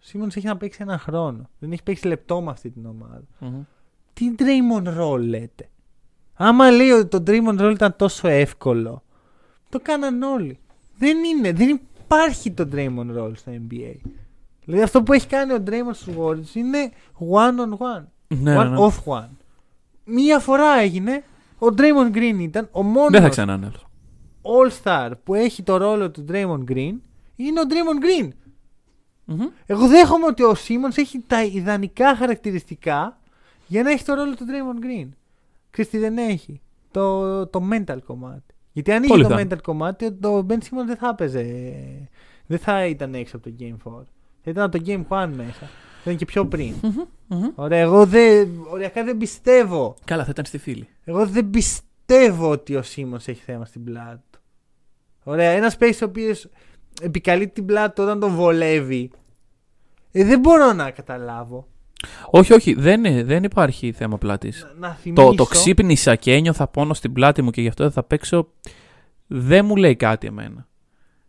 Ο 0.03 0.05
Σίμονς 0.05 0.37
έχει 0.37 0.47
να 0.47 0.57
παίξει 0.57 0.79
ένα 0.83 0.99
χρόνο. 0.99 1.49
Δεν 1.59 1.73
έχει 1.73 1.83
παίξει 1.83 2.07
λεπτό 2.07 2.41
με 2.41 2.51
αυτή 2.51 2.71
την 2.71 2.87
ομάδα. 2.87 3.23
Μμμ. 3.39 3.61
Τι 4.13 4.35
Draymond 4.39 4.99
Roll 5.01 5.19
λέτε; 5.21 5.69
Άμα 6.35 6.71
λέει 6.71 6.91
ότι 6.91 7.09
το 7.09 7.23
Draymond 7.27 7.61
Roll 7.61 7.71
ήταν 7.73 7.97
τόσο 7.97 8.29
εύκολο, 8.29 9.03
το 9.69 9.81
κάναν 9.83 10.23
όλοι. 10.23 10.59
Δεν 10.99 11.17
είναι, 11.25 11.53
δεν 11.53 11.81
υπάρχει 12.05 12.51
το 12.51 12.69
Draymond 12.73 13.19
Roll 13.19 13.31
στο 13.35 13.53
NBA. 13.53 13.95
Δηλαδή 14.65 14.83
αυτό 14.83 15.03
που 15.03 15.13
έχει 15.13 15.27
κάνει 15.27 15.53
ο 15.53 15.63
Draymond 15.67 15.95
στους 15.95 16.15
Warriors 16.19 16.55
είναι 16.55 16.91
one 17.31 17.61
on 17.61 17.73
one. 17.79 18.05
Ναι, 18.29 18.57
one 18.59 18.65
ναι, 18.65 18.69
ναι. 18.71 18.77
off 18.79 19.13
one. 19.19 19.29
Μία 20.05 20.39
φορά 20.39 20.79
έγινε, 20.81 21.23
ο 21.59 21.67
Draymond 21.77 22.17
Green 22.17 22.39
ήταν 22.39 22.69
ο 22.73 22.83
μόνος 22.83 23.11
Δεν 23.11 23.23
θα 23.23 23.29
ξανά 23.29 23.55
είναι 23.55 23.67
άλλος. 23.67 23.87
all-star 24.43 25.11
που 25.25 25.35
έχει 25.35 25.63
το 25.63 25.77
ρόλο 25.77 26.11
του 26.11 26.25
Draymond 26.29 26.65
Green 26.71 26.95
είναι 27.37 27.61
ο 27.61 27.65
Draymond 27.69 28.25
Green. 28.25 28.29
Μμμ. 29.25 29.47
Εγώ 29.67 29.87
δέχομαι 29.89 30.27
ότι 30.27 30.43
ο 30.43 30.53
Simmons 30.53 30.97
έχει 30.97 31.19
τα 31.27 31.45
ιδανικά 31.45 32.17
χαρακτηριστικά 32.17 33.19
για 33.67 33.83
να 33.83 33.91
έχει 33.91 34.05
το 34.05 34.15
ρόλο 34.15 34.35
του 34.35 34.45
Draymond 34.45 34.85
Green. 34.85 35.09
Ξέρεις 35.71 35.91
τι 35.91 35.99
δεν 35.99 36.19
έχει. 36.19 36.61
Το, 36.91 37.47
το 37.47 37.61
mental 37.73 37.99
κομμάτι. 38.07 38.55
Γιατί 38.73 38.93
αν 38.93 39.03
είχε 39.03 39.13
Πολύ 39.13 39.23
το 39.23 39.29
πιθανό. 39.29 39.49
mental 39.51 39.63
κομμάτι, 39.63 40.13
το 40.13 40.47
Ben 40.49 40.53
Simmons 40.53 40.87
δεν 40.87 40.97
θα 40.97 41.09
έπαιζε. 41.09 41.45
Δεν 42.47 42.59
θα 42.59 42.87
ήταν 42.87 43.15
έξω 43.15 43.37
από 43.37 43.49
το 43.51 43.55
Game 43.59 43.91
4. 43.93 44.03
Θα 44.43 44.51
ήταν 44.51 44.65
από 44.65 44.79
το 44.79 44.85
Game 44.87 45.05
1 45.25 45.29
μέσα. 45.37 45.59
Θα 45.59 46.01
ήταν 46.03 46.17
και 46.17 46.25
πιο 46.25 46.47
πριν. 46.47 46.75
Μμμ. 46.83 47.03
Μμμ. 47.27 47.49
Ωραία, 47.55 47.81
εγώ 47.81 48.07
δεν, 48.07 48.49
οριακά 48.71 49.05
δεν 49.05 49.17
πιστεύω. 49.17 49.97
Καλά, 50.05 50.25
θα 50.25 50.31
ήταν 50.31 50.45
στη 50.45 50.59
φίλη. 50.59 50.89
Εγώ 51.05 51.27
δεν 51.27 51.51
πιστεύω 51.51 52.51
ότι 52.51 52.77
ο 52.77 52.83
Simmons 52.95 53.29
έχει 53.29 53.43
θέμα 53.45 53.65
στην 53.65 53.85
πλάτη 53.85 54.21
του. 54.31 54.39
Ωραία, 55.25 55.51
ένας 55.51 55.77
παίκτης 55.77 56.03
ο 56.03 56.05
οποίος 56.05 56.49
επικαλεί 57.03 57.49
την 57.49 57.67
πλάτη 57.67 57.95
του 57.95 58.03
όταν 58.03 58.21
τον 58.21 58.31
βολεύει. 58.35 59.11
Ε, 60.13 60.25
δεν 60.25 60.41
μπορώ 60.41 60.73
να 60.73 60.91
καταλάβω. 60.91 61.67
Όχι, 62.31 62.53
όχι, 62.53 62.75
δεν, 62.75 63.05
είναι- 63.05 63.25
δεν 63.25 63.45
υπάρχει 63.45 63.93
θέμα 63.93 64.19
πλάτης. 64.19 64.67
Να, 64.79 64.89
να 64.89 64.95
θυμίσω. 64.95 65.27
Το, 65.29 65.35
το 65.35 65.45
ξύπνησα 65.45 66.15
και 66.17 66.33
ένιωθα 66.35 66.69
πόνο 66.69 66.95
στην 66.95 67.13
πλάτη 67.13 67.43
μου 67.43 67.51
και 67.51 67.61
γι' 67.61 67.69
αυτό 67.69 67.83
δεν 67.83 67.93
θα 67.93 68.03
παίξω. 68.03 68.49
Δεν 69.27 69.65
μου 69.65 69.77
λέει 69.77 69.97
κάτι 69.97 70.27
εμένα. 70.27 70.67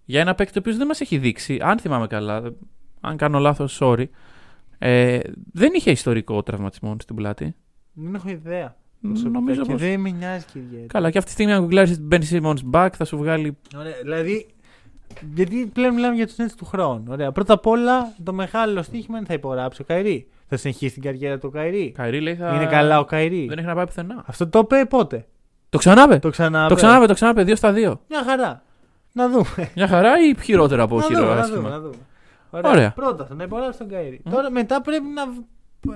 Για 0.06 0.22
ένα 0.22 0.36
παίκτη 0.36 0.58
ο 0.58 0.60
οποίος 0.62 0.78
δεν 0.78 0.88
μας 0.88 1.02
έχει 1.02 1.18
δείξει, 1.18 1.58
αν 1.62 1.80
θυμάμαι 1.80 2.08
καλά, 2.08 2.42
δεν- 2.42 2.58
αν 3.02 3.18
κάνω 3.18 3.40
λάθος, 3.40 3.78
sorry. 3.82 4.06
Ε, 4.78 5.20
δεν 5.54 5.72
είχε 5.76 5.92
ιστορικό 5.92 6.44
τραυματισμό 6.44 6.96
στην 7.02 7.16
πλάτη. 7.16 7.56
Δεν 7.94 8.16
έχω 8.16 8.30
ιδέα. 8.30 8.76
προσωπικά 9.02 9.30
Νομίζω 9.40 9.62
και 9.62 9.72
πως... 9.72 9.82
δεν 9.82 10.00
με 10.00 10.10
νοιάζει 10.10 10.46
και 10.54 10.60
ιδιαίτερα. 10.60 10.88
Καλά, 10.88 11.10
και 11.10 11.18
αυτή 11.18 11.30
τη 11.30 11.36
στιγμή 11.36 11.54
αν 11.54 11.60
γκουγκλάρεις 11.62 12.02
Ben 12.12 12.20
Simmons 12.32 12.58
back 12.72 12.90
θα 12.96 13.06
σου 13.06 13.18
βγάλει. 13.18 13.58
Ωραία, 13.78 13.94
δηλαδή. 14.02 14.48
Γιατί 15.34 15.70
πλέον 15.74 15.94
μιλάμε 15.94 16.16
για 16.16 16.28
τους 16.28 16.36
Nets 16.40 16.54
του 16.58 16.66
χρόνου. 16.66 17.04
Ωραία. 17.10 17.32
Πρώτα 17.32 17.54
απ' 17.54 17.68
όλα, 17.68 18.14
το 18.24 18.34
μεγάλο 18.34 18.82
στοίχημα 18.82 19.18
είναι 19.18 19.26
θα 19.26 19.34
υπογράψει 19.34 19.82
ο 19.82 19.86
Κάιρι. 19.86 20.28
Θα 20.48 20.58
συνεχίσει 20.58 20.94
την 20.94 21.04
καριέρα 21.04 21.38
του 21.38 21.46
ο 21.48 21.52
Κάιρι. 21.52 21.92
Κάιρι 21.92 22.22
λέει 22.22 22.36
θα. 22.36 22.56
Είναι 22.56 22.66
καλά 22.66 23.00
ο 23.00 23.06
Κάιρι. 23.06 23.46
Δεν 23.50 23.58
έχει 23.58 23.68
να 23.68 23.76
πάει 23.76 23.86
πουθενά. 23.86 24.24
Αυτό 24.26 24.48
το 24.48 24.60
είπε 24.60 24.86
πότε; 24.86 25.26
Το 25.70 25.78
ξανάπε. 25.78 26.20
Το 26.20 26.30
ξανά. 26.30 26.68
Το 26.68 26.76
ξανάπε, 26.76 27.06
το 27.06 27.14
ξανάπε, 27.14 27.44
δύο 27.44 27.56
στα 27.56 27.72
δύο. 27.72 28.00
Μια 28.10 28.24
χαρά. 28.24 28.64
Να 29.12 29.30
δούμε. 29.30 29.72
Μια 29.76 29.88
χαρά 29.88 30.20
ή 30.20 30.36
χειρότερα 30.44 30.84
από 30.84 30.98
να, 30.98 31.04
χειρότερα. 31.04 31.30
δούμε, 31.30 31.36
να 31.36 31.42
άσχημα; 31.42 31.62
δούμε, 31.62 31.70
να 31.70 31.80
δούμε. 31.80 31.96
Ωραία. 32.50 32.72
Ωραία. 32.72 32.92
Πρώτα 32.92 33.24
αυτό, 33.24 33.36
να 33.36 33.44
υπογράψει 33.44 33.80
τον 33.80 33.90
Κάιρι. 33.90 34.22
Μμ. 34.26 34.32
Τώρα 34.32 34.52
μετά 34.52 34.82
πρέπει 34.82 35.06
να, 35.14 35.22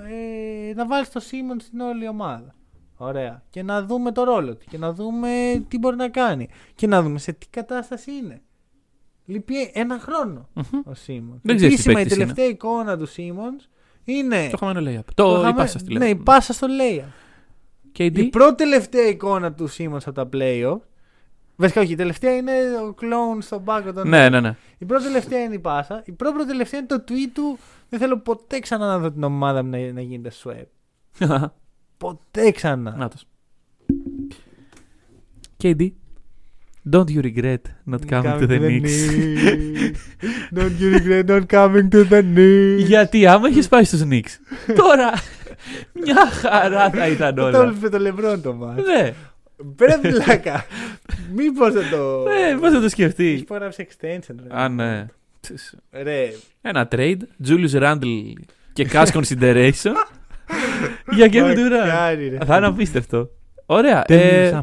ε, 0.10 0.74
να 0.74 0.86
βάλεις 0.86 1.12
το 1.12 1.20
Σίμον 1.20 1.60
στην 1.60 1.80
όλη 1.80 2.08
ομάδα. 2.08 2.56
Ωραία. 2.98 3.42
Και 3.50 3.64
να 3.64 3.84
δούμε 3.84 4.12
το 4.12 4.24
ρόλο 4.24 4.56
του. 4.56 4.66
Και 4.70 4.78
να 4.78 4.94
δούμε 4.94 5.30
τι 5.68 5.78
μπορεί 5.78 5.96
να 5.96 6.10
κάνει. 6.10 6.50
Και 6.76 6.88
να 6.88 7.02
δούμε 7.02 7.20
σε 7.20 7.32
τι 7.32 7.48
κατάσταση 7.50 8.12
είναι. 8.12 8.42
Λείπει 9.30 9.72
ένα 9.74 10.00
χρόνο 10.00 10.50
Μμμ. 10.54 10.82
ο 10.86 10.94
Σίμονς. 10.94 11.40
Δεν 11.44 11.56
ξέρεις 11.56 11.76
τι 11.76 11.82
Επίσημα 11.82 11.92
η 11.92 11.96
παίκτης 12.04 12.18
τελευταία 12.18 12.46
εικόνα 12.46 12.98
του 12.98 13.06
Σίμονς 13.06 13.70
είναι. 14.04 14.48
Το 14.52 14.58
χαμένο 14.58 14.80
layup. 14.92 15.04
Το, 15.14 15.32
η 15.32 15.36
χαμε- 15.42 15.56
πάσα 15.56 15.80
στη 15.80 15.94
Ναι, 15.94 16.06
η 16.06 16.14
λέει. 16.14 16.16
πάσα 16.16 16.54
στο 16.54 16.68
Λέια. 16.68 17.14
KD. 17.98 18.18
Η 18.18 18.24
πρώτη 18.30 18.56
τελευταία 18.56 19.08
εικόνα 19.08 19.54
του 19.54 19.68
Σίμονς 19.68 20.08
από 20.08 20.16
τα 20.16 20.30
playoff. 20.34 20.78
Βασικά 21.56 21.82
όχι, 21.82 21.92
η 21.92 21.96
τελευταία 21.96 22.36
είναι 22.36 22.52
ο 22.88 22.94
κλόουν 22.94 23.42
στον 23.42 23.64
πάγκο 23.64 23.94
των 23.94 24.08
Ναι, 24.10 24.30
ναι, 24.30 24.40
ναι. 24.42 24.56
η 24.78 24.86
πρώτη 24.86 25.04
τελευταία 25.04 25.44
είναι 25.44 25.54
η 25.56 25.60
πάσα. 25.60 26.02
Η 26.06 26.12
πρώτη 26.12 26.46
τελευταία 26.46 26.80
είναι 26.80 26.88
το 26.88 27.04
tweet 27.08 27.30
του. 27.34 27.58
Δεν 27.90 28.00
θέλω 28.00 28.18
ποτέ 28.18 28.60
ξανά 28.60 28.86
να 28.88 29.00
δω 29.00 29.12
την 29.12 29.24
ομάδα 29.24 29.64
μου 29.64 29.70
να, 29.70 29.92
να 29.92 30.02
γίνεται 30.02 30.32
sweep. 30.44 30.66
Ποτέ 31.98 32.52
ξανά. 32.52 32.96
Νάτος. 32.98 33.24
KD. 35.64 35.92
Don't 36.94 37.10
you 37.16 37.22
regret 37.22 37.62
not 37.92 38.02
coming 38.14 38.40
to 38.42 38.48
the 38.48 38.60
Knicks. 38.60 38.96
Don't 40.58 40.76
you 40.82 40.90
regret 40.98 41.26
not 41.34 41.46
coming 41.58 41.90
to 41.90 42.04
the 42.10 42.22
Knicks. 42.36 42.86
Γιατί 42.86 43.28
άμα 43.28 43.50
είχε 43.50 43.62
πάει 43.70 43.84
στους 43.84 44.02
Knicks. 44.10 44.34
Τώρα 44.82 45.14
μια 45.94 46.26
χαρά 46.32 46.90
θα 46.90 47.08
ήταν 47.08 47.36
Το 47.36 47.46
όλα. 47.46 47.62
έβλεπε 47.64 47.90
το 47.90 48.00
λεμπρόν 48.00 48.42
το 48.42 48.54
μάτς. 48.54 48.82
Ναι, 48.86 49.14
Πέρα 49.76 50.00
πλάκα. 50.00 50.66
Μήπως 51.36 51.74
θα 51.74 51.82
το... 51.92 52.24
ναι, 52.30 52.58
πώς 52.60 52.70
θα 52.72 52.76
το 52.78 52.82
Έχει 52.82 52.90
σκεφτεί. 52.90 53.32
υπογράψει 53.32 53.88
extension. 53.90 54.36
ρε. 54.48 54.62
Α, 54.62 54.70
ναι. 54.70 55.06
Ρε. 55.92 56.28
Ένα 56.62 56.88
trade, 56.92 57.18
Julius 57.48 57.82
Randle 57.82 58.34
και 58.74 58.88
cash 58.92 59.08
consideration 59.08 59.94
για 61.18 61.28
Kevin 61.32 61.56
Durant. 61.58 61.86
Μακάρι, 61.86 62.28
ρε. 62.30 62.38
Θα 62.46 62.58
είναι 62.58 62.66
απίστευτο. 62.66 63.30
Ωραία. 63.66 64.04
Tell 64.08 64.60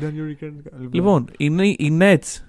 me 0.00 0.02
ε, 0.02 0.06
some, 0.06 0.12
KD. 0.12 0.14
Don't 0.14 0.16
you 0.18 0.44
regret- 0.44 0.88
Λοιπόν, 0.90 1.26
οι, 1.36 1.44
οι 1.78 1.98
Nets 2.00 2.42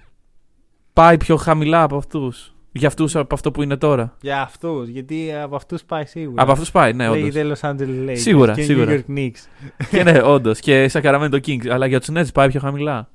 πάει 0.92 1.16
πιο 1.16 1.36
χαμηλά 1.36 1.82
από 1.82 1.96
αυτούς. 1.96 2.52
Για 2.72 2.88
αυτούς 2.88 3.16
από 3.16 3.34
αυτό 3.34 3.50
που 3.50 3.62
είναι 3.62 3.76
τώρα. 3.76 4.16
Για 4.20 4.40
αυτούς, 4.40 4.88
γιατί 4.88 5.32
από 5.42 5.56
αυτούς 5.56 5.84
πάει 5.84 6.04
σίγουρα. 6.06 6.42
Από 6.42 6.52
αυτούς 6.52 6.70
πάει, 6.70 6.92
ναι, 6.92 7.08
όντως. 7.08 7.34
Λέγεται 7.34 7.54
Los 7.54 7.68
Angeles 7.70 8.08
Lakers 8.08 8.18
Σίγουρα, 8.18 8.54
και 8.54 8.62
σίγουρα. 8.62 8.90
New 8.92 8.98
York 8.98 9.18
Knicks. 9.18 9.46
και 9.90 10.02
ναι, 10.02 10.22
όντως. 10.22 10.58
Και 10.60 10.90
Sacramento 10.92 11.40
Kings. 11.46 11.68
Αλλά 11.68 11.86
για 11.86 12.00
τους 12.00 12.08
Nets 12.12 12.32
πάει 12.34 12.48
πιο 12.48 12.60
χαμηλά. 12.60 13.08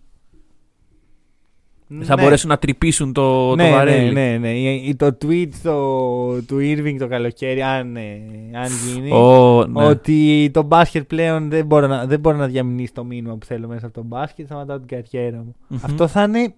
Θα 2.01 2.15
Ναι. 2.15 2.21
μπορέσουν 2.21 2.49
να 2.49 2.57
τρυπήσουν 2.57 3.13
το, 3.13 3.55
ναι, 3.55 3.63
το 3.63 3.69
ναι, 3.69 3.75
βαρέλι. 3.75 4.13
ναι, 4.13 4.37
ναι. 4.37 4.51
Η- 4.53 4.87
η- 4.87 4.95
Το 4.95 5.17
tweet 5.25 5.47
στο, 5.53 6.41
του 6.47 6.57
Irving 6.59 6.95
το 6.99 7.07
καλοκαίρι, 7.07 7.61
αν, 7.61 7.95
ε, 7.95 8.21
αν 8.53 8.69
γίνει, 8.93 9.11
Ω, 9.11 9.65
ναι. 9.67 9.85
ότι 9.85 10.49
το 10.53 10.61
μπάσκετ 10.63 11.03
πλέον 11.07 11.49
δεν 11.49 11.65
μπορώ, 11.65 11.87
να, 11.87 12.05
δεν 12.05 12.19
μπορώ 12.19 12.37
να 12.37 12.47
διαμηνήσει 12.47 12.93
το 12.93 13.03
μήνυμα 13.03 13.35
που 13.37 13.45
θέλω 13.45 13.67
μέσα 13.67 13.85
από 13.85 13.95
το 13.95 14.03
μπάσκετ, 14.03 14.45
σταματάω 14.45 14.79
την 14.79 14.87
καριέρα 14.87 15.37
μου. 15.37 15.55
Μμμ. 15.67 15.79
Αυτό 15.83 16.07
θα 16.07 16.23
είναι 16.23 16.53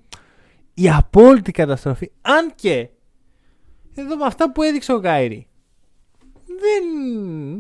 η 0.73 0.89
απόλυτη 0.89 1.51
καταστροφή. 1.51 2.11
Αν 2.21 2.51
και, 2.55 2.87
εδώ 3.95 4.15
με 4.17 4.25
αυτά 4.25 4.51
που 4.51 4.61
έδειξε 4.61 4.93
ο 4.93 4.99
Γκάιρι, 4.99 5.47
δεν, 6.45 6.83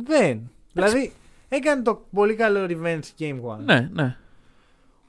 δεν. 0.07 0.49
Δηλαδή, 0.73 1.11
έκανε 1.49 1.81
το 1.81 2.05
πολύ 2.13 2.33
καλό 2.35 2.59
revenge 2.69 3.21
game 3.23 3.39
one. 3.53 3.59
Ναι, 3.65 3.89
ναι. 3.93 4.15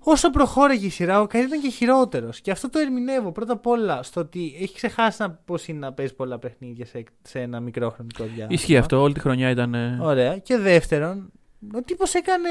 Όσο 0.09 0.31
προχώραγε 0.31 0.87
η 0.87 0.91
σειρά, 0.91 1.21
ο 1.21 1.27
Καϊρή 1.27 1.47
ήταν 1.47 1.61
και 1.61 1.69
χειρότερος. 1.71 2.41
Και 2.41 2.51
αυτό 2.51 2.71
το 2.71 2.79
ερμηνεύω 2.79 3.33
πρώτα 3.33 3.53
απ' 3.53 3.67
όλα 3.67 4.03
στο 4.03 4.21
ότι 4.21 4.57
έχει 4.61 4.75
ξεχάσει 4.75 5.25
πώς 5.45 5.69
είναι 5.69 5.79
να 5.79 5.93
παίζει 5.93 6.15
πολλά 6.15 6.39
παιχνίδια 6.39 6.87
σε, 6.87 7.05
σε 7.23 7.41
ένα 7.41 7.61
μικρό 7.61 7.91
χρονικό 7.91 8.25
διάστημα. 8.25 8.49
Ισχύει 8.51 8.77
αυτό. 8.77 9.01
Όλη 9.01 9.15
τη 9.15 9.21
χρονιά 9.21 9.51
ήταν. 9.51 9.75
ε, 9.75 9.99
Ωραία. 10.03 10.39
Και 10.39 10.57
δεύτερον, 10.57 11.31
ο 11.75 11.83
τύπος 11.83 12.15
έκανε. 12.15 12.49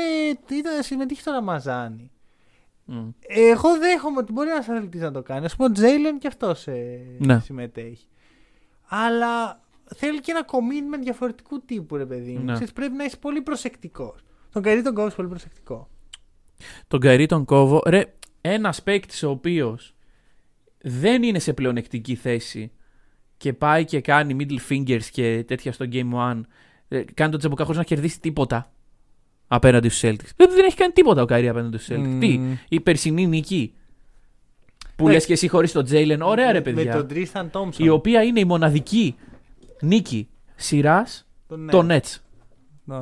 Ήταν, 0.51 0.83
συμμετείχε 0.83 1.21
στο 1.21 1.31
Ραμαζάνι. 1.31 2.11
μ. 2.85 3.07
Εγώ 3.27 3.77
δέχομαι 3.77 4.17
ότι 4.19 4.31
μπορεί 4.31 4.49
ένας 4.49 4.69
αθλητής 4.69 5.01
να 5.01 5.11
το 5.11 5.21
κάνει. 5.21 5.45
Α 5.45 5.49
πούμε, 5.57 5.67
ο 5.69 5.71
Τζέιλεν 5.71 6.17
και 6.17 6.27
αυτός 6.27 6.67
Ναι. 7.17 7.39
συμμετέχει. 7.39 8.07
Αλλά 8.87 9.61
θέλει 9.95 10.19
και 10.19 10.31
ένα 10.31 10.45
commitment 10.45 11.01
διαφορετικού 11.03 11.61
τύπου, 11.65 11.95
ρε 11.95 12.05
παιδί 12.05 12.31
μου. 12.31 12.43
Ναι. 12.43 12.53
Ξέρεις, 12.53 12.73
πρέπει 12.73 12.93
να 12.95 13.03
είσαι 13.03 13.17
πολύ 13.17 13.41
προσεκτικός. 13.41 14.19
Τον 14.51 14.61
Κάιρι 14.61 14.81
τον 14.81 14.93
κόβεις 14.93 15.13
πολύ 15.15 15.27
προσεκτικό. 15.27 15.89
Τον 16.87 16.99
Κάιρι 16.99 17.25
τον 17.25 17.45
κόβω. 17.45 17.81
Ρε, 17.85 18.03
ένας 18.41 18.83
παίκτης 18.83 19.23
ο 19.23 19.29
οποίος 19.29 19.93
δεν 20.81 21.23
είναι 21.23 21.39
σε 21.39 21.53
πλεονεκτική 21.53 22.15
θέση 22.15 22.71
και 23.37 23.53
πάει 23.53 23.85
και 23.85 24.01
κάνει 24.01 24.35
middle 24.39 24.71
fingers 24.71 25.03
και 25.11 25.43
τέτοια 25.47 25.71
στο 25.71 25.85
game 25.91 26.13
one. 26.13 26.41
ε, 26.87 27.03
Κάνει 27.13 27.31
τον 27.31 27.39
τζαμπουκά 27.39 27.63
χωρίς 27.63 27.77
να 27.77 27.83
κερδίσει 27.85 28.19
τίποτα 28.19 28.71
απέναντι 29.47 29.89
στους 29.89 30.09
Celtics. 30.09 30.29
Δεν, 30.35 30.49
δεν 30.49 30.65
έχει 30.65 30.75
κάνει 30.75 30.93
τίποτα 30.93 31.21
ο 31.21 31.25
Κάιρι 31.25 31.47
απέναντι 31.49 31.77
στους 31.77 31.95
Celtics. 31.97 32.07
Μμμ. 32.07 32.19
Τι, 32.19 32.39
η 32.69 32.79
περσινή 32.79 33.27
νίκη. 33.27 33.73
Που 34.95 35.05
Ναι. 35.05 35.11
λες 35.13 35.25
και 35.25 35.33
εσύ 35.33 35.47
χωρίς 35.47 35.71
τον 35.71 35.85
Τζέιλεν. 35.85 36.21
Ωραία, 36.21 36.51
ρε 36.51 36.57
Με 36.57 36.61
παιδιά. 36.73 36.93
τον 36.95 37.07
Τρίσταν 37.07 37.49
Τόμψον. 37.49 37.85
Η 37.85 37.89
οποία 37.89 38.23
είναι 38.23 38.39
η 38.39 38.45
μοναδική 38.45 39.15
νίκη 39.81 40.29
σειράς 40.55 41.27
Τον 41.47 41.67
των 41.69 41.87
Nets. 41.91 42.17
Ναι. 42.83 43.01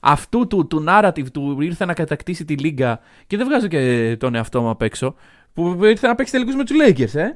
Αυτού 0.00 0.46
του, 0.46 0.66
του 0.66 0.84
narrative 0.88 1.30
του 1.32 1.60
ήρθε 1.60 1.84
να 1.84 1.94
κατακτήσει 1.94 2.44
τη 2.44 2.54
λίγα. 2.54 3.00
Και 3.26 3.36
δεν 3.36 3.46
βγάζω 3.46 3.66
και 3.66 4.16
τον 4.18 4.34
εαυτό 4.34 4.62
μου 4.62 4.70
απ' 4.70 4.82
έξω. 4.82 5.14
Που 5.52 5.84
ήρθε 5.84 6.06
να 6.06 6.14
παίξει 6.14 6.32
τελικούς 6.32 6.54
με 6.54 6.64
τους 6.64 6.76
Lakers, 6.86 7.14
ε. 7.14 7.28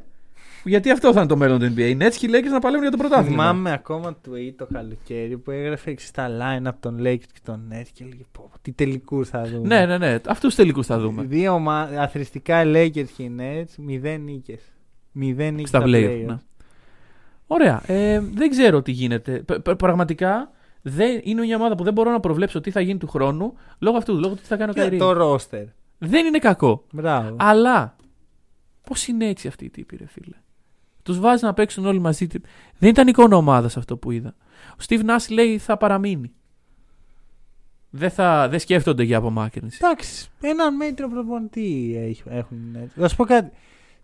Γιατί 0.64 0.90
αυτό 0.90 1.12
θα 1.12 1.18
είναι 1.20 1.28
το 1.28 1.36
μέλλον 1.36 1.58
του 1.58 1.66
NBA. 1.66 1.78
Οι 1.78 1.96
Nets 2.00 2.14
και 2.16 2.26
οι 2.26 2.30
Lakers 2.32 2.50
να 2.50 2.58
παλεύουν 2.58 2.82
για 2.82 2.90
το 2.90 2.96
πρωτάθλημα. 2.96 3.42
Θυμάμαι 3.42 3.72
ακόμα 3.72 4.16
tweet 4.26 4.52
το 4.56 4.66
καλοκαίρι 4.72 5.38
που 5.38 5.50
έγραφε 5.50 5.90
εξής 5.90 6.10
τα 6.10 6.28
line 6.28 6.62
από 6.64 6.80
τον 6.80 6.98
Lakers 7.00 7.32
και 7.32 7.40
τον 7.44 7.60
Nets 7.72 7.88
και 7.92 8.04
έλεγε 8.04 8.22
πω, 8.32 8.50
τι 8.62 8.72
τελικούς 8.72 9.28
θα 9.28 9.42
δούμε. 9.42 9.66
Ναι, 9.66 9.86
ναι, 9.86 9.98
ναι. 9.98 10.12
Αυτούς 10.12 10.40
τους 10.40 10.54
τελικούς 10.54 10.86
θα 10.86 10.98
δούμε. 10.98 11.22
Δύο 11.22 11.54
ομα... 11.54 11.80
αθρηστικά 11.98 12.62
οι 12.62 12.72
Lakers 12.74 13.08
και 13.16 13.22
οι 13.22 13.36
Nets, 13.38 13.74
μηδέν 13.78 14.20
νίκες. 14.20 14.60
Μηδέν 15.12 15.54
νίκες 15.54 15.68
Στα 15.68 15.82
playoff. 15.82 16.22
Ναι. 16.26 16.36
Ωραία. 17.46 17.82
Ε, 17.86 18.20
δεν 18.34 18.50
ξέρω 18.50 18.82
τι 18.82 18.90
γίνεται. 18.92 19.42
Π- 19.46 19.60
π- 19.60 19.76
πραγματικά 19.76 20.50
δεν, 20.86 21.20
είναι 21.24 21.42
μια 21.42 21.56
ομάδα 21.56 21.74
που 21.74 21.84
δεν 21.84 21.92
μπορώ 21.92 22.10
να 22.10 22.20
προβλέψω 22.20 22.60
τι 22.60 22.70
θα 22.70 22.80
γίνει 22.80 22.98
του 22.98 23.08
χρόνου 23.08 23.54
λόγω 23.78 23.96
αυτού, 23.96 24.18
λόγω 24.18 24.34
του 24.34 24.40
τι 24.40 24.46
θα 24.46 24.56
κάνει 24.56 24.70
ο 24.70 24.74
Καϊρή. 24.74 24.98
Το 24.98 25.10
roster. 25.34 25.64
Δεν 25.98 26.26
είναι 26.26 26.38
κακό. 26.38 26.84
Μπράβο. 26.92 27.36
Αλλά 27.38 27.96
πώς 28.86 29.06
είναι 29.06 29.26
έτσι 29.28 29.48
αυτοί 29.48 29.64
οι 29.64 29.70
τύποι, 29.70 29.96
ρε 29.96 30.06
φίλε; 30.06 30.36
Τους 31.02 31.18
βάζεις 31.18 31.42
να 31.42 31.54
παίξουν 31.54 31.86
όλοι 31.86 31.98
μαζί. 31.98 32.26
Δεν 32.78 32.88
ήταν 32.90 33.08
εικόνα 33.08 33.36
ομάδας 33.36 33.76
αυτό 33.76 33.96
που 33.96 34.10
είδα. 34.10 34.34
Ο 34.72 34.84
Steve 34.88 35.00
Nash 35.00 35.30
λέει 35.30 35.58
θα 35.58 35.76
παραμείνει. 35.76 36.32
Δεν, 37.90 38.10
θα, 38.10 38.48
δεν 38.48 38.58
σκέφτονται 38.58 39.02
για 39.02 39.18
απομάκρυνση. 39.18 39.78
Εντάξει, 39.82 40.30
έναν 40.40 40.76
μέτρο 40.76 41.08
προπονητή 41.08 41.94
έχ- 42.08 42.26
έχουν. 42.28 42.74
έτσι. 42.82 43.00
Θα 43.00 43.08
σου 43.08 43.16
πω 43.16 43.24
κάτι. 43.24 43.50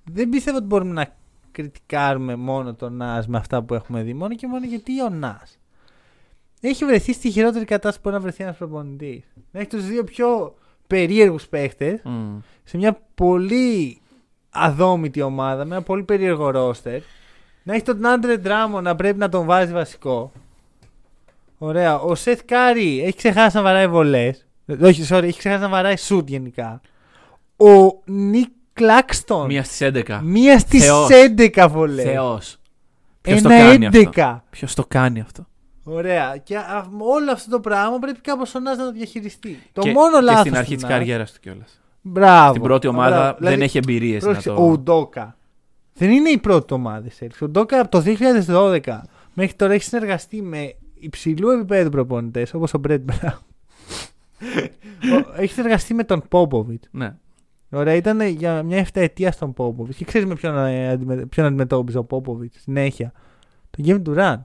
Δεν 0.04 0.28
πιστεύω 0.28 0.56
ότι 0.56 0.66
μπορούμε 0.66 0.92
να 0.92 1.16
κριτικάρουμε 1.52 2.36
μόνο 2.36 2.74
τον 2.74 2.96
Νας 2.96 3.26
με 3.26 3.36
αυτά 3.36 3.62
που 3.62 3.74
έχουμε 3.74 4.02
δει. 4.02 4.14
Μόνο 4.14 4.34
και 4.34 4.46
μόνο 4.46 4.66
γιατί 4.66 5.02
ο 5.02 5.08
Νας 5.08 5.58
έχει 6.60 6.84
βρεθεί 6.84 7.12
στη 7.12 7.30
χειρότερη 7.30 7.64
κατάσταση 7.64 7.96
που 7.96 8.02
μπορεί 8.02 8.14
να 8.14 8.22
βρεθεί 8.22 8.42
ένας 8.42 8.56
προπονητής. 8.56 9.24
Να 9.50 9.60
έχει 9.60 9.68
τους 9.68 9.86
δύο 9.86 10.04
πιο 10.04 10.54
περίεργους 10.86 11.46
παίχτες 11.46 12.00
Μμ. 12.04 12.38
σε 12.64 12.76
μια 12.76 13.00
πολύ 13.14 14.00
αδόμητη 14.50 15.22
ομάδα 15.22 15.64
με 15.64 15.74
ένα 15.74 15.84
πολύ 15.84 16.02
περίεργο 16.02 16.50
ρόστερ. 16.50 17.00
Να 17.62 17.74
έχει 17.74 17.82
τον 17.82 18.06
Άντρε 18.06 18.36
Ντράμοντ 18.36 18.80
να 18.80 18.96
πρέπει 18.96 19.18
να 19.18 19.28
τον 19.28 19.46
βάζει 19.46 19.72
βασικό. 19.72 20.32
Ωραία. 21.58 22.00
Ο 22.00 22.14
Σεθ 22.14 22.40
Κάρι 22.44 23.02
έχει 23.02 23.16
ξεχάσει 23.16 23.56
να 23.56 23.62
βαράει 23.62 23.88
βολές. 23.88 24.46
Όχι, 24.82 25.06
sorry, 25.08 25.22
έχει 25.22 25.38
ξεχάσει 25.38 25.62
να 25.62 25.68
βαράει 25.68 25.96
σουτ 25.96 26.28
γενικά. 26.28 26.80
Ο 27.56 28.00
Νίκ 28.04 28.48
Κλάκστον. 28.72 29.46
Μία 29.46 29.64
στις 29.64 29.80
11. 29.80 30.20
Μία 30.22 30.58
στις 30.58 30.84
Θεός. 30.84 31.08
11 31.10 31.68
βολές. 31.70 32.04
Θεός. 32.04 32.58
Ποιος 33.20 33.42
το 33.42 33.48
Ένα 33.48 33.58
κάνει 33.58 33.86
11. 33.86 34.06
αυτό. 34.06 34.42
Ποιος 34.50 34.74
το 34.74 34.84
κάνει 34.88 35.20
αυτό; 35.20 35.46
Ωραία. 35.84 36.36
Και 36.36 36.56
α, 36.56 36.86
όλο 36.98 37.32
αυτό 37.32 37.50
το 37.50 37.60
πράγμα 37.60 37.98
πρέπει 37.98 38.20
κάπως 38.20 38.54
ο 38.54 38.60
Νας 38.60 38.76
να 38.76 38.84
το 38.84 38.92
διαχειριστεί. 38.92 39.58
Το 39.72 39.80
και, 39.82 39.92
μόνο 39.92 40.18
και 40.18 40.24
λάθος. 40.24 40.40
στην 40.40 40.56
αρχή 40.56 40.74
της 40.74 40.84
καριέρας 40.84 41.32
του 41.32 41.40
κιόλας. 41.40 41.80
Μπράβο. 42.02 42.50
Στην 42.50 42.62
πρώτη 42.62 42.86
ομάδα 42.86 43.16
Μπράβο. 43.16 43.28
δεν 43.30 43.36
Δηλαδή, 43.46 43.62
έχει 43.62 43.78
εμπειρίες 43.78 44.22
να 44.22 44.28
Πρόσεξε, 44.28 44.48
το. 44.48 44.62
Ο 44.62 44.70
Ουντόκα 44.70 45.36
δεν 45.94 46.10
είναι 46.10 46.28
η 46.28 46.38
πρώτη 46.38 46.74
ομάδα 46.74 47.00
τη 47.08 47.16
Celtics. 47.20 47.34
Ο 47.40 47.44
Ουντόκα 47.44 47.80
από 47.80 47.90
το 47.90 48.02
2012 48.46 49.00
μέχρι 49.34 49.54
τώρα 49.54 49.72
έχει 49.72 49.82
συνεργαστεί 49.84 50.42
με 50.42 50.74
υψηλού 50.94 51.48
επίπεδου 51.50 51.90
προπονητές 51.90 52.54
όπως 52.54 52.74
ο 52.74 52.78
Μπρέτ 52.78 53.02
Μπράουν. 53.02 53.38
Ο- 55.36 55.40
έχει 55.42 55.52
συνεργαστεί 55.52 55.94
με 55.94 56.04
τον 56.04 56.22
Πόποβιτς. 56.28 56.88
Ναι. 56.90 57.14
Ωραία, 57.70 57.94
ήταν 57.94 58.20
για 58.20 58.62
μια 58.62 58.84
7 58.84 58.88
ετία 58.92 59.32
στον 59.32 59.52
Πόποβιτς. 59.52 59.96
Και 59.96 60.04
ξέρεις 60.04 60.26
με 60.28 60.34
ποιον, 60.34 60.56
ε, 60.56 60.88
αντιμε- 60.88 61.26
ποιον 61.26 61.46
αντιμετώπιζε 61.46 61.98
ο 61.98 62.04
Πόποβιτς 62.04 62.60
συνέχεια. 62.60 63.12
Τον 63.70 63.84
Kevin 63.86 64.08
Durant. 64.08 64.38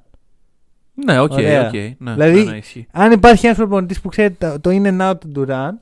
Ναι, 0.95 1.19
ok, 1.19 1.31
ok. 1.31 1.37
Ωραία. 1.37 1.71
Ναι, 1.97 2.11
Δηλαδή- 2.13 2.43
ναι, 2.43 2.51
ναι, 2.51 2.57
ισχύει. 2.57 2.87
Αν 2.91 3.11
υπάρχει 3.11 3.45
ένα 3.45 3.55
προπονητής 3.55 4.01
που 4.01 4.09
ξέρει 4.09 4.33
το, 4.33 4.59
το 4.59 4.69
in 4.73 4.83
and 4.87 5.11
out 5.11 5.19
του 5.19 5.31
Durant, 5.47 5.73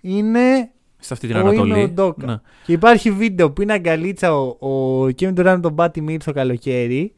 είναι 0.00 0.70
Σε 0.98 1.12
αυτή 1.12 1.26
την 1.26 1.36
ο 1.36 1.38
είναι 1.38 1.48
ο 1.48 1.52
Ανατολή. 1.52 1.82
Ουντόκα. 1.84 2.26
Ναι. 2.26 2.36
Και 2.66 2.72
υπάρχει 2.72 3.10
βίντεο 3.10 3.50
που 3.50 3.62
είναι 3.62 3.72
αγκαλίτσα 3.72 4.34
ο, 4.38 4.46
ο 4.68 5.04
Kevin 5.04 5.34
Durant 5.34 5.44
με 5.44 5.60
τον 5.60 5.74
Patty 5.78 5.98
Mills 6.08 6.16
το 6.24 6.32
καλοκαίρι 6.32 7.12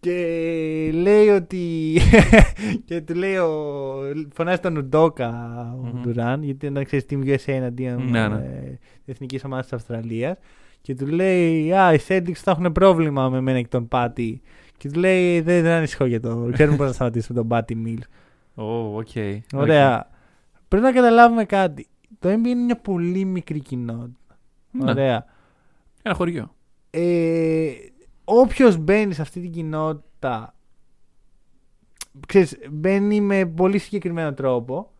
και 0.00 0.16
λέει 0.92 1.28
ότι 1.28 1.98
και 2.86 3.00
του 3.00 3.14
λέει 3.14 3.36
ο, 3.36 3.50
φωνάζει 4.34 4.58
τον 4.60 4.76
Ουντόκα 4.76 5.28
ο 5.82 5.86
Μμμ. 5.86 6.02
Durant 6.06 6.38
γιατί 6.40 6.70
να 6.70 6.84
ξέρεις 6.84 7.06
Team 7.10 7.24
USA 7.28 7.36
εναντίον 7.46 8.10
Ναι, 8.10 8.28
ναι. 8.28 8.34
ε, 8.36 8.78
εθνικής 9.06 9.44
ομάδας 9.44 9.64
της 9.64 9.72
Αυστραλίας 9.74 10.36
και 10.82 10.94
του 10.94 11.06
λέει 11.06 11.72
α 11.72 11.92
οι 11.92 11.98
Celtics 12.08 12.32
θα 12.32 12.50
έχουν 12.50 12.72
πρόβλημα 12.72 13.28
με 13.28 13.40
μένα 13.40 13.60
και 13.60 13.68
τον 13.68 13.88
Patty 13.90 14.34
και 14.76 14.90
του 14.90 14.98
λέει 14.98 15.40
δεν, 15.40 15.62
δεν 15.62 15.72
ανησυχώ 15.72 16.04
για 16.04 16.20
το 16.20 16.48
ξέρουμε 16.52 16.76
πώς 16.76 16.86
να 16.86 16.92
σταματήσουμε 16.92 17.44
τον 17.44 17.48
Patty 17.50 17.86
Mills 17.86 18.02
Ω, 18.54 18.96
οκ. 18.96 19.08
Ωραία. 19.54 20.10
Πρέπει 20.68 20.84
να 20.84 20.92
καταλάβουμε 20.92 21.44
κάτι. 21.44 21.86
Το 22.18 22.28
NBA 22.28 22.46
είναι 22.46 22.54
μια 22.54 22.76
πολύ 22.76 23.24
μικρή 23.24 23.60
κοινότητα. 23.60 24.38
Ναι. 24.70 24.90
Ωραία. 24.90 25.24
Ένα 26.02 26.14
χωριό. 26.14 26.54
Ε, 26.90 27.70
Όποιος 28.24 28.76
μπαίνει 28.76 29.14
σε 29.14 29.22
αυτή 29.22 29.40
την 29.40 29.52
κοινότητα, 29.52 30.54
ξέρεις, 32.26 32.58
μπαίνει 32.70 33.20
με 33.20 33.46
πολύ 33.46 33.78
συγκεκριμένο 33.78 34.34
τρόπο. 34.34 34.92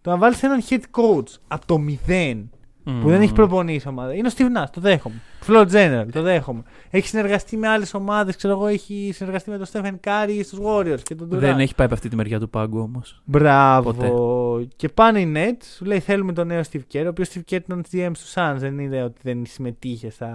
Το 0.00 0.10
να 0.10 0.16
βάλεις 0.16 0.42
έναν 0.42 0.60
head 0.68 0.80
coach 0.80 1.34
από 1.48 1.66
το 1.66 1.78
μηδέν 1.78 2.50
που 2.84 3.08
δεν 3.08 3.20
έχει 3.20 3.32
προπονήσει 3.32 3.88
ομάδα. 3.88 4.14
Είναι 4.14 4.28
ο 4.28 4.30
Steve 4.36 4.62
Nash, 4.62 4.68
το 4.72 4.80
δέχομαι. 4.80 5.14
Floor 5.46 5.66
General, 5.70 6.06
το 6.12 6.22
δέχομαι. 6.22 6.62
Έχει 6.90 7.08
συνεργαστεί 7.08 7.56
με 7.56 7.68
άλλες 7.68 7.94
ομάδες, 7.94 8.36
ξέρω 8.36 8.52
εγώ, 8.52 8.66
έχει 8.66 9.10
συνεργαστεί 9.14 9.50
με 9.50 9.58
τον 9.58 9.66
Stephen 9.72 10.08
Curry 10.08 10.40
στους 10.44 10.58
Warriors 10.62 11.00
και 11.02 11.14
τον 11.14 11.28
Durant. 11.32 11.38
Δεν 11.38 11.58
έχει 11.58 11.74
πάει 11.74 11.86
από 11.86 11.94
αυτή 11.94 12.08
τη 12.08 12.16
μεριά 12.16 12.40
του 12.40 12.50
πάγκου 12.50 12.80
όμως. 12.80 13.22
Μπράβο. 13.24 13.92
Ποτέ. 13.92 14.10
Και 14.76 14.88
πάνε 14.88 15.20
οι 15.20 15.32
Nets, 15.36 15.64
σου 15.76 15.84
λέει 15.84 16.00
θέλουμε 16.00 16.32
τον 16.32 16.46
νέο 16.46 16.60
Steve 16.72 16.82
Kerr, 16.92 17.04
ο 17.04 17.08
οποίος 17.08 17.28
Steve 17.34 17.52
Kerr 17.52 17.60
ήταν 17.64 17.84
GM 17.92 18.10
του 18.12 18.32
Suns, 18.34 18.56
δεν 18.56 18.78
είδε 18.78 19.02
ότι 19.02 19.20
δεν 19.22 19.42
συμμετείχε 19.46 20.10
στα. 20.10 20.34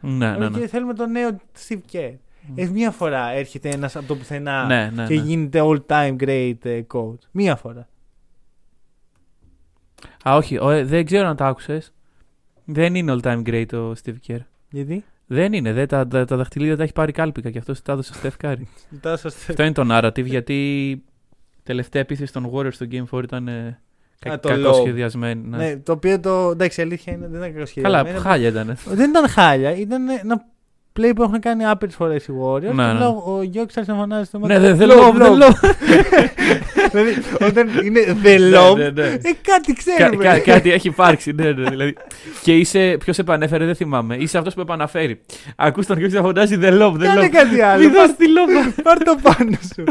Ναι, 0.00 0.30
ναι, 0.30 0.48
Και 0.48 0.58
ναι. 0.58 0.66
θέλουμε 0.66 0.94
τον 0.94 1.10
νέο 1.10 1.28
Steve 1.68 1.80
Kerr. 1.92 2.14
Ε, 2.54 2.66
μία 2.66 2.90
φορά 2.90 3.30
έρχεται 3.30 3.68
ένας 3.68 3.96
από 3.96 4.06
το 4.06 4.16
πουθενά 4.16 4.64
Ναι, 4.66 4.90
ναι, 4.94 5.06
και 5.06 5.14
ναι. 5.14 5.20
γίνεται 5.20 5.60
all 5.62 5.80
time 5.86 6.16
great 6.16 6.54
ε, 6.62 6.80
coach. 6.94 7.18
Μία 7.30 7.56
φορά. 7.56 7.88
Α, 10.28 10.36
όχι, 10.36 10.58
ο, 10.58 10.70
ε, 10.70 10.84
δεν 10.84 11.04
ξέρω 11.04 11.28
αν 11.28 11.36
τα 11.36 11.46
άκουσες. 11.46 11.92
Δεν 12.64 12.94
είναι 12.94 13.14
all 13.16 13.26
time 13.26 13.42
great 13.46 13.72
ο 13.72 13.92
Steve 14.04 14.14
Kerr. 14.26 14.40
Γιατί; 14.70 15.04
Δεν 15.26 15.52
είναι, 15.52 15.72
δε, 15.72 15.86
τα, 15.86 16.06
τα, 16.06 16.24
τα 16.24 16.36
δαχτυλίδια 16.36 16.76
τα 16.76 16.82
έχει 16.82 16.92
πάρει 16.92 17.12
κάλπικα 17.12 17.50
και 17.50 17.58
αυτός 17.58 17.82
τα 17.82 17.92
έδωσε 17.92 18.14
στο 18.14 18.28
Steph 18.28 18.46
Curry. 18.46 18.62
Τόσο 19.00 19.28
αυτό 19.28 19.62
είναι 19.62 19.72
το 19.72 19.86
narrative 19.90 20.24
γιατί 20.24 20.90
η 20.90 21.02
τελευταία 21.62 22.02
επίθεση 22.02 22.32
των 22.32 22.50
Warriors 22.52 22.72
στο 22.72 22.86
Game 22.90 23.04
4 23.18 23.22
ήταν 23.22 23.48
ε, 23.48 23.80
κα, 24.18 24.32
Α, 24.32 24.40
το 24.40 24.48
κακοσχεδιασμένη. 24.48 25.48
Ναι. 25.48 25.56
ναι, 25.56 25.76
το 25.76 25.92
οποίο 25.92 26.20
το. 26.20 26.50
Εντάξει, 26.50 26.80
η 26.80 26.82
αλήθεια 26.82 27.12
είναι 27.12 27.28
δεν 27.28 27.40
ήταν 27.40 27.52
κακοσχεδιασμένο. 27.52 28.04
Καλά, 28.04 28.20
χάλια 28.20 28.48
ήταν. 28.48 28.76
Δεν 28.86 29.10
ήταν 29.10 29.28
χάλια, 29.28 29.76
ήταν 29.76 30.08
ένα 30.08 30.46
play 31.00 31.12
που 31.16 31.22
έχουν 31.22 31.40
κάνει 31.40 31.64
άπειρε 31.66 31.92
φορέ 31.92 32.14
οι 32.14 32.32
Warriors. 32.42 32.60
Ναι, 32.60 32.68
και 32.68 32.72
ναι. 32.92 32.92
λέω, 32.92 33.22
ο 33.26 33.42
Γιώργης 33.42 33.76
άρχισε 33.76 33.96
να 33.96 33.98
φωνάζει 34.02 34.24
στο 34.24 34.38
Ναι, 34.38 34.58
μέλλον. 34.58 34.76
δεν 34.76 34.90
love, 34.90 35.12
δεν 35.14 35.38
love. 35.42 35.74
δηλαδή, 36.90 37.14
όταν 37.40 37.68
είναι 37.84 38.00
the 38.22 38.54
love, 38.54 38.76
Ναι, 38.76 38.84
ναι, 38.84 38.90
ναι. 38.90 39.06
ε, 39.08 39.18
κάτι 39.42 39.72
Κα- 39.72 39.74
ξέρουμε. 39.76 40.24
κα- 40.24 40.38
κάτι 40.38 40.72
έχει 40.72 40.88
υπάρξει. 40.88 41.32
Ναι, 41.32 41.50
ναι, 41.52 41.68
δηλαδή. 41.68 41.94
και 42.42 42.56
είσαι. 42.56 42.96
Ποιος 43.04 43.18
επανέφερε, 43.18 43.64
δεν 43.64 43.74
θυμάμαι. 43.74 44.16
Είσαι 44.16 44.38
αυτός 44.38 44.54
που 44.54 44.60
επαναφέρει. 44.60 45.20
Ακούς 45.56 45.86
τον 45.86 45.98
Γιώργη 45.98 46.16
να 46.16 46.22
φωνάζει 46.22 46.58
The 46.62 46.70
Love, 46.80 46.92
The 46.94 46.98
Κάνε 47.02 47.26
Love. 47.26 47.28
κάτι 47.30 47.60
άλλο. 47.60 47.82
Μην 47.82 47.92
δώσεις 47.92 48.16
τη 48.16 48.28
λόμπα. 48.28 48.82
Πάρ 48.82 49.02
το 49.02 49.18
πάνω 49.22 49.50
σου. 49.74 49.84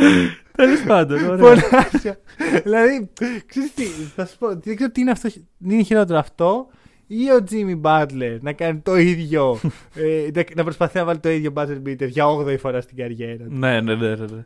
Τέλος 0.56 0.80
πάντων. 0.88 1.30
ωραία. 1.30 1.56
Φωνάζει. 1.56 2.18
δηλαδή, 2.64 3.10
ξέρεις 3.45 3.73
τι, 3.73 3.84
θα 4.15 4.26
σου 4.26 4.38
πω, 4.40 4.48
δεν 4.64 4.76
ξέρω 4.76 4.91
τι 4.91 5.02
είναι 5.02 5.11
αυτό, 5.11 5.30
τι 5.30 5.40
είναι 5.73 5.84
χειρότερο 5.84 6.19
αυτό 6.19 6.68
ή 7.14 7.32
ο 7.32 7.44
Jimmy 7.52 7.82
Butler 7.82 8.38
να 8.42 8.54
κάνει 8.54 8.80
το 8.80 8.96
ίδιο, 8.96 9.60
ε, 9.96 10.30
να- 10.34 10.44
να 10.56 10.64
προσπαθεί 10.64 10.98
να 10.98 11.06
βάλει 11.06 11.20
το 11.20 11.30
ίδιο 11.30 11.52
buzzer 11.56 11.82
beater 11.86 12.08
για 12.10 12.26
8η 12.28 12.60
φορά 12.60 12.82
στην 12.82 12.98
καριέρα 12.98 13.44
του. 13.44 13.54
Ναι, 13.56 13.82
ναι, 13.82 13.96
ναι. 13.96 14.08
ναι, 14.08 14.16
ναι. 14.16 14.16
Λοιπόν, 14.26 14.46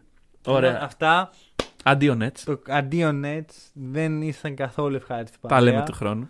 Ωραία. 0.56 0.80
Αυτά, 0.84 1.30
Αντίο 1.84 2.18
Nets. 2.22 2.40
το 2.46 2.60
αντίο 2.68 3.12
Nets 3.24 3.54
δεν 3.74 4.22
ήσαν 4.22 4.56
καθόλου 4.56 4.96
ευχάριστη 4.96 5.38
Τα 5.42 5.48
παρέα. 5.48 5.72
λέμε 5.72 5.84
του 5.86 5.94
χρόνου. 5.94 6.30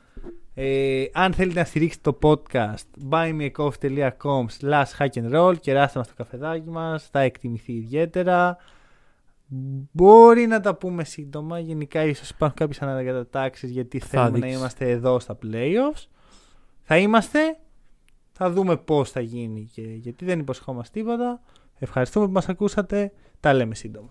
Ε, 0.53 1.03
αν 1.13 1.33
θέλετε 1.33 1.59
να 1.59 1.65
στηρίξετε 1.65 2.11
το 2.11 2.17
podcast 2.21 3.09
buymeacoffee.com 3.09 4.45
slash 4.61 4.85
hack 4.99 5.09
and 5.13 5.35
roll 5.35 5.53
κεράστε 5.59 5.97
μας 5.99 6.07
το 6.07 6.13
καφεδάκι 6.17 6.69
μας 6.69 7.07
θα 7.11 7.19
εκτιμηθεί 7.19 7.71
ιδιαίτερα 7.73 8.57
μπορεί 9.91 10.45
να 10.47 10.59
τα 10.61 10.75
πούμε 10.75 11.03
σύντομα 11.03 11.59
γενικά 11.59 12.03
ίσως 12.05 12.29
υπάρχουν 12.29 12.57
κάποιες 12.57 12.81
ανακατατάξεις 12.81 13.69
γιατί 13.71 13.99
θέλουμε 13.99 14.29
να 14.29 14.35
δείξεις. 14.37 14.57
είμαστε 14.57 14.89
εδώ 14.89 15.19
στα 15.19 15.37
playoffs 15.43 16.03
θα 16.87 16.97
είμαστε. 16.97 17.57
Θα 18.31 18.51
δούμε 18.51 18.77
πώς 18.77 19.11
θα 19.11 19.19
γίνει 19.19 19.69
και 19.73 19.81
γιατί 19.81 20.25
δεν 20.25 20.39
υποσχόμαστε 20.39 20.99
τίποτα. 20.99 21.41
Ευχαριστούμε 21.79 22.25
που 22.25 22.31
μας 22.31 22.49
ακούσατε. 22.49 23.11
Τα 23.39 23.53
λέμε 23.53 23.75
σύντομα 23.75 24.03